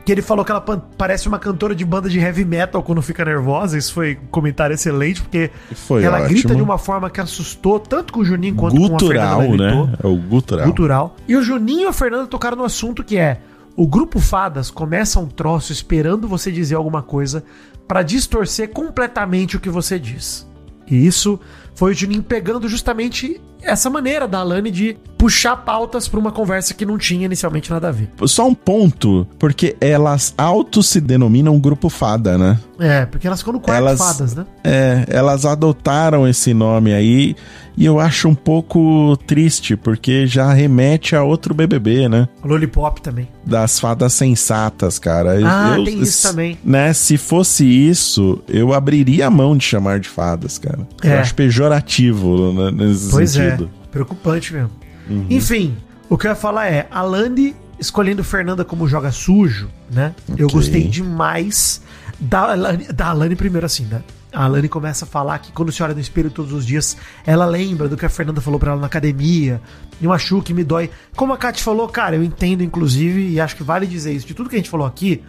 que 0.06 0.12
ele 0.12 0.22
falou 0.22 0.46
que 0.46 0.52
ela 0.52 0.62
parece 0.98 1.28
uma 1.28 1.40
cantora 1.40 1.74
de 1.74 1.84
banda 1.84 2.08
de 2.08 2.20
heavy 2.20 2.46
metal 2.46 2.84
quando 2.84 3.02
fica 3.02 3.26
nervosa. 3.26 3.76
Isso 3.78 3.92
foi 3.92 4.20
um 4.22 4.28
comentário 4.28 4.74
excelente, 4.76 5.22
porque 5.22 5.50
Foi 5.74 6.04
ela 6.04 6.18
ótimo. 6.18 6.30
grita 6.30 6.56
de 6.56 6.62
uma 6.62 6.78
forma 6.78 7.10
que 7.10 7.20
assustou 7.20 7.80
tanto 7.80 8.14
com 8.14 8.20
o 8.20 8.26
Juninho 8.26 8.54
quanto 8.56 8.76
Gutural, 8.78 9.38
com 9.38 9.44
a 9.44 9.48
Fernanda. 9.48 9.66
gritou. 9.66 9.88
né? 9.88 9.94
É 10.04 10.08
o 10.08 10.16
gutural. 10.16 10.66
Cultural. 10.66 11.16
E 11.28 11.36
o 11.36 11.42
Juninho 11.42 11.82
e 11.82 11.86
a 11.88 11.94
Fernanda 11.94 12.28
tocaram 12.28 12.56
no 12.56 12.64
assunto 12.64 13.04
que 13.04 13.18
é: 13.18 13.42
o 13.76 13.88
grupo 13.88 14.20
Fadas 14.20 14.70
começa 14.70 15.20
um 15.20 15.26
troço 15.26 15.72
esperando 15.74 16.28
você 16.28 16.52
dizer 16.52 16.76
alguma 16.76 17.02
coisa 17.02 17.44
pra 17.88 18.04
distorcer 18.04 18.70
completamente 18.70 19.58
o 19.58 19.60
que 19.60 19.70
você 19.70 19.98
diz. 19.98 20.48
E 20.88 21.04
isso 21.08 21.40
foi 21.76 21.92
o 21.92 21.96
Juninho 21.96 22.24
pegando 22.24 22.68
justamente 22.68 23.40
essa 23.62 23.90
maneira 23.90 24.28
da 24.28 24.40
Alane 24.40 24.70
de 24.70 24.96
puxar 25.18 25.56
pautas 25.58 26.08
pra 26.08 26.20
uma 26.20 26.32
conversa 26.32 26.74
que 26.74 26.86
não 26.86 26.98
tinha 27.00 27.26
inicialmente 27.26 27.72
nada 27.72 27.88
a 27.88 27.92
ver. 27.92 28.10
Só 28.28 28.48
um 28.48 28.54
ponto, 28.54 29.26
porque 29.40 29.76
elas 29.82 30.34
auto 30.38 30.84
se 30.84 31.02
denominam 31.02 31.60
grupo 31.60 31.90
fada, 31.90 32.38
né? 32.38 32.60
É, 32.78 33.06
porque 33.06 33.26
elas 33.26 33.40
ficam 33.40 33.54
no 33.54 33.60
quarto 33.60 33.80
Elas- 33.80 33.98
Fadas, 33.98 34.36
né? 34.36 34.46
É, 34.64 35.06
elas 35.08 35.46
adotaram 35.46 36.28
esse 36.28 36.54
nome 36.54 36.94
aí 36.94 37.36
e 37.78 37.86
eu 37.86 38.00
acho 38.00 38.28
um 38.28 38.36
pouco 38.36 39.18
triste, 39.26 39.76
porque 39.76 40.28
já 40.28 40.52
remete 40.54 41.16
a 41.16 41.24
outro 41.24 41.54
BBB, 41.56 42.08
né? 42.10 42.28
Lollipop 42.44 43.02
também. 43.02 43.28
Das 43.46 43.80
fadas 43.80 44.14
sensatas, 44.14 45.00
cara. 45.00 45.40
Eu- 45.40 45.48
Ah, 45.48 45.76
eu- 45.78 45.86
tem 45.86 46.02
isso 46.02 46.28
também. 46.30 46.58
Né, 46.64 46.94
se 46.94 47.18
fosse 47.18 47.66
isso, 47.66 48.40
eu 48.48 48.74
abriria 48.74 49.28
a 49.28 49.32
mão 49.32 49.58
de 49.58 49.64
chamar 49.64 50.00
de 50.00 50.10
fadas, 50.10 50.58
cara. 50.60 50.86
Eu 51.04 51.12
É. 51.12 51.20
acho 51.20 51.34
pejorativo 51.34 51.65
né, 51.70 52.72
nesse 52.72 53.10
Pois 53.12 53.32
sentido. 53.32 53.70
é, 53.86 53.88
preocupante 53.92 54.54
mesmo. 54.54 54.72
Enfim, 55.30 55.76
o 56.10 56.18
que 56.18 56.28
eu 56.28 56.32
ia 56.32 56.36
falar 56.36 56.68
é, 56.68 56.88
a 56.92 57.02
Landi 57.02 57.56
escolhendo 57.80 58.24
Fernanda 58.24 58.64
como 58.66 58.88
joga 58.88 59.12
sujo, 59.12 59.68
né? 59.92 60.14
Eu 60.38 60.48
Ok. 60.48 60.60
gostei 60.60 60.88
demais 60.88 61.82
da 62.20 62.52
Alane, 62.52 62.86
da 62.86 63.08
Alane 63.08 63.36
primeiro 63.36 63.66
assim, 63.66 63.86
né? 63.86 64.02
A 64.34 64.46
Alane 64.46 64.68
começa 64.68 65.06
a 65.06 65.08
falar 65.08 65.40
que 65.40 65.52
quando 65.52 65.72
se 65.72 65.82
olha 65.84 65.94
no 65.94 66.00
espelho 66.00 66.30
todos 66.30 66.52
os 66.52 66.66
dias, 66.66 66.98
ela 67.26 67.46
lembra 67.46 67.88
do 67.88 67.96
que 67.96 68.06
a 68.06 68.10
Fernanda 68.10 68.42
falou 68.42 68.60
pra 68.60 68.72
ela 68.72 68.82
na 68.82 68.88
academia. 68.88 69.62
E 70.02 70.08
machuca 70.08 70.52
e 70.52 70.54
me 70.54 70.64
dói. 70.64 70.90
Como 71.16 71.32
a 71.32 71.38
Kate 71.38 71.64
falou, 71.64 71.88
cara, 71.88 72.18
eu 72.18 72.24
entendo 72.24 72.62
inclusive 72.62 73.30
e 73.30 73.40
acho 73.40 73.56
que 73.56 73.64
vale 73.64 73.88
dizer 73.88 74.12
isso. 74.14 74.28
De 74.28 74.34
tudo 74.34 74.50
que 74.50 74.56
a 74.56 74.60
gente 74.60 74.70
falou 74.70 74.86
aqui, 74.86 75.24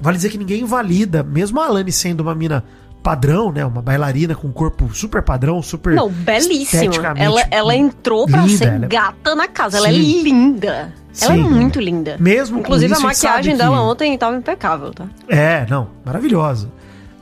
vale 0.00 0.16
dizer 0.16 0.28
que 0.30 0.38
ninguém 0.38 0.60
invalida, 0.62 1.24
mesmo 1.24 1.60
a 1.60 1.66
Alane 1.66 1.90
sendo 1.90 2.20
uma 2.20 2.34
mina 2.34 2.62
padrão, 3.04 3.52
né? 3.52 3.64
Uma 3.66 3.82
bailarina 3.82 4.34
com 4.34 4.48
um 4.48 4.52
corpo 4.52 4.88
super 4.94 5.22
padrão, 5.22 5.62
super 5.62 5.94
Não, 5.94 6.08
belíssima. 6.08 7.12
Ela, 7.16 7.42
ela 7.50 7.76
entrou 7.76 8.26
pra 8.26 8.40
linda, 8.40 8.56
ser 8.58 8.82
é- 8.82 8.86
gata 8.88 9.34
na 9.34 9.46
casa. 9.46 9.76
Ela 9.76 9.88
é 9.90 9.92
Sim. 9.92 10.22
linda. 10.22 10.92
Ela 11.20 11.34
é 11.34 11.36
Sim. 11.36 11.42
muito 11.42 11.78
linda. 11.78 12.16
Mesmo 12.18 12.56
com 12.56 12.62
Inclusive, 12.62 12.92
isso, 12.94 13.02
a 13.02 13.06
maquiagem 13.06 13.52
que- 13.52 13.58
dela 13.62 13.80
ontem 13.82 14.16
tava 14.16 14.36
impecável, 14.36 14.90
tá? 14.92 15.06
É, 15.28 15.66
não, 15.68 15.88
maravilhosa. 16.04 16.72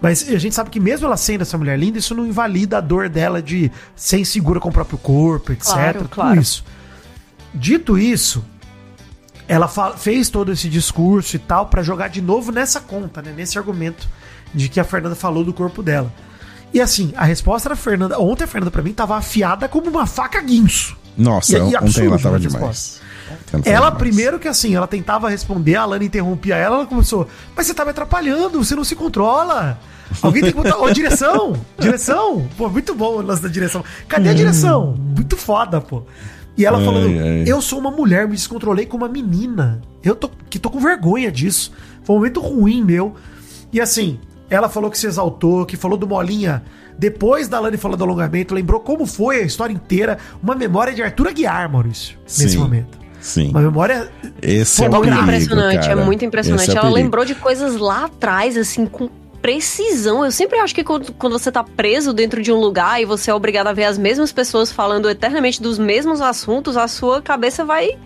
Mas 0.00 0.28
a 0.28 0.38
gente 0.38 0.54
sabe 0.54 0.70
que 0.70 0.80
mesmo 0.80 1.06
ela 1.06 1.16
sendo 1.16 1.42
essa 1.42 1.58
mulher 1.58 1.78
linda, 1.78 1.98
isso 1.98 2.14
não 2.14 2.24
invalida 2.26 2.78
a 2.78 2.80
dor 2.80 3.08
dela 3.08 3.42
de 3.42 3.70
ser 3.96 4.18
insegura 4.18 4.58
com 4.60 4.68
o 4.68 4.72
próprio 4.72 4.98
corpo, 4.98 5.52
etc. 5.52 5.64
Claro, 5.72 5.98
tudo 5.98 6.08
claro. 6.08 6.40
isso. 6.40 6.64
Dito 7.52 7.98
isso, 7.98 8.44
ela 9.48 9.68
fez 9.96 10.28
todo 10.30 10.52
esse 10.52 10.68
discurso 10.68 11.36
e 11.36 11.38
tal 11.38 11.66
pra 11.66 11.82
jogar 11.82 12.08
de 12.08 12.22
novo 12.22 12.50
nessa 12.52 12.80
conta, 12.80 13.20
né? 13.20 13.32
Nesse 13.36 13.58
argumento 13.58 14.08
de 14.54 14.68
que 14.68 14.78
a 14.80 14.84
Fernanda 14.84 15.14
falou 15.14 15.44
do 15.44 15.52
corpo 15.52 15.82
dela. 15.82 16.12
E 16.72 16.80
assim, 16.80 17.12
a 17.16 17.24
resposta 17.24 17.68
da 17.68 17.76
Fernanda. 17.76 18.18
Ontem 18.18 18.44
a 18.44 18.46
Fernanda, 18.46 18.70
pra 18.70 18.82
mim, 18.82 18.92
tava 18.92 19.16
afiada 19.16 19.68
como 19.68 19.90
uma 19.90 20.06
faca 20.06 20.40
guinso. 20.40 20.96
Nossa, 21.16 21.58
E- 21.58 21.60
e 21.72 21.76
ontem 21.76 22.06
ela 22.06 22.18
tava 22.18 22.38
demais. 22.40 23.00
ela 23.64 23.84
demais. 23.90 23.94
primeiro 23.98 24.38
que 24.38 24.48
assim, 24.48 24.74
ela 24.74 24.86
tentava 24.86 25.28
responder, 25.28 25.76
a 25.76 25.84
Lana 25.84 26.04
interrompia 26.04 26.56
ela, 26.56 26.76
ela 26.76 26.86
começou, 26.86 27.28
mas 27.54 27.66
você 27.66 27.74
tá 27.74 27.84
me 27.84 27.90
atrapalhando, 27.90 28.62
você 28.64 28.74
não 28.74 28.84
se 28.84 28.94
controla. 28.96 29.78
Alguém 30.22 30.42
tem 30.42 30.50
que 30.52 30.56
botar. 30.56 30.78
Ô, 30.78 30.90
direção! 30.90 31.52
Direção! 31.78 32.46
Pô, 32.56 32.68
muito 32.68 32.94
bom 32.94 33.16
o 33.16 33.22
lance 33.22 33.40
da 33.42 33.48
direção. 33.48 33.82
Cadê 34.08 34.28
a 34.28 34.34
direção? 34.34 34.94
Muito 34.98 35.36
foda, 35.38 35.80
pô. 35.80 36.02
E 36.56 36.66
ela 36.66 36.78
Ai, 36.78 36.84
falando: 36.84 37.06
ai. 37.08 37.44
Eu 37.46 37.62
sou 37.62 37.78
uma 37.78 37.90
mulher, 37.90 38.26
me 38.28 38.34
descontrolei 38.34 38.84
com 38.84 38.96
uma 38.98 39.08
menina. 39.08 39.80
Eu 40.02 40.14
tô, 40.14 40.30
que 40.50 40.58
tô 40.58 40.68
com 40.68 40.80
vergonha 40.80 41.32
disso. 41.32 41.72
Foi 42.04 42.14
um 42.14 42.18
momento 42.18 42.40
ruim 42.40 42.82
meu. 42.84 43.14
E 43.72 43.80
assim, 43.80 44.18
ela 44.54 44.68
falou 44.68 44.90
que 44.90 44.98
se 44.98 45.06
exaltou, 45.06 45.64
que 45.66 45.76
falou 45.76 45.96
do 45.96 46.06
Molinha. 46.06 46.62
Depois 46.98 47.48
da 47.48 47.58
Lani 47.58 47.76
falar 47.76 47.96
do 47.96 48.04
alongamento, 48.04 48.54
lembrou 48.54 48.80
como 48.80 49.06
foi 49.06 49.36
a 49.38 49.42
história 49.42 49.72
inteira. 49.72 50.18
Uma 50.42 50.54
memória 50.54 50.92
de 50.92 51.02
Arthur 51.02 51.28
Aguiar, 51.28 51.70
Maurício, 51.70 52.18
nesse 52.22 52.50
Sim. 52.50 52.58
momento. 52.58 52.98
Sim. 53.20 53.50
Uma 53.50 53.60
memória 53.60 54.10
Esse 54.42 54.82
é, 54.82 54.86
É 54.86 54.88
o 54.88 54.92
muito 54.92 55.04
perigo, 55.04 55.22
impressionante, 55.22 55.80
cara. 55.88 55.92
é 55.92 56.04
muito 56.04 56.24
impressionante. 56.24 56.62
Esse 56.62 56.70
é 56.70 56.74
Ela 56.74 56.82
perigo. 56.88 56.96
lembrou 57.04 57.24
de 57.24 57.34
coisas 57.36 57.76
lá 57.76 58.06
atrás, 58.06 58.56
assim, 58.56 58.84
com 58.84 59.08
precisão. 59.40 60.24
Eu 60.24 60.30
sempre 60.30 60.58
acho 60.58 60.74
que 60.74 60.82
quando, 60.84 61.12
quando 61.12 61.38
você 61.38 61.50
tá 61.50 61.62
preso 61.64 62.12
dentro 62.12 62.40
de 62.42 62.52
um 62.52 62.58
lugar 62.58 63.00
e 63.02 63.04
você 63.04 63.30
é 63.30 63.34
obrigado 63.34 63.66
a 63.66 63.72
ver 63.72 63.84
as 63.84 63.98
mesmas 63.98 64.32
pessoas 64.32 64.70
falando 64.72 65.08
eternamente 65.10 65.60
dos 65.60 65.78
mesmos 65.78 66.20
assuntos, 66.20 66.76
a 66.76 66.86
sua 66.88 67.20
cabeça 67.20 67.64
vai, 67.64 67.96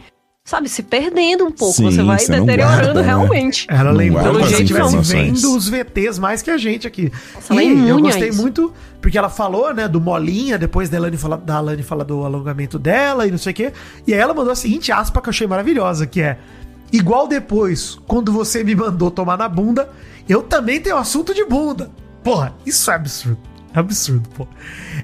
sabe, 0.47 0.68
se 0.68 0.81
perdendo 0.85 1.44
um 1.44 1.51
pouco. 1.51 1.74
Sim, 1.74 1.85
você 1.90 2.02
vai 2.05 2.20
você 2.20 2.31
deteriorando 2.31 2.82
guarda, 2.85 3.01
né? 3.01 3.06
realmente. 3.06 3.66
Ela 3.68 3.90
Não 3.90 3.93
lembrou 3.93 4.47
que 4.47 4.62
informações. 4.62 5.09
vendo 5.09 5.56
os 5.56 5.68
VTs 5.68 6.20
mais 6.20 6.40
que 6.40 6.51
a 6.52 6.56
gente 6.56 6.86
aqui. 6.86 7.12
Nossa, 7.35 7.52
é 7.52 7.64
e 7.64 7.68
eu 7.68 7.73
imune 7.73 8.09
a 8.09 8.12
gostei 8.12 8.31
muito, 8.31 8.73
porque 9.02 9.18
ela 9.18 9.28
falou, 9.28 9.74
né, 9.74 9.89
do 9.89 10.01
Molinha, 10.01 10.56
depois 10.56 10.89
da 10.89 10.98
Alane 10.98 11.16
falar, 11.16 11.39
da 11.39 11.56
Alane 11.56 11.82
falar 11.82 12.05
do 12.05 12.24
alongamento 12.24 12.78
dela 12.78 13.27
e 13.27 13.31
não 13.32 13.39
sei 13.39 13.51
o 13.51 13.55
quê. 13.56 13.73
E 14.06 14.14
aí 14.14 14.20
ela 14.20 14.32
mandou 14.32 14.52
a 14.52 14.56
seguinte 14.56 14.93
aspa 14.93 15.20
que 15.20 15.28
eu 15.28 15.32
achei 15.32 15.48
maravilhosa, 15.48 16.06
que 16.06 16.23
é 16.23 16.39
igual 16.93 17.27
depois, 17.27 17.98
quando 18.06 18.31
você 18.31 18.62
me 18.62 18.77
mandou 18.77 19.10
tomar 19.10 19.36
na 19.36 19.48
bunda, 19.48 19.90
eu 20.28 20.44
também 20.44 20.81
tenho 20.81 20.97
assunto 20.97 21.35
de 21.35 21.44
bunda. 21.44 21.90
Porra, 22.23 22.55
isso 22.64 22.89
é 22.89 22.94
absurdo. 22.94 23.40
É 23.74 23.81
absurdo, 23.81 24.28
pô. 24.28 24.47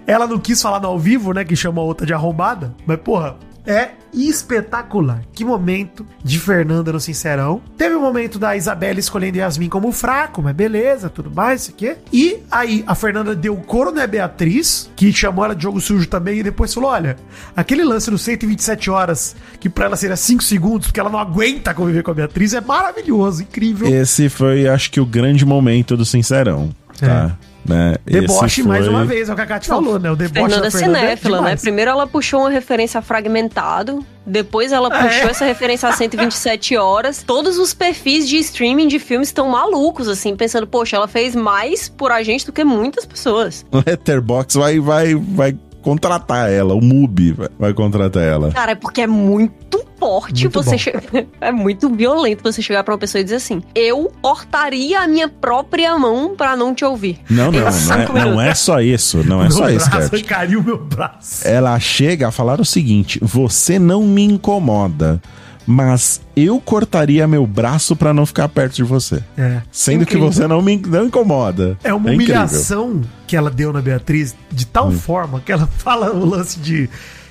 Ela 0.06 0.28
não 0.28 0.38
quis 0.38 0.62
falar 0.62 0.78
no 0.78 0.86
ao 0.86 1.00
vivo, 1.00 1.32
né, 1.32 1.44
que 1.44 1.56
chama 1.56 1.82
a 1.82 1.84
outra 1.84 2.06
de 2.06 2.14
arrombada, 2.14 2.72
mas 2.86 2.98
porra, 3.00 3.36
é 3.66 3.90
espetacular. 4.12 5.22
Que 5.32 5.44
momento 5.44 6.06
de 6.22 6.38
Fernanda 6.38 6.92
no 6.92 7.00
Sincerão. 7.00 7.62
Teve 7.76 7.94
o 7.94 8.00
momento 8.00 8.38
da 8.38 8.56
Isabela 8.56 9.00
escolhendo 9.00 9.38
Yasmin 9.38 9.68
como 9.68 9.90
fraco, 9.92 10.42
mas 10.42 10.54
beleza, 10.54 11.08
tudo 11.08 11.30
mais, 11.30 11.62
isso 11.62 11.70
aqui. 11.70 11.96
E 12.12 12.38
aí 12.50 12.84
a 12.86 12.94
Fernanda 12.94 13.34
deu 13.34 13.56
coro 13.56 13.90
na 13.90 14.06
Beatriz, 14.06 14.90
que 14.94 15.12
chamou 15.12 15.44
ela 15.44 15.54
de 15.54 15.62
jogo 15.62 15.80
sujo 15.80 16.06
também, 16.06 16.38
e 16.38 16.42
depois 16.42 16.74
falou: 16.74 16.90
olha, 16.90 17.16
aquele 17.56 17.84
lance 17.84 18.10
no 18.10 18.18
127 18.18 18.90
horas, 18.90 19.34
que 19.58 19.68
pra 19.68 19.86
ela 19.86 19.96
seria 19.96 20.16
5 20.16 20.42
segundos, 20.42 20.88
porque 20.88 21.00
ela 21.00 21.10
não 21.10 21.18
aguenta 21.18 21.72
conviver 21.72 22.02
com 22.02 22.10
a 22.10 22.14
Beatriz, 22.14 22.52
é 22.54 22.60
maravilhoso, 22.60 23.42
incrível. 23.42 23.88
Esse 23.88 24.28
foi, 24.28 24.68
acho 24.68 24.90
que, 24.90 25.00
o 25.00 25.06
grande 25.06 25.44
momento 25.44 25.96
do 25.96 26.04
Sincerão. 26.04 26.70
Tá? 26.98 27.36
Né? 27.64 27.94
Deboche 28.04 28.60
Esse 28.60 28.62
mais 28.64 28.84
foi- 28.84 28.92
uma 28.94 29.04
vez, 29.04 29.28
é 29.28 29.32
o 29.32 29.36
que 29.36 29.40
a 29.42 29.46
Kate 29.46 29.68
falou, 29.68 29.98
né? 29.98 30.10
O 30.10 30.16
deboche 30.16 30.34
Fernanda 30.40 30.62
da 30.62 30.70
Fernanda 30.70 30.98
é 30.98 31.00
cinéfila, 31.02 31.36
né? 31.36 31.42
demais. 31.44 31.60
Primeiro 31.60 31.90
ela 31.92 32.06
puxou 32.08 32.40
uma 32.40 32.50
referência 32.50 32.98
a 32.98 33.02
fragmentado, 33.02 34.04
depois 34.26 34.72
ela 34.72 34.88
Ah, 34.88 35.04
puxou 35.04 35.28
é? 35.28 35.30
essa 35.30 35.44
referência 35.44 35.88
a 35.88 35.92
127 35.92 36.76
horas. 36.76 37.22
Todos 37.22 37.58
os 37.58 37.72
perfis 37.72 38.28
de 38.28 38.36
streaming 38.38 38.88
de 38.88 38.98
filmes 38.98 39.28
estão 39.28 39.48
malucos, 39.48 40.08
assim, 40.08 40.34
pensando, 40.34 40.66
poxa, 40.66 40.96
ela 40.96 41.06
fez 41.06 41.36
mais 41.36 41.88
por 41.88 42.10
a 42.10 42.22
gente 42.22 42.44
do 42.46 42.52
que 42.52 42.64
muitas 42.64 43.06
pessoas. 43.06 43.64
O 43.70 43.78
Letterboxd 43.86 44.58
vai, 44.58 44.80
vai, 44.80 45.14
vai 45.14 45.56
contratar 45.82 46.50
ela, 46.50 46.74
o 46.74 46.80
MUBI 46.82 47.36
vai, 47.58 47.72
contratar 47.74 48.22
ela. 48.22 48.50
Cara, 48.52 48.72
é 48.72 48.74
porque 48.74 49.02
é 49.02 49.06
muito 49.06 49.82
forte 49.98 50.42
Muito 50.44 50.62
você 50.62 50.76
che- 50.78 50.92
É 51.40 51.52
muito 51.52 51.88
violento 51.90 52.42
você 52.42 52.60
chegar 52.62 52.82
pra 52.82 52.92
uma 52.94 52.98
pessoa 52.98 53.20
e 53.20 53.24
dizer 53.24 53.36
assim: 53.36 53.62
Eu 53.74 54.10
cortaria 54.20 55.00
a 55.00 55.06
minha 55.06 55.28
própria 55.28 55.96
mão 55.98 56.34
pra 56.36 56.56
não 56.56 56.74
te 56.74 56.84
ouvir. 56.84 57.18
Não, 57.30 57.52
não, 57.52 57.60
não 57.60 58.16
é, 58.16 58.24
não 58.24 58.40
é 58.40 58.54
só 58.54 58.80
isso, 58.80 59.18
não 59.24 59.40
é 59.40 59.42
Meu 59.44 59.52
só 59.52 59.68
isso, 59.70 59.88
braço, 59.90 60.10
Cat. 60.10 60.14
arrancaria 60.16 60.58
o 60.58 60.62
meu 60.62 60.78
braço. 60.78 61.46
Ela 61.46 61.78
chega 61.78 62.28
a 62.28 62.30
falar 62.32 62.60
o 62.60 62.64
seguinte: 62.64 63.18
você 63.22 63.78
não 63.78 64.02
me 64.02 64.22
incomoda, 64.24 65.20
mas 65.66 66.20
eu 66.36 66.60
cortaria 66.60 67.26
meu 67.28 67.46
braço 67.46 67.94
pra 67.96 68.12
não 68.12 68.26
ficar 68.26 68.48
perto 68.48 68.74
de 68.74 68.82
você. 68.82 69.22
É. 69.36 69.62
Sendo 69.70 70.02
Incrível. 70.02 70.28
que 70.28 70.34
você 70.36 70.46
não 70.46 70.60
me 70.62 70.76
não 70.76 71.06
incomoda. 71.06 71.76
É 71.84 71.92
uma 71.92 72.12
incrível. 72.12 72.34
humilhação 72.36 73.02
que 73.26 73.36
ela 73.36 73.50
deu 73.50 73.72
na 73.72 73.80
Beatriz 73.80 74.34
de 74.50 74.66
tal 74.66 74.88
Hum. 74.88 74.92
forma 74.98 75.40
que 75.40 75.52
ela 75.52 75.66
fala 75.78 76.12
o 76.12 76.24
lance 76.24 76.58
de. 76.58 76.88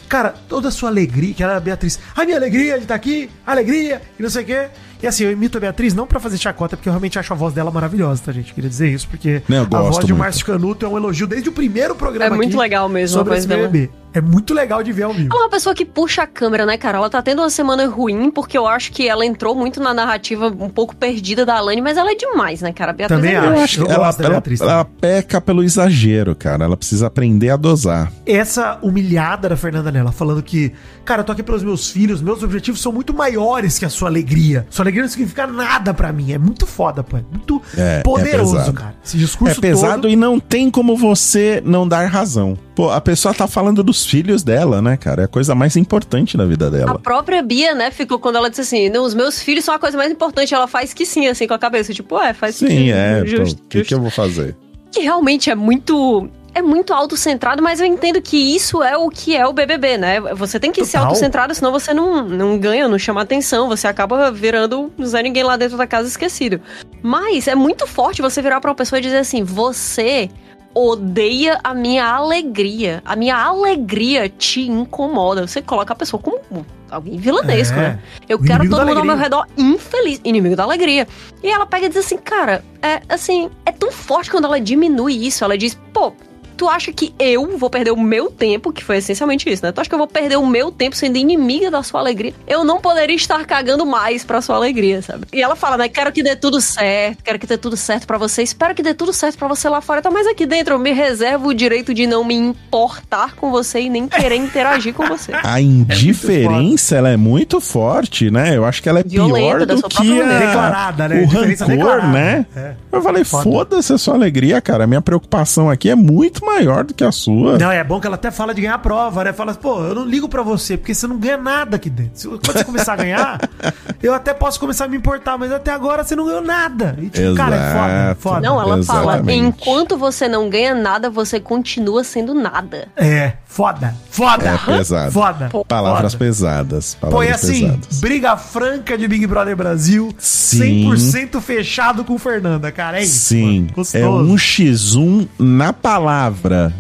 Cara, 0.08 0.34
toda 0.50 0.68
a 0.68 0.72
sua 0.72 0.90
alegria, 0.90 1.34
que 1.34 1.42
era 1.42 1.56
a 1.56 1.60
Beatriz. 1.60 1.98
A 2.16 2.26
minha 2.26 2.36
alegria 2.36 2.76
de 2.78 2.82
estar 2.84 2.96
aqui, 2.96 3.30
alegria, 3.48 4.02
e 4.20 4.22
não 4.24 4.30
sei 4.30 4.44
o 4.44 4.46
quê. 4.46 4.68
E 5.02 5.08
assim, 5.08 5.24
eu 5.24 5.32
imito 5.32 5.58
a 5.58 5.62
Beatriz 5.62 5.94
não 5.94 6.06
pra 6.06 6.20
fazer 6.20 6.38
chacota, 6.38 6.78
porque 6.78 6.88
eu 6.88 6.94
realmente 6.94 7.18
acho 7.18 7.34
a 7.34 7.36
voz 7.36 7.54
dela 7.54 7.72
maravilhosa, 7.72 8.22
tá, 8.26 8.32
gente? 8.32 8.54
Queria 8.54 8.70
dizer 8.70 8.90
isso, 8.90 9.08
porque 9.08 9.42
eu 9.50 9.62
a 9.62 9.82
voz 9.82 10.06
de. 10.06 10.14
Márcio 10.14 10.46
Canuto 10.46 10.86
é 10.86 10.90
um 10.90 10.98
elogio 10.98 11.26
desde 11.26 11.50
o 11.50 11.52
primeiro 11.52 11.96
programa 11.96 12.36
É 12.36 12.38
muito 12.38 12.50
aqui 12.50 12.58
legal 12.58 12.88
mesmo 12.88 13.16
a 13.16 13.20
sobre 13.20 13.34
voz 13.34 13.40
esse 13.40 13.48
dela. 13.48 14.02
É 14.14 14.20
muito 14.20 14.54
legal 14.54 14.84
de 14.84 14.92
ver 14.92 15.04
ao 15.04 15.14
vivo. 15.14 15.30
Ela 15.32 15.44
é 15.44 15.44
uma 15.46 15.50
pessoa 15.50 15.74
que 15.74 15.86
puxa 15.86 16.24
a 16.24 16.28
câmera, 16.28 16.66
né, 16.66 16.78
cara? 16.78 16.98
Ela 16.98 17.10
tá 17.10 17.22
tendo 17.22 17.40
uma 17.42 17.50
semana 17.50 17.88
ruim, 17.88 18.30
porque 18.30 18.58
eu 18.58 18.68
acho 18.68 18.92
que 18.92 19.08
ela 19.08 19.26
entrou 19.26 19.56
muito 19.56 19.80
na 19.82 19.94
narrativa 19.94 20.48
um 20.48 20.70
pouco 20.70 20.96
perdida 20.96 21.46
da 21.46 21.56
Alane, 21.56 21.82
mas 21.82 21.98
ela 21.98 22.12
é 22.12 22.16
demais, 22.16 22.62
né, 22.62 22.74
cara? 22.74 22.92
A 22.92 22.94
Beatriz 22.94 23.20
Também 23.22 23.36
é 23.36 23.38
acho. 23.38 23.62
Acho 23.62 23.76
que 23.78 23.84
Eu 23.84 23.96
ela, 23.96 24.06
gosto 24.08 24.22
ela, 24.22 24.30
Beatriz 24.32 24.60
ela 24.60 24.84
peca 24.86 25.40
pelo 25.40 25.64
exagero, 25.64 26.36
cara. 26.36 26.66
Ela 26.66 26.76
precisa 26.76 27.08
aprender 27.08 27.52
a 27.52 27.56
dosar. 27.56 28.12
essa 28.26 28.78
humilhada 28.82 29.48
da 29.48 29.56
Fernanda 29.56 29.90
nela, 29.90 30.12
falando 30.12 30.44
que, 30.44 30.74
cara, 31.06 31.22
eu 31.22 31.26
tô 31.26 31.32
aqui 31.32 31.42
pelos 31.42 31.64
meus 31.64 31.90
filhos, 31.90 32.22
meus 32.22 32.44
objetivos 32.44 32.82
são 32.82 32.92
muito 32.92 33.14
maiores 33.14 33.80
que 33.80 33.86
a 33.86 33.90
sua 33.90 34.10
alegria. 34.10 34.68
Sua 34.70 34.84
alegria 34.84 34.91
não 35.00 35.08
significa 35.08 35.46
nada 35.48 35.94
pra 35.94 36.12
mim. 36.12 36.32
É 36.34 36.38
muito 36.38 36.66
foda, 36.68 37.04
pô. 37.04 37.18
É 37.18 37.24
muito 37.32 37.62
É, 37.78 38.00
é 38.00 38.02
poderoso, 38.02 38.54
pesado. 38.58 38.74
cara. 38.74 38.96
Esse 39.06 39.18
discurso 39.18 39.60
é 39.60 39.62
pesado 39.62 40.02
todo. 40.04 40.10
e 40.12 40.16
não 40.16 40.40
tem 40.40 40.70
como 40.70 40.98
você 40.98 41.62
não 41.64 41.88
dar 41.88 42.06
razão. 42.08 42.58
Pô, 42.76 42.90
a 42.90 43.00
pessoa 43.00 43.34
tá 43.34 43.48
falando 43.48 43.84
dos 43.84 44.06
filhos 44.06 44.44
dela, 44.44 44.82
né, 44.82 44.98
cara? 44.98 45.22
É 45.22 45.26
a 45.26 45.28
coisa 45.28 45.54
mais 45.54 45.76
importante 45.76 46.36
da 46.36 46.46
vida 46.46 46.68
A 46.68 46.70
dela. 46.70 47.00
própria 47.00 47.42
Bia, 47.44 47.76
né, 47.76 47.92
ficou 47.92 48.18
quando 48.20 48.38
ela 48.38 48.50
disse 48.50 48.62
assim: 48.62 48.90
Não, 48.90 49.04
os 49.06 49.14
meus 49.14 49.42
filhos 49.42 49.64
são 49.64 49.74
a 49.76 49.80
coisa 49.80 49.98
mais 49.98 50.12
importante. 50.12 50.54
Ela 50.54 50.68
faz 50.68 50.94
que 50.94 51.06
sim, 51.06 51.28
assim, 51.28 51.48
com 51.48 51.54
a 51.54 51.60
cabeça. 51.60 51.94
Tipo, 51.94 52.20
é, 52.20 52.34
faz 52.34 52.56
Sim, 52.56 52.68
sentido, 52.68 52.96
é. 52.96 53.22
O 53.22 53.68
que, 53.68 53.84
que 53.84 53.94
eu 53.94 54.02
vou 54.02 54.10
fazer? 54.10 54.56
que 54.92 55.00
realmente 55.00 55.50
é 55.50 55.56
muito. 55.56 56.28
É 56.54 56.62
muito 56.62 56.94
autocentrado, 56.94 57.62
mas 57.64 57.80
eu 57.80 57.86
entendo 57.86 58.22
que 58.22 58.36
isso 58.38 58.84
é 58.84 58.98
o 58.98 59.10
que 59.10 59.36
é 59.38 59.48
o 59.48 59.54
BBB, 59.54 59.98
né? 59.98 60.20
Você 60.36 60.60
tem 60.60 60.72
que 60.72 60.84
ser 60.84 60.98
Total. 60.98 61.08
autocentrado, 61.08 61.56
senão 61.56 61.72
você 61.72 61.94
não, 61.94 62.24
não 62.24 62.58
ganha, 62.58 62.88
não 62.90 63.00
chama 63.00 63.22
atenção, 63.22 63.70
você 63.70 63.88
acaba 63.88 64.30
virando 64.32 64.92
Zé 65.02 65.24
Ninguém 65.24 65.44
lá 65.44 65.56
dentro 65.56 65.78
da 65.78 65.88
casa 65.88 66.10
esquecido. 66.10 66.60
Mas 67.02 67.48
é 67.48 67.56
muito 67.56 67.88
forte 67.88 68.22
você 68.22 68.42
virar 68.42 68.60
pra 68.60 68.70
uma 68.70 68.76
pessoa 68.76 69.00
e 69.00 69.02
dizer 69.02 69.18
assim: 69.20 69.44
você 69.44 70.30
odeia 70.74 71.60
a 71.64 71.74
minha 71.74 72.06
alegria. 72.06 73.02
A 73.06 73.16
minha 73.16 73.36
alegria 73.38 74.28
te 74.30 74.62
incomoda. 74.62 75.48
Você 75.48 75.62
coloca 75.62 75.94
a 75.94 75.96
pessoa 75.96 76.22
como 76.22 76.66
alguém 76.90 77.18
vilanesco, 77.18 77.78
É. 77.78 77.82
né? 77.82 78.00
Eu 78.28 78.38
O 78.38 78.44
quero 78.44 78.70
todo 78.70 78.86
mundo 78.86 79.00
ao 79.00 79.06
meu 79.06 79.14
alegria. 79.16 79.16
redor 79.24 79.48
infeliz, 79.58 80.20
inimigo 80.24 80.56
da 80.56 80.64
alegria. 80.64 81.08
E 81.44 81.48
ela 81.50 81.66
pega 81.66 81.86
e 81.86 81.90
diz 81.90 81.98
assim, 81.98 82.18
cara, 82.18 82.64
é 82.82 83.02
assim, 83.10 83.50
é 83.66 83.72
tão 83.72 83.92
forte 83.92 84.30
quando 84.30 84.46
ela 84.46 84.60
diminui 84.60 85.26
isso. 85.26 85.44
Ela 85.44 85.58
diz, 85.58 85.78
pô, 85.94 86.14
tu 86.58 86.68
acha 86.68 86.92
que 86.92 87.14
eu 87.20 87.58
vou 87.58 87.70
perder 87.70 87.92
o 87.92 88.00
meu 88.00 88.30
tempo, 88.30 88.72
que 88.72 88.84
foi 88.84 88.98
essencialmente 88.98 89.50
isso, 89.50 89.66
né? 89.66 89.72
Tu 89.72 89.82
acha 89.82 89.90
que 89.90 89.94
eu 89.96 90.00
vou 90.00 90.08
perder 90.08 90.38
o 90.38 90.46
meu 90.46 90.72
tempo 90.72 90.96
sendo 90.96 91.18
inimiga 91.18 91.70
da 91.72 91.84
sua 91.84 92.00
alegria? 92.00 92.34
Eu 92.48 92.64
não 92.64 92.80
poderia 92.80 93.16
estar 93.16 93.44
cagando 93.46 93.86
mais 93.86 94.24
pra 94.24 94.42
sua 94.42 94.56
alegria, 94.56 95.02
sabe? 95.02 95.26
E 95.34 95.42
ela 95.42 95.56
fala, 95.56 95.78
né? 95.78 95.90
Quero 95.90 96.12
que 96.12 96.22
dê 96.24 96.36
tudo 96.36 96.62
certo, 96.62 97.24
quero 97.24 97.40
que 97.40 97.48
dê 97.48 97.58
tudo 97.58 97.76
certo 97.78 98.06
pra 98.06 98.18
você, 98.18 98.44
espero 98.44 98.74
que 98.76 98.84
dê 98.84 98.94
tudo 98.94 99.14
certo 99.14 99.38
pra 99.38 99.48
você 99.48 99.68
lá 99.70 99.82
fora. 99.82 100.02
Tá, 100.02 100.12
mas 100.12 100.28
aqui 100.28 100.46
dentro 100.46 100.76
eu 100.76 100.80
me 100.80 100.92
reservo 100.92 101.50
o 101.50 101.54
direito 101.54 101.94
de 101.94 102.06
não 102.08 102.24
me 102.24 102.36
importar 102.36 103.36
com 103.36 103.52
você 103.52 103.82
e 103.82 103.90
nem 103.90 104.08
querer 104.08 104.36
interagir 104.36 104.94
com 104.94 105.06
você. 105.08 105.32
A 105.44 105.60
indiferença, 105.62 106.96
ela 106.96 107.10
é 107.10 107.18
muito 107.18 107.60
forte, 107.60 108.30
né? 108.30 108.56
Eu 108.56 108.66
acho 108.66 108.82
que 108.82 108.90
ela 108.90 109.00
é 109.00 109.04
Violenta, 109.04 109.66
pior 109.66 109.66
do 109.66 109.84
que 109.90 110.22
a. 110.22 110.40
Declarada, 110.40 111.08
né? 111.08 111.22
o 111.22 111.26
rancor, 111.28 111.68
declarada. 111.68 112.08
né? 112.08 112.46
É. 112.56 112.74
Eu 112.92 113.02
falei, 113.02 113.24
Foda. 113.24 113.44
foda-se 113.44 113.94
a 113.94 113.98
sua 113.98 114.14
alegria, 114.16 114.62
cara. 114.62 114.84
A 114.84 114.88
minha 114.88 115.02
preocupação 115.02 115.70
aqui 115.70 115.90
é 115.90 115.96
muito 115.96 116.41
maior 116.46 116.84
do 116.84 116.94
que 116.94 117.04
a 117.04 117.12
sua. 117.12 117.58
Não, 117.58 117.72
é 117.72 117.84
bom 117.84 118.00
que 118.00 118.08
ela 118.08 118.16
até 118.16 118.32
fala 118.32 118.54
de 118.54 118.62
ganhar 118.62 118.76
a 118.76 118.80
prova, 118.80 119.24
né? 119.24 119.34
Fala, 119.34 119.54
pô, 119.54 119.84
eu 119.84 119.96
não 119.96 120.06
ligo 120.06 120.28
pra 120.30 120.42
você, 120.42 120.78
porque 120.78 120.94
você 120.94 121.08
não 121.08 121.18
ganha 121.18 121.38
nada 121.38 121.76
aqui 121.76 121.90
dentro. 121.90 122.12
Se- 122.16 122.28
Quando 122.28 122.54
você 122.54 122.64
começar 122.64 122.94
a 122.94 122.96
ganhar, 122.98 123.40
eu 124.02 124.14
até 124.14 124.34
posso 124.34 124.60
começar 124.60 124.86
a 124.86 124.88
me 124.88 124.98
importar, 124.98 125.38
mas 125.38 125.52
até 125.52 125.72
agora 125.72 126.04
você 126.04 126.16
não 126.16 126.26
ganhou 126.26 126.42
nada. 126.42 126.96
E 127.00 127.10
tipo, 127.10 127.36
cara, 127.36 127.56
é 127.56 127.60
foda, 127.72 127.94
Exato. 127.94 128.22
foda. 128.22 128.40
Não, 128.42 128.62
ela 128.62 128.84
fala, 128.84 129.14
Exatamente. 129.14 129.40
enquanto 129.48 129.98
você 129.98 130.28
não 130.28 130.50
ganha 130.50 130.74
nada, 130.76 131.10
você 131.10 131.40
continua 131.40 132.04
sendo 132.04 132.34
nada. 132.34 132.88
É, 132.96 133.34
foda, 133.46 133.94
foda. 134.10 134.50
É 134.50 134.78
pesado. 134.78 135.12
Foda. 135.12 135.50
Palavras 135.68 136.14
foda. 136.14 136.26
pesadas. 136.26 136.96
Pô, 137.00 137.08
e 137.08 137.12
Palavras 137.12 137.44
assim, 137.44 137.62
pesadas. 137.68 138.00
briga 138.00 138.38
franca 138.38 138.98
de 138.98 139.08
Big 139.08 139.26
Brother 139.28 139.56
Brasil, 139.56 140.14
Sim. 140.18 140.90
100% 140.92 141.40
fechado 141.42 142.04
com 142.04 142.18
Fernanda, 142.18 142.72
cara. 142.72 143.00
É 143.00 143.04
isso. 143.04 143.30
Sim, 143.30 143.62
mano. 143.62 143.74
Gostoso. 143.76 144.04
é 144.04 144.08
um 144.10 144.36
x1 144.36 145.28
na 145.40 145.74
palavra, 145.74 146.31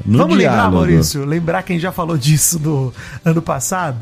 no 0.06 0.18
Vamos 0.18 0.38
lembrar, 0.38 0.54
diálogo. 0.54 0.76
Maurício, 0.78 1.26
lembrar 1.26 1.64
quem 1.64 1.80
já 1.80 1.92
falou 1.92 2.18
disso 2.18 2.58
do 2.60 2.94
ano 3.24 3.42
passado? 3.42 4.00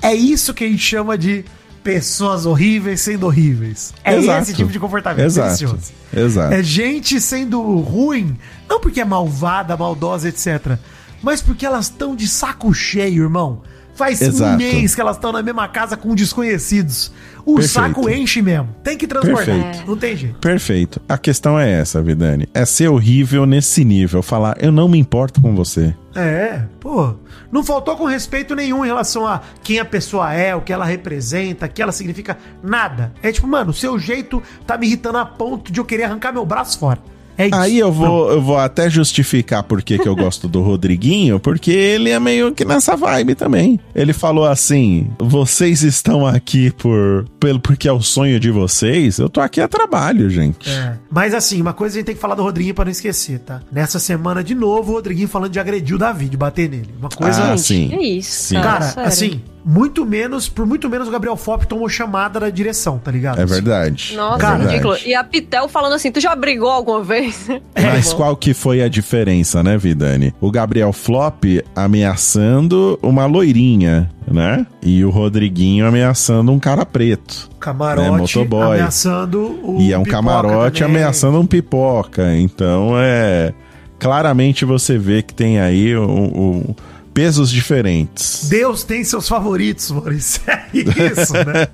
É 0.00 0.14
isso 0.14 0.54
que 0.54 0.64
a 0.64 0.68
gente 0.68 0.82
chama 0.82 1.18
de 1.18 1.44
pessoas 1.82 2.44
horríveis 2.44 3.00
sendo 3.00 3.26
horríveis. 3.26 3.94
É 4.04 4.14
Exato. 4.16 4.42
esse 4.42 4.54
tipo 4.54 4.70
de 4.70 4.78
comportamento 4.78 5.24
Exato. 5.24 5.46
delicioso. 5.46 5.92
Exato. 6.14 6.54
É 6.54 6.62
gente 6.62 7.20
sendo 7.20 7.60
ruim, 7.80 8.36
não 8.68 8.80
porque 8.80 9.00
é 9.00 9.04
malvada, 9.04 9.76
maldosa, 9.76 10.28
etc. 10.28 10.76
Mas 11.22 11.40
porque 11.40 11.64
elas 11.64 11.86
estão 11.86 12.14
de 12.14 12.28
saco 12.28 12.72
cheio, 12.72 13.24
irmão. 13.24 13.62
Faz 13.94 14.20
Exato. 14.20 14.52
um 14.52 14.56
mês 14.56 14.94
que 14.94 15.00
elas 15.00 15.16
estão 15.16 15.32
na 15.32 15.42
mesma 15.42 15.66
casa 15.66 15.96
com 15.96 16.14
desconhecidos. 16.14 17.10
O 17.48 17.54
Perfeito. 17.54 17.72
saco 17.72 18.10
enche 18.10 18.42
mesmo. 18.42 18.68
Tem 18.84 18.94
que 18.94 19.06
transportar. 19.06 19.46
Perfeito. 19.46 19.86
Não 19.88 19.96
tem 19.96 20.14
jeito. 20.14 20.38
Perfeito. 20.38 21.00
A 21.08 21.16
questão 21.16 21.58
é 21.58 21.80
essa, 21.80 22.02
Vidani. 22.02 22.46
É 22.52 22.66
ser 22.66 22.88
horrível 22.88 23.46
nesse 23.46 23.86
nível. 23.86 24.22
Falar, 24.22 24.58
eu 24.60 24.70
não 24.70 24.86
me 24.86 24.98
importo 24.98 25.40
com 25.40 25.54
você. 25.54 25.94
É, 26.14 26.64
pô. 26.78 27.14
Não 27.50 27.64
faltou 27.64 27.96
com 27.96 28.04
respeito 28.04 28.54
nenhum 28.54 28.84
em 28.84 28.88
relação 28.88 29.26
a 29.26 29.40
quem 29.62 29.78
a 29.78 29.84
pessoa 29.86 30.30
é, 30.30 30.54
o 30.54 30.60
que 30.60 30.74
ela 30.74 30.84
representa, 30.84 31.64
o 31.64 31.68
que 31.70 31.80
ela 31.80 31.90
significa. 31.90 32.36
Nada. 32.62 33.14
É 33.22 33.32
tipo, 33.32 33.46
mano, 33.46 33.70
o 33.70 33.74
seu 33.74 33.98
jeito 33.98 34.42
tá 34.66 34.76
me 34.76 34.86
irritando 34.86 35.16
a 35.16 35.24
ponto 35.24 35.72
de 35.72 35.80
eu 35.80 35.86
querer 35.86 36.02
arrancar 36.04 36.34
meu 36.34 36.44
braço 36.44 36.78
fora. 36.78 37.00
É 37.38 37.46
isso. 37.46 37.54
Aí 37.54 37.78
eu 37.78 37.92
vou, 37.92 38.32
eu 38.32 38.42
vou 38.42 38.58
até 38.58 38.90
justificar 38.90 39.62
por 39.62 39.80
que, 39.80 39.96
que 39.96 40.08
eu 40.08 40.16
gosto 40.16 40.48
do 40.48 40.60
Rodriguinho, 40.60 41.38
porque 41.38 41.70
ele 41.70 42.10
é 42.10 42.18
meio 42.18 42.52
que 42.52 42.64
nessa 42.64 42.96
vibe 42.96 43.36
também. 43.36 43.78
Ele 43.94 44.12
falou 44.12 44.44
assim: 44.44 45.08
vocês 45.20 45.82
estão 45.84 46.26
aqui 46.26 46.72
por 46.72 47.24
pelo 47.38 47.60
porque 47.60 47.86
é 47.86 47.92
o 47.92 48.02
sonho 48.02 48.40
de 48.40 48.50
vocês. 48.50 49.18
Eu 49.18 49.28
tô 49.28 49.40
aqui 49.40 49.60
a 49.60 49.68
trabalho, 49.68 50.28
gente. 50.28 50.68
É. 50.68 50.94
Mas 51.08 51.32
assim, 51.32 51.60
uma 51.60 51.72
coisa 51.72 51.94
a 51.94 51.98
gente 51.98 52.06
tem 52.06 52.14
que 52.16 52.20
falar 52.20 52.34
do 52.34 52.42
Rodriguinho 52.42 52.74
pra 52.74 52.84
não 52.84 52.92
esquecer, 52.92 53.38
tá? 53.38 53.60
Nessa 53.70 54.00
semana, 54.00 54.42
de 54.42 54.54
novo, 54.56 54.90
o 54.90 54.94
Rodriguinho 54.96 55.28
falando 55.28 55.52
de 55.52 55.60
agredir 55.60 55.94
o 55.94 55.98
Davi, 55.98 56.28
de 56.28 56.36
bater 56.36 56.68
nele. 56.68 56.88
Uma 56.98 57.08
coisa. 57.08 57.52
Ah, 57.52 57.56
Gente, 57.56 57.62
sim. 57.62 57.94
É 57.94 58.02
isso. 58.02 58.30
Sim. 58.48 58.60
Cara, 58.60 58.82
sério. 58.82 59.08
assim, 59.08 59.40
muito 59.70 60.06
menos, 60.06 60.48
por 60.48 60.64
muito 60.64 60.88
menos 60.88 61.08
o 61.08 61.10
Gabriel 61.10 61.36
Fop 61.36 61.62
tomou 61.66 61.86
chamada 61.90 62.40
da 62.40 62.48
direção, 62.48 62.98
tá 62.98 63.10
ligado? 63.10 63.38
É 63.38 63.44
verdade. 63.44 64.14
Nossa, 64.16 64.36
é 64.36 64.40
Cara, 64.40 64.56
verdade. 64.58 64.76
ridículo. 64.78 64.96
E 65.06 65.14
a 65.14 65.22
Pitel 65.22 65.68
falando 65.68 65.92
assim, 65.92 66.10
tu 66.10 66.18
já 66.20 66.34
brigou 66.34 66.70
alguma 66.70 67.02
vez? 67.04 67.46
Mas 67.76 68.10
bom. 68.12 68.16
qual 68.16 68.36
que 68.36 68.54
foi 68.54 68.82
a 68.82 68.88
diferença, 68.88 69.62
né, 69.62 69.76
Vidani? 69.76 70.34
O 70.40 70.50
Gabriel 70.50 70.90
Flop 70.92 71.44
ameaçando 71.76 72.98
uma 73.02 73.26
loirinha, 73.26 74.10
né? 74.26 74.66
E 74.82 75.04
o 75.04 75.10
Rodriguinho 75.10 75.86
ameaçando 75.86 76.50
um 76.50 76.58
cara 76.58 76.86
preto. 76.86 77.50
Camarote 77.60 78.08
É, 78.08 78.10
motoboy. 78.10 78.76
ameaçando 78.78 79.60
o 79.62 79.76
e 79.80 79.92
é 79.92 79.98
um 79.98 80.04
camarote 80.04 80.80
também. 80.82 80.96
ameaçando 80.96 81.38
um 81.38 81.46
pipoca. 81.46 82.34
Então 82.36 82.92
é. 82.96 83.52
Claramente 83.98 84.64
você 84.64 84.96
vê 84.96 85.22
que 85.22 85.34
tem 85.34 85.58
aí 85.58 85.94
o, 85.96 86.04
o- 86.08 86.76
pesos 87.18 87.50
diferentes. 87.50 88.48
Deus 88.48 88.84
tem 88.84 89.02
seus 89.02 89.26
favoritos, 89.28 89.90
Maurício. 89.90 90.40
É 90.48 91.20
isso, 91.20 91.32
né? 91.32 91.66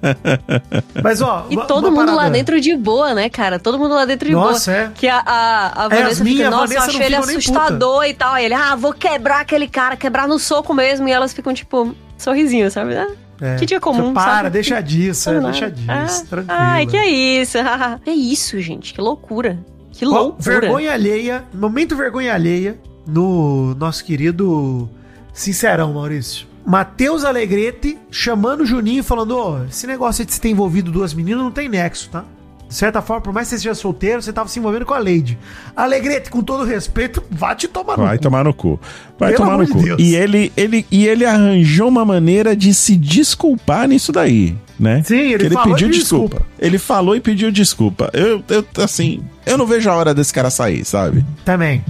Mas, 1.02 1.20
ó... 1.20 1.46
E 1.50 1.56
uma- 1.56 1.66
todo 1.66 1.88
uma 1.88 2.00
mundo 2.00 2.10
lá 2.12 2.16
parada- 2.16 2.30
dentro 2.30 2.60
de 2.60 2.74
boa, 2.76 3.12
né, 3.12 3.28
cara? 3.28 3.58
Todo 3.58 3.78
mundo 3.78 3.94
lá 3.94 4.04
dentro 4.06 4.26
de 4.28 4.34
Nossa, 4.34 4.70
boa. 4.70 4.82
é. 4.84 4.90
Que 4.94 5.06
a, 5.08 5.18
a, 5.18 5.82
a 5.82 5.86
É, 5.86 5.88
Vanessa 5.88 6.24
fica, 6.24 6.48
nossa, 6.50 6.66
Vanessa 6.68 6.86
eu 6.86 6.94
achei 6.94 7.06
ele 7.06 7.16
assustador 7.16 8.04
e 8.04 8.14
tal. 8.14 8.34
Aí 8.34 8.44
ele, 8.46 8.54
ah, 8.54 8.74
vou 8.74 8.92
quebrar 8.94 9.40
aquele 9.40 9.68
cara, 9.68 9.96
quebrar 9.96 10.26
no 10.28 10.38
soco 10.38 10.72
mesmo. 10.72 11.08
E 11.08 11.12
elas 11.12 11.32
ficam, 11.34 11.52
tipo, 11.52 11.94
sorrisinho, 12.16 12.70
sabe? 12.70 12.96
Ah, 12.96 13.08
É. 13.40 13.56
Que 13.56 13.66
dia 13.66 13.80
comum, 13.80 14.14
Para, 14.14 14.36
sabe? 14.44 14.50
deixa 14.50 14.80
disso, 14.80 15.28
é, 15.28 15.40
deixa 15.40 15.66
não. 15.66 15.74
disso, 15.74 16.22
Ah, 16.24 16.26
tranquilo. 16.30 16.56
Ai, 16.58 16.86
que 16.86 16.96
é 16.96 17.06
isso? 17.08 17.58
que 18.04 18.10
isso, 18.14 18.60
gente? 18.60 18.94
Que 18.94 19.00
loucura. 19.00 19.58
Que 19.92 20.06
Ó, 20.06 20.08
loucura. 20.08 20.60
vergonha 20.60 20.92
alheia, 20.92 21.44
momento 21.52 21.94
vergonha 21.96 22.32
alheia 22.32 22.78
no 23.06 23.74
nosso 23.74 24.04
querido 24.04 24.88
Sincerão, 25.34 25.92
Maurício. 25.92 26.46
Matheus 26.64 27.24
Alegrete 27.24 27.98
chamando 28.10 28.62
o 28.62 28.66
Juninho 28.66 29.00
e 29.00 29.02
falando: 29.02 29.36
Ô, 29.36 29.64
esse 29.64 29.86
negócio 29.86 30.24
de 30.24 30.32
se 30.32 30.40
ter 30.40 30.48
envolvido 30.48 30.90
duas 30.90 31.12
meninas 31.12 31.42
não 31.42 31.50
tem 31.50 31.68
nexo, 31.68 32.08
tá? 32.08 32.24
De 32.66 32.74
certa 32.74 33.02
forma, 33.02 33.20
por 33.20 33.32
mais 33.32 33.46
que 33.48 33.54
você 33.54 33.58
seja 33.62 33.74
solteiro, 33.74 34.22
você 34.22 34.32
tava 34.32 34.48
se 34.48 34.58
envolvendo 34.58 34.86
com 34.86 34.94
a 34.94 34.98
Lady. 34.98 35.38
Alegrete, 35.76 36.30
com 36.30 36.42
todo 36.42 36.64
respeito, 36.64 37.22
vá 37.30 37.54
te 37.54 37.68
tomar 37.68 37.96
no 37.98 38.04
Vai 38.04 38.16
cu. 38.16 38.22
tomar 38.22 38.44
no 38.44 38.54
cu. 38.54 38.80
Vai 39.18 39.32
Pelo 39.32 39.44
tomar 39.44 39.58
no 39.58 39.68
cu. 39.68 39.82
Deus. 39.82 40.00
E 40.00 40.14
ele, 40.16 40.50
ele, 40.56 40.86
e 40.90 41.06
ele 41.06 41.24
arranjou 41.26 41.88
uma 41.88 42.04
maneira 42.04 42.56
de 42.56 42.72
se 42.72 42.96
desculpar 42.96 43.86
nisso 43.86 44.10
daí, 44.10 44.56
né? 44.80 45.02
Sim, 45.04 45.18
ele 45.18 45.44
ele 45.46 45.56
pediu 45.56 45.88
desculpa. 45.88 45.90
desculpa. 46.38 46.46
Ele 46.58 46.78
falou 46.78 47.14
e 47.14 47.20
pediu 47.20 47.52
desculpa. 47.52 48.10
Eu, 48.14 48.42
eu, 48.48 48.64
assim, 48.82 49.20
eu 49.46 49.58
não 49.58 49.66
vejo 49.66 49.88
a 49.90 49.94
hora 49.94 50.14
desse 50.14 50.32
cara 50.32 50.50
sair, 50.50 50.84
sabe? 50.84 51.24
Também. 51.44 51.84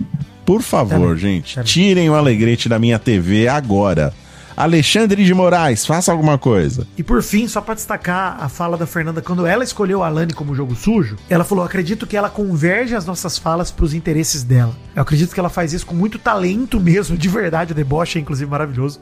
Por 0.45 0.63
favor, 0.63 0.99
Também, 1.01 1.17
gente, 1.17 1.55
também. 1.55 1.67
tirem 1.67 2.11
o 2.11 2.15
Alegrete 2.15 2.69
da 2.69 2.79
minha 2.79 2.99
TV 2.99 3.49
agora. 3.49 4.13
Alexandre 4.57 5.25
de 5.25 5.35
Moraes, 5.35 5.85
faça 5.85 6.13
alguma 6.13 6.39
coisa. 6.39 6.87
E 6.97 7.03
por 7.03 7.21
fim, 7.25 7.49
só 7.49 7.61
pra 7.61 7.75
destacar 7.75 8.37
a 8.41 8.49
fala 8.49 8.77
da 8.77 8.87
Fernanda, 8.87 9.21
quando 9.21 9.45
ela 9.47 9.65
escolheu 9.65 10.01
a 10.03 10.07
Alane 10.07 10.33
como 10.33 10.55
jogo 10.55 10.77
sujo, 10.77 11.17
ela 11.29 11.43
falou: 11.43 11.65
acredito 11.65 12.07
que 12.07 12.17
ela 12.17 12.31
converge 12.31 12.95
as 12.95 13.05
nossas 13.05 13.37
falas 13.37 13.73
pros 13.73 13.93
interesses 13.95 14.45
dela. 14.45 14.73
Eu 14.95 15.03
acredito 15.03 15.35
que 15.35 15.41
ela 15.41 15.49
faz 15.49 15.73
isso 15.73 15.85
com 15.85 15.95
muito 15.95 16.21
talento 16.21 16.79
mesmo, 16.79 17.17
de 17.17 17.29
verdade, 17.29 17.73
o 17.73 17.75
deboche 17.75 18.19
é 18.19 18.23
inclusive 18.23 18.49
maravilhoso. 18.49 19.01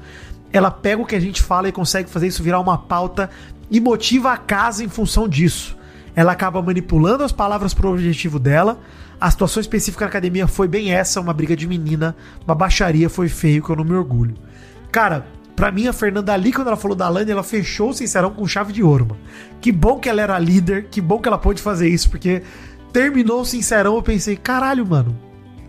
Ela 0.50 0.70
pega 0.70 1.02
o 1.02 1.06
que 1.06 1.16
a 1.16 1.20
gente 1.20 1.42
fala 1.42 1.68
e 1.68 1.72
consegue 1.72 2.08
fazer 2.08 2.28
isso 2.28 2.42
virar 2.42 2.60
uma 2.60 2.78
pauta 2.78 3.28
e 3.70 3.78
motiva 3.78 4.32
a 4.32 4.38
casa 4.38 4.82
em 4.82 4.88
função 4.88 5.28
disso. 5.28 5.76
Ela 6.14 6.32
acaba 6.32 6.60
manipulando 6.60 7.24
as 7.24 7.32
palavras 7.32 7.72
pro 7.72 7.90
objetivo 7.90 8.38
dela. 8.38 8.78
A 9.20 9.30
situação 9.30 9.60
específica 9.60 10.04
na 10.04 10.08
academia 10.08 10.46
foi 10.46 10.68
bem 10.68 10.92
essa, 10.92 11.20
uma 11.20 11.32
briga 11.32 11.56
de 11.56 11.66
menina, 11.66 12.14
uma 12.44 12.54
baixaria, 12.54 13.08
foi 13.08 13.28
feio 13.28 13.62
que 13.62 13.70
eu 13.70 13.76
não 13.76 13.84
me 13.84 13.94
orgulho. 13.94 14.34
Cara, 14.90 15.26
pra 15.56 15.70
mim 15.70 15.86
a 15.86 15.92
Fernanda 15.92 16.32
ali, 16.32 16.52
quando 16.52 16.66
ela 16.66 16.76
falou 16.76 16.96
da 16.96 17.08
Lani, 17.08 17.30
ela 17.30 17.42
fechou 17.42 17.90
o 17.90 17.94
Sincerão 17.94 18.30
com 18.30 18.46
chave 18.46 18.72
de 18.72 18.82
ouro, 18.82 19.06
mano. 19.10 19.20
Que 19.60 19.72
bom 19.72 19.98
que 19.98 20.08
ela 20.08 20.20
era 20.20 20.38
líder, 20.38 20.88
que 20.90 21.00
bom 21.00 21.18
que 21.18 21.28
ela 21.28 21.38
pôde 21.38 21.62
fazer 21.62 21.88
isso, 21.88 22.10
porque 22.10 22.42
terminou 22.92 23.40
o 23.40 23.44
Sincerão, 23.44 23.94
eu 23.94 24.02
pensei, 24.02 24.36
caralho, 24.36 24.86
mano, 24.86 25.16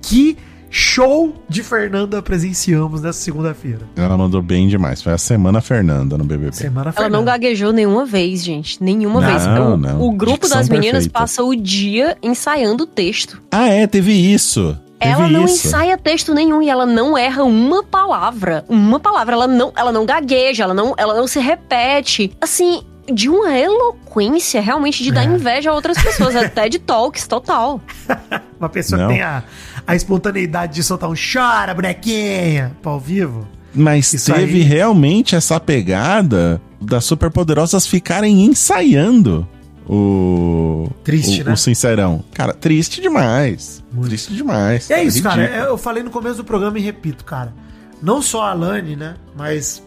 que 0.01 0.37
show 0.75 1.35
de 1.47 1.61
Fernanda 1.61 2.19
presenciamos 2.19 2.99
nessa 3.03 3.19
segunda-feira. 3.19 3.81
Ela 3.95 4.17
mandou 4.17 4.41
bem 4.41 4.67
demais. 4.67 5.03
Foi 5.03 5.13
a 5.13 5.17
semana 5.19 5.61
Fernanda 5.61 6.17
no 6.17 6.23
BBB. 6.23 6.55
Semana 6.55 6.91
Ela 6.95 7.07
não 7.09 7.19
Fernanda. 7.19 7.31
gaguejou 7.31 7.71
nenhuma 7.71 8.05
vez, 8.07 8.43
gente. 8.43 8.83
Nenhuma 8.83 9.21
Não, 9.21 9.27
vez. 9.29 9.45
O, 9.45 9.77
não. 9.77 10.01
o 10.01 10.11
grupo 10.11 10.39
Dicção 10.41 10.57
das 10.57 10.67
meninas 10.69 11.03
perfeita. 11.03 11.19
passa 11.19 11.43
o 11.43 11.55
dia 11.55 12.17
ensaiando 12.23 12.85
o 12.85 12.87
texto. 12.87 13.39
Ah, 13.51 13.69
é, 13.69 13.85
teve 13.85 14.11
isso. 14.13 14.75
Teve 14.99 15.13
Ela 15.13 15.27
não 15.29 15.45
isso. 15.45 15.67
ensaia 15.67 15.95
texto 15.95 16.33
nenhum 16.33 16.59
e 16.61 16.69
ela 16.69 16.87
não 16.87 17.15
erra 17.15 17.43
uma 17.43 17.83
palavra. 17.83 18.65
Uma 18.67 18.99
palavra. 18.99 19.35
Ela 19.35 19.47
não, 19.47 19.71
ela 19.75 19.91
não 19.91 20.07
gagueja, 20.07 20.63
ela 20.63 20.73
não, 20.73 20.95
ela 20.97 21.13
não 21.13 21.27
se 21.27 21.39
repete. 21.39 22.35
Assim, 22.41 22.81
de 23.13 23.29
uma 23.29 23.55
eloquência 23.55 24.59
realmente 24.61 25.03
de 25.03 25.11
dar 25.11 25.23
É. 25.23 25.25
inveja 25.25 25.69
a 25.69 25.73
outras 25.73 26.01
pessoas. 26.01 26.33
até 26.37 26.67
de 26.67 26.79
talks, 26.79 27.27
total. 27.27 27.79
Uma 28.59 28.69
pessoa 28.69 29.01
Não. 29.01 29.07
que 29.09 29.15
tem 29.15 29.21
a, 29.21 29.43
a 29.85 29.95
espontaneidade 29.95 30.75
de 30.75 30.83
soltar 30.83 31.09
um 31.09 31.15
chora, 31.15 31.73
bonequinha, 31.73 32.75
ao 32.83 32.99
vivo. 32.99 33.47
Mas 33.75 34.13
Isso 34.13 34.31
teve 34.31 34.57
aí. 34.57 34.61
realmente 34.61 35.35
essa 35.35 35.59
pegada 35.59 36.61
das 36.79 37.05
superpoderosas 37.05 37.87
ficarem 37.87 38.45
ensaiando 38.45 39.47
o. 39.87 40.89
Triste, 41.03 41.41
o, 41.41 41.45
né? 41.45 41.53
O 41.53 41.57
Sincerão. 41.57 42.23
Cara, 42.33 42.53
triste 42.53 43.01
demais. 43.01 43.83
Triste 44.03 44.33
demais. 44.33 44.89
E 44.89 44.93
é 44.93 45.03
isso, 45.03 45.21
cara. 45.21 45.41
ridículo. 45.41 45.65
Eu 45.65 45.77
falei 45.77 46.03
no 46.03 46.09
começo 46.09 46.37
do 46.37 46.43
programa 46.43 46.77
e 46.77 46.81
repito, 46.81 47.25
cara. 47.25 47.53
Não 48.01 48.21
só 48.21 48.43
a 48.43 48.53
Lani, 48.53 48.95
né? 48.95 49.15
Mas 49.35 49.81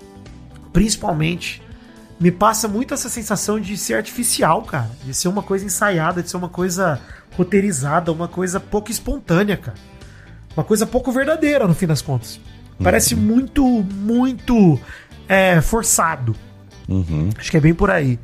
principalmente 0.72 1.62
me 2.18 2.30
passa 2.30 2.66
muito 2.66 2.94
essa 2.94 3.08
sensação 3.08 3.60
de 3.60 3.76
ser 3.76 3.94
artificial, 3.94 4.62
cara. 4.62 4.90
De 5.04 5.14
ser 5.14 5.28
uma 5.28 5.42
coisa 5.42 5.64
ensaiada, 5.64 6.22
de 6.22 6.30
ser 6.30 6.36
uma 6.36 6.48
coisa 6.48 7.00
roteirizada, 7.36 8.12
uma 8.12 8.28
coisa 8.28 8.60
pouco 8.60 8.90
espontânea, 8.90 9.56
cara. 9.56 9.76
Uma 10.56 10.64
coisa 10.64 10.86
pouco 10.86 11.12
verdadeira, 11.12 11.66
no 11.66 11.74
fim 11.74 11.86
das 11.86 12.00
contas. 12.00 12.40
Parece 12.82 13.14
muito, 13.14 13.64
muito 13.64 14.78
é, 15.28 15.60
forçado. 15.60 16.34
Uhum. 16.88 17.30
Acho 17.36 17.50
que 17.50 17.56
é 17.56 17.60
bem 17.60 17.74
por 17.74 17.90
aí. 17.90 18.18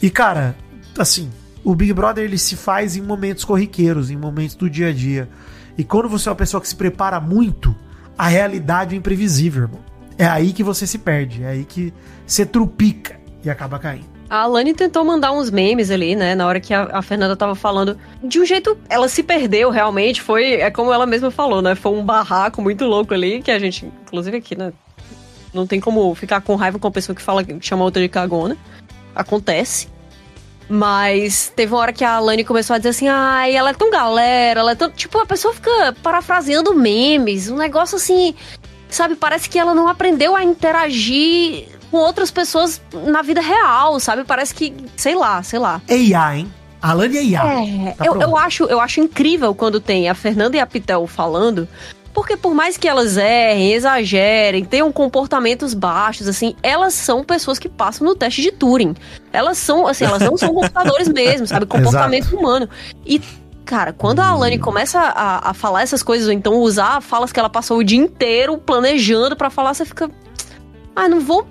E, 0.00 0.10
cara, 0.10 0.56
assim, 0.98 1.30
o 1.64 1.74
Big 1.74 1.92
Brother 1.92 2.24
ele 2.24 2.38
se 2.38 2.56
faz 2.56 2.96
em 2.96 3.02
momentos 3.02 3.44
corriqueiros, 3.44 4.10
em 4.10 4.16
momentos 4.16 4.54
do 4.56 4.68
dia 4.68 4.88
a 4.88 4.92
dia. 4.92 5.28
E 5.76 5.84
quando 5.84 6.08
você 6.08 6.28
é 6.28 6.32
uma 6.32 6.36
pessoa 6.36 6.60
que 6.60 6.68
se 6.68 6.76
prepara 6.76 7.20
muito, 7.20 7.74
a 8.16 8.28
realidade 8.28 8.94
é 8.94 8.98
imprevisível, 8.98 9.62
irmão. 9.62 9.80
É 10.16 10.26
aí 10.26 10.52
que 10.52 10.64
você 10.64 10.86
se 10.86 10.98
perde, 10.98 11.44
é 11.44 11.48
aí 11.48 11.64
que 11.64 11.92
você 12.26 12.44
trupica 12.44 13.18
e 13.44 13.48
acaba 13.48 13.78
caindo. 13.78 14.17
A 14.30 14.42
Alane 14.42 14.74
tentou 14.74 15.04
mandar 15.04 15.32
uns 15.32 15.50
memes 15.50 15.90
ali, 15.90 16.14
né? 16.14 16.34
Na 16.34 16.46
hora 16.46 16.60
que 16.60 16.74
a, 16.74 16.88
a 16.92 17.02
Fernanda 17.02 17.34
tava 17.34 17.54
falando. 17.54 17.98
De 18.22 18.38
um 18.40 18.44
jeito. 18.44 18.76
Ela 18.88 19.08
se 19.08 19.22
perdeu 19.22 19.70
realmente. 19.70 20.20
Foi. 20.20 20.54
É 20.54 20.70
como 20.70 20.92
ela 20.92 21.06
mesma 21.06 21.30
falou, 21.30 21.62
né? 21.62 21.74
Foi 21.74 21.92
um 21.92 22.04
barraco 22.04 22.60
muito 22.60 22.84
louco 22.84 23.14
ali. 23.14 23.42
Que 23.42 23.50
a 23.50 23.58
gente, 23.58 23.86
inclusive 23.86 24.36
aqui, 24.36 24.56
né? 24.56 24.72
Não 25.54 25.66
tem 25.66 25.80
como 25.80 26.14
ficar 26.14 26.42
com 26.42 26.56
raiva 26.56 26.78
com 26.78 26.88
a 26.88 26.90
pessoa 26.90 27.16
que 27.16 27.22
fala 27.22 27.42
que 27.42 27.56
chama 27.60 27.84
outra 27.84 28.02
de 28.02 28.08
cagona. 28.08 28.56
Acontece. 29.14 29.88
Mas 30.68 31.50
teve 31.56 31.72
uma 31.72 31.80
hora 31.80 31.92
que 31.94 32.04
a 32.04 32.16
Alane 32.16 32.44
começou 32.44 32.74
a 32.74 32.78
dizer 32.78 32.90
assim: 32.90 33.08
ai, 33.08 33.56
ela 33.56 33.70
é 33.70 33.74
tão 33.74 33.90
galera, 33.90 34.60
ela 34.60 34.72
é 34.72 34.74
tão. 34.74 34.90
Tipo, 34.90 35.18
a 35.18 35.26
pessoa 35.26 35.54
fica 35.54 35.96
parafraseando 36.02 36.74
memes, 36.74 37.48
um 37.48 37.56
negócio 37.56 37.96
assim. 37.96 38.34
Sabe, 38.90 39.16
parece 39.16 39.48
que 39.48 39.58
ela 39.58 39.74
não 39.74 39.88
aprendeu 39.88 40.36
a 40.36 40.42
interagir 40.42 41.77
com 41.90 41.96
outras 41.98 42.30
pessoas 42.30 42.80
na 43.06 43.22
vida 43.22 43.40
real, 43.40 43.98
sabe? 44.00 44.24
Parece 44.24 44.54
que, 44.54 44.74
sei 44.96 45.14
lá, 45.14 45.42
sei 45.42 45.58
lá. 45.58 45.80
É 45.88 45.96
IA, 45.96 46.36
hein? 46.38 46.52
Alane 46.80 47.16
é 47.18 47.22
IA. 47.24 47.42
É, 47.44 47.92
Tá 47.92 48.04
eu, 48.06 48.12
pronto. 48.12 48.22
eu, 48.22 48.36
acho, 48.36 48.64
eu 48.64 48.80
acho 48.80 49.00
incrível 49.00 49.54
quando 49.54 49.80
tem 49.80 50.08
a 50.08 50.14
Fernanda 50.14 50.56
e 50.56 50.60
a 50.60 50.66
Pitel 50.66 51.06
falando, 51.06 51.66
porque 52.14 52.36
por 52.36 52.54
mais 52.54 52.76
que 52.76 52.86
elas 52.88 53.16
errem, 53.16 53.72
exagerem, 53.72 54.64
tenham 54.64 54.90
comportamentos 54.92 55.74
baixos, 55.74 56.28
assim, 56.28 56.54
elas 56.62 56.94
são 56.94 57.24
pessoas 57.24 57.58
que 57.58 57.68
passam 57.68 58.06
no 58.06 58.14
teste 58.14 58.42
de 58.42 58.52
Turing. 58.52 58.94
Elas 59.32 59.58
são, 59.58 59.86
assim, 59.86 60.04
elas 60.04 60.22
não 60.22 60.36
são 60.36 60.52
computadores 60.54 61.08
mesmo, 61.08 61.46
sabe? 61.46 61.66
Comportamento 61.66 62.36
humano. 62.36 62.68
E, 63.04 63.20
cara, 63.64 63.92
quando 63.92 64.20
a 64.20 64.26
Alane 64.28 64.58
começa 64.58 65.00
a, 65.00 65.50
a 65.50 65.54
falar 65.54 65.82
essas 65.82 66.02
coisas, 66.02 66.26
ou 66.28 66.32
então 66.32 66.54
usar 66.54 67.00
falas 67.00 67.32
que 67.32 67.40
ela 67.40 67.50
passou 67.50 67.78
o 67.78 67.84
dia 67.84 67.98
inteiro 67.98 68.56
planejando 68.58 69.34
pra 69.36 69.50
falar, 69.50 69.74
você 69.74 69.84
fica. 69.84 70.08
Ah, 70.94 71.08
não 71.08 71.20
vou. 71.20 71.46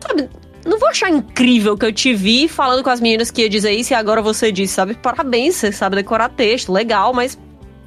Sabe? 0.00 0.28
Não 0.64 0.78
vou 0.78 0.88
achar 0.88 1.08
incrível 1.08 1.76
que 1.76 1.86
eu 1.86 1.92
te 1.92 2.14
vi 2.14 2.48
falando 2.48 2.82
com 2.82 2.90
as 2.90 3.00
meninas 3.00 3.30
que 3.30 3.42
ia 3.42 3.48
dizer 3.48 3.72
isso 3.72 3.92
e 3.92 3.94
agora 3.94 4.20
você 4.20 4.52
disse, 4.52 4.74
sabe? 4.74 4.94
Parabéns, 4.94 5.56
você 5.56 5.72
sabe 5.72 5.96
decorar 5.96 6.28
texto, 6.28 6.72
legal, 6.72 7.14
mas. 7.14 7.38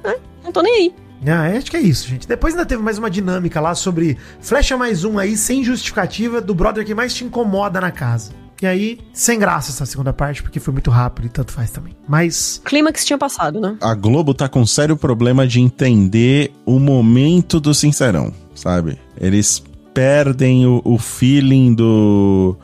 né, 0.02 0.16
não 0.42 0.50
tô 0.50 0.62
nem 0.62 0.74
aí. 0.74 0.94
Ah, 1.26 1.56
acho 1.56 1.70
que 1.70 1.76
é 1.76 1.80
isso, 1.80 2.08
gente. 2.08 2.26
Depois 2.26 2.54
ainda 2.54 2.66
teve 2.66 2.82
mais 2.82 2.98
uma 2.98 3.08
dinâmica 3.08 3.60
lá 3.60 3.74
sobre 3.74 4.18
flecha 4.40 4.76
mais 4.76 5.04
um 5.04 5.18
aí, 5.18 5.36
sem 5.36 5.62
justificativa, 5.62 6.40
do 6.40 6.54
brother 6.54 6.84
que 6.84 6.94
mais 6.94 7.14
te 7.14 7.24
incomoda 7.24 7.80
na 7.80 7.92
casa. 7.92 8.32
E 8.60 8.66
aí, 8.66 9.00
sem 9.12 9.40
graça 9.40 9.70
essa 9.70 9.84
segunda 9.84 10.12
parte, 10.12 10.40
porque 10.40 10.60
foi 10.60 10.72
muito 10.72 10.88
rápido 10.88 11.26
e 11.26 11.28
tanto 11.28 11.52
faz 11.52 11.70
também. 11.70 11.96
Mas. 12.08 12.60
Clímax 12.64 13.04
tinha 13.04 13.18
passado, 13.18 13.60
né? 13.60 13.76
A 13.80 13.92
Globo 13.94 14.32
tá 14.32 14.48
com 14.48 14.60
um 14.60 14.66
sério 14.66 14.96
problema 14.96 15.46
de 15.46 15.60
entender 15.60 16.52
o 16.64 16.78
momento 16.78 17.58
do 17.58 17.74
Sincerão, 17.74 18.32
sabe? 18.54 18.98
Eles 19.20 19.64
perdem 19.94 20.66
o, 20.66 20.80
o 20.84 20.98
feeling 20.98 21.74
do. 21.74 22.56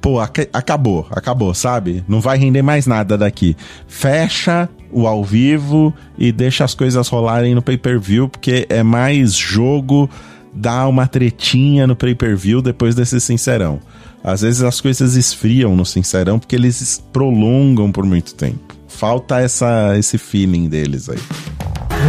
pô, 0.00 0.20
aca- 0.20 0.48
acabou, 0.52 1.06
acabou, 1.10 1.52
sabe? 1.54 2.04
Não 2.08 2.20
vai 2.20 2.38
render 2.38 2.62
mais 2.62 2.86
nada 2.86 3.16
daqui. 3.18 3.56
Fecha 3.86 4.68
o 4.92 5.06
ao 5.06 5.24
vivo 5.24 5.94
e 6.18 6.32
deixa 6.32 6.64
as 6.64 6.74
coisas 6.74 7.06
rolarem 7.08 7.54
no 7.54 7.62
pay-per-view, 7.62 8.28
porque 8.28 8.66
é 8.68 8.82
mais 8.82 9.34
jogo 9.34 10.08
dar 10.52 10.88
uma 10.88 11.06
tretinha 11.06 11.86
no 11.86 11.94
pay-per-view 11.94 12.60
depois 12.60 12.94
desse 12.94 13.20
Sincerão. 13.20 13.78
Às 14.22 14.42
vezes 14.42 14.62
as 14.62 14.80
coisas 14.80 15.14
esfriam 15.16 15.74
no 15.76 15.86
Sincerão 15.86 16.38
porque 16.38 16.56
eles 16.56 17.02
prolongam 17.12 17.90
por 17.92 18.04
muito 18.04 18.34
tempo. 18.34 18.74
Falta 18.88 19.38
essa, 19.40 19.96
esse 19.96 20.18
feeling 20.18 20.68
deles 20.68 21.08
aí. 21.08 21.18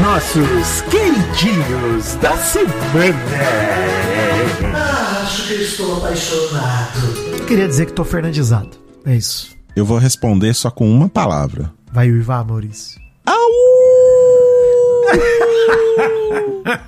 Nossos 0.01 0.81
queridinhos 0.89 2.15
da 2.21 2.35
semana. 2.37 2.71
Que 5.53 5.63
estou 5.63 5.97
apaixonado. 5.97 7.45
Queria 7.45 7.67
dizer 7.67 7.85
que 7.85 7.91
tô 7.91 8.05
fernandizado. 8.05 8.69
É 9.05 9.13
isso. 9.15 9.49
Eu 9.75 9.85
vou 9.85 9.97
responder 9.97 10.53
só 10.53 10.71
com 10.71 10.89
uma 10.89 11.09
palavra. 11.09 11.69
Vai 11.91 12.09
uivar, 12.09 12.45
Maurício. 12.45 13.01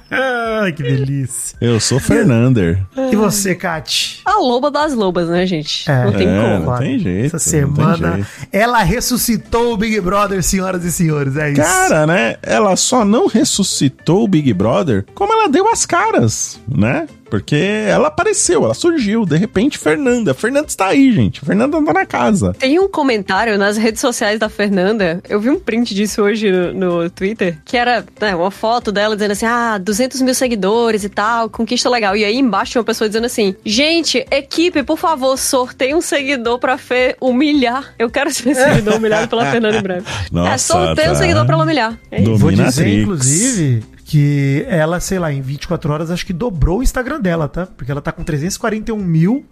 Ai, 0.10 0.72
que 0.72 0.82
delícia. 0.82 1.58
Eu 1.60 1.78
sou 1.82 2.00
Fernander. 2.00 2.82
E 3.12 3.16
você, 3.18 3.54
Kati? 3.54 4.22
A 4.24 4.40
loba 4.40 4.72
das 4.72 4.94
lobas, 4.94 5.28
né, 5.28 5.46
gente? 5.46 5.90
É. 5.92 6.06
não 6.06 6.14
tem 6.14 6.28
É, 6.30 6.42
como. 6.42 6.72
não 6.72 6.78
tem 6.78 7.00
jeito. 7.00 7.36
Essa 7.36 7.40
semana, 7.40 8.14
jeito. 8.16 8.28
ela 8.52 8.82
ressuscitou 8.84 9.74
o 9.74 9.78
Big 9.78 10.00
Brother, 10.00 10.42
senhoras 10.42 10.86
e 10.86 10.92
senhores. 10.92 11.36
É 11.36 11.52
isso. 11.52 11.62
Cara, 11.62 12.08
né? 12.08 12.38
Ela 12.42 12.78
só 12.78 13.04
não 13.04 13.28
ressuscitou 13.28 14.24
o 14.24 14.28
Big 14.28 14.54
Brother 14.54 15.06
como 15.14 15.34
ela 15.34 15.50
deu 15.50 15.68
as 15.70 15.86
caras, 15.86 16.60
né? 16.68 17.08
Porque 17.34 17.56
ela 17.56 18.10
apareceu, 18.10 18.64
ela 18.64 18.76
surgiu. 18.76 19.26
De 19.26 19.36
repente, 19.36 19.76
Fernanda. 19.80 20.36
Fernanda 20.36 20.68
está 20.68 20.90
aí, 20.90 21.12
gente. 21.12 21.42
Fernanda 21.44 21.84
tá 21.84 21.92
na 21.92 22.06
casa. 22.06 22.54
Tem 22.60 22.78
um 22.78 22.88
comentário 22.88 23.58
nas 23.58 23.76
redes 23.76 24.02
sociais 24.02 24.40
da 24.40 24.50
Fernanda, 24.50 25.20
eu 25.28 25.40
vi 25.40 25.50
um 25.50 25.60
print 25.60 25.96
disso 25.96 26.22
hoje 26.22 26.52
no, 26.52 26.74
no 26.74 27.10
Twitter, 27.10 27.58
que 27.66 27.76
era 27.76 28.06
né, 28.22 28.36
uma 28.36 28.52
foto 28.52 28.92
dela 28.92 29.16
dizendo 29.16 29.32
assim, 29.32 29.48
ah, 29.48 29.80
200 29.80 30.22
mil 30.22 30.36
seguidores 30.36 31.04
e 31.04 31.10
tal, 31.10 31.50
conquista 31.50 31.90
legal. 31.90 32.16
E 32.16 32.24
aí 32.24 32.38
embaixo 32.38 32.74
tinha 32.74 32.82
uma 32.82 32.86
pessoa 32.86 33.10
dizendo 33.10 33.26
assim, 33.26 33.56
gente, 33.66 34.24
equipe, 34.30 34.84
por 34.84 35.00
favor, 35.00 35.36
sorteie 35.36 35.96
um 35.96 36.02
seguidor 36.02 36.60
pra 36.60 36.78
Fê 36.78 37.16
humilhar. 37.20 37.96
Eu 37.98 38.12
quero 38.12 38.32
ser 38.32 38.54
seguidor 38.54 38.98
humilhado 38.98 39.28
pela 39.28 39.50
Fernanda 39.50 39.78
em 39.80 39.82
breve. 39.82 40.06
Nossa, 40.32 40.54
é, 40.54 40.58
sorteie 40.60 41.08
um 41.08 41.14
tá. 41.14 41.16
seguidor 41.16 41.46
pra 41.48 41.56
ela 41.56 41.64
humilhar. 41.64 41.98
É 42.12 42.22
isso. 42.22 42.38
Vou 42.38 42.52
dizer, 42.52 43.02
inclusive, 43.02 43.84
que 44.14 44.64
ela, 44.70 45.00
sei 45.00 45.18
lá, 45.18 45.34
em 45.34 45.42
24 45.42 45.92
horas, 45.92 46.12
acho 46.12 46.24
que 46.24 46.34
dobrou 46.34 46.78
o 46.78 46.84
Instagram 46.84 47.20
dela, 47.20 47.50
tá? 47.50 47.66
Porque 47.66 47.92
ela 47.92 48.00
tá 48.00 48.12
com 48.12 48.24
341 48.24 48.96
mil 48.96 49.44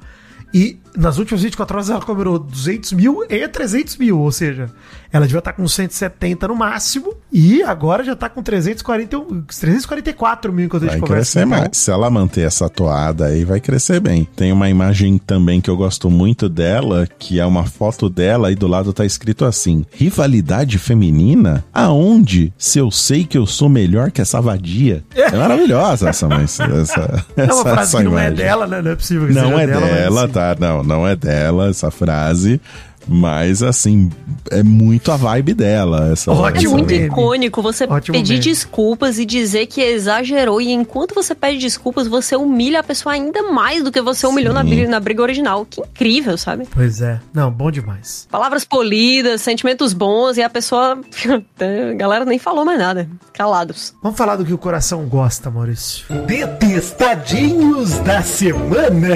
e 0.53 0.79
nas 0.95 1.17
últimas 1.17 1.41
24 1.43 1.75
horas 1.77 1.89
ela 1.89 2.01
comemorou 2.01 2.37
200 2.37 2.91
mil 2.93 3.23
e 3.29 3.47
300 3.47 3.95
mil, 3.97 4.19
ou 4.19 4.31
seja, 4.31 4.69
ela 5.11 5.25
devia 5.25 5.39
estar 5.39 5.53
com 5.53 5.65
170 5.65 6.47
no 6.49 6.55
máximo 6.55 7.13
e 7.31 7.63
agora 7.63 8.03
já 8.03 8.13
tá 8.15 8.27
com 8.27 8.43
341, 8.43 9.43
344 9.43 10.51
mil 10.51 10.65
enquanto 10.65 10.83
a 10.83 10.85
Vai 10.87 10.95
gente 10.95 11.01
conversa. 11.07 11.31
crescer 11.39 11.47
Então, 11.47 11.59
mais. 11.59 11.77
Se 11.77 11.91
ela 11.91 12.09
manter 12.09 12.41
essa 12.41 12.67
toada 12.69 13.25
aí, 13.27 13.45
vai 13.45 13.59
crescer 13.61 13.99
bem. 14.01 14.27
Tem 14.35 14.51
uma 14.51 14.69
imagem 14.69 15.17
também 15.17 15.61
que 15.61 15.69
eu 15.69 15.77
gosto 15.77 16.09
muito 16.09 16.49
dela, 16.49 17.07
que 17.17 17.39
é 17.39 17.45
uma 17.45 17.65
foto 17.65 18.09
dela 18.09 18.51
e 18.51 18.55
do 18.55 18.67
lado 18.67 18.91
tá 18.93 19.05
escrito 19.05 19.45
assim: 19.45 19.85
Rivalidade 19.91 20.77
feminina? 20.77 21.63
Aonde? 21.73 22.53
Se 22.57 22.79
eu 22.79 22.91
sei 22.91 23.23
que 23.23 23.37
eu 23.37 23.45
sou 23.45 23.69
melhor 23.69 24.11
que 24.11 24.21
essa 24.21 24.41
vadia. 24.41 25.03
É 25.15 25.31
maravilhosa 25.37 26.09
essa, 26.09 26.27
mas, 26.27 26.59
essa, 26.59 27.25
É 27.37 27.43
uma 27.43 27.51
essa- 27.53 27.63
frase 27.63 27.81
essa 27.81 27.97
que 27.99 28.03
não 28.03 28.19
é 28.19 28.27
imagem. 28.27 28.35
dela, 28.45 28.67
né? 28.67 28.81
Não 28.81 28.91
é 28.91 28.95
possível 28.95 29.27
que 29.27 29.33
Não 29.33 29.49
seja 29.51 29.61
é 29.61 29.67
dela, 29.67 29.85
dela, 29.87 30.09
mas, 30.15 30.23
assim, 30.23 30.33
tá? 30.33 30.40
Não, 30.59 30.83
não 30.83 31.07
é 31.07 31.15
dela 31.15 31.69
essa 31.69 31.89
frase. 31.91 32.59
Mas, 33.07 33.63
assim, 33.63 34.09
é 34.49 34.61
muito 34.63 35.11
a 35.11 35.17
vibe 35.17 35.53
dela. 35.53 36.11
Essa, 36.11 36.31
Ótimo 36.31 36.45
É 36.55 36.57
essa- 36.59 36.69
muito 36.69 36.87
meme. 36.91 37.05
icônico 37.07 37.61
você 37.61 37.83
Ótimo 37.85 38.15
pedir 38.17 38.33
meme. 38.33 38.43
desculpas 38.45 39.17
e 39.19 39.25
dizer 39.25 39.65
que 39.67 39.81
exagerou. 39.81 40.61
E 40.61 40.71
enquanto 40.71 41.13
você 41.15 41.33
pede 41.35 41.57
desculpas, 41.57 42.07
você 42.07 42.35
humilha 42.35 42.79
a 42.79 42.83
pessoa 42.83 43.13
ainda 43.13 43.43
mais 43.51 43.83
do 43.83 43.91
que 43.91 44.01
você 44.01 44.25
humilhou 44.27 44.53
na 44.53 44.63
briga, 44.63 44.87
na 44.87 44.99
briga 44.99 45.21
original. 45.21 45.65
Que 45.69 45.81
incrível, 45.81 46.37
sabe? 46.37 46.67
Pois 46.71 47.01
é. 47.01 47.19
Não, 47.33 47.51
bom 47.51 47.71
demais. 47.71 48.27
Palavras 48.31 48.63
polidas, 48.63 49.41
sentimentos 49.41 49.93
bons 49.93 50.37
e 50.37 50.43
a 50.43 50.49
pessoa. 50.49 50.99
a 50.99 51.93
galera 51.97 52.23
nem 52.25 52.37
falou 52.39 52.63
mais 52.63 52.79
nada. 52.79 53.09
Calados. 53.33 53.93
Vamos 54.03 54.17
falar 54.17 54.35
do 54.35 54.45
que 54.45 54.53
o 54.53 54.57
coração 54.57 55.05
gosta, 55.05 55.49
Maurício. 55.49 56.05
Detestadinhos 56.27 57.91
da 57.99 58.21
semana. 58.21 59.15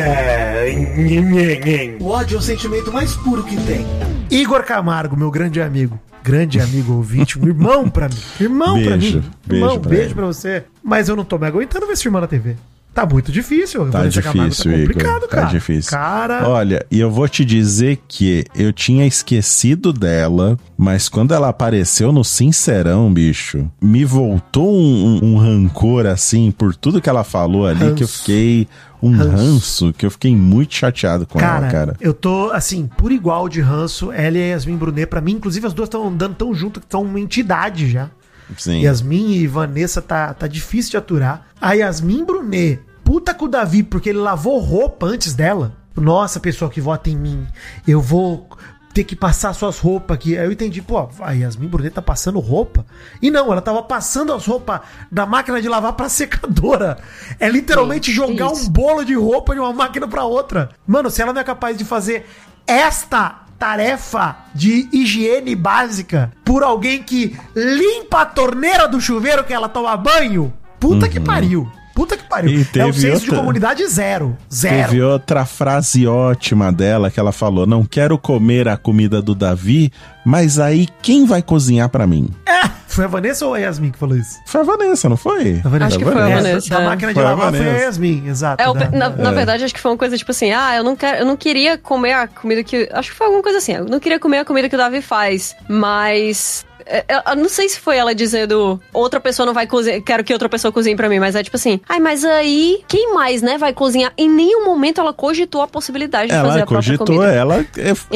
O 2.00 2.08
ódio 2.08 2.36
é 2.36 2.40
o 2.40 2.42
sentimento 2.42 2.92
mais 2.92 3.16
puro 3.18 3.44
que 3.44 3.56
tem. 3.58 3.85
Igor 4.30 4.64
Camargo, 4.64 5.16
meu 5.16 5.32
grande 5.32 5.62
amigo. 5.62 6.00
Grande 6.24 6.60
amigo 6.60 6.94
ouvinte, 6.94 7.40
um 7.40 7.46
irmão 7.48 7.88
pra 7.88 8.10
mim. 8.10 8.16
Irmão 8.40 8.82
pra 8.84 8.98
Beijo, 8.98 9.18
mim. 9.20 9.24
beijo 9.46 9.64
irmão, 9.66 9.80
pra 9.80 9.90
beijo 9.90 10.16
pra 10.16 10.26
você. 10.26 10.64
Mas 10.84 11.08
eu 11.08 11.16
não 11.16 11.24
tô 11.24 11.38
me 11.38 11.46
aguentando 11.46 11.86
ver 11.86 11.94
esse 11.94 12.08
irmão 12.08 12.20
na 12.20 12.28
TV. 12.28 12.56
Tá 12.96 13.06
muito 13.06 13.30
difícil. 13.32 13.86
Tá 13.92 14.00
Vanessa 14.00 14.22
Camargo, 14.22 14.50
difícil, 14.52 14.72
tá 14.72 14.78
complicado, 14.80 15.18
Igor. 15.18 15.28
cara. 15.30 15.46
Tá 15.48 15.52
difícil. 15.52 15.92
Cara, 15.92 16.48
Olha, 16.50 16.86
e 16.90 16.98
eu 17.00 17.12
vou 17.12 17.28
te 17.28 17.44
dizer 17.44 18.00
que 18.08 18.46
eu 18.56 18.72
tinha 18.72 19.06
esquecido 19.06 19.92
dela, 19.92 20.58
mas 20.78 21.10
quando 21.10 21.34
ela 21.34 21.50
apareceu 21.50 22.14
no 22.14 22.24
Sincerão, 22.24 23.12
bicho, 23.14 23.70
me 23.82 24.06
voltou 24.06 24.74
um, 24.74 25.20
um- 25.22 25.36
rancor 25.38 26.06
assim 26.06 26.52
por 26.52 26.74
tudo 26.74 27.02
que 27.02 27.10
ela 27.10 27.26
falou 27.26 27.68
ali, 27.68 27.94
que 27.96 28.04
eu 28.04 28.08
fiquei 28.08 28.66
um 29.04 29.12
Ranço. 29.18 29.94
que 29.96 30.06
eu 30.06 30.10
fiquei 30.10 30.34
muito 30.36 30.74
chateado 30.74 31.28
com 31.28 31.38
cara, 31.38 31.66
ela, 31.66 31.72
cara. 31.72 31.96
eu 32.00 32.14
tô, 32.14 32.50
assim, 32.52 32.88
por 32.98 33.12
igual 33.12 33.50
de 33.50 33.60
ranço, 33.60 34.10
ela 34.12 34.38
e 34.38 34.42
a 34.42 34.46
Yasmin 34.54 34.78
Brunet, 34.78 35.06
pra 35.08 35.20
mim, 35.22 35.34
inclusive 35.34 35.68
as 35.68 35.74
duas 35.74 35.88
estão 35.88 36.08
andando 36.08 36.34
tão 36.36 36.54
junto 36.56 36.80
que 36.80 36.86
estão 36.86 37.04
uma 37.04 37.20
entidade 37.20 37.90
já. 37.92 38.10
Sim. 38.58 38.82
Yasmin 38.82 39.32
e 39.34 39.48
Vanessa 39.48 40.02
tá, 40.02 40.34
tá 40.34 40.48
difícil 40.48 40.92
de 40.92 40.98
aturar. 40.98 41.48
A 41.60 41.74
Yasmin 41.74 42.24
Brunet, 42.24 42.80
puta 43.04 43.34
com 43.34 43.46
o 43.46 43.50
Davi, 43.50 43.84
porque 43.84 44.10
ele 44.10 44.20
lavou 44.20 44.60
roupa 44.60 45.06
antes 45.08 45.34
dela. 45.34 45.74
Nossa, 45.96 46.40
pessoal 46.40 46.70
que 46.70 46.82
vota 46.82 47.10
em 47.10 47.16
mim, 47.16 47.48
eu 47.88 48.02
vou 48.02 48.50
ter 48.94 49.04
que 49.04 49.16
passar 49.16 49.52
suas 49.54 49.78
roupas 49.78 50.16
aqui. 50.16 50.38
Aí 50.38 50.46
eu 50.46 50.52
entendi, 50.52 50.82
pô, 50.82 51.10
a 51.20 51.32
Yasmin 51.34 51.68
Brunet 51.68 51.94
tá 51.94 52.02
passando 52.02 52.40
roupa. 52.40 52.86
E 53.22 53.30
não, 53.30 53.52
ela 53.52 53.62
tava 53.62 53.84
passando 53.84 54.32
as 54.32 54.46
roupas 54.46 54.80
da 55.12 55.26
máquina 55.26 55.62
de 55.62 55.68
lavar 55.68 55.94
pra 55.94 56.08
secadora. 56.10 56.98
É 57.40 57.50
literalmente 57.50 58.10
Sim, 58.10 58.16
jogar 58.16 58.52
isso. 58.54 58.68
um 58.68 58.70
bolo 58.70 59.04
de 59.04 59.14
roupa 59.14 59.54
de 59.54 59.60
uma 59.60 59.74
máquina 59.74 60.08
pra 60.08 60.24
outra. 60.24 60.70
Mano, 60.88 61.10
se 61.10 61.22
ela 61.22 61.34
não 61.34 61.42
é 61.42 61.44
capaz 61.44 61.78
de 61.78 61.84
fazer 61.84 62.26
esta 62.66 63.45
tarefa 63.58 64.36
de 64.54 64.88
higiene 64.92 65.56
básica 65.56 66.32
por 66.44 66.64
alguém 66.64 67.02
que 67.02 67.36
limpa 67.56 68.22
a 68.22 68.26
torneira 68.26 68.88
do 68.88 69.00
chuveiro 69.02 69.44
que 69.44 69.54
ela 69.54 69.70
toma 69.70 69.96
banho, 69.98 70.54
puta 70.80 71.08
que 71.10 71.20
pariu. 71.20 71.70
Puta 71.94 72.18
que 72.18 72.24
pariu. 72.28 72.52
Uhum. 72.60 72.66
É 72.82 72.86
um 72.86 72.92
senso 72.92 73.20
de 73.22 73.30
outra- 73.30 73.38
comunidade 73.38 73.88
zero. 73.88 74.36
Zero. 74.54 74.90
Teve 74.90 75.02
outra 75.02 75.46
frase 75.46 76.06
ótima 76.06 76.70
dela 76.70 77.10
que 77.10 77.18
ela 77.18 77.32
falou: 77.32 77.66
Não 77.66 77.86
quero 77.86 78.18
comer 78.18 78.68
a 78.68 78.76
comida 78.76 79.22
do 79.22 79.34
Davi, 79.34 79.94
mas 80.26 80.60
aí 80.60 80.90
quem 81.02 81.26
vai 81.26 81.42
cozinhar 81.42 81.88
pra 81.88 82.06
mim? 82.06 82.28
É, 82.46 82.70
foi 82.96 83.06
a 83.06 83.08
Vanessa 83.08 83.46
ou 83.46 83.54
a 83.54 83.60
Yasmin 83.60 83.92
que 83.92 83.98
falou 84.00 84.16
isso? 84.18 84.40
Foi 84.46 84.62
a 84.62 84.64
Vanessa, 84.64 85.10
não 85.10 85.18
foi? 85.18 85.62
A 85.64 85.70
Vanessa. 85.70 85.88
Acho 85.88 85.98
que 86.00 86.06
foi 86.06 86.14
a 86.22 86.30
É, 86.30 86.36
Vanessa, 86.36 86.70
Da 86.70 86.82
é. 86.82 86.86
máquina 86.86 87.14
de 87.14 87.20
lavar 87.20 87.52
foi 87.54 87.70
a. 87.70 87.74
Yasmin, 87.80 88.28
exato. 88.28 88.64
É, 88.64 88.70
o- 88.70 88.74
da- 88.74 88.90
na, 88.92 89.10
na 89.10 89.32
É. 89.32 89.34
verdade, 89.34 89.64
acho 89.64 89.74
que 89.74 89.80
foi 89.80 89.92
uma 89.92 89.98
coisa 89.98 90.18
tipo 90.18 90.32
assim: 90.32 90.52
ah, 90.52 90.76
eu 90.76 90.84
não, 90.84 90.96
quero, 90.96 91.18
eu 91.20 91.26
não 91.26 91.36
queria 91.38 91.78
comer 91.78 92.14
a 92.14 92.28
comida 92.28 92.64
que. 92.64 92.90
Acho 92.92 93.12
que 93.12 93.16
foi 93.18 93.28
alguma 93.28 93.44
coisa 93.44 93.58
assim. 93.60 93.74
Eu 93.74 93.86
não 93.86 94.00
queria 94.00 94.20
comer 94.20 94.40
a 94.40 94.46
comida 94.46 94.68
que 94.70 94.76
o 94.76 94.78
Davi 94.78 95.02
faz, 95.02 95.56
mas. 95.68 96.66
Eu, 97.10 97.32
eu 97.32 97.36
não 97.36 97.50
sei 97.50 97.68
se 97.68 97.80
foi 97.80 97.98
ela 97.98 98.14
dizendo 98.14 98.80
outra 98.94 99.20
pessoa 99.20 99.44
não 99.44 99.56
vai 99.56 99.66
cozinhar, 99.66 100.00
quero 100.04 100.24
que 100.24 100.32
outra 100.32 100.48
pessoa 100.48 100.72
cozinhe 100.72 100.96
pra 100.96 101.10
mim, 101.10 101.18
mas 101.18 101.36
é 101.36 101.42
tipo 101.42 101.56
assim, 101.58 101.82
ai, 101.90 102.00
mas 102.00 102.24
aí 102.24 102.84
quem 102.88 103.12
mais, 103.12 103.42
né, 103.42 103.58
vai 103.58 103.74
cozinhar? 103.74 104.14
Em 104.16 104.30
nenhum 104.30 104.64
momento 104.66 105.02
ela 105.02 105.12
cogitou 105.12 105.64
a 105.64 105.68
possibilidade 105.68 106.28
de 106.30 106.36
fazer 106.38 106.48
Ela 106.48 106.54
a 106.62 106.66
própria 106.68 106.96
cogitou 106.96 107.08
comida. 107.08 107.34
ela, 107.34 107.58
Em 107.62 107.66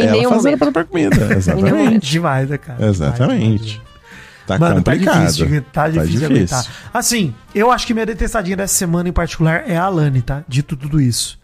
ela 0.04 0.12
nenhum 0.12 0.30
fazer 0.30 0.50
momento. 0.52 0.54
a 0.54 0.58
própria 0.72 0.86
comida. 0.86 1.16
nenhum 1.26 1.32
Exatamente. 1.32 2.12
Demais, 2.12 2.48
né, 2.48 2.58
cara? 2.60 2.86
Exatamente. 2.86 3.82
Tá 4.58 4.66
Mano, 4.66 4.76
complicado. 4.78 5.14
tá 5.16 5.26
difícil, 5.26 5.66
tá 5.72 5.90
difícil, 5.90 6.20
de 6.20 6.26
aguentar. 6.26 6.66
Assim, 6.94 7.34
eu 7.54 7.72
acho 7.72 7.86
que 7.86 7.94
minha 7.94 8.06
detestadinha 8.06 8.58
dessa 8.58 8.74
semana 8.76 9.10
em 9.10 9.14
particular 9.14 9.64
é 9.68 9.78
a 9.78 9.84
Alane, 9.84 10.22
tá? 10.22 10.42
Dito 10.48 10.76
tudo 10.76 11.00
isso. 11.02 11.38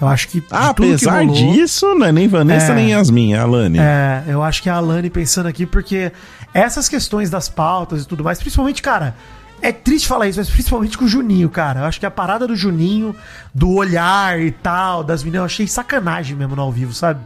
Eu 0.00 0.06
acho 0.06 0.28
que. 0.28 0.42
Ah, 0.50 0.72
tudo 0.72 0.86
que 0.88 0.94
apesar 0.94 1.24
rolou- 1.24 1.34
disso, 1.52 1.94
não 1.94 2.06
é 2.06 2.12
nem 2.12 2.28
Vanessa 2.28 2.72
É. 2.72 2.74
nem 2.74 2.90
Yasmin, 2.92 3.32
é 3.34 3.38
a 3.38 3.42
Alane. 3.42 3.78
É, 3.80 4.22
eu 4.28 4.42
acho 4.42 4.62
que 4.62 4.68
é 4.68 4.72
a 4.72 4.76
Alane 4.76 5.10
pensando 5.10 5.46
aqui, 5.46 5.66
porque 5.66 6.12
essas 6.54 6.88
questões 6.88 7.28
das 7.30 7.48
pautas 7.48 8.02
e 8.02 8.06
tudo 8.06 8.22
mais, 8.22 8.38
principalmente, 8.38 8.80
cara, 8.80 9.14
é 9.60 9.72
triste 9.72 10.06
falar 10.06 10.28
isso, 10.28 10.38
mas 10.38 10.48
principalmente 10.48 10.96
com 10.96 11.04
o 11.04 11.08
Juninho, 11.08 11.48
cara. 11.50 11.80
Eu 11.80 11.84
acho 11.84 11.98
que 11.98 12.06
a 12.06 12.10
parada 12.12 12.46
do 12.46 12.54
Juninho, 12.54 13.14
do 13.52 13.72
olhar 13.74 14.40
e 14.40 14.52
tal, 14.52 15.02
das 15.02 15.22
meninas, 15.24 15.40
eu 15.40 15.44
achei 15.46 15.66
sacanagem 15.66 16.36
mesmo 16.36 16.54
no 16.54 16.62
ao 16.62 16.70
vivo, 16.70 16.92
sabe? 16.94 17.18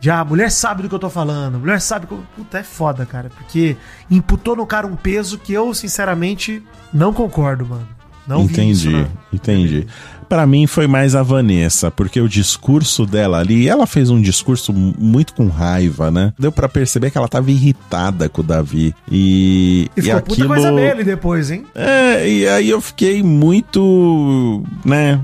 Já, 0.00 0.20
a 0.20 0.24
mulher 0.24 0.50
sabe 0.50 0.82
do 0.82 0.88
que 0.88 0.94
eu 0.94 0.98
tô 0.98 1.10
falando, 1.10 1.56
a 1.56 1.58
mulher 1.58 1.80
sabe 1.80 2.06
que. 2.06 2.12
eu- 2.12 2.22
Puta, 2.36 2.58
é 2.58 2.62
foda, 2.62 3.04
cara, 3.04 3.30
porque 3.36 3.76
imputou 4.10 4.56
no 4.56 4.64
cara 4.66 4.86
um 4.86 4.96
peso 4.96 5.38
que 5.38 5.52
eu, 5.52 5.72
sinceramente, 5.74 6.62
não 6.92 7.12
concordo, 7.12 7.66
mano. 7.66 7.86
Não 8.26 8.42
entendi, 8.42 8.70
isso, 8.70 8.90
né? 8.90 9.06
entendi. 9.32 9.86
Pra 10.28 10.46
mim 10.46 10.64
foi 10.68 10.86
mais 10.86 11.16
a 11.16 11.22
Vanessa, 11.22 11.90
porque 11.90 12.20
o 12.20 12.28
discurso 12.28 13.04
dela 13.04 13.40
ali, 13.40 13.68
ela 13.68 13.84
fez 13.88 14.08
um 14.10 14.20
discurso 14.22 14.72
muito 14.72 15.34
com 15.34 15.48
raiva, 15.48 16.10
né? 16.12 16.32
Deu 16.38 16.52
pra 16.52 16.68
perceber 16.68 17.10
que 17.10 17.18
ela 17.18 17.26
tava 17.26 17.50
irritada 17.50 18.28
com 18.28 18.40
o 18.40 18.44
Davi. 18.44 18.94
E, 19.10 19.90
E 19.96 20.02
ficou 20.02 20.20
puta 20.22 20.46
coisa 20.46 20.70
dele 20.70 21.02
depois, 21.02 21.50
hein? 21.50 21.66
É, 21.74 22.28
e 22.28 22.46
aí 22.46 22.70
eu 22.70 22.80
fiquei 22.80 23.20
muito, 23.24 24.62
né, 24.84 25.20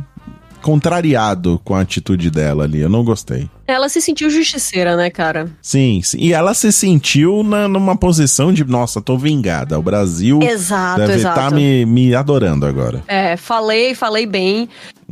contrariado 0.66 1.60
com 1.64 1.76
a 1.76 1.80
atitude 1.82 2.28
dela 2.28 2.64
ali. 2.64 2.80
Eu 2.80 2.88
não 2.88 3.04
gostei. 3.04 3.48
Ela 3.68 3.88
se 3.88 4.00
sentiu 4.00 4.28
justiceira, 4.28 4.96
né, 4.96 5.08
cara? 5.10 5.48
Sim, 5.62 6.00
sim. 6.02 6.18
e 6.20 6.32
ela 6.32 6.54
se 6.54 6.72
sentiu 6.72 7.44
na, 7.44 7.68
numa 7.68 7.96
posição 7.96 8.52
de, 8.52 8.64
nossa, 8.64 9.00
tô 9.00 9.16
vingada. 9.16 9.78
O 9.78 9.82
Brasil 9.82 10.40
Exato, 10.42 10.98
deve 10.98 11.18
estar 11.18 11.52
me, 11.52 11.86
me 11.86 12.16
adorando 12.16 12.66
agora. 12.66 13.00
É, 13.06 13.36
falei, 13.36 13.94
falei 13.94 14.26
bem. 14.26 14.68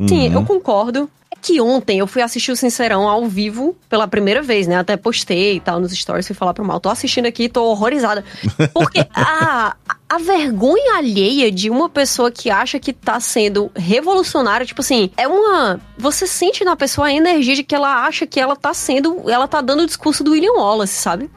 Sim, 0.09 0.27
Uhum. 0.27 0.33
eu 0.33 0.43
concordo. 0.43 1.09
Que 1.45 1.61
ontem 1.61 1.99
eu 1.99 2.07
fui 2.07 2.23
assistir 2.23 2.51
o 2.51 2.55
Sincerão 2.55 3.07
ao 3.07 3.27
vivo 3.27 3.77
pela 3.87 4.07
primeira 4.07 4.41
vez, 4.41 4.65
né? 4.65 4.77
Até 4.77 4.97
postei 4.97 5.57
e 5.57 5.59
tal 5.59 5.79
nos 5.79 5.91
stories, 5.91 6.25
fui 6.25 6.35
falar 6.35 6.55
pro 6.55 6.65
mal. 6.65 6.79
Tô 6.79 6.89
assistindo 6.89 7.27
aqui, 7.27 7.47
tô 7.47 7.65
horrorizada. 7.65 8.25
Porque 8.73 9.05
a, 9.13 9.75
a 10.09 10.17
vergonha 10.17 10.97
alheia 10.97 11.51
de 11.51 11.69
uma 11.69 11.87
pessoa 11.87 12.31
que 12.31 12.49
acha 12.49 12.79
que 12.79 12.91
tá 12.91 13.19
sendo 13.19 13.71
revolucionária, 13.75 14.65
tipo 14.65 14.81
assim, 14.81 15.11
é 15.15 15.27
uma. 15.27 15.79
Você 15.99 16.25
sente 16.25 16.65
na 16.65 16.75
pessoa 16.75 17.09
a 17.09 17.13
energia 17.13 17.55
de 17.55 17.63
que 17.63 17.75
ela 17.75 18.07
acha 18.07 18.25
que 18.25 18.39
ela 18.39 18.55
tá 18.55 18.73
sendo. 18.73 19.29
Ela 19.29 19.47
tá 19.47 19.61
dando 19.61 19.83
o 19.83 19.85
discurso 19.85 20.23
do 20.23 20.31
William 20.31 20.53
Wallace, 20.53 20.95
sabe? 20.95 21.29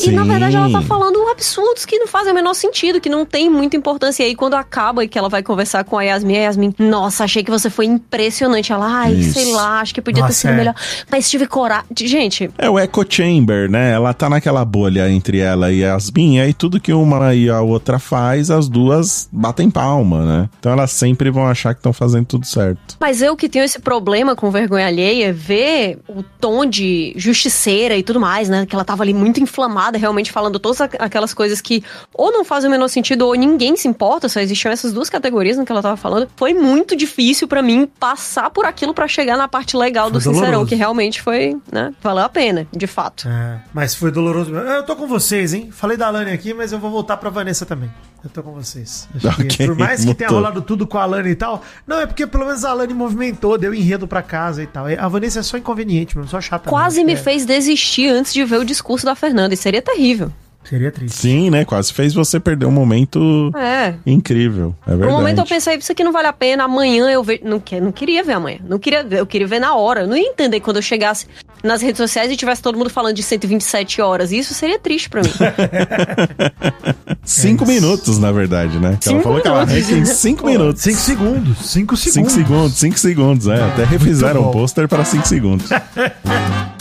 E 0.00 0.10
na 0.10 0.22
Sim. 0.22 0.28
verdade 0.28 0.56
ela 0.56 0.70
tá 0.70 0.80
falando 0.82 1.18
absurdos 1.28 1.84
que 1.84 1.98
não 1.98 2.06
fazem 2.06 2.32
o 2.32 2.34
menor 2.34 2.54
sentido, 2.54 3.00
que 3.00 3.08
não 3.08 3.24
tem 3.26 3.50
muita 3.50 3.76
importância. 3.76 4.22
E 4.22 4.26
aí 4.26 4.34
quando 4.34 4.54
acaba 4.54 5.04
e 5.04 5.08
que 5.08 5.18
ela 5.18 5.28
vai 5.28 5.42
conversar 5.42 5.84
com 5.84 5.98
a 5.98 6.02
Yasmin, 6.02 6.36
a 6.36 6.40
Yasmin, 6.42 6.74
nossa, 6.78 7.24
achei 7.24 7.42
que 7.44 7.50
você 7.50 7.68
foi 7.68 7.86
impressionante. 7.86 8.72
Ela, 8.72 8.86
ai, 8.86 9.12
Isso. 9.14 9.34
sei 9.40 9.52
lá, 9.52 9.80
acho 9.80 9.94
que 9.94 10.00
podia 10.00 10.22
ter 10.22 10.28
Nossa, 10.28 10.38
sido 10.38 10.50
é. 10.50 10.56
melhor. 10.56 10.74
Mas 11.10 11.28
tive 11.28 11.46
coragem. 11.46 11.84
Gente, 11.98 12.50
É 12.58 12.68
o 12.70 12.78
echo 12.78 13.04
chamber, 13.08 13.70
né? 13.70 13.92
Ela 13.92 14.12
tá 14.14 14.28
naquela 14.28 14.64
bolha 14.64 15.10
entre 15.10 15.38
ela 15.38 15.72
e 15.72 15.80
Yasmin, 15.80 16.36
e 16.36 16.40
aí 16.40 16.54
tudo 16.54 16.80
que 16.80 16.92
uma 16.92 17.34
e 17.34 17.48
a 17.48 17.60
outra 17.60 17.98
faz, 17.98 18.50
as 18.50 18.68
duas 18.68 19.28
batem 19.32 19.70
palma, 19.70 20.24
né? 20.24 20.48
Então 20.58 20.72
elas 20.72 20.90
sempre 20.92 21.30
vão 21.30 21.46
achar 21.46 21.74
que 21.74 21.80
estão 21.80 21.92
fazendo 21.92 22.26
tudo 22.26 22.46
certo. 22.46 22.96
mas 23.00 23.22
eu 23.22 23.36
que 23.36 23.48
tenho 23.48 23.64
esse 23.64 23.78
problema 23.78 24.34
com 24.34 24.50
vergonha 24.50 24.86
alheia, 24.86 25.32
ver 25.32 25.98
o 26.08 26.22
tom 26.22 26.64
de 26.66 27.12
justiceira 27.16 27.96
e 27.96 28.02
tudo 28.02 28.20
mais, 28.20 28.48
né? 28.48 28.66
Que 28.66 28.74
ela 28.74 28.84
tava 28.84 29.02
ali 29.02 29.12
muito 29.14 29.40
inflamada, 29.40 29.81
realmente 29.90 30.30
falando 30.32 30.58
todas 30.58 30.80
aqu- 30.80 30.96
aquelas 30.98 31.32
coisas 31.34 31.60
que 31.60 31.82
ou 32.14 32.30
não 32.32 32.44
fazem 32.44 32.68
o 32.68 32.70
menor 32.70 32.88
sentido 32.88 33.26
ou 33.26 33.34
ninguém 33.34 33.76
se 33.76 33.88
importa, 33.88 34.28
só 34.28 34.40
existiam 34.40 34.70
essas 34.72 34.92
duas 34.92 35.08
categorias 35.10 35.56
no 35.56 35.64
que 35.64 35.72
ela 35.72 35.82
tava 35.82 35.96
falando. 35.96 36.28
Foi 36.36 36.54
muito 36.54 36.94
difícil 36.96 37.46
pra 37.48 37.62
mim 37.62 37.86
passar 37.98 38.50
por 38.50 38.64
aquilo 38.64 38.94
pra 38.94 39.08
chegar 39.08 39.36
na 39.36 39.48
parte 39.48 39.76
legal 39.76 40.04
Foi 40.06 40.12
do 40.12 40.20
Sincerão, 40.20 40.44
doloroso. 40.46 40.68
que 40.68 40.74
realmente 40.74 41.20
foi, 41.22 41.56
né? 41.70 41.92
Valeu 42.02 42.24
a 42.24 42.28
pena, 42.28 42.66
de 42.72 42.86
fato. 42.86 43.28
É, 43.28 43.60
mas 43.72 43.94
foi 43.94 44.10
doloroso. 44.10 44.54
Eu 44.54 44.82
tô 44.84 44.94
com 44.96 45.06
vocês, 45.06 45.52
hein? 45.54 45.70
Falei 45.72 45.96
da 45.96 46.06
Alane 46.08 46.30
aqui, 46.32 46.52
mas 46.54 46.72
eu 46.72 46.78
vou 46.78 46.90
voltar 46.90 47.16
pra 47.16 47.30
Vanessa 47.30 47.64
também. 47.66 47.90
Eu 48.24 48.30
tô 48.30 48.42
com 48.42 48.52
vocês. 48.52 49.08
Acho 49.16 49.42
que, 49.44 49.66
por 49.66 49.76
mais 49.76 50.04
que 50.04 50.14
tenha 50.14 50.30
rolado 50.30 50.62
tudo 50.62 50.86
com 50.86 50.96
a 50.98 51.02
Alane 51.02 51.30
e 51.30 51.34
tal, 51.34 51.62
não, 51.86 52.00
é 52.00 52.06
porque 52.06 52.26
pelo 52.26 52.46
menos 52.46 52.64
a 52.64 52.70
Alane 52.70 52.94
movimentou, 52.94 53.58
deu 53.58 53.74
enredo 53.74 54.06
pra 54.06 54.22
casa 54.22 54.62
e 54.62 54.66
tal. 54.66 54.86
A 54.86 55.08
Vanessa 55.08 55.40
é 55.40 55.42
só 55.42 55.56
inconveniente 55.56 56.16
mesmo, 56.16 56.30
só 56.30 56.40
chata. 56.40 56.70
Quase 56.70 56.98
mesmo. 56.98 57.06
me 57.06 57.12
É, 57.14 57.16
fez 57.16 57.44
desistir 57.44 58.08
antes 58.08 58.32
de 58.32 58.44
ver 58.44 58.58
o 58.60 58.64
discurso 58.64 59.04
da 59.04 59.14
Fernanda, 59.14 59.54
e 59.54 59.56
seria 59.56 59.82
terrível. 59.82 60.32
Seria 60.64 60.90
triste. 60.92 61.16
Sim, 61.18 61.50
né? 61.50 61.64
Quase 61.64 61.92
fez 61.92 62.14
você 62.14 62.38
perder 62.40 62.66
um 62.66 62.70
momento 62.70 63.50
É. 63.56 63.94
incrível. 64.06 64.74
É 64.86 64.92
No 64.92 64.98
verdade. 64.98 65.18
momento 65.18 65.38
eu 65.38 65.46
pensei, 65.46 65.76
isso 65.76 65.90
aqui 65.92 66.04
não 66.04 66.12
vale 66.12 66.28
a 66.28 66.32
pena, 66.32 66.64
amanhã 66.64 67.10
eu 67.10 67.22
vejo. 67.22 67.40
Não, 67.44 67.58
que- 67.60 67.80
não 67.80 67.90
queria 67.92 68.22
ver 68.22 68.34
amanhã. 68.34 68.58
Não 68.66 68.78
queria 68.78 69.02
ver, 69.02 69.18
eu 69.20 69.26
queria 69.26 69.46
ver 69.46 69.58
na 69.60 69.74
hora. 69.74 70.02
Eu 70.02 70.06
não 70.06 70.16
ia 70.16 70.28
entender 70.28 70.60
quando 70.60 70.76
eu 70.76 70.82
chegasse 70.82 71.26
nas 71.64 71.82
redes 71.82 71.98
sociais 71.98 72.30
e 72.30 72.36
tivesse 72.36 72.62
todo 72.62 72.78
mundo 72.78 72.90
falando 72.90 73.14
de 73.14 73.22
127 73.22 74.00
horas. 74.00 74.32
Isso 74.32 74.54
seria 74.54 74.78
triste 74.78 75.10
pra 75.10 75.22
mim. 75.22 75.30
Cinco 77.24 77.66
minutos, 77.66 78.18
na 78.18 78.32
verdade, 78.32 78.78
né? 78.78 78.98
Que 79.00 79.08
ela 79.08 79.16
Cinco 79.18 79.22
falou 79.22 79.40
que 79.40 79.48
ela 79.48 79.64
minutos. 79.66 79.88
arranca 79.92 80.00
em 80.00 80.04
cinco 80.14 80.46
minutos. 80.46 80.82
Cinco 80.82 80.98
segundos. 81.00 81.58
Cinco 81.70 81.96
segundos. 81.96 82.12
Cinco 82.12 82.30
segundos, 82.30 82.74
cinco 82.78 82.98
segundos, 82.98 83.46
é. 83.48 83.62
Até 83.62 83.84
refizeram 83.84 84.42
bom. 84.42 84.48
o 84.48 84.52
pôster 84.52 84.88
para 84.88 85.04
cinco 85.04 85.26
segundos. 85.28 85.68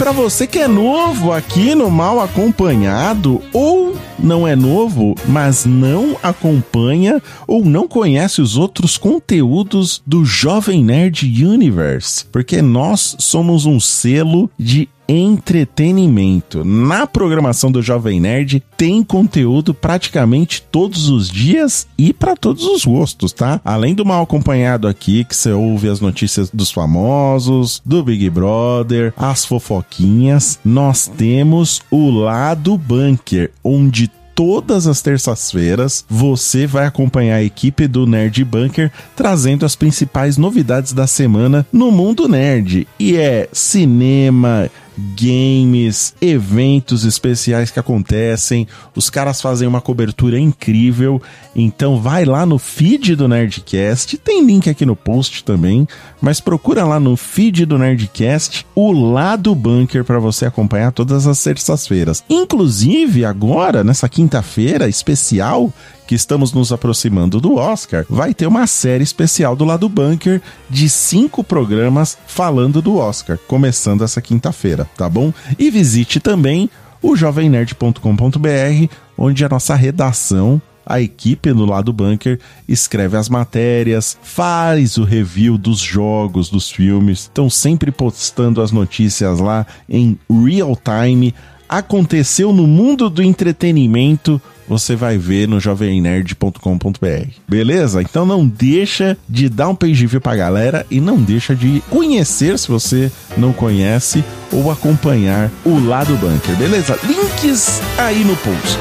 Pra 0.00 0.12
você 0.12 0.46
que 0.46 0.58
é 0.58 0.66
novo 0.66 1.30
aqui 1.30 1.74
no 1.74 1.90
Mal 1.90 2.20
Acompanhado, 2.20 3.42
ou 3.52 3.94
não 4.18 4.48
é 4.48 4.56
novo, 4.56 5.14
mas 5.28 5.66
não 5.66 6.16
acompanha 6.22 7.22
ou 7.46 7.66
não 7.66 7.86
conhece 7.86 8.40
os 8.40 8.56
outros 8.56 8.96
conteúdos 8.96 10.02
do 10.06 10.24
Jovem 10.24 10.82
Nerd 10.82 11.26
Universe, 11.44 12.24
porque 12.32 12.62
nós 12.62 13.14
somos 13.18 13.66
um 13.66 13.78
selo 13.78 14.50
de 14.58 14.88
entretenimento. 15.10 16.64
Na 16.64 17.04
programação 17.04 17.72
do 17.72 17.82
Jovem 17.82 18.20
Nerd 18.20 18.62
tem 18.76 19.02
conteúdo 19.02 19.74
praticamente 19.74 20.62
todos 20.70 21.08
os 21.08 21.28
dias 21.28 21.88
e 21.98 22.12
para 22.12 22.36
todos 22.36 22.64
os 22.64 22.84
gostos, 22.84 23.32
tá? 23.32 23.60
Além 23.64 23.92
do 23.92 24.06
mal 24.06 24.22
acompanhado 24.22 24.86
aqui, 24.86 25.24
que 25.24 25.34
você 25.34 25.50
ouve 25.50 25.88
as 25.88 26.00
notícias 26.00 26.48
dos 26.48 26.70
famosos, 26.70 27.82
do 27.84 28.04
Big 28.04 28.30
Brother, 28.30 29.12
as 29.16 29.44
fofoquinhas, 29.44 30.60
nós 30.64 31.08
temos 31.08 31.82
o 31.90 32.08
lado 32.10 32.78
bunker, 32.78 33.50
onde 33.64 34.08
todas 34.32 34.86
as 34.86 35.02
terças-feiras 35.02 36.04
você 36.08 36.66
vai 36.66 36.86
acompanhar 36.86 37.34
a 37.34 37.42
equipe 37.42 37.86
do 37.86 38.06
Nerd 38.06 38.42
Bunker 38.44 38.90
trazendo 39.14 39.66
as 39.66 39.76
principais 39.76 40.38
novidades 40.38 40.92
da 40.92 41.06
semana 41.06 41.66
no 41.70 41.90
mundo 41.90 42.26
nerd. 42.26 42.88
E 42.98 43.16
é 43.16 43.50
cinema, 43.52 44.70
games, 45.16 46.14
eventos 46.20 47.04
especiais 47.04 47.70
que 47.70 47.78
acontecem. 47.78 48.66
Os 48.94 49.10
caras 49.10 49.40
fazem 49.40 49.66
uma 49.66 49.80
cobertura 49.80 50.38
incrível. 50.38 51.20
Então 51.54 52.00
vai 52.00 52.24
lá 52.24 52.46
no 52.46 52.58
feed 52.58 53.16
do 53.16 53.26
Nerdcast, 53.26 54.18
tem 54.18 54.44
link 54.44 54.70
aqui 54.70 54.86
no 54.86 54.94
post 54.94 55.42
também, 55.44 55.86
mas 56.20 56.40
procura 56.40 56.84
lá 56.84 57.00
no 57.00 57.16
feed 57.16 57.66
do 57.66 57.78
Nerdcast 57.78 58.66
o 58.74 58.92
lado 58.92 59.54
bunker 59.54 60.04
para 60.04 60.18
você 60.18 60.46
acompanhar 60.46 60.92
todas 60.92 61.26
as 61.26 61.42
terças-feiras. 61.42 62.22
Inclusive 62.28 63.24
agora 63.24 63.82
nessa 63.82 64.08
quinta-feira 64.08 64.88
especial 64.88 65.72
que 66.10 66.16
estamos 66.16 66.52
nos 66.52 66.72
aproximando 66.72 67.40
do 67.40 67.54
Oscar, 67.54 68.04
vai 68.10 68.34
ter 68.34 68.48
uma 68.48 68.66
série 68.66 69.04
especial 69.04 69.54
do 69.54 69.64
lado 69.64 69.88
bunker 69.88 70.42
de 70.68 70.88
cinco 70.88 71.44
programas 71.44 72.18
falando 72.26 72.82
do 72.82 72.96
Oscar, 72.96 73.38
começando 73.46 74.02
essa 74.02 74.20
quinta-feira, 74.20 74.90
tá 74.96 75.08
bom? 75.08 75.32
E 75.56 75.70
visite 75.70 76.18
também 76.18 76.68
o 77.00 77.14
jovemnerd.com.br, 77.14 78.92
onde 79.16 79.44
a 79.44 79.48
nossa 79.48 79.76
redação 79.76 80.60
a 80.84 81.00
equipe 81.00 81.52
do 81.52 81.64
lado 81.64 81.92
bunker 81.92 82.40
escreve 82.66 83.16
as 83.16 83.28
matérias, 83.28 84.18
faz 84.20 84.96
o 84.96 85.04
review 85.04 85.56
dos 85.56 85.78
jogos, 85.78 86.50
dos 86.50 86.68
filmes, 86.68 87.20
estão 87.20 87.48
sempre 87.48 87.92
postando 87.92 88.60
as 88.60 88.72
notícias 88.72 89.38
lá 89.38 89.64
em 89.88 90.18
real 90.28 90.76
time. 90.76 91.32
Aconteceu 91.68 92.52
no 92.52 92.66
mundo 92.66 93.08
do 93.08 93.22
entretenimento, 93.22 94.42
você 94.70 94.94
vai 94.94 95.18
ver 95.18 95.48
no 95.48 95.58
jovemnerd.com.br. 95.58 97.28
Beleza? 97.48 98.00
Então 98.00 98.24
não 98.24 98.46
deixa 98.46 99.18
de 99.28 99.48
dar 99.48 99.68
um 99.68 99.74
page 99.74 100.06
view 100.06 100.20
pra 100.20 100.36
galera 100.36 100.86
e 100.88 101.00
não 101.00 101.20
deixa 101.20 101.56
de 101.56 101.82
conhecer 101.90 102.56
se 102.56 102.68
você 102.68 103.10
não 103.36 103.52
conhece 103.52 104.22
ou 104.52 104.70
acompanhar 104.70 105.50
o 105.64 105.76
lado 105.80 106.14
bunker. 106.18 106.54
Beleza? 106.54 106.96
Links 107.02 107.80
aí 107.98 108.22
no 108.22 108.36
post. 108.36 108.78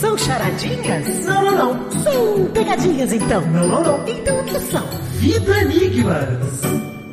São 0.00 0.18
charadinhas? 0.18 1.24
Não, 1.24 1.44
não, 1.44 1.74
não. 1.74 2.02
São 2.02 2.46
pegadinhas, 2.52 3.12
então. 3.12 3.40
Não, 3.52 3.68
não, 3.68 3.82
não. 3.84 4.08
Então 4.08 4.40
o 4.40 4.44
que 4.44 4.58
são? 4.58 4.84
Vida 5.20 5.60
Enigmas. 5.60 6.60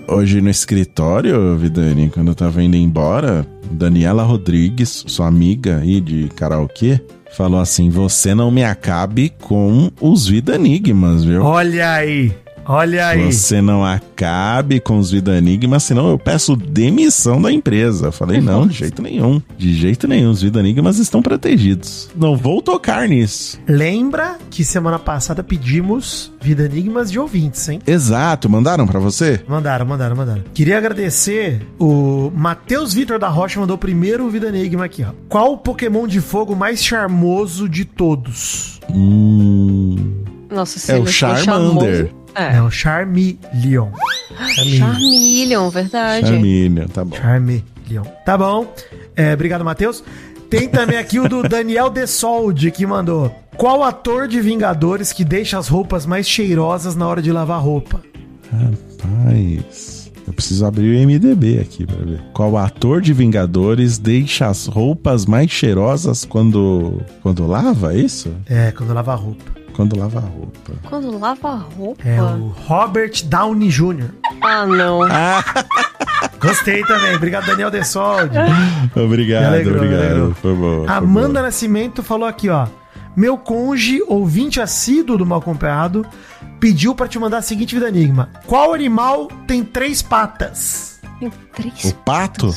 Hoje 0.07 0.41
no 0.41 0.49
escritório, 0.49 1.57
Vidani, 1.57 2.09
quando 2.09 2.29
eu 2.29 2.35
tava 2.35 2.61
indo 2.61 2.75
embora, 2.75 3.45
Daniela 3.71 4.23
Rodrigues, 4.23 5.03
sua 5.07 5.27
amiga 5.27 5.79
aí 5.79 6.01
de 6.01 6.27
karaokê, 6.35 6.99
falou 7.35 7.59
assim: 7.59 7.89
Você 7.89 8.35
não 8.35 8.51
me 8.51 8.63
acabe 8.63 9.31
com 9.41 9.89
os 10.01 10.27
Vida 10.27 10.55
Enigmas, 10.55 11.23
viu? 11.23 11.41
Olha 11.41 11.93
aí. 11.93 12.33
Olha 12.65 13.07
aí. 13.07 13.31
Você 13.31 13.61
não 13.61 13.83
acabe 13.83 14.79
com 14.79 14.97
os 14.97 15.11
Vida 15.11 15.37
Enigma, 15.37 15.79
senão 15.79 16.09
eu 16.09 16.17
peço 16.17 16.55
demissão 16.55 17.41
da 17.41 17.51
empresa. 17.51 18.07
Eu 18.07 18.11
falei, 18.11 18.39
não, 18.41 18.65
de 18.67 18.73
jeito 18.73 19.01
nenhum. 19.01 19.41
De 19.57 19.73
jeito 19.73 20.07
nenhum, 20.07 20.31
os 20.31 20.41
Vida 20.41 20.59
Enigmas 20.59 20.97
estão 20.97 21.21
protegidos. 21.21 22.09
Não 22.15 22.35
vou 22.37 22.61
tocar 22.61 23.07
nisso. 23.07 23.59
Lembra 23.67 24.37
que 24.49 24.63
semana 24.63 24.97
passada 24.97 25.43
pedimos 25.43 26.31
Vida 26.41 26.65
Enigmas 26.65 27.11
de 27.11 27.19
ouvintes, 27.19 27.67
hein? 27.67 27.79
Exato, 27.85 28.49
mandaram 28.49 28.87
pra 28.87 28.99
você? 28.99 29.41
Mandaram, 29.47 29.85
mandaram, 29.85 30.15
mandaram. 30.15 30.43
Queria 30.53 30.77
agradecer 30.77 31.61
o 31.79 32.31
Matheus 32.35 32.93
Vitor 32.93 33.19
da 33.19 33.27
Rocha 33.27 33.59
mandou 33.59 33.75
o 33.75 33.79
primeiro 33.79 34.29
Vida 34.29 34.47
Enigma 34.47 34.85
aqui, 34.85 35.03
ó. 35.03 35.11
Qual 35.27 35.53
o 35.53 35.57
Pokémon 35.57 36.07
de 36.07 36.21
fogo 36.21 36.55
mais 36.55 36.83
charmoso 36.83 37.67
de 37.67 37.83
todos? 37.85 38.79
Hum. 38.89 39.95
Nossa, 40.49 40.91
É 40.91 40.99
o 40.99 41.05
Charmander. 41.07 41.43
charmoso- 42.07 42.22
É, 42.35 42.55
É. 42.57 42.61
o 42.61 42.69
Charmeleon. 42.71 43.89
Charmeleon. 44.55 44.93
Charmeleon, 44.93 45.69
verdade. 45.69 46.27
Charmeleon, 46.27 46.87
tá 46.87 47.05
bom. 47.05 47.15
Charmeleon. 47.15 48.03
Tá 48.25 48.37
bom. 48.37 48.73
É, 49.15 49.33
obrigado, 49.33 49.63
Matheus. 49.63 50.03
Tem 50.49 50.67
também 50.67 50.97
aqui 50.97 51.19
o 51.19 51.27
do 51.29 51.43
Daniel 51.47 51.89
Desolde, 51.89 52.71
que 52.71 52.85
mandou. 52.85 53.33
Qual 53.57 53.83
ator 53.83 54.27
de 54.27 54.41
Vingadores 54.41 55.11
que 55.13 55.23
deixa 55.23 55.57
as 55.59 55.67
roupas 55.67 56.05
mais 56.05 56.27
cheirosas 56.27 56.95
na 56.95 57.07
hora 57.07 57.21
de 57.21 57.31
lavar 57.31 57.61
roupa? 57.61 58.01
Rapaz, 58.51 60.11
eu 60.27 60.33
preciso 60.33 60.65
abrir 60.65 60.95
o 60.95 61.07
MDB 61.07 61.59
aqui 61.59 61.85
pra 61.85 61.97
ver. 62.03 62.21
Qual 62.33 62.57
ator 62.57 63.01
de 63.01 63.13
Vingadores 63.13 63.97
deixa 63.97 64.47
as 64.47 64.65
roupas 64.65 65.25
mais 65.25 65.49
cheirosas 65.51 66.25
quando 66.25 67.01
quando 67.21 67.45
lava, 67.45 67.93
é 67.93 67.97
isso? 67.99 68.31
É, 68.47 68.71
quando 68.71 68.93
lava 68.93 69.11
a 69.13 69.15
roupa. 69.15 69.43
Quando 69.73 69.97
lava 69.97 70.19
a 70.19 70.21
roupa. 70.21 70.71
Quando 70.83 71.19
lava 71.19 71.49
a 71.49 71.55
roupa. 71.55 72.03
É 72.07 72.21
o 72.21 72.53
Robert 72.67 73.23
Downey 73.25 73.69
Jr. 73.69 74.09
Ah, 74.41 74.65
não. 74.65 74.99
Gostei 76.39 76.83
também. 76.83 77.15
Obrigado, 77.15 77.45
Daniel 77.45 77.71
Desolde. 77.71 78.37
Obrigado, 78.95 79.45
alegrou, 79.45 79.77
obrigado. 79.77 80.01
alegrou. 80.01 80.33
Foi 80.35 80.53
bom. 80.53 80.85
Amanda. 80.87 81.41
Nascimento 81.41 82.03
falou 82.03 82.27
aqui, 82.27 82.49
ó. 82.49 82.67
Meu 83.15 83.37
conge, 83.37 84.01
ouvinte 84.07 84.59
assíduo 84.59 85.17
do 85.17 85.25
Mal 85.25 85.39
Acompanhado, 85.39 86.05
pediu 86.59 86.95
pra 86.95 87.07
te 87.07 87.19
mandar 87.19 87.37
a 87.37 87.41
seguinte 87.41 87.75
vida 87.75 87.87
enigma. 87.87 88.29
Qual 88.47 88.73
animal 88.73 89.27
tem 89.47 89.63
três 89.63 90.01
patas? 90.01 90.99
Tem 91.19 91.31
três. 91.53 91.83
O 91.85 91.95
pato? 91.95 92.53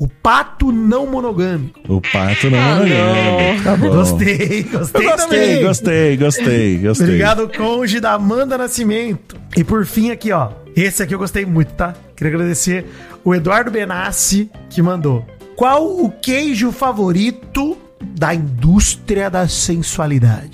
O 0.00 0.08
pato 0.08 0.72
não 0.72 1.06
monogâmico. 1.06 1.78
O 1.86 2.00
pato 2.00 2.48
não 2.48 2.58
Ah, 2.58 2.74
monogâmico. 2.76 3.54
não. 3.58 3.62
Tá 3.64 3.76
bom. 3.76 3.88
Gostei, 3.90 4.66
Eu 4.72 4.78
gostei, 4.78 5.02
gostei, 5.04 5.16
também. 5.16 5.62
gostei, 5.62 6.16
gostei, 6.16 6.78
gostei. 6.78 7.06
Obrigado, 7.06 7.48
conge 7.54 8.00
da 8.00 8.12
Amanda 8.14 8.56
Nascimento. 8.56 9.36
E 9.54 9.62
por 9.62 9.84
fim 9.84 10.10
aqui, 10.10 10.32
ó. 10.32 10.52
Esse 10.74 11.02
aqui 11.02 11.14
eu 11.14 11.18
gostei 11.18 11.44
muito, 11.44 11.74
tá? 11.74 11.94
Queria 12.16 12.32
agradecer 12.34 12.86
o 13.22 13.34
Eduardo 13.34 13.70
Benassi, 13.70 14.50
que 14.70 14.80
mandou. 14.80 15.26
Qual 15.54 15.86
o 16.02 16.10
queijo 16.10 16.72
favorito 16.72 17.76
da 18.02 18.34
indústria 18.34 19.28
da 19.28 19.46
sensualidade? 19.48 20.52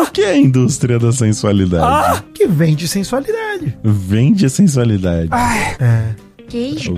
O 0.00 0.06
que 0.12 0.22
é 0.22 0.30
a 0.30 0.36
indústria 0.36 0.98
da 0.98 1.10
sensualidade? 1.10 1.84
Ah, 1.84 2.22
que 2.32 2.46
vende 2.46 2.86
sensualidade. 2.86 3.76
Vende 3.82 4.48
sensualidade. 4.48 5.28
É, 5.80 6.14
Queijo. 6.48 6.94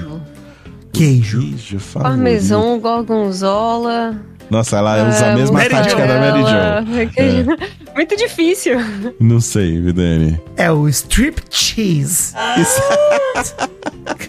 queijo. 0.93 1.41
Queijo. 1.41 1.79
Parmesão, 2.01 2.79
gorgonzola. 2.81 4.21
Nossa, 4.51 4.77
ela 4.79 5.09
usa 5.09 5.27
a 5.27 5.29
é, 5.31 5.35
mesma 5.35 5.59
Mary 5.59 5.71
tática 5.71 6.07
da 6.07 6.19
Mary 6.21 6.41
Jo. 7.07 7.11
Queijo- 7.13 7.57
Muito 7.95 8.17
difícil. 8.17 8.79
Não 9.19 9.41
sei, 9.41 9.81
Vidani. 9.81 10.41
É 10.57 10.71
o 10.71 10.89
strip 10.89 11.41
cheese. 11.51 12.33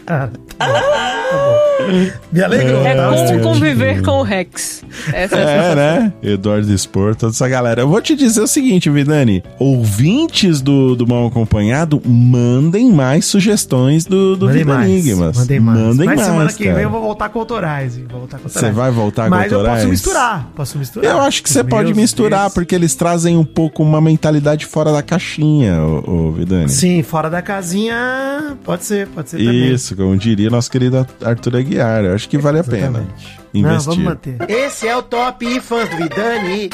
Cara, 0.06 0.32
tá 0.58 0.66
bom, 0.68 0.74
tá 0.74 1.38
bom. 1.38 1.88
Me 2.32 2.42
alegrou, 2.44 2.86
É 2.86 2.96
tá? 2.96 3.10
Como 3.10 3.42
conviver 3.42 4.02
com 4.02 4.12
o 4.20 4.24
Rex. 4.24 4.84
Essa 5.14 5.36
é 5.36 5.44
a 5.60 5.64
É, 5.64 5.76
né? 5.76 6.14
Eduardo 6.24 6.76
Spor, 6.78 7.16
toda 7.16 7.32
essa 7.32 7.48
galera. 7.48 7.82
Eu 7.82 7.88
vou 7.88 8.02
te 8.02 8.16
dizer 8.16 8.42
o 8.42 8.48
seguinte, 8.48 8.90
Vidani. 8.90 9.44
Ouvintes 9.60 10.62
do, 10.62 10.96
do 10.96 11.06
Mal 11.06 11.28
Acompanhado, 11.28 12.02
mandem 12.06 12.90
mais 12.92 13.26
sugestões 13.26 14.06
do, 14.06 14.36
do 14.36 14.46
Mandei 14.48 14.62
Vida 14.64 14.74
mais. 14.74 14.90
Enigmas. 14.90 15.38
Mandei 15.38 15.60
mais. 15.60 15.80
Mandem 15.80 16.06
Mas 16.08 16.16
mais, 16.18 16.28
semana 16.28 16.54
que 16.54 16.64
cara. 16.64 16.76
vem 16.76 16.84
eu 16.84 16.90
vou 16.90 17.02
voltar 17.02 17.30
com 17.30 17.40
autorais, 17.40 18.00
com 18.12 18.28
Você 18.50 18.72
vai 18.72 18.92
voltar 18.92 19.24
com 19.26 19.30
Mas 19.30 19.52
eu 19.52 19.60
autorais? 19.60 19.84
Posso 20.08 20.18
misturar. 20.18 20.50
Posso 20.56 20.78
misturar. 20.78 21.12
Eu 21.12 21.22
acho 21.22 21.44
que 21.44 21.50
você 21.50 21.64
pode 21.64 21.94
misturar, 21.94 22.42
deles. 22.42 22.54
porque 22.54 22.76
eles 22.76 22.96
trazem 22.96 23.38
um 23.38 23.46
pouco 23.46 23.84
uma 23.84 24.02
mentalidade 24.02 24.66
fora 24.66 24.92
da 24.92 25.02
caixinha, 25.02 25.82
ô, 25.82 26.28
ô 26.28 26.32
Vidani. 26.32 26.70
Sim, 26.70 27.04
fora 27.04 27.30
da 27.30 27.42
casinha, 27.42 28.58
pode 28.64 28.86
ser, 28.86 29.08
pode 29.08 29.30
ser 29.30 29.38
também. 29.38 29.74
Isso, 29.74 29.96
como 29.96 30.16
diria 30.18 30.50
nosso 30.50 30.72
querido 30.72 31.06
Arthur 31.24 31.58
Aguiar. 31.58 32.06
Eu 32.06 32.16
acho 32.16 32.28
que 32.30 32.38
vale 32.38 32.60
a 32.60 32.64
pena 32.64 33.06
Exatamente. 33.54 33.64
Não, 33.64 33.70
investir. 33.72 33.90
vamos 33.90 34.04
manter. 34.04 34.50
Esse 34.50 34.88
é 34.88 34.96
o 34.96 35.02
Top 35.04 35.62
Fãs 35.62 35.90
do 35.90 35.98
Vidani. 35.98 36.70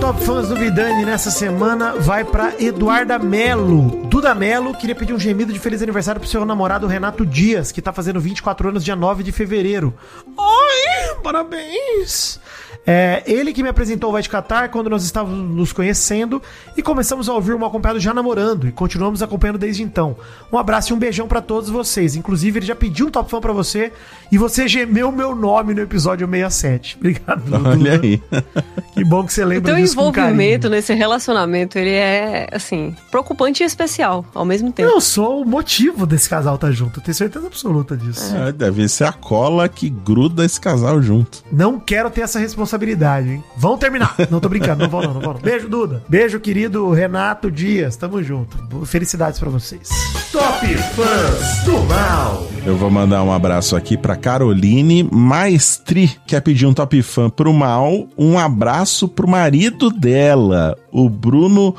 Top 0.00 0.22
fãs 0.24 0.48
do 0.48 0.54
Vidani 0.54 1.04
nessa 1.04 1.30
semana 1.30 1.94
vai 1.94 2.24
pra 2.24 2.52
Eduarda 2.60 3.18
Melo. 3.18 4.06
Duda 4.06 4.34
Melo 4.34 4.74
queria 4.74 4.94
pedir 4.94 5.12
um 5.12 5.18
gemido 5.18 5.52
de 5.52 5.58
feliz 5.58 5.82
aniversário 5.82 6.20
pro 6.20 6.30
seu 6.30 6.44
namorado 6.44 6.86
Renato 6.86 7.26
Dias, 7.26 7.72
que 7.72 7.82
tá 7.82 7.92
fazendo 7.92 8.20
24 8.20 8.68
anos 8.68 8.84
dia 8.84 8.94
9 8.94 9.22
de 9.22 9.32
fevereiro. 9.32 9.94
Ai, 10.38 11.16
parabéns! 11.22 12.38
É, 12.86 13.22
ele 13.26 13.52
que 13.52 13.62
me 13.62 13.68
apresentou 13.68 14.10
o 14.10 14.12
Vai 14.12 14.22
de 14.22 14.28
Catar 14.28 14.68
quando 14.68 14.88
nós 14.88 15.04
estávamos 15.04 15.38
nos 15.56 15.72
conhecendo 15.72 16.40
e 16.76 16.82
começamos 16.82 17.28
a 17.28 17.32
ouvir 17.34 17.52
o 17.52 17.58
Mal 17.58 17.68
Acompanhado 17.68 17.98
já 17.98 18.14
namorando 18.14 18.68
e 18.68 18.72
continuamos 18.72 19.22
acompanhando 19.22 19.58
desde 19.58 19.82
então. 19.82 20.16
Um 20.52 20.58
abraço 20.58 20.92
e 20.92 20.94
um 20.94 20.98
beijão 20.98 21.26
pra 21.26 21.40
todos 21.40 21.68
vocês. 21.68 22.14
Inclusive, 22.14 22.60
ele 22.60 22.66
já 22.66 22.76
pediu 22.76 23.06
um 23.08 23.10
top 23.10 23.28
fã 23.30 23.40
pra 23.40 23.52
você 23.52 23.92
e 24.30 24.38
você 24.38 24.68
gemeu 24.68 25.10
meu 25.10 25.34
nome 25.34 25.74
no 25.74 25.80
episódio 25.80 26.28
67. 26.28 26.96
Obrigado, 27.00 27.42
Duda. 27.42 27.70
Olha 27.70 28.00
aí. 28.00 28.22
Que 28.96 29.04
bom 29.04 29.26
que 29.26 29.32
você 29.34 29.44
O 29.44 29.46
lembra 29.46 29.74
teu 29.74 29.82
disso 29.82 29.94
com 29.94 30.08
envolvimento 30.08 30.62
carinho. 30.62 30.70
nesse 30.70 30.94
relacionamento, 30.94 31.78
ele 31.78 31.90
é, 31.90 32.48
assim, 32.50 32.96
preocupante 33.10 33.62
e 33.62 33.66
especial 33.66 34.24
ao 34.34 34.42
mesmo 34.42 34.72
tempo. 34.72 34.88
Eu 34.90 35.02
sou 35.02 35.42
o 35.42 35.44
motivo 35.44 36.06
desse 36.06 36.26
casal 36.30 36.54
estar 36.54 36.72
junto, 36.72 36.98
eu 36.98 37.04
tenho 37.04 37.14
certeza 37.14 37.46
absoluta 37.46 37.94
disso. 37.94 38.34
É, 38.34 38.52
deve 38.52 38.88
ser 38.88 39.04
a 39.04 39.12
cola 39.12 39.68
que 39.68 39.90
gruda 39.90 40.46
esse 40.46 40.58
casal 40.58 41.02
junto. 41.02 41.44
Não 41.52 41.78
quero 41.78 42.08
ter 42.08 42.22
essa 42.22 42.38
responsabilidade, 42.38 42.75
hein? 42.84 43.44
Vão 43.56 43.76
terminar. 43.78 44.14
Não 44.30 44.40
tô 44.40 44.48
brincando, 44.48 44.82
não 44.82 44.90
vão 44.90 45.02
não, 45.02 45.14
não 45.14 45.20
vão 45.20 45.34
não. 45.34 45.40
Beijo, 45.40 45.68
Duda. 45.68 46.02
Beijo, 46.08 46.40
querido 46.40 46.90
Renato 46.90 47.50
Dias. 47.50 47.96
Tamo 47.96 48.22
junto. 48.22 48.56
Felicidades 48.86 49.38
pra 49.38 49.50
vocês. 49.50 49.88
Top 50.32 50.66
Fãs 50.66 51.64
do 51.64 51.78
Mal. 51.84 52.46
Eu 52.64 52.76
vou 52.76 52.90
mandar 52.90 53.22
um 53.22 53.32
abraço 53.32 53.76
aqui 53.76 53.96
pra 53.96 54.16
Caroline 54.16 55.04
Maestri, 55.04 56.08
que 56.08 56.36
quer 56.36 56.40
pedir 56.40 56.66
um 56.66 56.74
top 56.74 57.00
fã 57.02 57.30
pro 57.30 57.52
mal. 57.52 58.06
Um 58.18 58.38
abraço 58.38 59.08
pro 59.08 59.28
marido 59.28 59.90
dela, 59.90 60.76
o 60.90 61.08
Bruno 61.08 61.74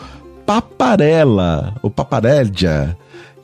Paparella, 0.46 1.76
o 1.82 1.90
Paparédia, 1.90 2.98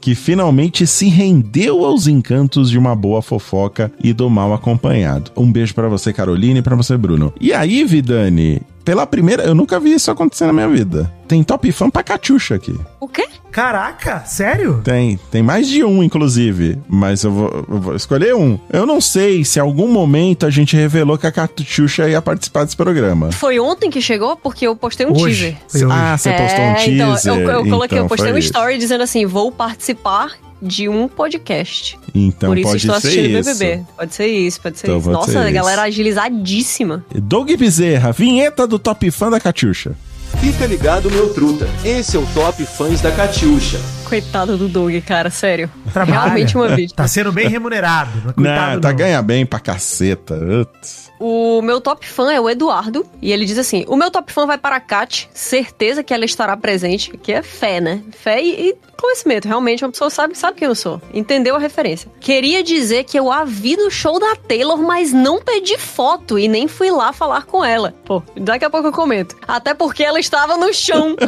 que 0.03 0.15
finalmente 0.15 0.85
se 0.85 1.07
rendeu 1.07 1.85
aos 1.85 2.07
encantos 2.07 2.69
de 2.69 2.77
uma 2.77 2.93
boa 2.93 3.21
fofoca 3.21 3.89
e 4.03 4.11
do 4.11 4.29
mal 4.29 4.53
acompanhado. 4.53 5.31
Um 5.33 5.49
beijo 5.49 5.73
pra 5.73 5.87
você, 5.87 6.11
Caroline, 6.11 6.59
e 6.59 6.61
pra 6.61 6.75
você, 6.75 6.97
Bruno. 6.97 7.33
E 7.39 7.53
aí, 7.53 7.85
Vidani, 7.85 8.61
pela 8.83 9.05
primeira, 9.07 9.43
eu 9.43 9.55
nunca 9.55 9.79
vi 9.79 9.93
isso 9.93 10.11
acontecer 10.11 10.45
na 10.45 10.53
minha 10.53 10.67
vida. 10.67 11.11
Tem 11.27 11.41
top 11.43 11.71
fã 11.71 11.89
pra 11.89 12.03
Catiuxa 12.03 12.55
aqui. 12.55 12.77
O 12.99 13.07
quê? 13.07 13.27
Caraca, 13.51 14.23
sério? 14.25 14.81
Tem, 14.83 15.19
tem 15.31 15.41
mais 15.43 15.67
de 15.67 15.83
um, 15.83 16.03
inclusive. 16.03 16.79
Mas 16.89 17.23
eu 17.23 17.31
vou, 17.31 17.65
eu 17.69 17.79
vou 17.79 17.95
escolher 17.95 18.35
um. 18.35 18.59
Eu 18.71 18.85
não 18.85 18.99
sei 18.99 19.45
se 19.45 19.59
em 19.59 19.61
algum 19.61 19.87
momento 19.87 20.45
a 20.45 20.49
gente 20.49 20.75
revelou 20.75 21.17
que 21.17 21.27
a 21.27 21.31
Catuxa 21.31 22.09
ia 22.09 22.21
participar 22.21 22.63
desse 22.65 22.75
programa. 22.75 23.31
Foi 23.31 23.59
ontem 23.59 23.89
que 23.89 24.01
chegou? 24.01 24.35
Porque 24.35 24.65
eu 24.67 24.75
postei 24.75 25.05
um 25.05 25.11
Hoje. 25.11 25.51
teaser. 25.53 25.57
Foi 25.67 25.85
hoje. 25.85 25.95
Ah, 25.97 26.17
você 26.17 26.31
postou 26.33 26.59
um 26.65 26.67
É, 26.75 26.89
então, 26.89 27.11
teaser. 27.13 27.33
eu, 27.33 27.39
eu 27.51 27.63
coloquei, 27.65 27.97
então 27.97 28.05
eu 28.05 28.09
postei 28.09 28.33
um 28.33 28.37
isso. 28.37 28.47
story 28.47 28.77
dizendo 28.77 29.03
assim: 29.03 29.25
vou 29.25 29.51
participar 29.51 30.31
de 30.63 30.87
um 30.89 31.07
podcast. 31.07 31.97
Então 32.15 32.49
Por 32.49 32.57
isso 32.57 32.67
pode 32.69 32.77
estou 32.77 32.99
ser 33.01 33.07
assistindo 33.07 33.39
isso. 33.39 33.53
BBB. 33.59 33.83
Pode 33.97 34.15
ser 34.15 34.27
isso, 34.27 34.61
pode 34.61 34.79
ser 34.79 34.87
Então 34.87 34.97
isso. 34.97 35.05
pode 35.05 35.17
Nossa, 35.19 35.31
ser 35.31 35.37
a 35.39 35.43
isso. 35.45 35.53
galera 35.53 35.81
agilizadíssima. 35.83 37.05
Doug 37.13 37.51
Bezerra, 37.51 38.11
vinheta 38.11 38.65
do 38.67 38.79
Top 38.79 39.09
Fã 39.11 39.29
da 39.29 39.39
Catiuxa. 39.39 39.95
Fica 40.39 40.65
ligado, 40.65 41.11
meu 41.11 41.31
truta. 41.33 41.67
Esse 41.85 42.17
é 42.17 42.19
o 42.19 42.25
Top 42.33 42.65
Fãs 42.65 42.99
da 43.01 43.11
Catiuxa. 43.11 43.79
Coitado 44.05 44.57
do 44.57 44.67
Doug, 44.67 44.93
cara, 45.05 45.29
sério. 45.29 45.69
Trabalha. 45.93 46.21
Realmente 46.21 46.55
uma 46.57 46.67
vítima. 46.69 46.95
Tá 46.95 47.07
sendo 47.07 47.31
bem 47.31 47.47
remunerado. 47.47 48.11
Não 48.23 48.29
é 48.29 48.33
coitado, 48.33 48.73
Não, 48.73 48.81
tá 48.81 48.89
não. 48.89 48.95
ganha 48.95 49.21
bem 49.21 49.45
pra 49.45 49.59
caceta. 49.59 50.35
Uts. 50.35 51.11
O 51.25 51.61
meu 51.61 51.79
top 51.79 52.05
fã 52.05 52.33
é 52.33 52.41
o 52.41 52.49
Eduardo. 52.49 53.05
E 53.21 53.31
ele 53.31 53.45
diz 53.45 53.57
assim: 53.57 53.85
O 53.87 53.95
meu 53.95 54.11
top 54.11 54.29
fã 54.29 54.45
vai 54.45 54.57
para 54.57 54.75
a 54.75 54.79
Kat. 54.81 55.29
Certeza 55.33 56.03
que 56.03 56.13
ela 56.13 56.25
estará 56.25 56.57
presente. 56.57 57.17
Que 57.17 57.31
é 57.31 57.41
fé, 57.41 57.79
né? 57.79 58.03
Fé 58.11 58.43
e, 58.43 58.71
e 58.71 58.75
conhecimento. 59.03 59.47
Realmente, 59.47 59.85
uma 59.85 59.91
pessoa 59.91 60.09
sabe, 60.09 60.37
sabe 60.37 60.57
quem 60.57 60.67
eu 60.67 60.75
sou. 60.75 61.01
Entendeu 61.13 61.55
a 61.55 61.59
referência. 61.59 62.11
Queria 62.19 62.61
dizer 62.61 63.05
que 63.05 63.17
eu 63.17 63.31
a 63.31 63.45
vi 63.45 63.77
no 63.77 63.89
show 63.89 64.19
da 64.19 64.35
Taylor, 64.35 64.77
mas 64.77 65.13
não 65.13 65.41
pedi 65.41 65.77
foto 65.77 66.37
e 66.37 66.49
nem 66.49 66.67
fui 66.67 66.91
lá 66.91 67.13
falar 67.13 67.45
com 67.45 67.63
ela. 67.63 67.93
Pô, 68.03 68.21
daqui 68.35 68.65
a 68.65 68.69
pouco 68.69 68.89
eu 68.89 68.93
comento. 68.93 69.37
Até 69.47 69.73
porque 69.73 70.03
ela 70.03 70.19
estava 70.19 70.57
no 70.57 70.73
chão. 70.73 71.15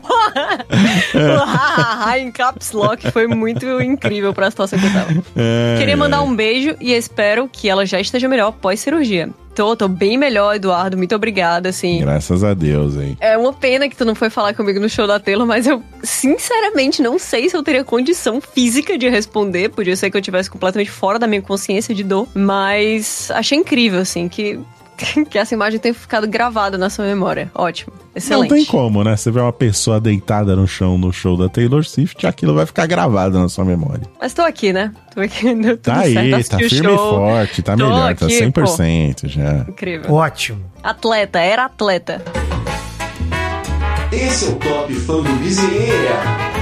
Porra. 0.00 0.66
O 1.14 2.18
em 2.18 2.30
caps 2.30 2.72
lock 2.72 3.10
foi 3.10 3.26
muito 3.26 3.80
incrível 3.80 4.34
pra 4.34 4.50
situação 4.50 4.78
que 4.78 4.86
eu 4.86 4.92
tava. 4.92 5.12
É, 5.36 5.76
Queria 5.78 5.96
mandar 5.96 6.22
um 6.22 6.34
beijo 6.34 6.76
e 6.80 6.92
espero 6.92 7.48
que 7.50 7.63
ela 7.68 7.86
já 7.86 8.00
esteja 8.00 8.28
melhor 8.28 8.52
pós-cirurgia. 8.52 9.30
Tô, 9.54 9.76
tô 9.76 9.86
bem 9.86 10.18
melhor, 10.18 10.56
Eduardo. 10.56 10.96
Muito 10.96 11.14
obrigada, 11.14 11.68
assim. 11.68 12.00
Graças 12.00 12.42
a 12.42 12.54
Deus, 12.54 12.96
hein? 12.96 13.16
É 13.20 13.38
uma 13.38 13.52
pena 13.52 13.88
que 13.88 13.96
tu 13.96 14.04
não 14.04 14.14
foi 14.14 14.28
falar 14.28 14.52
comigo 14.52 14.80
no 14.80 14.88
show 14.88 15.06
da 15.06 15.20
Taylor, 15.20 15.46
mas 15.46 15.66
eu 15.66 15.80
sinceramente 16.02 17.00
não 17.00 17.18
sei 17.20 17.48
se 17.48 17.56
eu 17.56 17.62
teria 17.62 17.84
condição 17.84 18.40
física 18.40 18.98
de 18.98 19.08
responder. 19.08 19.68
Podia 19.70 19.94
ser 19.94 20.10
que 20.10 20.16
eu 20.16 20.22
tivesse 20.22 20.50
completamente 20.50 20.90
fora 20.90 21.20
da 21.20 21.26
minha 21.28 21.40
consciência 21.40 21.94
de 21.94 22.02
dor. 22.02 22.26
Mas 22.34 23.30
achei 23.30 23.56
incrível, 23.56 24.00
assim, 24.00 24.28
que, 24.28 24.58
que 25.28 25.38
essa 25.38 25.54
imagem 25.54 25.78
tenha 25.78 25.94
ficado 25.94 26.26
gravada 26.26 26.78
na 26.78 26.88
sua 26.90 27.04
memória. 27.04 27.50
Ótimo. 27.54 27.92
Excelente. 28.14 28.50
Não 28.50 28.56
tem 28.56 28.64
como, 28.64 29.02
né? 29.02 29.16
Você 29.16 29.30
vê 29.30 29.40
uma 29.40 29.52
pessoa 29.52 30.00
deitada 30.00 30.54
no 30.54 30.66
chão 30.68 30.96
no 30.96 31.12
show 31.12 31.36
da 31.36 31.48
Taylor 31.48 31.84
Swift, 31.84 32.26
aquilo 32.26 32.54
vai 32.54 32.64
ficar 32.64 32.86
gravado 32.86 33.38
na 33.38 33.48
sua 33.48 33.64
memória. 33.64 34.02
Mas 34.20 34.32
tô 34.32 34.42
aqui, 34.42 34.72
né? 34.72 34.92
Tô 35.14 35.20
aqui, 35.20 35.42
deu 35.54 35.76
tudo 35.76 35.78
Tá 35.78 36.00
aí, 36.00 36.14
certo. 36.14 36.30
tá 36.30 36.56
assisti 36.56 36.64
o 36.64 36.70
firme 36.70 36.94
e 36.94 36.96
forte, 36.96 37.62
tá 37.62 37.76
Tô 37.76 37.84
melhor, 37.84 38.14
tá 38.14 38.26
aqui, 38.26 38.40
100% 38.40 39.28
já. 39.28 39.66
Incrível. 39.68 40.12
Ótimo. 40.12 40.64
Atleta, 40.82 41.38
era 41.40 41.64
atleta. 41.64 42.22
Esse 44.12 44.46
é 44.46 44.48
o 44.50 44.54
Top 44.56 44.94
Fã 44.94 45.16
do 45.22 45.32
Bezerra. 45.42 46.54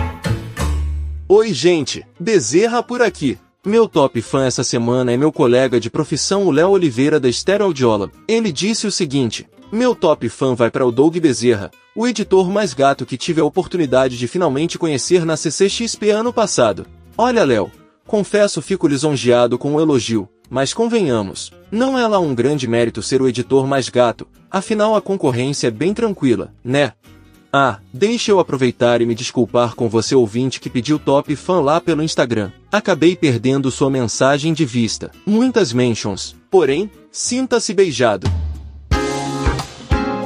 Oi, 1.28 1.52
gente. 1.52 2.04
Bezerra 2.18 2.82
por 2.82 3.02
aqui. 3.02 3.38
Meu 3.64 3.89
top 3.89 4.20
fã 4.20 4.44
essa 4.44 4.64
semana 4.64 5.12
é 5.12 5.16
meu 5.16 5.30
colega 5.30 5.78
de 5.78 5.89
profissão, 5.89 6.44
o 6.47 6.51
Léo 6.51 6.70
Oliveira 6.70 7.20
da 7.20 7.28
Estéreo 7.28 7.66
Audiola. 7.66 8.10
Ele 8.26 8.51
disse 8.51 8.89
o 8.89 8.90
seguinte: 8.90 9.47
Meu 9.70 9.94
top 9.94 10.28
fã 10.28 10.52
vai 10.52 10.68
para 10.68 10.84
o 10.84 10.90
Doug 10.90 11.16
Bezerra, 11.18 11.70
o 11.94 12.09
editor 12.09 12.51
mais 12.51 12.74
gato 12.74 13.06
que 13.06 13.16
tive 13.16 13.40
a 13.40 13.44
oportunidade 13.44 14.18
de 14.18 14.26
finalmente 14.26 14.76
conhecer 14.76 15.24
na 15.24 15.36
CCXP 15.36 16.10
ano 16.10 16.32
passado. 16.32 16.86
Olha, 17.16 17.44
Léo, 17.44 17.70
confesso 18.05 18.60
fico 18.60 18.89
lisonjeado 18.89 19.56
com 19.56 19.76
o 19.76 19.80
elogio, 19.80 20.28
mas 20.51 20.74
convenhamos, 20.74 21.52
não 21.70 21.97
é 21.97 22.05
lá 22.09 22.18
um 22.18 22.34
grande 22.34 22.66
mérito 22.66 23.01
ser 23.01 23.22
o 23.22 23.28
editor 23.28 23.64
mais 23.64 23.89
gato, 23.89 24.26
afinal 24.51 24.97
a 24.97 25.01
concorrência 25.01 25.68
é 25.68 25.70
bem 25.70 25.94
tranquila, 25.94 26.52
né? 26.64 26.94
Ah, 27.54 27.80
deixa 27.92 28.30
eu 28.30 28.40
aproveitar 28.40 29.02
e 29.02 29.06
me 29.06 29.14
desculpar 29.14 29.74
com 29.74 29.86
você 29.86 30.14
ouvinte 30.14 30.58
que 30.58 30.70
pediu 30.70 30.98
top 30.98 31.36
fã 31.36 31.60
lá 31.60 31.82
pelo 31.82 32.02
Instagram. 32.02 32.50
Acabei 32.72 33.14
perdendo 33.14 33.70
sua 33.70 33.90
mensagem 33.90 34.54
de 34.54 34.64
vista. 34.64 35.10
Muitas 35.26 35.70
mentions. 35.70 36.34
Porém, 36.50 36.90
sinta-se 37.10 37.74
beijado. 37.74 38.26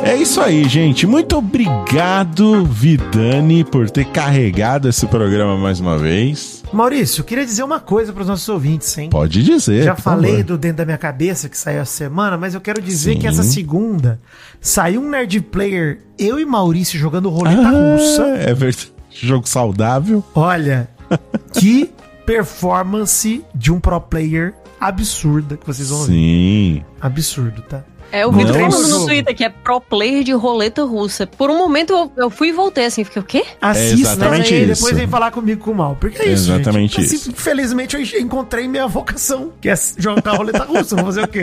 É 0.04 0.14
isso 0.14 0.40
aí, 0.40 0.68
gente. 0.68 1.04
Muito 1.04 1.36
obrigado, 1.36 2.64
Vidani, 2.64 3.64
por 3.64 3.90
ter 3.90 4.04
carregado 4.04 4.88
esse 4.88 5.04
programa 5.08 5.56
mais 5.56 5.80
uma 5.80 5.98
vez. 5.98 6.55
Maurício, 6.72 7.20
eu 7.20 7.24
queria 7.24 7.44
dizer 7.44 7.62
uma 7.62 7.80
coisa 7.80 8.12
para 8.12 8.22
os 8.22 8.28
nossos 8.28 8.48
ouvintes, 8.48 8.96
hein? 8.98 9.08
Pode 9.08 9.42
dizer. 9.42 9.84
Já 9.84 9.94
falei 9.96 10.30
favor. 10.32 10.44
do 10.44 10.58
Dentro 10.58 10.78
da 10.78 10.84
Minha 10.84 10.98
Cabeça, 10.98 11.48
que 11.48 11.56
saiu 11.56 11.80
essa 11.80 11.92
semana, 11.92 12.36
mas 12.36 12.54
eu 12.54 12.60
quero 12.60 12.82
dizer 12.82 13.14
Sim. 13.14 13.18
que 13.20 13.26
essa 13.26 13.42
segunda 13.42 14.20
saiu 14.60 15.00
um 15.00 15.08
Nerd 15.08 15.40
Player, 15.42 16.00
eu 16.18 16.38
e 16.38 16.44
Maurício 16.44 16.98
jogando 16.98 17.28
roleta 17.30 17.60
Ah, 17.62 17.70
russa. 17.94 18.22
É 18.38 18.52
verdade. 18.52 18.92
Jogo 19.10 19.48
saudável. 19.48 20.22
Olha, 20.34 20.88
que 21.54 21.90
performance 22.26 23.42
de 23.54 23.72
um 23.72 23.80
pro 23.80 24.00
player 24.00 24.52
absurda 24.80 25.56
que 25.56 25.66
vocês 25.66 25.88
vão 25.88 26.00
ver. 26.00 26.12
Sim. 26.12 26.84
Absurdo, 27.00 27.62
tá? 27.62 27.82
É, 28.16 28.24
eu 28.24 28.32
vi 28.32 28.44
Não. 28.44 28.52
tu 28.52 28.58
falando 28.58 28.88
no 28.88 29.04
Twitter 29.04 29.36
que 29.36 29.44
é 29.44 29.50
pro 29.50 29.78
player 29.78 30.24
de 30.24 30.32
roleta 30.32 30.82
russa. 30.84 31.26
Por 31.26 31.50
um 31.50 31.58
momento 31.58 31.92
eu, 31.92 32.12
eu 32.16 32.30
fui 32.30 32.48
e 32.48 32.52
voltei 32.52 32.86
assim, 32.86 33.04
fiquei, 33.04 33.20
o 33.20 33.24
quê? 33.24 33.44
Assista 33.60 33.94
exatamente 33.94 34.54
aí, 34.54 34.62
isso. 34.62 34.74
depois 34.80 34.96
vem 34.96 35.06
falar 35.06 35.30
comigo 35.30 35.62
com 35.62 35.72
o 35.72 35.74
mal. 35.74 35.98
Porque 36.00 36.22
é 36.22 36.32
isso, 36.32 36.50
Exatamente 36.50 37.02
gente. 37.02 37.14
isso. 37.14 37.30
Infelizmente 37.30 37.94
eu 37.94 38.20
encontrei 38.22 38.66
minha 38.66 38.86
vocação, 38.86 39.52
que 39.60 39.68
é 39.68 39.74
jogar 39.98 40.32
roleta 40.32 40.64
russa. 40.64 40.96
Vou 40.96 41.04
fazer 41.04 41.24
o 41.24 41.28
quê? 41.28 41.42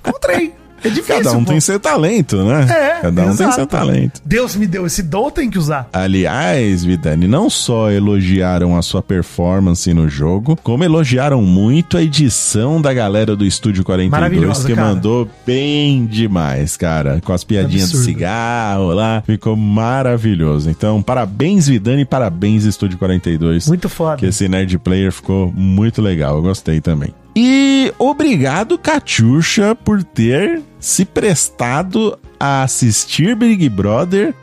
Encontrei. 0.00 0.54
É 0.82 0.88
difícil. 0.88 1.16
Cada 1.24 1.32
um 1.32 1.44
pô. 1.44 1.50
tem 1.50 1.60
seu 1.60 1.78
talento, 1.80 2.42
né? 2.44 2.66
É, 2.68 3.00
Cada 3.02 3.22
um 3.22 3.24
tem 3.26 3.32
exato. 3.34 3.54
seu 3.54 3.66
talento. 3.66 4.20
Deus 4.24 4.54
me 4.56 4.66
deu 4.66 4.86
esse 4.86 5.02
dom, 5.02 5.30
tem 5.30 5.50
que 5.50 5.58
usar. 5.58 5.88
Aliás, 5.92 6.84
Vidani, 6.84 7.26
não 7.26 7.48
só 7.50 7.90
elogiaram 7.90 8.76
a 8.76 8.82
sua 8.82 9.02
performance 9.02 9.92
no 9.92 10.08
jogo, 10.08 10.58
como 10.62 10.84
elogiaram 10.84 11.42
muito 11.42 11.96
a 11.96 12.02
edição 12.02 12.80
da 12.80 12.92
galera 12.92 13.34
do 13.36 13.44
Estúdio 13.44 13.84
42, 13.84 14.10
Maravilhosa, 14.10 14.66
que 14.66 14.74
cara. 14.74 14.88
mandou 14.88 15.28
bem 15.46 16.06
demais, 16.06 16.76
cara. 16.76 17.20
Com 17.24 17.32
as 17.32 17.44
piadinhas 17.44 17.84
Absurdo. 17.90 18.06
de 18.06 18.12
cigarro 18.12 18.92
lá, 18.92 19.22
ficou 19.26 19.56
maravilhoso. 19.56 20.70
Então, 20.70 21.02
parabéns, 21.02 21.66
Vidani, 21.66 22.04
parabéns, 22.04 22.64
Estúdio 22.64 22.98
42. 22.98 23.66
Muito 23.68 23.88
foda. 23.88 24.16
Que 24.16 24.26
esse 24.26 24.48
Nerd 24.48 24.78
Player 24.78 25.12
ficou 25.12 25.52
muito 25.54 26.00
legal, 26.00 26.36
eu 26.36 26.42
gostei 26.42 26.80
também. 26.80 27.12
E 27.40 27.94
obrigado, 28.00 28.76
Catiuxa, 28.76 29.72
por 29.72 30.02
ter 30.02 30.60
se 30.80 31.04
prestado 31.04 32.18
a 32.40 32.64
assistir 32.64 33.36
Big 33.36 33.68
Brother 33.68 34.34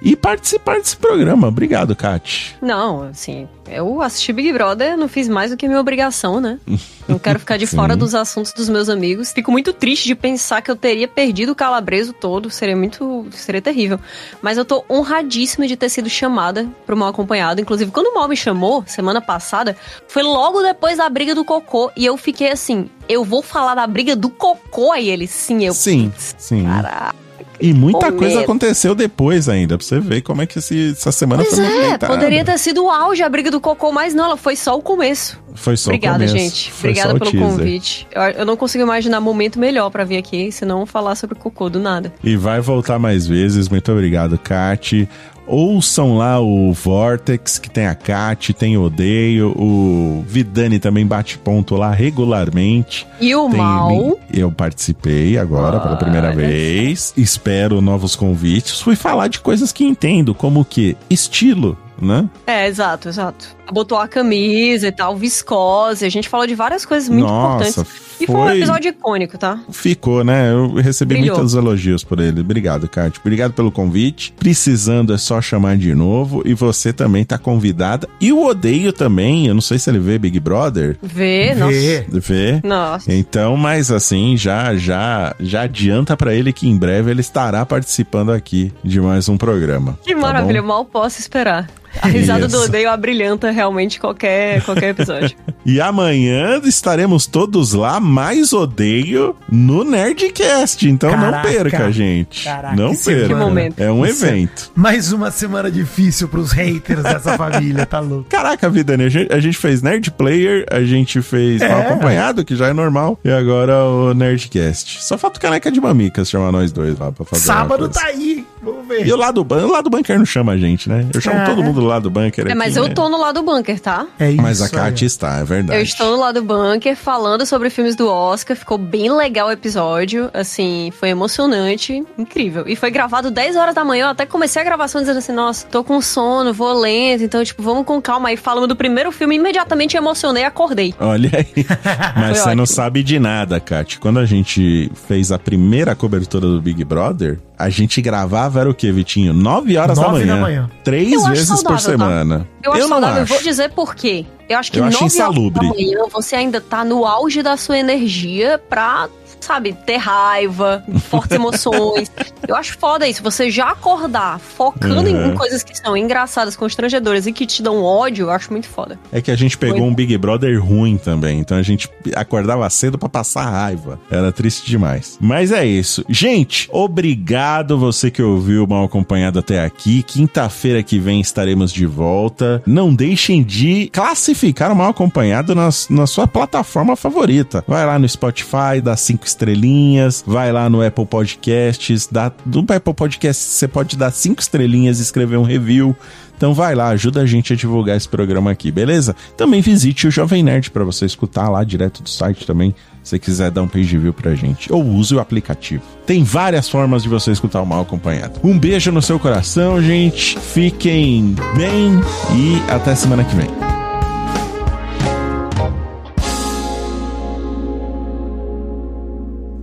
e 0.00 0.14
participar 0.14 0.78
desse 0.78 0.96
programa. 0.96 1.48
Obrigado, 1.48 1.94
Kat. 1.96 2.56
Não, 2.62 3.02
assim, 3.02 3.48
eu 3.70 4.00
assisti 4.00 4.32
Big 4.32 4.52
Brother, 4.52 4.96
não 4.96 5.08
fiz 5.08 5.28
mais 5.28 5.50
do 5.50 5.56
que 5.56 5.66
minha 5.66 5.80
obrigação, 5.80 6.40
né? 6.40 6.58
Não 7.08 7.18
quero 7.18 7.38
ficar 7.38 7.56
de 7.56 7.66
fora 7.66 7.96
dos 7.96 8.14
assuntos 8.14 8.52
dos 8.52 8.68
meus 8.68 8.90
amigos. 8.90 9.32
Fico 9.32 9.50
muito 9.50 9.72
triste 9.72 10.04
de 10.04 10.14
pensar 10.14 10.60
que 10.60 10.70
eu 10.70 10.76
teria 10.76 11.08
perdido 11.08 11.52
o 11.52 11.54
calabreso 11.54 12.12
todo. 12.12 12.50
Seria 12.50 12.76
muito. 12.76 13.26
Seria 13.30 13.62
terrível. 13.62 13.98
Mas 14.42 14.58
eu 14.58 14.64
tô 14.64 14.84
honradíssima 14.90 15.66
de 15.66 15.74
ter 15.74 15.88
sido 15.88 16.10
chamada 16.10 16.68
pro 16.84 16.94
mal 16.94 17.08
acompanhado. 17.08 17.62
Inclusive, 17.62 17.90
quando 17.90 18.08
o 18.08 18.14
mal 18.14 18.28
me 18.28 18.36
chamou, 18.36 18.84
semana 18.86 19.22
passada, 19.22 19.74
foi 20.06 20.22
logo 20.22 20.60
depois 20.60 20.98
da 20.98 21.08
briga 21.08 21.34
do 21.34 21.46
cocô. 21.46 21.90
E 21.96 22.04
eu 22.04 22.14
fiquei 22.18 22.52
assim: 22.52 22.90
eu 23.08 23.24
vou 23.24 23.40
falar 23.40 23.74
da 23.74 23.86
briga 23.86 24.14
do 24.14 24.28
cocô. 24.28 24.92
Aí 24.92 25.08
ele, 25.08 25.26
sim, 25.26 25.64
eu. 25.64 25.72
Sim, 25.72 26.12
sim. 26.36 26.62
Caraca. 26.66 27.27
E 27.60 27.72
muita 27.72 28.12
coisa 28.12 28.40
aconteceu 28.40 28.94
depois 28.94 29.48
ainda, 29.48 29.76
pra 29.76 29.84
você 29.86 29.98
ver 29.98 30.22
como 30.22 30.42
é 30.42 30.46
que 30.46 30.58
esse- 30.58 30.90
essa 30.92 31.10
semana 31.10 31.42
Pois 31.42 31.56
foi 31.56 31.64
é, 31.64 31.68
movimentada. 31.68 32.12
poderia 32.14 32.44
ter 32.44 32.58
sido 32.58 32.84
o 32.84 32.90
auge 32.90 33.22
a 33.22 33.28
briga 33.28 33.50
do 33.50 33.60
cocô, 33.60 33.90
mas 33.92 34.14
não, 34.14 34.24
ela 34.26 34.36
foi 34.36 34.54
só 34.54 34.76
o 34.76 34.82
começo. 34.82 35.38
Foi 35.54 35.76
só 35.76 35.90
o 35.90 35.94
Obrigada, 35.94 36.18
começo. 36.18 36.36
gente. 36.36 36.72
Foi 36.72 36.90
Obrigada 36.90 37.14
o 37.14 37.18
pelo 37.18 37.30
teaser. 37.32 37.48
convite. 37.48 38.06
Eu, 38.12 38.22
eu 38.22 38.46
não 38.46 38.56
consigo 38.56 38.84
imaginar 38.84 39.20
momento 39.20 39.58
melhor 39.58 39.90
pra 39.90 40.04
vir 40.04 40.16
aqui, 40.18 40.52
senão 40.52 40.86
falar 40.86 41.16
sobre 41.16 41.34
cocô 41.36 41.68
do 41.68 41.80
nada. 41.80 42.12
E 42.22 42.36
vai 42.36 42.60
voltar 42.60 42.98
mais 42.98 43.26
vezes. 43.26 43.68
Muito 43.68 43.90
obrigado, 43.90 44.38
Kat. 44.38 45.08
Ouçam 45.48 46.18
lá 46.18 46.38
o 46.38 46.72
Vortex, 46.72 47.58
que 47.58 47.70
tem 47.70 47.86
a 47.86 47.94
Kat, 47.94 48.52
tem 48.52 48.76
o 48.76 48.82
Odeio. 48.82 49.48
O 49.56 50.22
Vidani 50.28 50.78
também 50.78 51.06
bate 51.06 51.38
ponto 51.38 51.74
lá 51.74 51.90
regularmente. 51.90 53.06
E 53.18 53.34
o 53.34 53.48
Tem 53.48 53.58
mal. 53.58 54.18
Eu 54.32 54.52
participei 54.52 55.38
agora 55.38 55.80
pela 55.80 55.96
primeira 55.96 56.32
vez. 56.32 57.14
Espero 57.16 57.80
novos 57.80 58.14
convites. 58.14 58.80
Fui 58.80 58.94
falar 58.94 59.28
de 59.28 59.40
coisas 59.40 59.72
que 59.72 59.84
entendo, 59.84 60.34
como 60.34 60.64
que 60.64 60.96
estilo, 61.08 61.78
né? 62.00 62.28
É, 62.46 62.66
exato, 62.66 63.08
exato. 63.08 63.57
Botou 63.72 63.98
a 63.98 64.08
camisa 64.08 64.88
e 64.88 64.92
tal, 64.92 65.16
viscose. 65.16 66.04
A 66.04 66.08
gente 66.10 66.28
falou 66.28 66.46
de 66.46 66.54
várias 66.54 66.84
coisas 66.84 67.08
muito 67.08 67.26
Nossa, 67.26 67.68
importantes. 67.68 68.08
E 68.20 68.26
foi 68.26 68.34
um 68.34 68.44
foi- 68.44 68.56
episódio 68.56 68.88
icônico, 68.90 69.38
tá? 69.38 69.60
Ficou, 69.70 70.24
né? 70.24 70.50
Eu 70.52 70.74
recebi 70.74 71.14
Brilhou. 71.14 71.36
muitos 71.36 71.54
elogios 71.54 72.02
por 72.02 72.18
ele. 72.18 72.40
Obrigado, 72.40 72.88
Kat. 72.88 73.18
Obrigado 73.20 73.52
pelo 73.52 73.70
convite. 73.70 74.34
Precisando 74.36 75.14
é 75.14 75.18
só 75.18 75.40
chamar 75.40 75.76
de 75.76 75.94
novo. 75.94 76.42
E 76.44 76.52
você 76.52 76.92
também 76.92 77.24
tá 77.24 77.38
convidada. 77.38 78.08
E 78.20 78.32
o 78.32 78.44
Odeio 78.44 78.92
também. 78.92 79.46
Eu 79.46 79.54
não 79.54 79.60
sei 79.60 79.78
se 79.78 79.88
ele 79.88 80.00
vê 80.00 80.18
Big 80.18 80.40
Brother. 80.40 80.96
Vê, 81.00 81.54
Vê. 81.54 82.06
Vê? 82.10 82.52
nossa. 82.64 82.88
Nossa. 82.88 83.12
Então, 83.12 83.56
mas 83.56 83.90
assim, 83.90 84.36
já 84.36 84.74
já 84.76 85.34
já 85.38 85.62
adianta 85.62 86.16
pra 86.16 86.32
ele 86.34 86.52
que 86.52 86.68
em 86.68 86.76
breve 86.76 87.10
ele 87.10 87.20
estará 87.20 87.64
participando 87.66 88.32
aqui 88.32 88.72
de 88.82 89.00
mais 89.00 89.28
um 89.28 89.36
programa. 89.36 89.98
Que 90.02 90.14
tá 90.14 90.20
maravilha, 90.20 90.62
bom? 90.62 90.68
mal 90.68 90.84
posso 90.84 91.20
esperar. 91.20 91.68
A 92.00 92.06
risada 92.06 92.46
do 92.46 92.56
Isso. 92.56 92.66
odeio 92.66 92.90
abrilhanta 92.90 93.50
realmente 93.58 93.98
qualquer, 93.98 94.62
qualquer 94.62 94.90
episódio. 94.90 95.36
E 95.66 95.82
amanhã 95.82 96.62
estaremos 96.64 97.26
todos 97.26 97.74
lá, 97.74 98.00
mais 98.00 98.54
odeio, 98.54 99.36
no 99.52 99.84
Nerdcast. 99.84 100.88
Então 100.88 101.10
não 101.10 101.30
Caraca. 101.30 101.48
perca, 101.48 101.92
gente. 101.92 102.44
Caraca, 102.44 102.74
não 102.74 102.94
que 102.94 103.04
perca. 103.04 103.26
semana. 103.26 103.28
Que 103.28 103.34
momento. 103.34 103.78
É 103.80 103.92
um 103.92 104.02
Que 104.02 104.12
se- 104.14 104.24
evento. 104.26 104.70
Mais 104.74 105.12
uma 105.12 105.30
semana 105.30 105.70
difícil 105.70 106.26
pros 106.26 106.52
haters 106.52 107.02
dessa 107.02 107.36
família, 107.36 107.84
tá 107.84 108.00
louco? 108.00 108.30
Caraca, 108.30 108.70
Vidani, 108.70 109.04
a 109.04 109.08
gente, 109.10 109.30
a 109.30 109.40
gente 109.40 109.58
fez 109.58 109.82
Nerd 109.82 110.10
Player, 110.12 110.64
a 110.70 110.80
gente 110.80 111.20
fez 111.20 111.60
É. 111.60 111.68
mal 111.68 111.80
acompanhado, 111.82 112.46
que 112.46 112.56
já 112.56 112.68
é 112.68 112.72
normal, 112.72 113.18
e 113.22 113.30
agora 113.30 113.84
o 113.84 114.14
Nerdcast. 114.14 115.02
Só 115.04 115.18
falta 115.18 115.38
o 115.38 115.42
caneca 115.42 115.70
de 115.70 115.80
mamicas 115.82 116.30
chamar 116.30 116.50
nós 116.50 116.72
dois 116.72 116.98
lá 116.98 117.12
pra 117.12 117.26
fazer. 117.26 117.44
Sábado 117.44 117.90
tá 117.90 118.06
aí, 118.06 118.46
vamos 118.62 118.86
ver. 118.86 119.06
E 119.06 119.12
o 119.12 119.16
lado, 119.16 119.42
ban- 119.44 119.64
o 119.66 119.70
lado 119.70 119.88
bunker 119.90 120.18
não 120.18 120.26
chama 120.26 120.52
a 120.52 120.58
gente, 120.58 120.88
né? 120.88 121.06
Eu 121.12 121.20
chamo 121.20 121.38
É. 121.38 121.44
todo 121.46 121.62
mundo 121.62 121.80
do 121.80 121.86
lado 121.86 122.10
bunker 122.10 122.44
É, 122.46 122.48
aqui, 122.50 122.58
mas 122.58 122.74
né? 122.76 122.80
eu 122.80 122.94
tô 122.94 123.08
no 123.08 123.18
lado 123.18 123.42
bunker, 123.42 123.78
tá? 123.80 124.06
É 124.18 124.30
isso 124.30 124.42
Mas 124.42 124.62
a. 124.62 124.68
Kátia 124.68 125.06
está, 125.06 125.38
é 125.38 125.44
verdade. 125.44 125.78
Eu 125.78 125.82
estou 125.82 126.10
no 126.12 126.20
lado 126.20 126.42
bunker 126.42 126.96
falando 126.96 127.44
sobre 127.46 127.70
filmes 127.70 127.94
do 127.96 128.08
Oscar. 128.08 128.56
Ficou 128.56 128.78
bem 128.78 129.10
legal 129.12 129.48
o 129.48 129.52
episódio. 129.52 130.30
Assim, 130.32 130.90
foi 130.98 131.08
emocionante. 131.10 132.02
Incrível. 132.18 132.64
E 132.66 132.76
foi 132.76 132.90
gravado 132.90 133.30
10 133.30 133.56
horas 133.56 133.74
da 133.74 133.84
manhã. 133.84 134.06
Eu 134.06 134.10
até 134.10 134.26
comecei 134.26 134.60
a 134.60 134.64
gravação 134.64 135.00
dizendo 135.00 135.18
assim: 135.18 135.32
nossa, 135.32 135.66
tô 135.66 135.82
com 135.84 136.00
sono, 136.00 136.52
vou 136.52 136.72
lento. 136.78 137.22
Então, 137.24 137.42
tipo, 137.44 137.62
vamos 137.62 137.84
com 137.84 138.00
calma. 138.00 138.28
Aí 138.28 138.36
falando 138.36 138.66
do 138.68 138.76
primeiro 138.76 139.10
filme, 139.12 139.36
imediatamente 139.36 139.96
emocionei 139.96 140.42
e 140.42 140.46
acordei. 140.46 140.94
Olha 141.00 141.30
aí. 141.34 141.64
Mas 142.16 142.38
Foi 142.42 142.50
você 142.50 142.54
não 142.54 142.66
sabe 142.66 143.02
de 143.02 143.18
nada, 143.18 143.58
Kátia. 143.60 143.98
Quando 144.00 144.18
a 144.18 144.26
gente 144.26 144.90
fez 145.06 145.30
a 145.32 145.38
primeira 145.38 145.94
cobertura 145.94 146.46
do 146.46 146.60
Big 146.60 146.84
Brother, 146.84 147.38
a 147.58 147.68
gente 147.68 148.00
gravava, 148.00 148.60
era 148.60 148.70
o 148.70 148.74
quê, 148.74 148.92
Vitinho? 148.92 149.32
9 149.34 149.76
horas 149.76 149.98
da 149.98 150.04
Nove 150.04 150.20
manhã. 150.24 150.34
da 150.34 150.40
manhã. 150.40 150.70
Três 150.84 151.12
Eu 151.12 151.20
acho 151.20 151.30
vezes 151.30 151.48
por 151.48 151.56
saudável, 151.56 151.76
tá? 151.84 151.90
semana. 151.90 152.48
Eu 152.62 152.72
acho 152.72 152.80
não 152.82 152.88
saudável. 152.88 153.20
Eu 153.22 153.26
vou 153.26 153.36
acho. 153.36 153.44
dizer 153.44 153.70
por 153.70 153.94
quê. 153.94 154.24
Eu 154.48 154.58
acho 154.58 154.72
que 154.72 154.78
Eu 154.78 154.84
acho 154.84 155.02
9 155.02 155.04
horas 155.04 155.16
da 155.16 155.24
insalubre. 155.24 155.66
manhã 155.68 155.98
você 156.12 156.36
ainda 156.36 156.60
tá 156.60 156.84
no 156.84 157.04
auge 157.04 157.42
da 157.42 157.56
sua 157.56 157.78
energia 157.78 158.58
pra, 158.70 159.08
sabe, 159.40 159.72
ter 159.72 159.96
raiva, 159.96 160.82
fortes 161.08 161.32
emoções. 161.36 162.10
Eu 162.46 162.54
acho 162.56 162.76
foda 162.78 163.06
isso. 163.08 163.22
Você 163.22 163.50
já 163.50 163.70
acordar 163.70 164.38
focando 164.38 165.08
em- 165.08 165.14
Uhum. 165.14 165.32
em 165.32 165.34
coisas 165.34 165.62
que 165.62 165.76
são 165.76 165.96
engraçadas, 165.96 166.56
constrangedoras 166.56 167.26
e 167.26 167.32
que 167.32 167.46
te 167.46 167.62
dão 167.62 167.82
ódio, 167.82 168.26
eu 168.26 168.30
acho 168.30 168.50
muito 168.52 168.68
foda. 168.68 168.98
É 169.12 169.20
que 169.20 169.30
a 169.30 169.36
gente 169.36 169.56
pegou 169.58 169.82
um 169.82 169.94
Big 169.94 170.16
Brother 170.18 170.62
ruim 170.64 170.96
também. 170.96 171.38
Então 171.40 171.56
a 171.56 171.62
gente 171.62 171.88
acordava 172.14 172.68
cedo 172.70 172.98
pra 172.98 173.08
passar 173.08 173.48
raiva. 173.50 173.98
Era 174.10 174.30
triste 174.32 174.66
demais. 174.66 175.16
Mas 175.20 175.52
é 175.52 175.64
isso. 175.66 176.04
Gente, 176.08 176.68
obrigado 176.72 177.78
você 177.78 178.10
que 178.10 178.22
ouviu 178.22 178.66
Mal 178.66 178.84
Acompanhado 178.84 179.38
até 179.38 179.64
aqui. 179.64 180.02
Quinta-feira 180.02 180.82
que 180.82 180.98
vem 180.98 181.20
estaremos 181.20 181.72
de 181.72 181.86
volta. 181.86 182.62
Não 182.66 182.94
deixem 182.94 183.42
de 183.42 183.88
classificar 183.92 184.72
o 184.72 184.76
Mal 184.76 184.90
Acompanhado 184.90 185.54
nas, 185.54 185.88
na 185.88 186.06
sua 186.06 186.26
plataforma 186.26 186.96
favorita. 186.96 187.64
Vai 187.66 187.84
lá 187.86 187.98
no 187.98 188.08
Spotify, 188.08 188.80
dá 188.82 188.96
cinco 188.96 189.27
estrelinhas. 189.28 190.22
Vai 190.26 190.52
lá 190.52 190.68
no 190.68 190.84
Apple 190.84 191.06
Podcasts. 191.06 192.08
Dá, 192.10 192.32
no 192.44 192.60
Apple 192.60 192.94
Podcasts 192.94 193.44
você 193.44 193.68
pode 193.68 193.96
dar 193.96 194.10
cinco 194.10 194.40
estrelinhas 194.40 194.98
e 194.98 195.02
escrever 195.02 195.36
um 195.36 195.42
review. 195.42 195.96
Então 196.38 196.54
vai 196.54 196.72
lá, 196.72 196.90
ajuda 196.90 197.22
a 197.22 197.26
gente 197.26 197.52
a 197.52 197.56
divulgar 197.56 197.96
esse 197.96 198.08
programa 198.08 198.52
aqui, 198.52 198.70
beleza? 198.70 199.14
Também 199.36 199.60
visite 199.60 200.06
o 200.06 200.10
Jovem 200.10 200.40
Nerd 200.40 200.70
para 200.70 200.84
você 200.84 201.04
escutar 201.04 201.48
lá 201.48 201.64
direto 201.64 202.00
do 202.00 202.08
site 202.08 202.46
também, 202.46 202.72
se 203.02 203.18
quiser 203.18 203.50
dar 203.50 203.62
um 203.62 203.66
page 203.66 203.98
view 203.98 204.12
pra 204.12 204.36
gente. 204.36 204.72
Ou 204.72 204.86
use 204.86 205.12
o 205.12 205.18
aplicativo. 205.18 205.82
Tem 206.06 206.22
várias 206.22 206.68
formas 206.68 207.02
de 207.02 207.08
você 207.08 207.32
escutar 207.32 207.60
o 207.60 207.66
Mal 207.66 207.80
Acompanhado. 207.80 208.38
Um 208.44 208.56
beijo 208.56 208.92
no 208.92 209.02
seu 209.02 209.18
coração, 209.18 209.82
gente. 209.82 210.38
Fiquem 210.38 211.34
bem 211.56 212.00
e 212.36 212.70
até 212.70 212.94
semana 212.94 213.24
que 213.24 213.34
vem. 213.34 213.77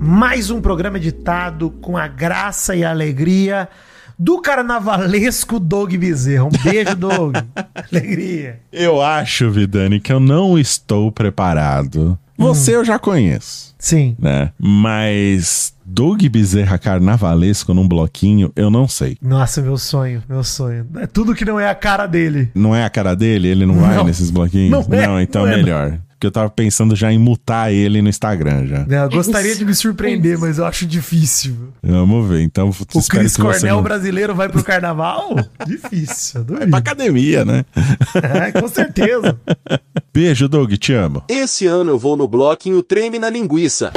Mais 0.06 0.52
um 0.52 0.62
programa 0.62 0.98
editado 0.98 1.72
com 1.82 1.98
a 1.98 2.08
graça 2.08 2.76
e 2.76 2.84
a 2.84 2.92
alegria 2.92 3.68
do 4.20 4.40
carnavalesco 4.40 5.60
Doug 5.60 5.96
Bezerra. 5.96 6.46
Um 6.46 6.50
beijo, 6.64 6.96
Doug. 6.96 7.36
alegria. 7.92 8.60
Eu 8.72 9.02
acho, 9.02 9.50
Vidani, 9.50 10.00
que 10.00 10.14
eu 10.14 10.20
não 10.20 10.60
estou 10.60 11.12
preparado. 11.12 12.20
Você 12.38 12.76
eu 12.76 12.86
já 12.86 13.00
conheço. 13.00 13.74
Sim. 13.80 14.16
Né? 14.20 14.52
Mas 14.60 15.74
Doug 15.84 16.22
Bezerra 16.28 16.78
carnavalesco 16.78 17.74
num 17.74 17.88
bloquinho, 17.88 18.54
eu 18.56 18.70
não 18.70 18.88
sei. 18.88 19.18
Nossa, 19.20 19.60
meu 19.60 19.76
sonho, 19.76 20.22
meu 20.30 20.44
sonho. 20.44 20.86
É 20.98 21.08
tudo 21.08 21.34
que 21.34 21.44
não 21.44 21.60
é 21.60 21.68
a 21.68 21.76
cara 21.76 22.06
dele. 22.06 22.52
Não 22.54 22.76
é 22.76 22.86
a 22.86 22.90
cara 22.92 23.16
dele? 23.16 23.48
Ele 23.48 23.66
não, 23.66 23.76
vai 23.76 23.96
Não. 23.96 24.04
nesses 24.04 24.30
bloquinhos? 24.30 24.88
Não 24.88 25.18
é, 25.18 25.24
então 25.24 25.48
não 25.48 25.52
é, 25.52 25.56
melhor. 25.58 26.00
Porque 26.16 26.28
eu 26.28 26.32
tava 26.32 26.50
pensando 26.50 26.96
já 26.96 27.12
em 27.12 27.20
mutar 27.20 27.74
ele 27.74 28.02
no 28.02 28.08
Instagram 28.08 28.66
já. 28.68 28.86
Eu 29.04 29.10
gostaria 29.10 29.54
de 29.54 29.66
me 29.66 29.76
surpreender, 29.76 30.40
mas 30.40 30.58
eu 30.58 30.66
acho 30.66 30.86
difícil. 30.86 31.74
Vamos 31.84 32.28
ver. 32.30 32.42
Então, 32.42 32.70
O 32.70 32.74
que 32.74 32.94
você 33.02 33.42
Cornell 33.42 33.76
não- 33.76 33.84
brasileiro 33.84 34.34
vai 34.34 34.48
pro 34.48 34.64
carnaval? 34.64 35.36
difícil, 35.68 36.40
eu 36.42 36.46
Vai 36.46 36.54
duvido. 36.56 36.70
pra 36.70 36.80
academia, 36.80 37.44
né? 37.44 37.66
É, 38.46 38.52
com 38.60 38.68
certeza. 38.70 39.38
Beijo, 40.14 40.48
Doug. 40.48 40.72
Te 40.76 40.94
amo. 40.94 41.22
Esse 41.28 41.68
ano 41.68 41.92
eu 41.92 42.00
vou 42.00 42.16
no 42.16 42.28
bloquinho 42.30 42.82
Treme 42.82 43.20
na 43.20 43.30
Linguiça. 43.30 43.92